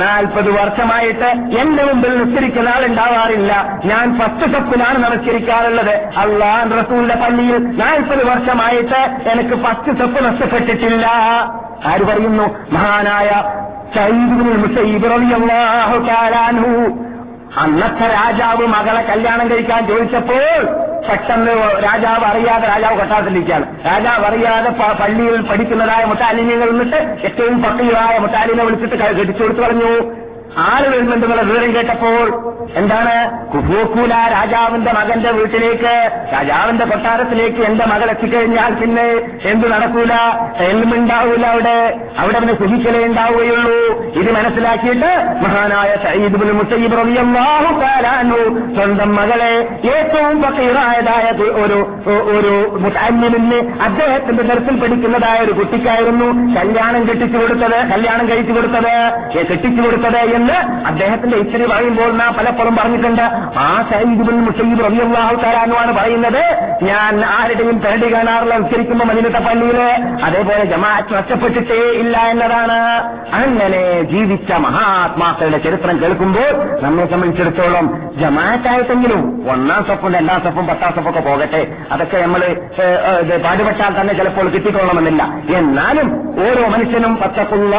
നാൽപ്പത് 0.00 0.50
വർഷമായിട്ട് 0.50 1.56
എന്റെ 1.58 1.84
മുമ്പിൽ 1.84 2.24
നിസ്കരിക്കുന്ന 2.24 2.68
ആളുണ്ടാവാറില്ല 2.68 3.78
ഞാൻ 3.84 4.18
ഫസ്റ്റ് 4.18 4.52
സപ്പിലാണ് 4.52 4.98
നമസ്കരിക്കാറുള്ളത്. 4.98 5.94
അള്ളാൻ 6.16 6.70
റസൂലിന്റെ 6.80 7.14
പള്ളിയിൽ 7.14 7.58
നാൽപ്പത് 7.58 8.26
വർഷമായിട്ട് 8.26 9.28
എനിക്ക് 9.28 9.62
ഫസ്റ്റ് 9.64 9.98
സപ്പ് 9.98 10.24
നഷ്ടപ്പെട്ടിട്ടില്ല. 10.24 11.06
ആര് 11.84 12.04
പറയുന്നു? 12.04 12.56
മഹാനായ 12.72 13.30
അന്നത്തെ 17.60 18.06
രാജാവ് 18.06 18.66
മകളെ 18.66 19.02
കല്യാണം 19.02 19.50
കഴിക്കാൻ 19.50 19.86
ചോദിച്ചപ്പോൾ 19.86 20.93
പെട്ടെന്ന് 21.10 21.50
രാജാവ് 21.84 22.24
അറിയാതെ 22.24 22.66
രാജാവ് 22.68 22.98
കൊട്ടാരത്തിലിരിക്കുകയാണ്. 22.98 23.86
രാജാവ് 23.86 24.24
അറിയാതെ 24.24 24.70
പള്ളിയിൽ 24.70 25.40
പഠിക്കുന്നതായ 25.40 26.04
മുട്ടാലിനികൾ 26.04 26.70
നിന്നിട്ട് 26.70 26.96
ഏറ്റവും 27.24 27.62
പട്ടിയായ 27.62 28.18
മുട്ടാലിനെ 28.18 28.64
വിളിച്ചിട്ട് 28.64 28.94
ക- 28.94 29.12
കെട്ടിച്ചു 29.12 29.42
കൊടുത്തു 29.42 29.60
പറഞ്ഞു 29.60 30.23
ആര് 30.52 30.88
വരുന്നുണ്ടെന്നുള്ള 30.88 31.42
വിവരം 31.42 31.74
കേട്ടപ്പോൾ 31.74 32.44
എന്താണ്? 32.76 33.44
കുഫൂക്കൂല 33.52 34.08
രാജാവിന്റെ 34.08 34.92
മകന്റെ 34.92 35.30
വീട്ടിലേക്ക് 35.30 36.10
രാജാവിന്റെ 36.32 36.84
കൊട്ടാരത്തിലേക്ക് 36.84 37.62
എന്റെ 37.62 37.84
മകൾ 37.84 38.10
എത്തിക്കഴിഞ്ഞാൽ 38.10 38.74
പിന്നെ 38.74 39.08
എന്ത് 39.42 39.72
നടക്കൂല? 39.72 40.12
ഉണ്ടാവൂല 40.94 41.46
അവിടെ. 41.46 41.98
അവിടെ 42.18 42.38
പിന്നെ 42.38 42.54
കുഹിക്കലേ 42.54 43.06
ഉണ്ടാവുകയുള്ളൂ. 43.06 44.10
ഇത് 44.14 44.32
മനസ്സിലാക്കിയിട്ട് 44.32 45.40
മഹാനായ 45.42 45.96
സയ്യിദ് 46.04 46.52
മുസയ്യിബ് 46.52 46.96
തആല 47.82 48.06
അൻഹു 48.06 48.74
സ്വന്തം 48.74 49.14
മകളെ 49.14 49.68
ഏറ്റവും 49.82 50.42
പക്കീറായതായ 50.42 51.30
ഒരു 51.64 52.00
ഒരു 52.10 52.78
മുത്തല്ലിമിന് 52.78 53.72
അദ്ദേഹത്തിന്റെ 53.82 54.42
നിരത്തിൽ 54.42 54.80
പഠിക്കുന്നതായ 54.80 55.38
ഒരു 55.38 55.52
കുട്ടിക്കായിരുന്നു 55.52 56.54
കല്യാണം 56.56 57.08
കെട്ടിച്ചു 57.08 57.38
കൊടുത്തത് 57.38 57.90
കല്യാണം 57.92 58.28
കഴിച്ചു 58.28 58.52
കൊടുത്തത് 58.52 58.94
കെട്ടിച്ചു 59.38 59.82
കൊടുത്തത് 59.82 60.33
എന്ന് 60.38 60.56
അദ്ദേഹത്തിന്റെ 60.90 61.36
ഇച്ചിരി 61.42 61.66
പറയുമ്പോൾ 61.72 62.10
നാം 62.20 62.30
പലപ്പോഴും 62.38 62.74
പറഞ്ഞിട്ടുണ്ട്. 62.80 63.24
ആ 63.64 63.68
സൈദുബിൻ 63.90 64.38
മുസൈബ് 64.46 64.84
റബിയാഹു 64.86 65.36
പറയുന്നത്. 65.98 66.42
ഞാൻ 66.88 67.12
ആരുടെയും 67.36 67.76
പെരടി 67.84 68.08
കാണാറില്ല 68.14 68.54
ഉച്ചരിക്കുമ്പോൾ 68.62 69.06
മദിനത്തെ 69.10 69.40
പള്ളിയിൽ. 69.46 69.78
അതേപോലെ 70.26 70.64
ജമാഅത്ത് 70.72 71.12
നഷ്ടപ്പെട്ടിട്ടേ 71.18 71.80
ഇല്ല 72.02 72.16
എന്നതാണ്. 72.32 72.78
അങ്ങനെ 73.40 73.82
ജീവിച്ച 74.12 74.50
മഹാത്മാക്കളുടെ 74.66 75.58
ചരിത്രം 75.66 75.96
കേൾക്കുമ്പോൾ 76.02 76.50
നമ്മെ 76.84 77.06
സംബന്ധിച്ചിടത്തോളം 77.12 77.86
ജമാഅത്തായിട്ടെങ്കിലും 78.22 79.22
ഒന്നാം 79.54 79.80
സ്വപ്പം 79.88 80.12
രണ്ടാം 80.18 80.40
സ്വപ്പം 80.44 80.66
പത്താം 80.70 80.92
സ്വപ്പൊക്കെ 80.92 81.22
പോകട്ടെ. 81.28 81.62
അതൊക്കെ 81.92 82.18
നമ്മൾ 82.24 82.42
പാടുപെട്ടാൽ 83.46 83.92
തന്നെ 84.00 84.14
ചിലപ്പോൾ 84.20 84.46
കിട്ടിക്കൊള്ളണമെന്നില്ല. 84.54 85.22
എന്നാലും 85.60 86.08
ഓരോ 86.46 86.62
മനുഷ്യനും 86.74 87.12
പച്ചപ്പുള്ള 87.22 87.74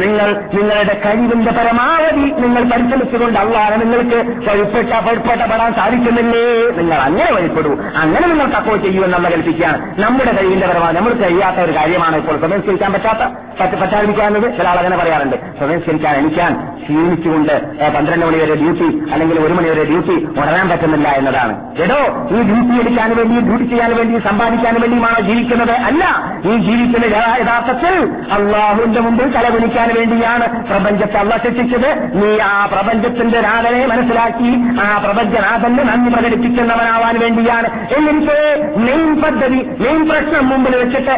നിങ്ങൾ 0.00 0.28
നിങ്ങളുടെ 0.60 1.00
കഴിവിന്റെ 1.06 1.52
പരമാവധി 1.52 2.46
നിങ്ങൾ 2.46 2.62
പരിശ്രമിച്ചുകൊണ്ട് 2.62 3.38
അള്ളാഹ് 3.38 3.80
നിങ്ങൾക്ക് 3.80 4.50
വഴിപ്പെട്ട 4.50 4.88
വഴിപ്പെട്ടപ്പെടാൻ 4.88 5.74
സാധിക്കുന്നില്ലേ? 5.74 6.70
നിങ്ങൾ 6.76 6.96
അങ്ങനെ 6.96 7.32
വഴിപ്പെടൂ. 7.32 7.78
അങ്ങനെ 7.96 8.28
നിങ്ങൾ 8.28 8.46
തക്കോ 8.46 8.76
ചെയ്യൂ 8.76 9.06
നമ്മൾ 9.06 9.28
കൽപ്പിക്കുകയാണ്. 9.28 10.00
നമ്മുടെ 10.00 10.36
കഴിവിന്റെ 10.36 10.66
പരമാവധി. 10.66 10.96
നമ്മൾ 10.96 11.12
ചെയ്യാത്ത 11.12 11.56
ഒരു 11.56 11.76
കാര്യമാണ് 11.76 12.16
ഇപ്പോൾ 12.16 12.38
സ്വതംസ്കരിക്കാൻ 12.38 12.92
പറ്റാത്ത 12.92 13.18
പറ്റ 13.60 13.70
പറ്റാതിരിക്കാവുന്നത് 13.80 14.56
ചില 14.56 14.68
ആളങ്ങനെ 14.68 14.96
പറയാറുണ്ട്. 14.96 15.36
സ്വതംസ്കരിക്കാൻ 15.36 16.16
എനിക്കാൻ 16.16 16.78
ക്ഷീണിച്ചുകൊണ്ട് 16.82 17.62
പന്ത്രണ്ട് 17.96 18.26
മണി 18.26 18.36
വരെ 18.36 18.54
ഡ്യൂട്ടി 18.54 19.12
അല്ലെങ്കിൽ 19.12 19.40
ഒരു 19.40 19.52
മണി 19.52 19.68
വരെ 19.68 19.84
ഡ്യൂട്ടി 19.84 20.40
ഉടരാൻ 20.40 20.68
പറ്റുന്നില്ല 20.68 21.08
എന്നതാണ്. 21.08 21.76
എടോ 21.78 22.28
ഈ 22.30 22.42
ഡ്യൂട്ടി 22.42 22.80
എടുക്കാൻ 22.80 23.16
വേണ്ടി 23.16 23.40
ഡ്യൂട്ടി 23.40 23.64
ചെയ്യാൻ 23.64 23.96
വേണ്ടി 23.96 24.18
സമ്പാദിക്കാൻ 24.18 24.80
വേണ്ടിയുമാണോ 24.80 25.20
ജീവിക്കുന്നത്? 25.20 25.70
അല്ല. 25.70 26.32
ഈ 26.44 26.56
ജീവിക്കുന്ന 26.56 27.06
യഥാ- 27.06 27.40
യഥാർത്ഥത്തിൽ 27.40 28.10
അള്ളാഹുവിന്റെ 28.32 29.00
മുമ്പിൽ 29.00 29.30
തലകുനിക്കാൻ 29.30 29.94
വേണ്ടിയാണ് 29.96 30.49
പ്രപഞ്ചത്തെ 30.70 31.18
അള്ള 31.18 31.36
ശിക്ഷിച്ചത് 31.36 31.90
നീ 32.22 32.38
ആ 32.38 32.68
പ്രപഞ്ചത്തിന്റെ 32.72 33.40
നാഥനെ 33.40 33.86
മനസ്സിലാക്കി 33.86 34.50
ആ 34.80 34.98
പ്രപഞ്ചനാഥന്റെ 34.98 35.82
നന്ദി 35.82 36.10
പ്രകടിപ്പിക്കുന്നവനാവാൻ 36.14 37.18
വേണ്ടിയാണ്. 37.20 37.68
എന്നിട്ട് 37.94 38.38
മെയിൻ 38.76 39.22
പദ്ധതി 39.22 39.60
മെയിൻ 39.78 40.08
പ്രശ്നം 40.08 40.48
മുമ്പിൽ 40.48 40.76
വെച്ചിട്ട് 40.76 41.16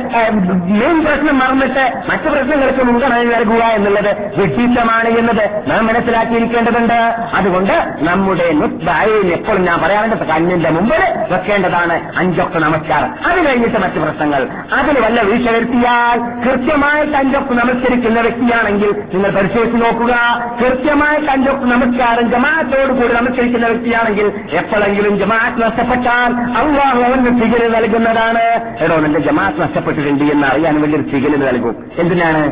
മെയിൻ 0.81 1.05
പ്രശ്നം 1.05 1.39
മറന്നിട്ട് 1.39 1.85
മറ്റു 2.11 2.29
പ്രശ്നങ്ങൾക്ക് 2.29 2.85
മുൻഗണന 2.85 3.23
നൽകുക 3.23 3.63
എന്നുള്ളത് 3.77 4.13
വിശീഷമാണ് 4.41 5.09
എന്നത് 5.09 5.71
നാം 5.71 5.87
മനസ്സിലാക്കിയിരിക്കേണ്ടതുണ്ട്. 5.87 6.99
അതുകൊണ്ട് 7.35 7.75
നമ്മുടെ 8.01 8.53
നുസ്ബായിൽ 8.53 9.33
എപ്പോഴും 9.33 9.65
ഞാൻ 9.65 9.79
പറയാറുണ്ട് 9.83 10.25
കണ്ണിന്റെ 10.25 10.71
മുമ്പിൽ 10.71 11.03
വെക്കേണ്ടതാണ് 11.31 11.97
അഞ്ചൊക്കെ 12.17 12.59
നമസ്കാരം. 12.59 13.11
അത് 13.27 13.39
കഴിഞ്ഞിട്ട് 13.47 13.79
മറ്റു 13.79 13.99
പ്രശ്നങ്ങൾ. 13.99 14.43
അതിൽ 14.73 15.01
വല്ല 15.01 15.23
വീഴ്ച 15.23 15.49
വരുത്തിയാൽ 15.51 16.19
കൃത്യമായിട്ട് 16.45 17.17
അഞ്ചൊക്കെ 17.17 17.55
നമസ്കരിക്കുന്ന 17.55 18.21
വ്യക്തിയാണെങ്കിൽ 18.21 18.93
നിങ്ങൾ 19.23 19.37
പരിശോധിച്ച് 19.39 19.79
നോക്കുക. 19.85 20.15
കൃത്യമായി 20.61 21.19
കണ്ട 21.27 21.49
നമസ്കാരം 21.73 22.31
ജമാഅത്തോട് 22.31 22.93
കൂടി 23.01 23.13
നമസ്കരിക്കുന്ന 23.15 23.67
വ്യക്തിയാണെങ്കിൽ 23.67 24.27
എപ്പോഴെങ്കിലും 24.51 25.19
ജമാഅത്ത് 25.19 25.63
നഷ്ടപ്പെട്ടാൽ 25.63 26.33
അള്ളാഹു 26.61 27.01
അവന് 27.09 27.33
ഫിഗര് 27.41 27.75
നൽകുന്നതാണ്. 27.75 28.43
എടോ 28.85 28.97
നിന്റെ 28.97 29.21
ജമാഅത്ത് 29.21 29.63
നഷ്ടപ്പെട്ടിട്ടുണ്ട് 29.63 30.25
എന്ന് 30.25 30.47
അറിയാൻ 30.47 30.81
വേണ്ടി 30.81 30.97
ഒരു 30.99 31.07
ഫിഗര് 31.11 31.49
നൽകും. 31.49 31.77
എന്തിനാണ്? 31.99 32.43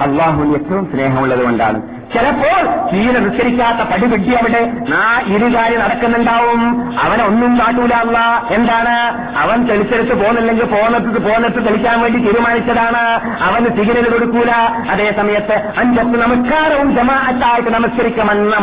അള്ളാഹുവിന് 0.00 0.54
ഏറ്റവും 0.54 0.84
സ്നേഹമുള്ളത് 0.92 1.42
കൊണ്ടാണ്. 1.42 1.80
ചിലപ്പോൾ 2.14 2.62
ചീന 2.90 3.18
നിസ്കരിക്കാത്ത 3.18 3.88
പടിപിട്ടി 3.90 4.34
അവിടെ. 4.34 4.72
ആ 4.94 5.20
ഇരുകാര്യം 5.36 5.80
നടക്കുന്നുണ്ടാവും. 5.80 6.62
അവനെ 6.98 7.24
ഒന്നും 7.24 7.58
കാട്ടൂല 7.58 7.94
അല്ല 7.94 8.18
എന്താണ്? 8.50 8.96
അവൻ 9.38 9.66
തെളിച്ചെടുത്ത് 9.66 10.14
പോകുന്നില്ലെങ്കിൽ 10.22 10.64
പോന്നെടുത്ത് 10.64 11.20
പോന്നെടുത്ത് 11.28 11.66
തെളിക്കാൻ 11.66 12.00
വേണ്ടി 12.00 12.18
തീരുമാനിച്ചതാണ്. 12.18 13.04
അവന് 13.42 13.66
സിഗരറ്റ് 13.76 14.12
കൊടുക്കൂല. 14.12 14.52
അതേ 14.90 15.12
സമയത്ത് 15.16 15.72
അഞ്ചത്ത് 15.78 16.16
നമസ്കാരവും 16.22 16.96
ജമാഅത്തായിട്ട് 16.96 17.70
നമസ്കരിക്കണമെന്ന 17.70 18.56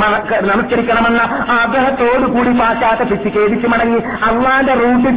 നമസ്കരിക്കണമെന്ന 0.54 1.22
ആഗ്രഹത്തോടുകൂടി 1.52 2.40
കൂടി 2.40 2.52
പാശ്ചാത്ത 2.60 3.10
പിച്ചിക്കേതിച്ച് 3.10 3.68
മടങ്ങി 3.68 4.00
അള്ളാന്റെ 4.00 4.74
റൂട്ട് 4.74 5.10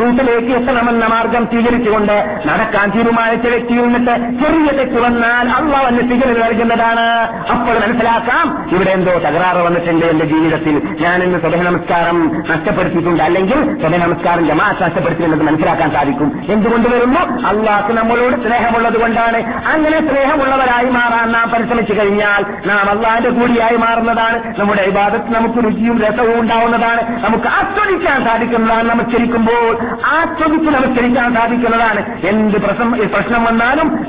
റൂട്ടിലേക്ക് 0.00 0.52
എത്തണമെന്ന 0.58 1.06
മാർഗം 1.06 1.44
സ്വീകരിച്ചുകൊണ്ട് 1.44 2.16
നടക്കാൻ 2.46 2.90
തീരുമാനിച്ച 2.90 3.46
വ്യക്തിയിൽ 3.46 3.82
നിന്നിട്ട് 3.82 4.14
ചെറിയ 4.42 4.78
തെറ്റ് 4.78 5.00
വന്നാൽ 5.00 5.48
അള്ളാഹ് 5.48 6.00
സിഗരറ്റ് 6.10 6.42
നൽകുന്നതാണ്. 6.42 7.06
അപ്പോൾ 7.52 7.73
മനസ്സിലാക്കാം. 7.78 8.70
ഇവിടെ 8.72 8.90
എന്തോ 8.90 9.12
തകരാറ് 9.12 9.56
വന്നിട്ടുണ്ട് 9.56 10.06
എന്റെ 10.06 10.24
ജീവിതത്തിൽ. 10.24 10.96
ഞാൻ 11.00 11.22
ഇന്ന് 11.22 11.38
സ്വതഹ 11.38 11.62
നമസ്കാരം 11.62 12.44
നഷ്ടപ്പെടുത്തിയിട്ടുണ്ട്. 12.50 13.22
അല്ലെങ്കിൽ 13.22 13.80
സ്വതഹ 13.80 13.96
നമസ്കാരം 13.96 14.46
ജമാഅത്ത് 14.46 14.82
നഷ്ടപ്പെടുത്തിയിട്ടുണ്ടെന്ന് 14.82 15.52
മനസ്സിലാക്കാൻ 15.52 15.90
സാധിക്കും. 15.90 16.40
എന്തുകൊണ്ട് 16.48 16.88
വരുന്നു? 16.88 17.20
അള്ളാഹ് 17.20 17.92
നമ്മളോട് 17.92 18.48
സ്നേഹമുള്ളത് 18.48 19.00
കൊണ്ടാണ്. 19.00 19.68
അങ്ങനെ 19.68 20.08
സ്നേഹമുള്ളവരായി 20.08 20.90
മാറാൻ 20.90 21.32
നാം 21.32 21.50
പരിശ്രമിച്ചു 21.50 21.92
കഴിഞ്ഞാൽ 21.92 22.44
നാം 22.66 22.90
അള്ളാഹിന്റെ 22.90 23.30
കൂടിയായി 23.30 23.76
മാറുന്നതാണ്. 23.76 24.60
നമ്മുടെ 24.60 24.90
വിവാദത്തിൽ 24.90 25.32
നമുക്ക് 25.32 25.64
രുചിയും 25.64 26.02
രസവും 26.02 26.40
ഉണ്ടാവുന്നതാണ്. 26.40 27.24
നമുക്ക് 27.24 27.46
ആസ്വദിക്കാൻ 27.46 28.24
സാധിക്കുന്നതാണ് 28.24 28.90
നമസ്കരിക്കുമ്പോൾ 28.90 29.76
ആസ്വദിച്ച് 30.06 30.70
നമസ്കരിക്കാൻ 30.70 31.34
സാധിക്കുന്നതാണ്. 31.34 32.26
എന്ത് 32.26 32.56
പ്രശ്നം 32.56 33.44
വന്നാലും 33.44 34.06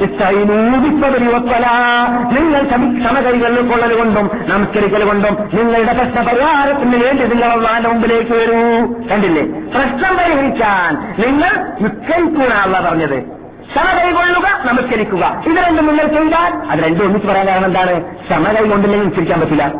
നിങ്ങൾ 2.31 2.63
ക്ഷമി- 2.63 3.05
കൈകളിൽ 3.15 3.54
കൊള്ളൽ 3.61 3.97
കൊണ്ടും 3.97 4.29
നമസ്കരിക്കൽ 4.47 5.05
കൊണ്ടും 5.05 5.49
നിങ്ങളുടെ 5.53 5.93
പ്രശ്ന 5.93 6.21
പരിഹാരത്തിന് 6.21 7.03
വേണ്ടി 7.03 7.23
നിങ്ങൾ 7.23 7.45
അള്ളാന്റെ 7.45 7.89
മുമ്പിലേക്ക് 7.89 8.31
വരൂ. 8.31 8.85
കണ്ടില്ലേ? 9.11 9.43
പ്രശ്നം 9.45 10.17
പരിഹരിക്കാൻ 10.17 11.13
നിങ്ങൾ 11.19 11.65
നിസ്കരിക്കൂടാണല്ല 11.81 12.89
പറഞ്ഞത്. 12.89 13.23
ക്ഷമ 13.65 13.99
കൈകൊള്ളുക 13.99 14.61
നമസ്കരിക്കുക. 14.65 15.41
ഇത് 15.47 15.57
രണ്ടും 15.57 15.87
നിങ്ങൾ 15.87 16.05
ചെയ്താൽ 16.07 16.53
അത് 16.71 16.79
രണ്ടും 16.79 17.05
ഒന്നിച്ച് 17.05 17.27
പറയാൻ 17.27 17.47
കാരണം 17.47 17.65
എന്താണ്? 17.65 18.13
ക്ഷമ 18.13 18.51
കൈകൊണ്ടില്ലെങ്കിൽ 18.51 19.07
നിസ്കരിക്കാൻ 19.07 19.39
പറ്റില്ല. 19.39 19.73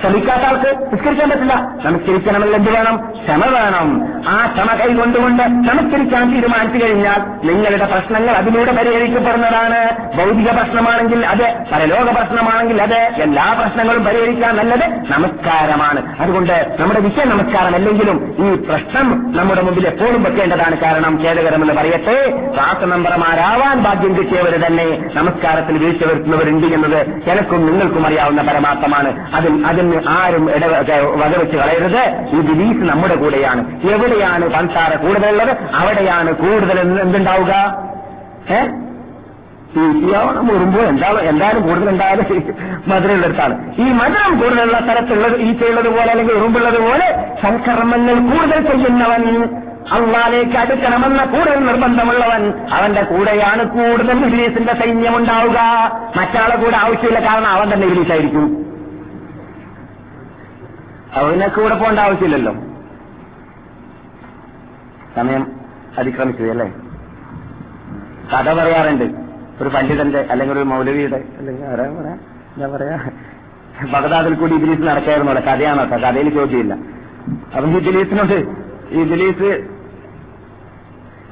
ശ്രമിക്കാത്ത 0.00 0.42
ആൾക്ക് 0.42 0.82
നിസ്കരിക്കാൻ 0.92 1.30
പറ്റില്ല. 1.30 1.54
നമസ്കരിക്കണമെങ്കിൽ 1.84 2.56
എന്ത് 2.56 2.70
വേണം? 2.70 2.96
ക്ഷമ 2.96 3.44
വേണം. 3.46 4.08
ആ 4.28 4.46
ക്ഷമ 4.46 4.74
കൈകൊണ്ടുകൊണ്ട് 4.74 5.42
നമസ്കരിക്കാൻ 5.42 6.34
തീരുമാനിച്ചു 6.34 6.86
കഴിഞ്ഞാൽ 6.86 7.46
നിങ്ങളുടെ 7.46 7.84
പ്രശ്നങ്ങൾ 7.84 8.30
അതിലൂടെ 8.30 8.72
പരിഹരിക്കപ്പെടുന്നതാണ്. 8.72 9.80
ഭൗതിക 10.16 10.50
പ്രശ്നമാണെങ്കിൽ 10.50 11.26
അത് 11.26 11.54
പരലോക 11.72 12.10
പ്രശ്നമാണെങ്കിൽ 12.10 12.82
അത് 12.82 12.94
എല്ലാ 12.94 13.56
പ്രശ്നങ്ങളും 13.60 14.04
പരിഹരിക്കാൻ 14.04 14.56
നല്ലത് 14.56 15.12
നമസ്കാരമാണ്. 15.12 16.16
അതുകൊണ്ട് 16.20 16.76
നമ്മുടെ 16.80 17.00
വിഷയ 17.00 17.24
നമസ്കാരം 17.24 17.74
അല്ലെങ്കിലും 17.74 18.34
ഈ 18.38 18.54
പ്രശ്നം 18.54 19.36
നമ്മുടെ 19.36 19.62
മുമ്പിൽ 19.62 19.86
എപ്പോഴും 19.86 20.22
വെക്കേണ്ടതാണ്. 20.22 20.76
കാരണം 20.76 21.20
ഖേദകരമെന്ന് 21.22 21.74
പറയട്ടെ 21.74 22.48
ശ്വാസനമ്പറമാരാവാൻ 22.54 23.82
ഭാഗ്യം 23.82 24.16
കിട്ടിയവർ 24.16 24.66
തന്നെ 24.66 25.10
നമസ്കാരത്തിൽ 25.14 25.78
വീഴ്ച 25.78 26.04
വരുത്തുന്നവരുണ്ട് 26.04 26.66
എന്നത് 26.66 27.30
എനക്കും 27.30 27.66
നിങ്ങൾക്കും 27.66 28.06
അറിയാവുന്ന 28.06 28.42
പരമാർത്ഥമാണ്. 28.42 29.34
അതിൽ 29.34 29.89
അതിന് 29.90 30.08
ആരും 30.08 30.50
ഇട 30.50 30.64
വകവെച്ച് 31.00 31.56
കളയരുത്. 31.56 32.26
ഈ 32.32 32.40
ബിലീഫ് 32.40 32.90
നമ്മുടെ 32.90 33.14
കൂടെയാണ്. 33.14 33.80
എവിടെയാണ് 33.90 34.48
പൻസാര 34.48 34.96
കൂടുതലുള്ളത്? 34.96 35.56
അവിടെയാണ് 35.74 36.34
കൂടുതൽ 36.34 37.00
എന്തുണ്ടാവുക? 37.00 37.52
ഏ? 38.50 38.64
തീർച്ചയാവണം 39.76 40.46
വരുമ്പോൾ 40.46 40.80
എന്തായാലും 40.80 41.28
എന്തായാലും 41.28 41.68
കൂടുതൽ 41.68 41.88
ഉണ്ടായാലും 41.88 42.54
മധുരമുള്ളിടത്താണ്. 42.86 43.74
ഈ 43.78 43.82
മധുരം 43.82 44.40
കൂടുതലുള്ള 44.40 44.78
സ്ഥലത്തുള്ളത് 44.78 45.40
ഈച്ചയുള്ളത് 45.40 45.88
പോലെ 45.88 46.10
അല്ലെങ്കിൽ 46.10 46.34
ഉറുമ്പുള്ളത് 46.34 46.80
പോലെ 46.80 47.34
സൽക്കർമ്മങ്ങൾ 47.42 48.14
കൂടുതൽ 48.14 48.72
ചെയ്യുന്നവൻ 48.72 49.44
അള്ളാലേക്ക് 49.92 50.56
അടുക്കണമെന്ന 50.56 51.24
കൂടുതൽ 51.24 51.58
നിർബന്ധമുള്ളവൻ 51.58 52.52
അവന്റെ 52.72 53.02
കൂടെയാണ് 53.02 53.64
കൂടുതൽ 53.64 54.24
ഇംഗ്ലീഷിന്റെ 54.24 54.74
സൈന്യം 54.74 55.16
ഉണ്ടാവുക 55.16 55.58
മറ്റാളെ 56.16 56.56
കൂടെ 56.56 56.76
ആവശ്യമില്ല. 56.76 57.32
കാരണം 57.32 57.46
അവൻ 57.46 57.74
തന്നെ 57.74 57.86
ഇംഗ്ലീഷായിരിക്കും 57.86 58.69
അവനെ 61.14 61.48
കൂടെ 61.48 61.74
പോകേണ്ട 61.74 61.98
ആവശ്യമില്ലല്ലോ. 61.98 62.52
സമയം 65.16 65.42
അതിക്രമിച്ചു 65.98 66.42
അല്ലേ 66.42 66.66
കഥ 68.32 68.48
പറയാറുണ്ട്. 68.58 69.06
ഒരു 69.62 69.68
പണ്ഡിതന്റെ 69.68 70.20
അല്ലെങ്കിൽ 70.30 70.54
ഒരു 70.58 70.64
മൗലവിയുടെ 70.64 71.20
അല്ലെങ്കിൽ 71.38 71.64
ആരാ 71.64 71.86
പറയാ? 72.00 72.14
എന്താ 72.54 72.68
പറയാ 72.76 72.96
ബഗദാദിൽ 73.92 74.34
കൂടി 74.34 74.54
ഇബിലീസ് 74.54 74.80
നടക്കായിരുന്നു 74.80 75.32
കഥയാണോ? 75.32 75.84
കഥയിൽ 75.84 76.28
ചോദ്യമില്ല. 76.34 76.74
അപ്പൊ 77.54 77.66
ഇബിലീസിനോട് 77.68 78.38
ഇബിലീസ് 79.02 79.50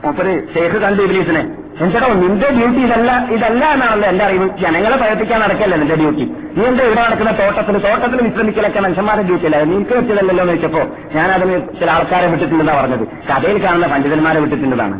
മൂപ്പര് 0.04 0.54
ഷെയ്ഖ് 0.54 0.76
കണ്ട് 0.76 1.02
ഇബിലീസിനെ. 1.02 1.42
എന്തടോ 1.80 2.06
നിന്റെ 2.12 2.48
ഡ്യൂട്ടി 2.50 2.80
ഇതല്ല 2.84 3.26
ഇതല്ല 3.30 3.64
എന്നാണല്ലോ 3.64 4.08
എന്റെ 4.08 4.24
അറിവ്. 4.24 4.58
ജനങ്ങളെ 4.58 4.96
പ്രയത്നിക്കാൻ 4.96 5.40
നടക്കല്ല 5.40 5.76
നിന്റെ 5.76 5.94
ഡ്യൂട്ടി 5.94 6.24
നീ 6.56 6.64
എന്താ 6.64 6.84
ഇവിടെ 6.84 7.00
നടക്കുന്ന 7.00 7.32
തോട്ടത്തിൽ 7.32 7.78
തോട്ടത്തിൽ 7.78 8.28
വിശ്രമിക്കലൊക്കെ 8.28 8.80
മനുഷ്യന്മാരുടെ 8.80 9.26
ഡ്യൂട്ടി 9.26 9.44
അല്ല? 9.44 9.64
നിനക്ക് 9.64 9.94
വെച്ചതല്ലല്ലോ 9.94 10.44
എന്ന് 10.44 10.54
വെച്ചപ്പോ 10.54 10.82
ഞാൻ 11.14 11.30
അതിന് 11.30 11.80
ചില 11.80 11.90
ആൾക്കാരെ 11.90 12.26
വിട്ടിട്ടുണ്ടെന്നാ 12.26 12.74
പറഞ്ഞത്. 12.80 13.04
കഥയിൽ 13.30 13.64
കാണുന്ന 13.64 13.86
പണ്ഡിതന്മാരെ 13.86 14.40
വിട്ടിട്ടുള്ളതാണ്. 14.40 14.98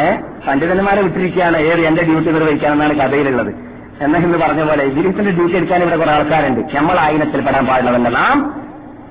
ഏഹ് 0.00 0.18
പണ്ഡിതന്മാരെ 0.48 1.02
വിട്ടിരിക്കുകയാണ് 1.02 1.56
ഏത് 1.56 1.80
എന്റെ 1.80 2.02
ഡ്യൂട്ടി 2.02 2.30
നിർവഹിക്കാനെന്നാണ് 2.30 2.94
കഥയിലുള്ളത്. 2.94 3.52
എന്ന 4.00 4.16
ഇന്ന് 4.16 4.38
പറഞ്ഞ 4.38 4.62
പോലെ 4.64 4.84
ഇദ്രീസിന്റെ 4.84 5.30
ഡ്യൂട്ടി 5.30 5.56
എടുക്കാൻ 5.56 5.82
ഇവിടെ 5.82 5.96
കുറെ 5.96 6.10
ആൾക്കാരുണ്ട്. 6.10 6.76
നമ്മൾ 6.76 6.98
ആയിനത്തിൽ 6.98 7.40
പെടാൻ 7.40 7.66
പാടുള്ളതല്ല 7.66 8.08
നാം 8.08 8.36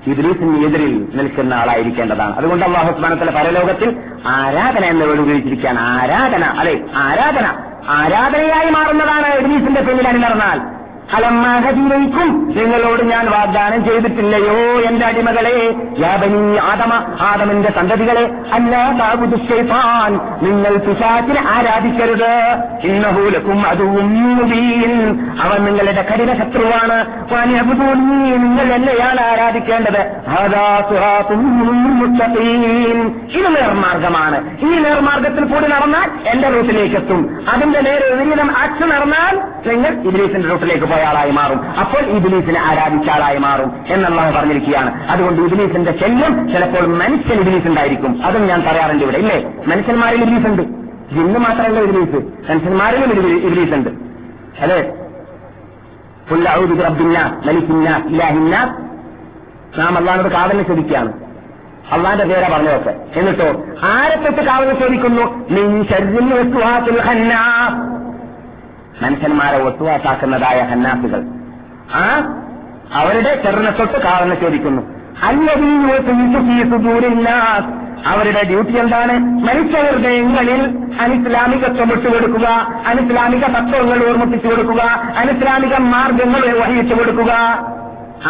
ഇദ്രീസിന് 0.06 0.64
എതിരിൽ 0.64 1.08
നിൽക്കുന്ന 1.14 1.54
ആളായിരിക്കേണ്ടതാണ്. 1.54 2.36
അതുകൊണ്ട് 2.36 2.64
അള്ളാഹു 2.64 2.92
സ്മാനത്തിലെ 2.92 3.32
പരലോകത്തിൽ 3.32 3.96
ആരാധന 4.26 4.84
എന്ന് 4.84 5.04
ഉപയോഗിച്ചിരിക്കുകയാണ് 5.04 5.78
ആരാധന 5.80 6.44
അല്ലെ? 6.44 6.80
ആരാധന. 6.94 7.46
ആരാധനയായി 7.88 8.70
മാറുന്നതാണ് 8.70 9.34
ഇബ്ലീസിന്റെ 9.34 9.80
പിന്നിൽ 9.80 10.08
അണിനിറന്നാൽ 10.08 10.77
അലമ്മാഹീനയ്ക്കും 11.14 12.52
നിങ്ങളോട് 12.56 13.02
ഞാൻ 13.02 13.30
വാഗ്ദാനം 13.30 13.84
ചെയ്തിട്ടില്ലയോ 13.84 14.80
എന്റെ 14.80 15.06
അടിമകളെ? 15.06 15.74
യാബനി 15.98 16.56
ആദമ 16.56 16.94
ആദമന്റെ 17.20 17.72
സന്തതികളെ. 17.72 18.30
അല്ലാതാകുതുഷേഫാൻ 18.52 20.20
നിങ്ങൾ 20.42 20.76
പിശാച്ചിനെ 20.76 21.44
ആരാധിക്കരുത്. 21.48 22.56
ഇന്നഹൂലക്കും 22.84 23.66
അതും 23.66 23.98
അവൻ 25.42 25.64
നിങ്ങളുടെ 25.64 26.08
കഠിന 26.12 26.32
ശത്രുവാണ്. 26.34 27.24
നിങ്ങൾ 28.42 28.74
എന്നെയാണ് 28.74 29.20
ആരാധിക്കേണ്ടത്. 29.20 30.00
ഇത് 33.38 33.56
നേർമാർഗമാണ്. 33.56 34.58
ഈ 34.60 34.78
നേർമാർഗത്തിൽ 34.78 35.44
കൂടി 35.44 35.66
നടന്നാൽ 35.66 36.10
എന്റെ 36.26 36.48
റൂട്ടിലേക്ക് 36.48 36.96
എത്തും 36.96 37.40
അതിന്റെ 37.48 37.80
നേരെ 37.80 38.14
വിപരീതം 38.14 38.56
അച്ഛൻ 38.56 38.88
നടന്നാൽ 38.88 39.36
നിങ്ങൾ 39.68 39.92
ഇബിലീസിന്റെ 39.92 40.48
റൂട്ടിലേക്ക് 40.48 40.84
പോയ 40.84 40.97
ആളായി 41.02 41.30
മാറും. 41.30 41.70
അപ്പോൾ 41.70 41.98
ഇബിലീസിനെ 41.98 42.60
ആരാധിച്ച 42.60 43.10
ആളായി 43.10 43.38
മാറും 43.38 43.84
എന്നുള്ളത് 43.86 44.34
പറഞ്ഞിരിക്കുകയാണ്. 44.34 45.10
അതുകൊണ്ട് 45.10 45.42
ഇബിലീസിന്റെ 45.42 45.98
ശല്യം 45.98 46.48
ചിലപ്പോൾ 46.48 46.86
മനുഷ്യൻ 46.86 47.40
ഇബിലീസ് 47.40 47.66
ഉണ്ടായിരിക്കും 47.66 48.26
അതും 48.26 48.46
ഞാൻ 48.46 48.62
പറയാറുണ്ട് 48.62 49.04
ഇവിടെ. 49.04 49.18
ഇല്ലേ? 49.18 49.52
മനുഷ്യന്മാരിൽ 49.66 50.22
ഇബിലീസ് 50.22 50.46
ഉണ്ട് 50.46 50.62
ജിന്ന് 51.14 51.38
മാത്രമല്ല 51.40 51.80
ഇബിലീസ്. 51.80 52.50
മനുഷ്യന്മാരിലും 52.50 53.10
ഇബിലി- 53.10 53.42
ഇബിലീസ് 53.42 53.74
ഉണ്ട് 53.74 53.88
അതെ 54.62 54.94
നാം 59.78 59.98
അള്ളാഹിനോട് 59.98 60.28
കാവലിനെ 60.28 60.62
ചോദിക്കുകയാണ്. 60.62 61.12
അള്ളാന്റെ 61.92 62.24
പേരാ 62.24 62.48
പറഞ്ഞതൊക്കെ. 62.52 62.90
എന്നിട്ടോ 62.90 63.64
ആരെ 63.82 64.22
തൊട്ട് 64.22 64.42
കാവലിനെ 64.42 64.80
ചോദിക്കുന്നു? 64.80 65.48
മനുഷ്യന്മാരെ 69.02 69.62
ഒത്തുവാസാക്കുന്നതായ 69.62 70.62
ഹന്നാസുകൾ 70.62 71.24
ആ 71.94 72.34
അവരുടെ 72.94 73.42
ചെറുനെ 73.44 73.70
തൊട്ട് 73.70 74.02
കാവലിനെ 74.02 74.34
ചോദിക്കുന്നു. 74.34 74.82
അവരുടെ 78.06 78.42
ഡ്യൂട്ടി 78.46 78.78
എന്താണ്? 78.78 79.12
മനുഷ്യ 79.18 79.82
ഹൃദയങ്ങളിൽ 79.82 80.78
അനിസ്ലാമികത്വം 81.00 81.88
വിട്ടുകൊടുക്കുക 81.88 82.46
അനിസ്ലാമിക 82.86 83.46
തത്വങ്ങൾ 83.46 84.08
ഓർമ്മിപ്പിച്ചു 84.08 84.48
കൊടുക്കുക 84.48 84.82
അനിസ്ലാമിക 85.16 85.76
മാർഗങ്ങൾ 85.76 86.58
വഹിച്ചു 86.58 86.94
കൊടുക്കുക. 86.94 87.32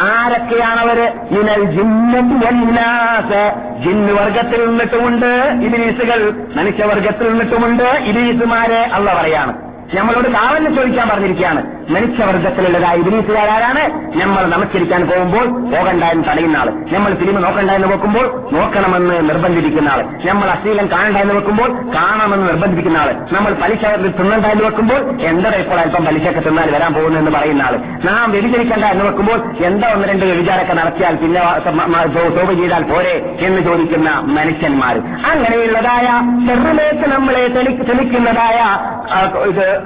ആരൊക്കെയാണ് 0.02 0.80
അവർ? 0.80 0.98
ഇനൽ 1.30 1.64
ജിന്നത്ത് 1.64 2.46
വന്നാസ് 2.46 3.54
ജിന്ന് 3.84 4.12
വർഗത്തിൽ 4.12 4.68
നിന്നിട്ടുമുണ്ട് 4.68 5.50
ഇബിലീസുകൾ. 5.64 6.46
മനുഷ്യവർഗത്തിൽ 6.56 7.28
നിന്നിട്ടുമുണ്ട് 7.28 7.82
ഇബിലീസുമാരെ 7.82 8.90
അള്ള 8.94 9.18
പറയാണ്. 9.22 9.67
നമ്മളോട് 9.94 10.28
കാവലിന് 10.28 10.76
ചോദിക്കാൻ 10.76 11.08
പറഞ്ഞിരിക്കുകയാണ്. 11.08 11.78
മനുഷ്യവർഗത്തിലുള്ളതായ 11.94 12.96
ഇബിലീസുകാരാണ് 12.96 13.82
നമ്മൾ 14.18 14.46
നമസ്കരിക്കാൻ 14.46 15.06
പോകുമ്പോൾ 15.06 15.44
പോകണ്ട 15.72 16.04
എന്ന് 16.04 16.24
തടയുന്ന 16.28 16.56
ആൾ. 16.56 16.70
നമ്മൾ 16.92 17.14
ഫിലിം 17.14 17.42
നോക്കണ്ട 17.42 17.70
എന്ന് 17.70 17.88
വെക്കുമ്പോൾ 17.88 18.44
നോക്കണമെന്ന് 18.52 19.30
നിർബന്ധിപ്പിക്കുന്ന 19.30 19.88
ആൾ. 19.88 20.04
നമ്മൾ 20.24 20.50
അശ്ലീലം 20.50 20.90
കാണണ്ട 20.90 21.16
എന്ന് 21.16 21.34
വെക്കുമ്പോൾ 21.34 21.94
കാണണമെന്ന് 21.94 22.48
നിർബന്ധിപ്പിക്കുന്ന 22.48 22.98
ആൾ. 22.98 23.12
നമ്മൾ 23.32 23.52
പലിശ 23.52 23.84
തിന്നണ്ട 24.18 24.46
എന്ന് 24.46 24.64
വെക്കുമ്പോൾ 24.64 25.20
എന്താ 25.20 25.50
ഇപ്പോൾ 25.50 25.80
അല്പം 25.80 26.04
പലിശയൊക്കെ 26.04 26.40
തിന്നാൽ 26.40 26.70
വരാൻ 26.70 26.94
പോകുന്നു 26.94 27.18
എന്ന് 27.18 27.30
പറയുന്ന 27.30 27.62
ആൾ. 27.62 27.76
നാം 28.04 28.32
വ്യതിചരിക്കണ്ട 28.32 28.84
എന്ന് 28.84 29.04
വെക്കുമ്പോൾ 29.04 29.64
എന്താ 29.64 29.92
ഒന്ന് 29.94 30.08
രണ്ട് 30.08 30.24
വ്യഭിചാരൊക്കെ 30.24 30.72
നടത്തിയാൽ 30.72 31.16
പിന്നെ 31.16 31.40
ശോഭ 32.14 32.52
ചെയ്താൽ 32.52 32.82
പോരെ 32.82 33.36
എന്ന് 33.40 33.62
ചോദിക്കുന്ന 33.62 34.10
മനുഷ്യന്മാർ 34.10 34.96
അങ്ങനെയുള്ളതായ 35.32 36.06
ചെറുലേക്ക് 36.48 37.10
നമ്മളെ 37.14 37.48
തെളിക്കുന്നതായ 37.48 38.60
ഇത് 39.46 39.77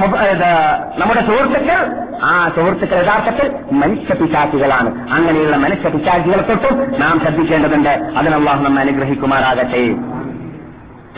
നമ്മുടെ 0.00 1.20
സുഹൃത്തുക്കൾ? 1.26 1.80
ആ 2.22 2.50
സുഹൃത്തുക്കൾ 2.56 2.96
യഥാർത്ഥത്തിൽ 3.02 3.52
മനുഷ്യ 3.72 4.14
പിശാചികളാണ് 4.14 5.10
അങ്ങനെയുള്ള 5.10 5.56
മനുഷ്യ 5.56 5.88
പിശാചികളെ 5.88 6.42
തൊട്ടും 6.42 7.00
നാം 7.00 7.20
ശ്രദ്ധിക്കേണ്ടതുണ്ട്. 7.20 7.88
അതിനുള്ള 7.88 8.50
നമ്മെ 8.54 8.82
അനുഗ്രഹിക്കുമാറാകട്ടെ. 8.82 9.84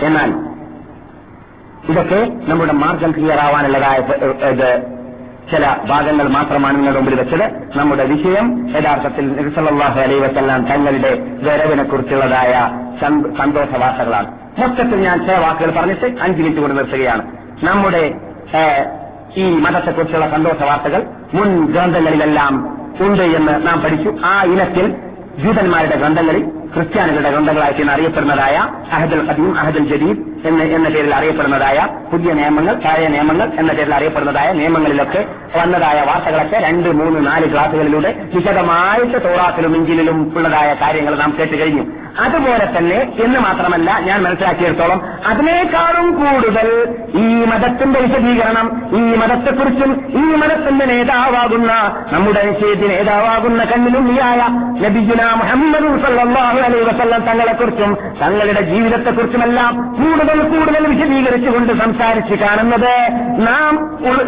എന്നാൽ 0.07 0.31
ഇതൊക്കെ 1.93 2.32
നമ്മുടെ 2.51 2.73
മാർഗം 2.73 3.12
ക്ലിയർ 3.12 3.39
ആവാനുള്ളതായ 3.39 3.97
ഇത് 4.48 4.82
ചില 5.51 5.77
ഭാഗങ്ങൾ 5.89 6.28
മാത്രമാണ് 6.28 6.77
നിങ്ങളുടെ 6.77 7.01
മുമ്പിൽ 7.01 7.20
വെച്ചത്. 7.20 7.78
നമ്മുടെ 7.78 8.05
വിഷയം 8.05 8.70
യഥാർത്ഥത്തിൽ 8.77 9.32
നിർസലാഹു 9.32 10.01
അലൈ 10.01 10.19
വസ്ലാം 10.19 10.66
തങ്ങളുടെ 10.66 11.11
വരവിനെ 11.43 11.85
കുറിച്ചുള്ളതായ 11.85 12.53
സന്തോഷ 13.39 13.78
വാർത്തകളാണ് 13.78 14.28
മൊത്തത്തിൽ 14.59 15.01
ഞാൻ 15.01 15.27
ചില 15.27 15.39
വാക്കുകൾ 15.39 15.70
പറഞ്ഞിട്ട് 15.70 16.07
അഞ്ച് 16.23 16.43
മിനിറ്റ് 16.43 16.61
കൊണ്ട് 16.61 16.78
നിർത്തുകയാണ്. 16.78 17.23
നമ്മുടെ 17.62 18.15
ഈ 19.36 19.44
മതത്തെക്കുറിച്ചുള്ള 19.56 20.31
സന്തോഷ 20.31 20.62
വാർത്തകൾ 20.62 21.02
മുൻ 21.35 21.73
ഗ്രന്ഥങ്ങളിലെല്ലാം 21.73 22.55
ഉണ്ട് 23.01 23.23
എന്ന് 23.23 23.66
നാം 23.66 23.81
പഠിച്ചു. 23.81 24.16
ആ 24.24 24.43
ഇനത്തിൽ 24.43 24.94
ജൂതന്മാരുടെ 25.39 25.97
ഗ്രന്ഥങ്ങളിൽ 25.97 26.44
ക്രിസ്ത്യാനികളുടെ 26.74 27.31
ഗ്രന്ഥങ്ങളായി 27.31 27.73
ഇന്ന് 27.73 27.93
അറിയപ്പെടുന്നതായ 27.93 28.56
അഹദുൽ 28.93 29.31
ഖദീം 29.31 29.59
അഹദുൽ 29.59 29.86
ജദീദ് 29.86 30.48
എന്ന് 30.48 30.64
എന്ന 30.64 30.89
പേരിൽ 30.89 31.14
അറിയപ്പെടുന്നതായ 31.14 31.89
പുതിയ 32.12 32.32
നിയമങ്ങൾ 32.32 32.74
പഴയ 32.74 33.09
നിയമങ്ങൾ 33.09 33.52
എന്ന 33.59 33.73
പേരിൽ 33.73 33.94
അറിയപ്പെടുന്നതായ 33.94 34.52
നിയമങ്ങളിലൊക്കെ 34.52 35.24
വന്നതായ 35.56 36.05
വാർത്തകളൊക്കെ 36.06 36.56
രണ്ട് 36.56 36.89
മൂന്ന് 36.89 37.27
നാല് 37.27 37.52
ക്ലാസുകളിലൂടെ 37.52 38.24
വിശദമായിട്ട് 38.35 39.24
തോറാത്തിലും 39.24 39.77
ഇഞ്ചിലും 39.77 40.32
ഉള്ളതായ 40.36 40.77
കാര്യങ്ങൾ 40.81 41.16
നാം 41.16 41.36
കേട്ട് 41.39 41.60
കഴിഞ്ഞു. 41.60 41.85
അതുപോലെ 42.24 42.66
തന്നെ 42.76 42.98
എന്ന് 43.24 43.38
മാത്രമല്ല 43.38 43.90
ഞാൻ 44.01 44.22
മനസ്സിലാക്കിയിടത്തോളം 44.22 45.01
അതിനേക്കാളും 45.26 46.06
കൂടുതൽ 46.14 46.68
ഈ 47.18 47.26
മതത്തിന്റെ 47.44 48.01
വിശദീകരണം 48.01 48.66
ഈ 48.97 49.16
മതത്തെക്കുറിച്ചും 49.16 49.90
ഈ 50.14 50.26
മതത്തിന്റെ 50.36 50.84
നേതാവാകുന്ന 50.84 51.72
നമ്മുടെ 52.12 52.43
നിശ്ചയത്തിന് 52.43 52.90
നേതാവാകുന്ന 52.90 53.64
കണ്ണിലുണ്ണിയായ 53.64 54.40
നബിജുന 54.80 55.22
മുഹമ്മദ് 55.34 55.74
സല്ലല്ലാഹു 56.05 56.59
അലൈഹി 56.60 56.84
വസല്ലം 56.84 57.22
തങ്ങളെക്കുറിച്ചും 57.22 57.90
തങ്ങളുടെ 58.22 58.60
ജീവിതത്തെക്കുറിച്ചുമെല്ലാം 58.62 59.72
കൂടുതൽ 59.97 60.40
കൂടുതൽ 60.48 60.86
വിശദീകരിച്ചുകൊണ്ട് 60.86 61.72
സംസാരിച്ച് 61.82 62.34
കാണുന്നത് 62.36 62.93
നാം 63.40 63.74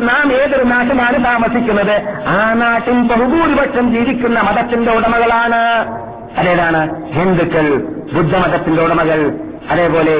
നാം 0.08 0.26
ഏതൊരു 0.34 0.64
നാട്ടിലാണ് 0.64 1.18
താമസിക്കുന്നത്? 1.24 1.94
ആ 2.28 2.54
നാട്ടിൽ 2.54 2.96
ബഹുഭൂരിപക്ഷം 3.10 3.86
ജീവിക്കുന്ന 3.92 4.38
മതത്തിന്റെ 4.40 4.92
ഉടമകളാണ് 4.92 5.60
അതേതാണ് 6.36 6.80
ഹിന്ദുക്കൾ 7.12 7.66
ബുദ്ധമതത്തിന്റെ 8.12 8.82
ഉടമകൾ 8.82 9.20
അതേപോലെ 9.70 10.16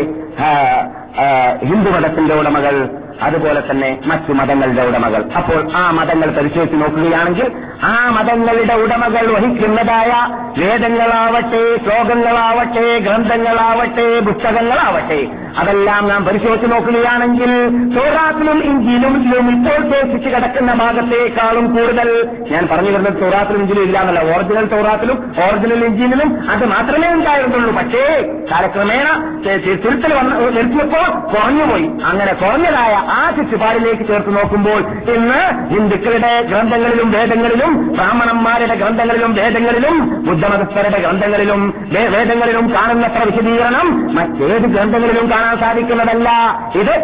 ഹിന്ദുമതത്തിന്റെ 1.67 2.35
ഉടമകൾ 2.35 2.75
അതുപോലെ 3.21 3.61
തന്നെ 3.71 3.99
മറ്റു 4.07 4.33
മതങ്ങളുടെ 4.33 4.83
ഉടമകൾ. 4.83 5.31
അപ്പോൾ 5.37 5.73
ആ 5.77 5.91
മതങ്ങൾ 5.91 6.31
പരിശോധിച്ച് 6.31 6.77
നോക്കുകയാണെങ്കിൽ 6.77 7.53
ആ 7.83 8.11
മതങ്ങളുടെ 8.11 8.75
ഉടമകൾ 8.75 9.35
വഹിക്കുന്നതായ 9.35 10.13
വേദങ്ങളാവട്ടെ 10.59 11.77
ശ്ലോകങ്ങളാവട്ടെ 11.85 12.99
ഗ്രന്ഥങ്ങളാവട്ടെ 12.99 14.21
പുസ്തകങ്ങളാവട്ടെ 14.21 15.21
അതെല്ലാം 15.57 16.09
നാം 16.09 16.25
പരിശോധിച്ച് 16.25 16.73
നോക്കുകയാണെങ്കിൽ 16.73 17.51
സോറാത്തിലും 17.97 18.65
ഇഞ്ചിയിലും 18.65 19.15
ഇതിലും 19.21 19.47
ഇപ്പോൾ 19.55 19.79
ശേഷിച്ച് 19.93 20.29
കിടക്കുന്ന 20.29 20.75
ഭാഗത്തേക്കാളും 20.75 21.77
കൂടുതൽ 21.77 22.09
ഞാൻ 22.51 22.69
പറഞ്ഞു 22.73 22.91
വരുന്നത് 22.91 23.21
സോറാത്തിലും 23.21 23.61
ഇഞ്ചിലും 23.61 23.83
ഇല്ലാന്നല്ല. 23.83 24.21
ഒറിജിനൽ 24.21 24.69
സോറാത്തിലും 24.71 25.33
ഒറിജിനൽ 25.47 25.85
ഇഞ്ചിയിലും 25.85 26.51
അത് 26.51 26.65
മാത്രമേ 26.67 27.09
ഉണ്ടായിരുന്നുള്ളൂ. 27.09 27.73
പക്ഷേ 27.73 28.05
കാലക്രമേണ 28.53 29.07
തിരുത്തൽ 29.45 30.15
വന്ന 30.15 30.35
എത്തിയപ്പോൾ 30.61 31.07
കുറഞ്ഞുപോയി. 31.33 31.89
അങ്ങനെ 32.05 32.33
കുറഞ്ഞതായ 32.33 32.95
ആ 32.95 33.31
ചുറ്റുപാടിലേക്ക് 33.37 34.09
ചേർത്ത് 34.09 34.37
നോക്കുമ്പോൾ 34.37 34.81
ഇന്ന് 35.15 35.41
ഹിന്ദുക്കളുടെ 35.75 36.43
ഗ്രന്ഥങ്ങളിലും 36.43 37.11
വേദങ്ങളിലും 37.13 37.73
ബ്രാഹ്മണന്മാരുടെ 37.93 38.75
ഗ്രന്ഥങ്ങളിലും 38.75 39.35
വേദങ്ങളിലും 39.35 40.25
ബുദ്ധമതസ്ഥരുടെ 40.27 40.99
ഗ്രന്ഥങ്ങളിലും 40.99 41.75
വേദങ്ങളിലും 41.91 42.75
കാണുന്നത്ര 42.75 43.23
വിശദീകരണം 43.25 44.15
മറ്റേത് 44.15 44.67
ഗ്രന്ഥങ്ങളിലും 44.75 45.29
കാണാൻ 45.39 45.59
സാധിക്കുന്നതല്ല. 45.59 46.31
ഇത് 46.75 46.95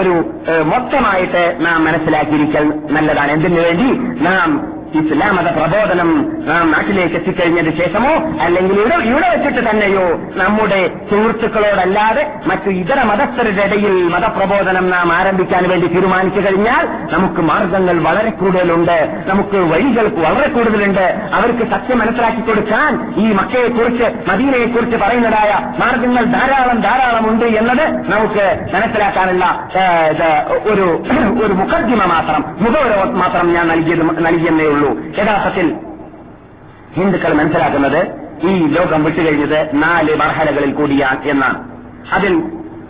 ഒരു 0.00 0.14
മൊത്തമായിട്ട് 0.62 1.42
നാം 1.60 1.84
മനസ്സിലാക്കിയിരിക്കൽ 1.84 2.72
നല്ലതാണ്. 2.90 3.32
എന്തിനു 3.32 3.60
വേണ്ടി? 3.60 3.88
നാം 4.24 4.48
ഇസ്ലാം 4.94 5.36
മത 5.36 5.44
പ്രബോധനം 5.44 6.10
നാം 6.46 6.70
നാട്ടിലേക്ക് 6.72 7.14
എത്തിക്കഴിഞ്ഞതിന് 7.14 7.76
ശേഷമോ 7.78 8.12
അല്ലെങ്കിൽ 8.40 8.76
ഇവിടെ 8.80 8.94
ഇവിടെ 8.94 9.28
വെച്ചിട്ട് 9.28 9.70
തന്നെയോ 9.70 10.04
നമ്മുടെ 10.36 10.80
സുഹൃത്തുക്കളോടല്ലാതെ 11.10 12.24
മറ്റു 12.46 12.70
ഇതര 12.70 13.02
മതസ്ഥരുടെ 13.02 13.62
ഇടയിൽ 13.62 13.94
മതപ്രബോധനം 14.08 14.90
നാം 14.90 15.12
ആരംഭിക്കാൻ 15.12 15.68
വേണ്ടി 15.68 15.86
തീരുമാനിച്ചു 15.86 16.40
കഴിഞ്ഞാൽ 16.40 16.84
നമുക്ക് 17.12 17.40
മാർഗങ്ങൾ 17.40 17.96
വളരെ 18.02 18.30
കൂടുതലുണ്ട്. 18.30 18.98
നമുക്ക് 19.26 19.58
വഴികൾ 19.72 20.06
വളരെ 20.26 20.48
കൂടുതലുണ്ട്. 20.48 21.06
അവർക്ക് 21.34 21.64
സത്യം 21.70 21.98
മനസ്സിലാക്കി 21.98 22.40
കൊടുക്കാൻ 22.40 22.92
ഈ 23.16 23.32
മക്കയെക്കുറിച്ച് 23.32 24.30
മദീനയെക്കുറിച്ച് 24.30 24.96
പറയുന്നതായ 24.96 25.52
മാർഗങ്ങൾ 25.78 26.24
ധാരാളം 26.36 26.80
ധാരാളം 26.80 27.28
ഉണ്ട് 27.28 27.44
എന്നത് 27.44 27.84
നമുക്ക് 28.12 28.46
മനസ്സിലാക്കാനുള്ള 28.74 29.44
ഒരു 30.72 30.86
ഒരു 31.44 31.52
മുഖദ്ദിമ 31.52 32.04
മാത്രം 32.04 32.44
മുഖവരോ 32.60 33.02
മാത്രം 33.12 33.52
ഞാൻ 33.52 33.68
നൽകിയത് 33.68 34.26
നൽകിയെന്നേ 34.26 34.64
ഉള്ളൂ. 34.64 34.83
യഥാർത്ഥത്തിൽ 34.92 35.76
ഹിന്ദുക്കൾ 36.96 37.32
മനസ്സിലാക്കുന്നത് 37.32 38.06
ഈ 38.46 38.66
ലോകം 38.66 39.04
വിട്ടുകഴിഞ്ഞത് 39.04 39.70
നാല് 39.74 40.16
മർഹലകളിൽ 40.16 40.72
കൂടിയാണ് 40.72 41.24
എന്നാണ്. 41.24 41.70
അതിൽ 42.12 42.42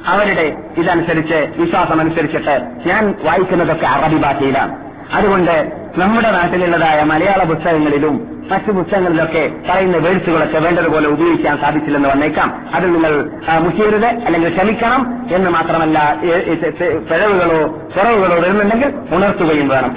അവരുടെ 0.07 0.57
ഇതനുസരിച്ച് 0.79 1.61
വിശ്വാസം 1.61 2.01
അനുസരിച്ചിട്ട് 2.01 2.71
ഞാൻ 2.87 3.15
വായിക്കുന്നതൊക്കെ 3.25 3.87
അറബി 3.87 4.16
ഭാഷയിലാണ്. 4.16 4.77
അതുകൊണ്ട് 5.15 5.73
നമ്മുടെ 5.97 6.31
നാട്ടിലുള്ളതായ 6.31 7.03
മലയാള 7.03 7.45
പുസ്തകങ്ങളിലും 7.45 8.47
മറ്റു 8.51 8.71
പുസ്തകങ്ങളിലൊക്കെ 8.73 9.53
പറയുന്ന 9.71 9.97
വേഴ്സുകളൊക്കെ 9.97 10.59
വേണ്ടതുപോലെ 10.59 11.09
ഉപയോഗിക്കാൻ 11.09 11.61
സാധിച്ചില്ലെന്ന് 11.61 12.09
വന്നേക്കാം. 12.09 12.66
അത് 12.75 12.95
നിങ്ങൾ 12.95 13.31
മുഷിയരുത് 13.59 14.07
അല്ലെങ്കിൽ 14.07 14.57
ക്ഷമിക്കണം 14.57 15.27
എന്ന് 15.33 15.51
മാത്രമല്ല 15.51 16.16
പിഴവുകളോ 16.21 17.66
കുറവുകളോ 17.97 18.37
വരുന്നുണ്ടെങ്കിൽ 18.41 18.93
ഉണർത്തുകയും 19.15 19.69
വേണം. 19.69 19.95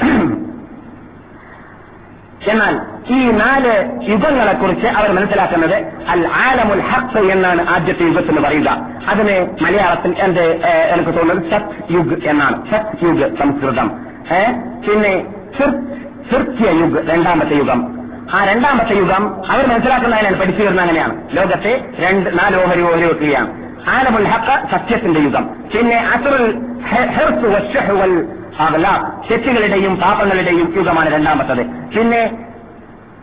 എന്നാൽ 2.49 2.79
ഈ 3.13 3.31
നാല് 3.31 3.99
യുഗങ്ങളെ 4.09 4.53
കുറിച്ച് 4.53 4.87
അവർ 4.87 5.11
മനസ്സിലാക്കുന്നത് 5.11 5.75
അൽ 6.09 6.29
ആലമുൽ 6.33 6.81
ഹഖ് 6.81 7.31
എന്നാണ് 7.31 7.67
ആദ്യത്തെ 7.69 8.03
യുഗത്തിൽ 8.03 8.43
പറയുക. 8.43 8.77
അതിന് 9.07 9.63
മലയാളത്തിൽ 9.63 10.15
എന്റെ 10.19 10.59
എനിക്ക് 10.93 11.19
തോന്നുന്നത് 11.19 11.51
സത് 11.51 11.93
യുഗ് 11.93 12.27
എന്നാണ്. 12.27 12.65
സത് 12.71 13.05
യുഗ് 13.05 13.37
സംസ്കൃതം? 13.37 13.91
പിന്നെ 14.89 15.25
ഫിർത്യ 16.31 16.69
യുഗ് 16.69 17.11
രണ്ടാമത്തെ 17.11 17.55
യുഗം. 17.55 17.97
ആ 18.33 18.45
രണ്ടാമത്തെ 18.45 18.93
യുഗം 18.93 19.51
അവർ 19.51 19.67
മനസ്സിലാക്കുന്നതിനാണ് 19.67 20.39
പഠിച്ചു 20.39 20.63
വരുന്ന 20.63 20.81
അങ്ങനെയാണ്. 20.81 21.27
ലോകത്തെ 21.33 21.85
രണ്ട് 21.99 22.39
നാല് 22.39 22.63
ഓഹരി 22.63 22.81
ഓഹരി 22.81 23.05
വെക്കുകയാണ് 23.05 23.67
ആലമുൽ 23.89 24.27
ഹഖ് 24.27 24.71
സത്യത്തിന്റെ 24.71 25.19
യുഗം. 25.19 25.49
പിന്നെ 25.77 25.97
അസുറുൽ 25.97 26.59
ഹെ- 26.87 27.09
ഹിർസ് 27.09 27.45
വശ്ശഹ് 27.45 27.91
വൽ 27.91 28.36
അഗ്ലാഖ് 28.59 29.31
തെറ്റുകളുടെയും 29.31 29.95
പാപങ്ങളുടെയും 29.95 30.73
യുഗമാണ് 30.77 31.13
രണ്ടാമത്തത്. 31.13 31.65
പിന്നെ 31.65 32.31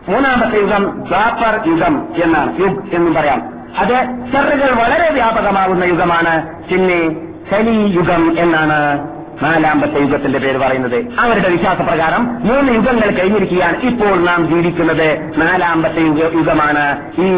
മൂന്നാമത്തെ 0.09 0.57
യുഗം 0.57 1.05
ദ്വാപർ 1.09 1.69
യുഗം 1.69 2.09
എന്നാണ് 2.25 2.61
യുഗ് 2.61 2.95
എന്നും 2.95 3.15
പറയാം. 3.15 3.55
അത് 3.79 3.95
ചെറുകൾ 4.33 4.71
വളരെ 4.71 5.11
വ്യാപകമാകുന്ന 5.13 5.85
യുഗമാണ്. 5.85 6.49
പിന്നെ 6.69 7.17
ശനി 7.51 7.93
യുഗം 7.97 8.39
എന്നാണ് 8.39 9.09
നാലാമത്തെ 9.43 10.01
യുഗത്തിന്റെ 10.01 10.39
പേര് 10.39 10.59
പറയുന്നത്. 10.59 11.07
അവരുടെ 11.21 11.49
വിശ്വാസപ്രകാരം 11.49 12.25
മൂന്ന് 12.25 12.73
യുഗങ്ങൾ 12.73 13.11
കഴിഞ്ഞിരിക്കുകയാണ് 13.11 13.77
ഇപ്പോൾ 13.77 14.25
നാം 14.25 14.49
ജീവിക്കുന്നത്. 14.49 15.33
നാലാമത്തെ 15.37 16.01
യുഗ 16.01 16.19
യുഗമാണ് 16.19 17.11
ഈ 17.19 17.31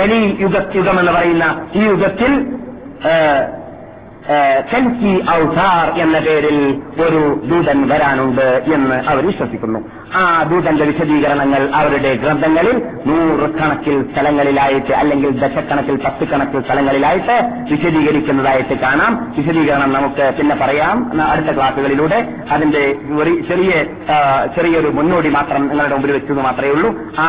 കലി 0.00 0.36
യുഗ 0.40 0.76
യുഗം 0.76 1.00
എന്ന് 1.00 1.12
പറയുന്ന 1.12 1.66
ഈ 1.74 1.82
യുഗത്തിൽ 1.82 2.46
കൽക്കി 4.72 5.24
ഔസാർ 5.30 6.00
എന്ന 6.00 6.18
പേരിൽ 6.18 6.82
ഒരു 7.02 7.40
ദൂതൻ 7.48 7.88
വരാനുണ്ട് 7.88 8.64
എന്ന് 8.74 8.94
അവർ 8.94 9.26
വിശ്വസിക്കുന്നു. 9.26 10.01
ആ 10.14 10.42
ദൂതന്റെ 10.42 10.84
വിശദീകരണങ്ങൾ 10.84 11.70
അവരുടെ 11.74 12.14
ഗ്രന്ഥങ്ങളിൽ 12.14 12.76
നൂറുകണക്കിൽ 13.06 14.12
സ്ഥലങ്ങളിലായിട്ട് 14.12 14.92
അല്ലെങ്കിൽ 14.92 15.30
ദശക്കണക്കിൽ 15.30 15.96
പത്തുകണക്കിൽ 15.96 16.60
സ്ഥലങ്ങളിലായിട്ട് 16.60 17.36
വിശദീകരിക്കുന്നതായിട്ട് 17.70 18.74
കാണാം. 18.80 19.34
വിശദീകരണം 19.38 19.92
നമുക്ക് 19.92 20.32
പിന്നെ 20.38 20.56
പറയാം. 20.56 21.22
അടുത്ത 21.30 21.56
ക്ലാസുകളിലൂടെ 21.56 22.28
അതിന്റെ 22.50 22.82
ചെറിയ 23.48 23.70
ചെറിയൊരു 24.56 24.88
മുന്നോടി 24.88 25.28
മാത്രം 25.28 25.68
നിങ്ങളുടെ 25.68 25.94
മുമ്പിൽ 25.94 26.12
വെച്ചത് 26.12 26.40
മാത്രമേ 26.40 26.70
ഉള്ളൂ. 26.70 26.94
ആ 27.18 27.26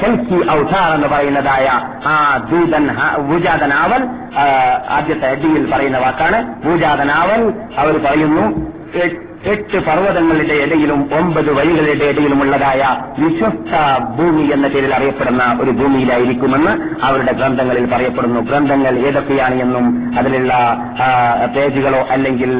സെൽഫി 0.00 0.50
ഔസാർ 0.50 0.94
എന്ന് 0.94 1.08
പറയുന്നതായ 1.08 1.66
ആ 2.06 2.16
ദൂതൻ 2.50 2.88
ഭൂജാതനാവൽ 3.28 4.02
ആദ്യത്തെ 4.88 5.26
അടിയിൽ 5.28 5.70
പറയുന്ന 5.70 5.98
വാക്കാണ്. 5.98 6.38
ഭൂജാതനാവൽ 6.64 7.52
അവർ 7.78 8.04
പറയുന്നു 8.04 8.76
എട്ട് 9.52 9.78
പർവതങ്ങളുടെ 9.86 10.54
ഇടയിലും 10.54 11.00
ഒമ്പത് 11.18 11.50
വഴികളുടെ 11.52 12.04
ഇടയിലും 12.04 12.40
ഉള്ളതായ 12.42 12.82
വിശ്വസ്ത 13.18 13.72
ഭൂമി 14.16 14.42
എന്ന 14.52 14.68
പേരിൽ 14.68 14.94
അറിയപ്പെടുന്ന 14.94 15.58
ഒരു 15.60 15.70
ഭൂമിയിലായിരിക്കുമെന്ന് 15.70 16.72
അവരുടെ 17.04 17.32
ഗ്രന്ഥങ്ങളിൽ 17.32 17.86
പറയപ്പെടുന്നു. 17.94 18.40
ഗ്രന്ഥങ്ങൾ 18.40 18.98
ഏതൊക്കെയാണ് 18.98 19.56
എന്നും 19.62 19.86
അതിലുള്ള 20.18 20.52
പേജുകളോ 21.56 22.06
അല്ലെങ്കിൽ 22.10 22.52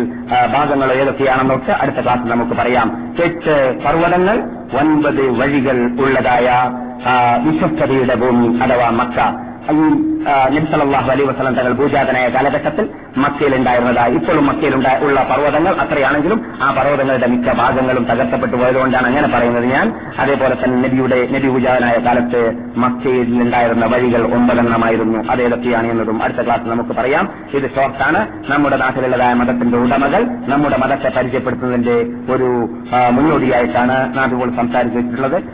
ഭാഗങ്ങളോ 0.54 0.94
ഏതൊക്കെയാണെന്നൊക്കെ 0.94 1.72
അടുത്ത 1.72 2.00
ക്ലാസ് 2.04 2.26
നമുക്ക് 2.26 2.52
പറയാം. 2.52 2.88
എട്ട് 3.24 3.56
പർവതങ്ങൾ 3.84 4.36
ഒൻപത് 4.80 5.22
വഴികൾ 5.40 5.78
ഉള്ളതായ 6.00 6.48
വിശ്വസ്തതയുടെ 7.46 8.14
ഭൂമി 8.14 8.58
അഥവാ 8.58 8.90
മക്ക. 8.90 9.18
ഈ 9.72 9.76
നബ്സലാഹു 10.58 11.10
അലൈ 11.10 11.24
വസ്ലം 11.24 11.54
തങ്ങൾ 11.54 11.72
ഭൂജാതനായ 11.72 12.28
കാലഘട്ടത്തിൽ 12.28 12.88
മക്കയിൽ 13.16 13.54
ഉണ്ടായിരുന്നതായി 13.54 14.14
ഇപ്പോഴും 14.14 14.46
മക്കയിൽ 14.46 14.74
ഉള്ള 14.76 15.22
പർവതങ്ങൾ 15.30 15.74
അത്രയാണെങ്കിലും 15.74 16.46
ആ 16.62 16.70
പർവതങ്ങളുടെ 16.70 17.26
മിക്ക 17.26 17.52
ഭാഗങ്ങളും 17.52 18.04
തകർത്തപ്പെട്ടു 18.04 18.56
പോയതുകൊണ്ടാണ് 18.56 19.06
അങ്ങനെ 19.06 19.28
പറയുന്നത് 19.28 19.64
ഞാൻ. 19.64 19.92
അതേപോലെ 20.18 20.54
തന്നെ 20.54 20.88
നബിയുടെ 20.88 21.28
നബി 21.32 21.48
ഭൂജാതനായ 21.48 21.96
കാലത്ത് 22.06 22.52
മക്കയിൽ 22.76 23.42
ഉണ്ടായിരുന്ന 23.42 23.86
വഴികൾ 23.86 24.34
ഒമ്പതെണ്ണമായിരുന്നു. 24.34 25.24
അതേതൊക്കെയാണ് 25.30 25.90
എന്നതും 25.90 26.22
അടുത്ത 26.22 26.38
ക്ലാസ് 26.38 26.68
നമുക്ക് 26.68 26.90
പറയാം. 26.90 27.28
ഇത് 27.54 27.70
ഷോർട്ടാണ് 27.76 28.26
നമ്മുടെ 28.50 28.76
നാട്ടിലുള്ളതായ 28.76 29.34
മതത്തിന്റെ 29.34 29.78
ഉടമകൾ 29.78 30.24
നമ്മുടെ 30.48 30.76
മതത്തെ 30.76 31.08
പരിചയപ്പെടുത്തുന്നതിന്റെ 31.16 31.96
ഒരു 32.32 32.50
മുന്നോടിയായിട്ടാണ് 33.10 34.18
നാം 34.18 34.32
ഇപ്പോൾ 34.32 34.56
സംസാരിച്ചു 34.56 34.94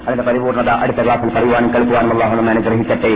അതിന്റെ 0.07 0.23
പരിപൂർണത 0.23 0.69
അടുത്ത 0.69 1.01
ക്ലാസ്സിൽ 1.03 1.29
പറയുവാനും 1.29 1.75
കേൾക്കുവാനും 1.75 2.13
അള്ളാഹു 2.13 2.37
അനുഗ്രഹിക്കട്ടെ. 2.37 3.15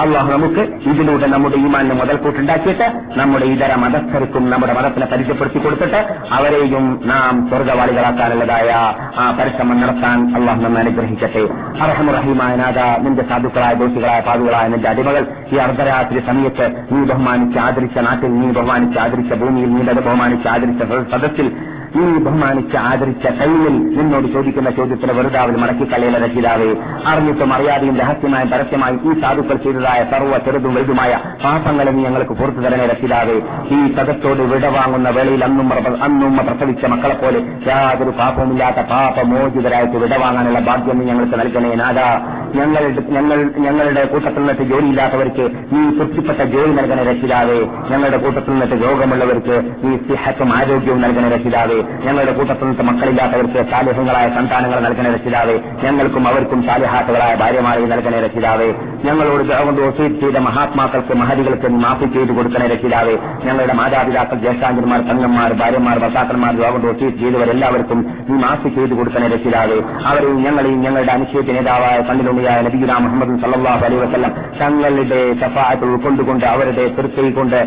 അള്ളാഹു 0.00 0.27
നമുക്ക് 0.28 0.62
ഇതിലൂടെ 0.90 1.26
നമ്മുടെ 1.26 1.56
ഈമാനിന് 1.58 1.94
മുതൽക്കൂട്ടുണ്ടാക്കിയിട്ട് 1.94 2.86
നമ്മുടെ 3.16 3.46
ഇതര 3.46 3.72
മതസ്ഥർക്കും 3.76 4.50
നമ്മുടെ 4.50 4.72
മതത്തിനെ 4.72 5.06
പരിചയപ്പെടുത്തി 5.06 5.58
കൊടുത്തിട്ട് 5.58 6.00
അവരെയും 6.32 6.84
നാം 7.04 7.48
സ്വർഗവാളികളാക്കാനുള്ളതായ 7.48 8.70
ആ 9.18 9.26
പരിശ്രമം 9.38 9.80
നടത്താൻ 9.80 10.18
അള്ളാഹു 10.36 10.60
നമ്മെ 10.62 10.80
അനുഗ്രഹിക്കട്ടെ. 10.80 11.42
അർഹമുറഹീമായ 11.82 12.56
നാഥ 12.56 12.78
നിന്റെ 12.98 13.24
സാധുക്കളായ 13.30 13.74
ദോഷികളായ 13.74 14.20
പാതുകളായ 14.20 14.68
നിന്റെ 14.68 14.88
അടിമകൾ 14.88 15.24
ഈ 15.52 15.58
അർദ്ധരാത്രി 15.58 16.20
സമയത്ത് 16.26 16.66
നീ 16.92 17.00
ബഹുമാനിച്ച് 17.04 17.58
ആദരിച്ച 17.58 17.98
നാട്ടിൽ 18.08 18.32
നീ 18.38 18.48
ബഹുമാനിച്ച് 18.50 18.98
ആദരിച്ച 18.98 19.32
ഭൂമിയിൽ 19.34 19.70
നീ 19.74 19.82
അത് 19.88 20.02
ബഹുമാനിച്ച് 20.02 20.48
ആദരിച്ച 20.48 20.82
സദസ്സിൽ 21.12 21.48
നീ 21.96 22.04
ബഹുമാനിച്ച് 22.18 22.76
ആദരിച്ച 22.80 23.26
ടൈമിൽ 23.38 23.74
നിന്നോട് 23.96 24.26
ചോദിക്കുന്ന 24.26 24.70
ചോദ്യത്തിന് 24.70 25.12
വെറുതാവിൽ 25.12 25.56
മടക്കി 25.56 25.84
കളയില 25.84 26.16
രക്ഷിതാവേ 26.24 26.68
അറിഞ്ഞിട്ടും 27.06 27.52
അറിയാതെയും 27.52 27.96
രഹസ്യമായും 27.96 28.50
പരസ്യമായും 28.50 29.00
ഈ 29.08 29.20
സാധുക്കൾ 29.20 29.56
ചെയ്തതായ 29.56 30.00
സർവ 30.12 30.38
ചെറുതും 30.38 30.74
വലുതുമായ 30.74 31.12
പാപങ്ങളെ 31.44 31.90
നീ 31.90 32.02
ഞങ്ങൾക്ക് 32.02 32.32
പുറത്തു 32.32 32.60
തരണേ 32.60 32.86
രക്ഷിതാവേ. 32.86 33.36
ഈ 33.70 33.94
സദത്തോട് 33.96 34.42
വിടവാങ്ങുന്ന 34.52 35.10
വേളയിൽ 35.10 35.44
അന്നും 35.44 35.66
അന്നുമ്മ 35.68 36.04
അന്നും 36.04 36.46
പ്രസവിച്ച 36.46 36.84
മക്കളെ 36.84 37.14
പോലെ 37.14 37.40
യാതൊരു 37.66 38.10
പാപമില്ലാത്ത 38.10 38.80
പാപമോചിതരായിട്ട് 38.90 39.96
വിടവാങ്ങാനുള്ള 39.96 40.58
ഭാഗ്യം 40.60 40.98
നീ 40.98 41.04
ഞങ്ങൾക്ക് 41.04 41.40
നൽകണേ 41.40 41.74
നാദാ 41.74 42.08
ഞങ്ങളുടെ 42.54 43.02
ഞങ്ങൾ 43.08 43.50
ഞങ്ങളുടെ 43.56 44.04
കൂട്ടത്തിൽ 44.04 44.38
നിന്നിട്ട് 44.38 44.62
ജോലിയില്ലാത്തവർക്ക് 44.62 45.48
നീ 45.72 45.98
തൃപ്തിപ്പെട്ട 45.98 46.38
ജോലി 46.38 46.72
നൽകണ 46.72 47.02
രക്ഷിതാവേ. 47.02 47.60
ഞങ്ങളുടെ 47.90 48.16
കൂട്ടത്തിൽ 48.16 48.50
നിന്നിട്ട് 48.50 48.84
രോഗമുള്ളവർക്ക് 48.84 49.70
നീ 49.82 49.96
സിഹത്തും 49.96 50.56
ആരോഗ്യവും 50.56 51.00
നൽകണ 51.00 51.28
രക്ഷിതാവേ. 51.28 51.82
ഞങ്ങളുടെ 52.04 52.32
കൂട്ടത്തിൽ 52.32 52.64
നിന്നിട്ട് 52.64 52.90
മക്കളില്ലാത്തവർക്ക് 52.90 53.70
സാലിഹങ്ങളായ 53.70 54.28
സന്താനങ്ങൾ 54.28 54.80
നൽകണ 54.80 55.14
രക്ഷിതാവേ. 55.14 55.58
ഞങ്ങൾക്കും 55.84 56.28
അവർക്കും 56.28 56.66
സാലിഹാത്തുകളായ 56.66 57.34
ഭാര്യമാരെ 57.34 57.86
നൽകണ 57.86 58.20
രക്ഷിതാവേ. 58.20 58.72
ഞങ്ങളോട് 59.04 59.42
ഗവൺമെന്റ് 59.42 59.80
വസീത് 59.80 60.20
ചെയ്ത 60.20 60.36
മഹാത്മാക്കൾക്ക് 60.36 61.14
മഹതികൾക്ക് 61.14 61.68
മാഫി 61.68 62.06
ചെയ്തു 62.06 62.32
കൊടുക്കണ 62.32 62.62
രക്ഷിതാവേ. 62.66 63.14
ഞങ്ങളുടെ 63.44 63.72
മാതാപിതാക്കൾ 63.72 64.36
ജ്യേഷ്ഠാഞ്ചന്മാർ 64.36 65.00
തങ്ങന്മാർ 65.00 65.52
ഭാര്യമാർ 65.52 65.98
ഭർത്താക്കന്മാർ 65.98 66.52
ഗവൺമെന്റ് 66.56 66.86
വസീത് 66.86 67.18
ചെയ്തവരെല്ലാവർക്കും 67.20 68.00
നീ 68.28 68.36
മാഫി 68.44 68.68
ചെയ്തു 68.68 68.94
കൊടുക്കണ 68.94 69.26
രക്ഷിതാവേ. 69.34 69.78
അവരെയും 70.04 70.42
ഞങ്ങളെയും 70.44 70.80
ഞങ്ങളുടെ 70.82 71.12
അനുശേഷ 71.12 71.50
നേതാവായ 71.58 71.98
കണ്ണിലുണ്ണിയായ 72.08 72.60
നബിഗുല 72.62 72.92
മുഹമ്മദ് 72.92 73.38
സല്ലാഹു 73.44 73.84
അലൈ 73.84 73.96
വസ്ലം 73.96 74.32
തങ്ങളുടെ 74.60 75.20
സഫായത്ത് 75.40 75.84
ഉൾക്കൊണ്ടുകൊണ്ട് 75.84 76.46
അവരുടെ 76.46 76.88
തൃപ്തി 76.88 77.30
കൊണ്ട് 77.30 77.58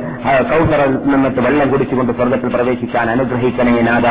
കൗസറിൽ 0.52 0.94
നിന്നിട്ട് 1.12 1.40
വെള്ളം 1.40 1.72
കുടിച്ചുകൊണ്ട് 1.72 2.14
സ്വർഗത്തിൽ 2.14 2.50
പ്രവേശിക്കാൻ 2.56 3.10
അനുഗ്രഹിക്കണേ 3.10 3.82
നാഥ. 3.90 4.08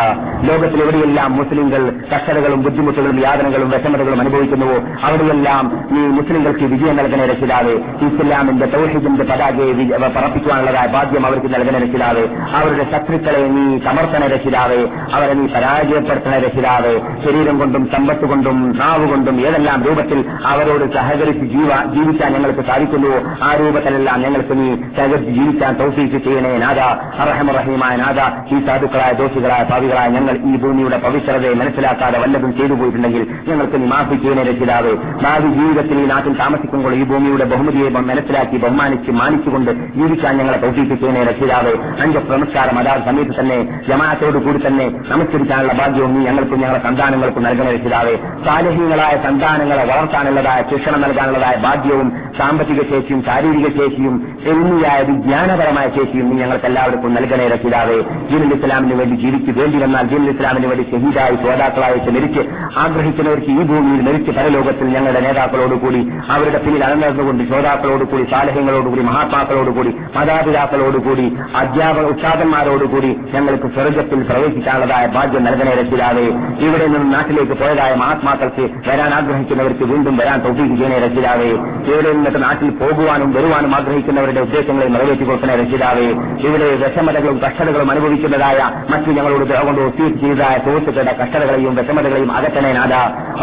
ലോകത്തിൽ 0.50 0.82
എവിടെയെല്ലാം 0.82 1.36
മുസ്ലിങ്ങൾ 1.36 1.82
കഷ്ടതകളും 2.14 2.62
ബുദ്ധിമുട്ടുകളും 2.62 3.20
യാതനകളും 3.20 3.70
വിഷമതകളും 3.70 4.20
അനുഭവിക്കുന്നുവോ 4.20 4.78
അവിടെയെല്ലാം 5.06 5.64
ഈ 5.98 6.06
മുസ്ലിങ്ങൾക്ക് 6.18 6.64
വിജയം 6.64 7.00
നൽകണ 7.10 7.32
രക്ഷിതാവേ 7.32 7.72
ഇസ്ലാമിന്റെ 8.06 8.66
തൗഹിദിന്റെ 8.66 9.24
പതാകയെ 9.24 9.72
പറപ്പിക്കുവാനുള്ളതായ 10.08 10.86
ഭാഗ്യം 10.86 11.26
അവർക്ക് 11.26 11.46
നൽകണ 11.46 11.78
രക്ഷിതാവ്. 11.84 12.22
അവരുടെ 12.54 12.84
ശത്രുക്കളെ 12.92 13.40
നീ 13.46 13.78
സമർപ്പണ 13.78 14.26
രക്ഷിതാവ്. 14.26 14.86
അവരെ 15.14 15.32
നീ 15.34 15.46
പരാജയപ്പെടുത്തണ 15.46 16.34
രക്ഷിതാവ്. 16.38 16.92
ശരീരം 17.24 17.58
കൊണ്ടും 17.58 17.88
സമ്പത്ത് 17.94 18.28
കൊണ്ടും 18.28 18.78
നാവ് 18.78 19.08
കൊണ്ടും 19.10 19.40
ഏതെല്ലാം 19.46 19.84
രൂപത്തിൽ 19.84 20.24
അവരോട് 20.46 20.94
സഹകരിച്ച് 20.94 21.44
ജീവ 21.44 21.70
ജീവിക്കാൻ 21.94 22.32
ഞങ്ങൾക്ക് 22.32 22.60
സാധിക്കുന്നുവോ 22.60 23.18
ആ 23.42 23.54
രൂപത്തിലെല്ലാം 23.54 24.22
ഞങ്ങൾക്ക് 24.22 24.58
നീ 24.58 24.68
സഹകരിച്ച് 24.96 25.30
ജീവിക്കാൻ 25.30 25.74
തൗഫീക്ക് 25.74 26.24
ചെയ്യണേ 26.24 26.58
നാഥ. 26.58 26.80
അറഹമറഹീമായ 27.20 27.96
നാഥ. 27.96 28.20
ഈ 28.54 28.66
സാധുക്കളായ 28.66 29.12
ദോഷികളായ 29.12 29.62
ഭാവികളായ 29.70 30.08
ഞങ്ങൾ 30.08 30.34
ഈ 30.54 30.56
ഭൂമിയുടെ 30.56 30.98
പവിത്രതയെ 30.98 31.54
മനസ്സിലാക്കാതെ 31.54 32.18
വല്ലതും 32.18 32.56
ചെയ്തു 32.56 32.74
പോയിട്ടുണ്ടെങ്കിൽ 32.74 33.26
ഞങ്ങൾക്ക് 33.48 33.76
നീ 33.80 33.86
മാഫി 33.86 34.16
ചെയ്യണേ 34.16 34.42
രക്ഷിതാവ്. 34.42 34.92
ഭാവി 35.24 35.48
ജീവിതത്തിൽ 35.48 35.98
ഈ 36.00 36.06
നാട്ടിൽ 36.06 36.34
താമസിക്കുമ്പോൾ 36.38 36.94
ഈ 37.00 37.04
ഭൂമിയുടെ 37.04 37.44
ബഹുമതിയെ 37.44 37.88
മനസ്സിലാക്കി 38.10 38.56
ബഹുമാനിച്ച് 38.64 39.10
മാനിച്ചുകൊണ്ട് 39.20 39.70
ജീവിക്കാൻ 39.96 40.32
ഞങ്ങളെ 40.38 40.58
പ്രവർത്തിപ്പിക്കുന്നതിനെ 40.58 41.22
രക്ഷിതാവ്. 41.30 41.72
അഞ്ച് 42.02 42.18
നമസ്കാരം 42.32 42.78
അതാ 42.78 42.94
സമയത്ത് 43.06 43.34
തന്നെ 43.40 43.58
ജമാഅത്തോടു 43.88 44.38
കൂടി 44.46 44.60
തന്നെ 44.66 44.86
നമസ്കരിക്കാനുള്ള 45.10 45.72
ഭാഗ്യവും 45.80 46.14
നീ 46.14 46.20
ഞങ്ങൾക്കും 46.28 46.60
ഞങ്ങളുടെ 46.60 46.82
സന്താനങ്ങൾക്കും 46.86 47.42
നൽകണേ 47.48 47.70
രക്ഷിതാവേ. 47.76 48.14
സാലഹീങ്ങളായ 48.46 49.14
സന്താനങ്ങളെ 49.26 49.84
വളർത്താനുള്ളതായ 49.90 50.60
ശിക്ഷണം 50.70 51.00
നൽകാനുള്ളതായ 51.00 51.56
ഭാഗ്യവും 51.66 52.08
സാമ്പത്തിക 52.38 52.80
ശേഷിയും 52.90 53.22
ശാരീരിക 53.28 53.68
ശേഷിയും 53.78 54.14
എന്നിയായ 54.52 54.98
വിജ്ഞാനപരമായ 55.10 55.86
ശേഷിയും 55.96 56.26
നീ 56.30 56.36
ഞങ്ങൾക്ക് 56.42 56.66
എല്ലാവർക്കും 56.70 57.14
നൽകണേ 57.14 57.46
രക്ഷിതാവേ. 57.54 57.98
ജീവൻ 58.30 58.48
ഇസ്ലാമിന് 58.56 58.94
വേണ്ടി 59.00 59.16
ജീവിച്ച് 59.16 59.50
വേണ്ടി 59.60 59.78
വന്നാൽ 59.84 60.04
ജീവൻ 60.12 60.28
ഇസ്ലാമിന് 60.34 60.66
വേണ്ടി 60.70 60.84
ഷഹീദായി 60.92 61.36
ശ്രോതാക്കളായിട്ട് 61.42 62.10
മരിച്ച് 62.16 62.42
ആഗ്രഹിക്കുന്നവർക്ക് 62.84 63.50
ഈ 63.58 63.64
ഭൂമിയിൽ 63.70 64.00
മരിച്ച് 64.08 64.30
പരലോകത്തിൽ 64.38 64.86
ഞങ്ങളുടെ 64.96 65.20
നേതാക്കളോടുകൂടി 65.26 66.00
അവരുടെ 66.34 66.58
പിന്നിൽ 66.64 66.82
മഴ 66.90 66.98
നേർന്നുകൊണ്ട് 66.98 67.42
ശ്രോതാക്കളോടുകൂടി 67.48 68.24
സാലഹ്യങ്ങളോടുകൂടി 68.30 69.02
മഹാത്മാക്കളോടുകൂടി 69.02 69.90
മാതാപിതാക്കളോടുകൂടി 70.16 71.36
അധ്യാപക 71.56 72.04
ഉച്ചാതന്മാരോടുകൂടി 72.04 73.10
ഞങ്ങൾക്ക് 73.34 73.68
സ്വർഗത്തിൽ 73.74 74.20
പ്രവേശിക്കാനുള്ളതായ 74.22 75.06
ഭാഗ്യം 75.06 75.44
നൽകണേ 75.44 75.72
രക്ഷിതാവേ. 75.80 76.24
ഇവിടെ 76.66 76.86
നിന്ന് 76.86 77.14
നാട്ടിലേക്ക് 77.14 77.52
പോയതായ 77.52 77.94
മഹാത്മാക്കൾക്ക് 77.94 78.64
വരാൻ 78.88 79.14
ആഗ്രഹിക്കുന്നവർക്ക് 79.14 79.84
വീണ്ടും 79.84 80.16
വരാൻ 80.16 80.38
തൗഫീക്ക് 80.40 80.74
ചെയ്യണേ 80.74 80.98
രക്ഷിതാവേ. 81.06 81.50
ഇവിടെ 81.90 82.12
നിന്നിട്ട് 82.12 82.42
നാട്ടിൽ 82.42 82.70
പോകുവാനും 82.70 83.32
വരുവാനും 83.32 83.74
ആഗ്രഹിക്കുന്നവരുടെ 83.76 84.40
ഉദ്ദേശങ്ങളെ 84.40 84.88
നിറവേറ്റി 84.88 85.24
കൊടുക്കണേ 85.24 85.56
രക്ഷിതാവേ. 85.62 86.08
ഇവിടെ 86.48 86.68
വിഷമതകളും 86.82 87.38
കഷ്ടതകളും 87.46 87.90
അനുഭവിക്കുന്നതായ 87.90 88.58
മറ്റു 88.90 89.10
ഞങ്ങളോട് 89.10 89.66
കൊണ്ട് 89.66 89.80
ഒത്തിരി 89.80 90.10
ചെയ്തതായ 90.20 90.56
സുഹൃത്തുക്കളുടെ 90.64 91.14
കഷ്ടതകളെയും 91.22 91.74
വിഷമതകളെയും 91.76 92.32
അകറ്റനേനാഥ 92.32 92.94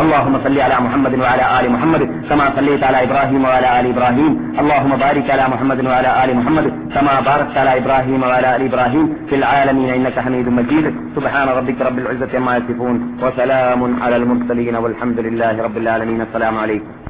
അള്ളാഹു 0.01 0.37
സല്ലി 0.43 0.61
അല 0.67 0.77
മുഹമ്മദ് 0.77 1.25
ആല 1.31 1.41
ആലി 1.55 1.67
മുഹമ്മദ് 1.67 2.05
സമാ 2.29 2.45
സല്ലി 2.55 2.77
താല 2.77 2.97
ഇബ്രാഹിം 2.97 3.36
إبراهيم 3.37 3.45
وعلى 3.45 3.67
آل 3.79 3.85
إبراهيم. 3.93 4.33
اللهم 4.61 4.93
بارك 5.05 5.25
على 5.33 5.45
محمد 5.53 5.79
وعلى 5.85 6.09
آل 6.23 6.29
محمد 6.39 6.65
كما 6.95 7.13
باركت 7.29 7.55
على 7.61 7.71
إبراهيم 7.81 8.21
وعلى 8.23 8.47
آل 8.55 8.61
إبراهيم 8.69 9.05
في 9.29 9.35
العالمين. 9.35 9.89
إنك 9.97 10.17
حميد 10.25 10.47
مجيد. 10.59 10.85
سبحان 11.15 11.47
ربك 11.57 11.77
رب 11.87 11.97
العزة 12.03 12.31
عما 12.37 12.53
يصفون. 12.57 12.97
وسلام 13.23 13.81
على 14.03 14.15
المرسلين 14.21 14.75
والحمد 14.83 15.19
لله 15.27 15.55
رب 15.67 15.77
العالمين. 15.77 16.19
السلام 16.27 16.55
عليكم. 16.63 17.06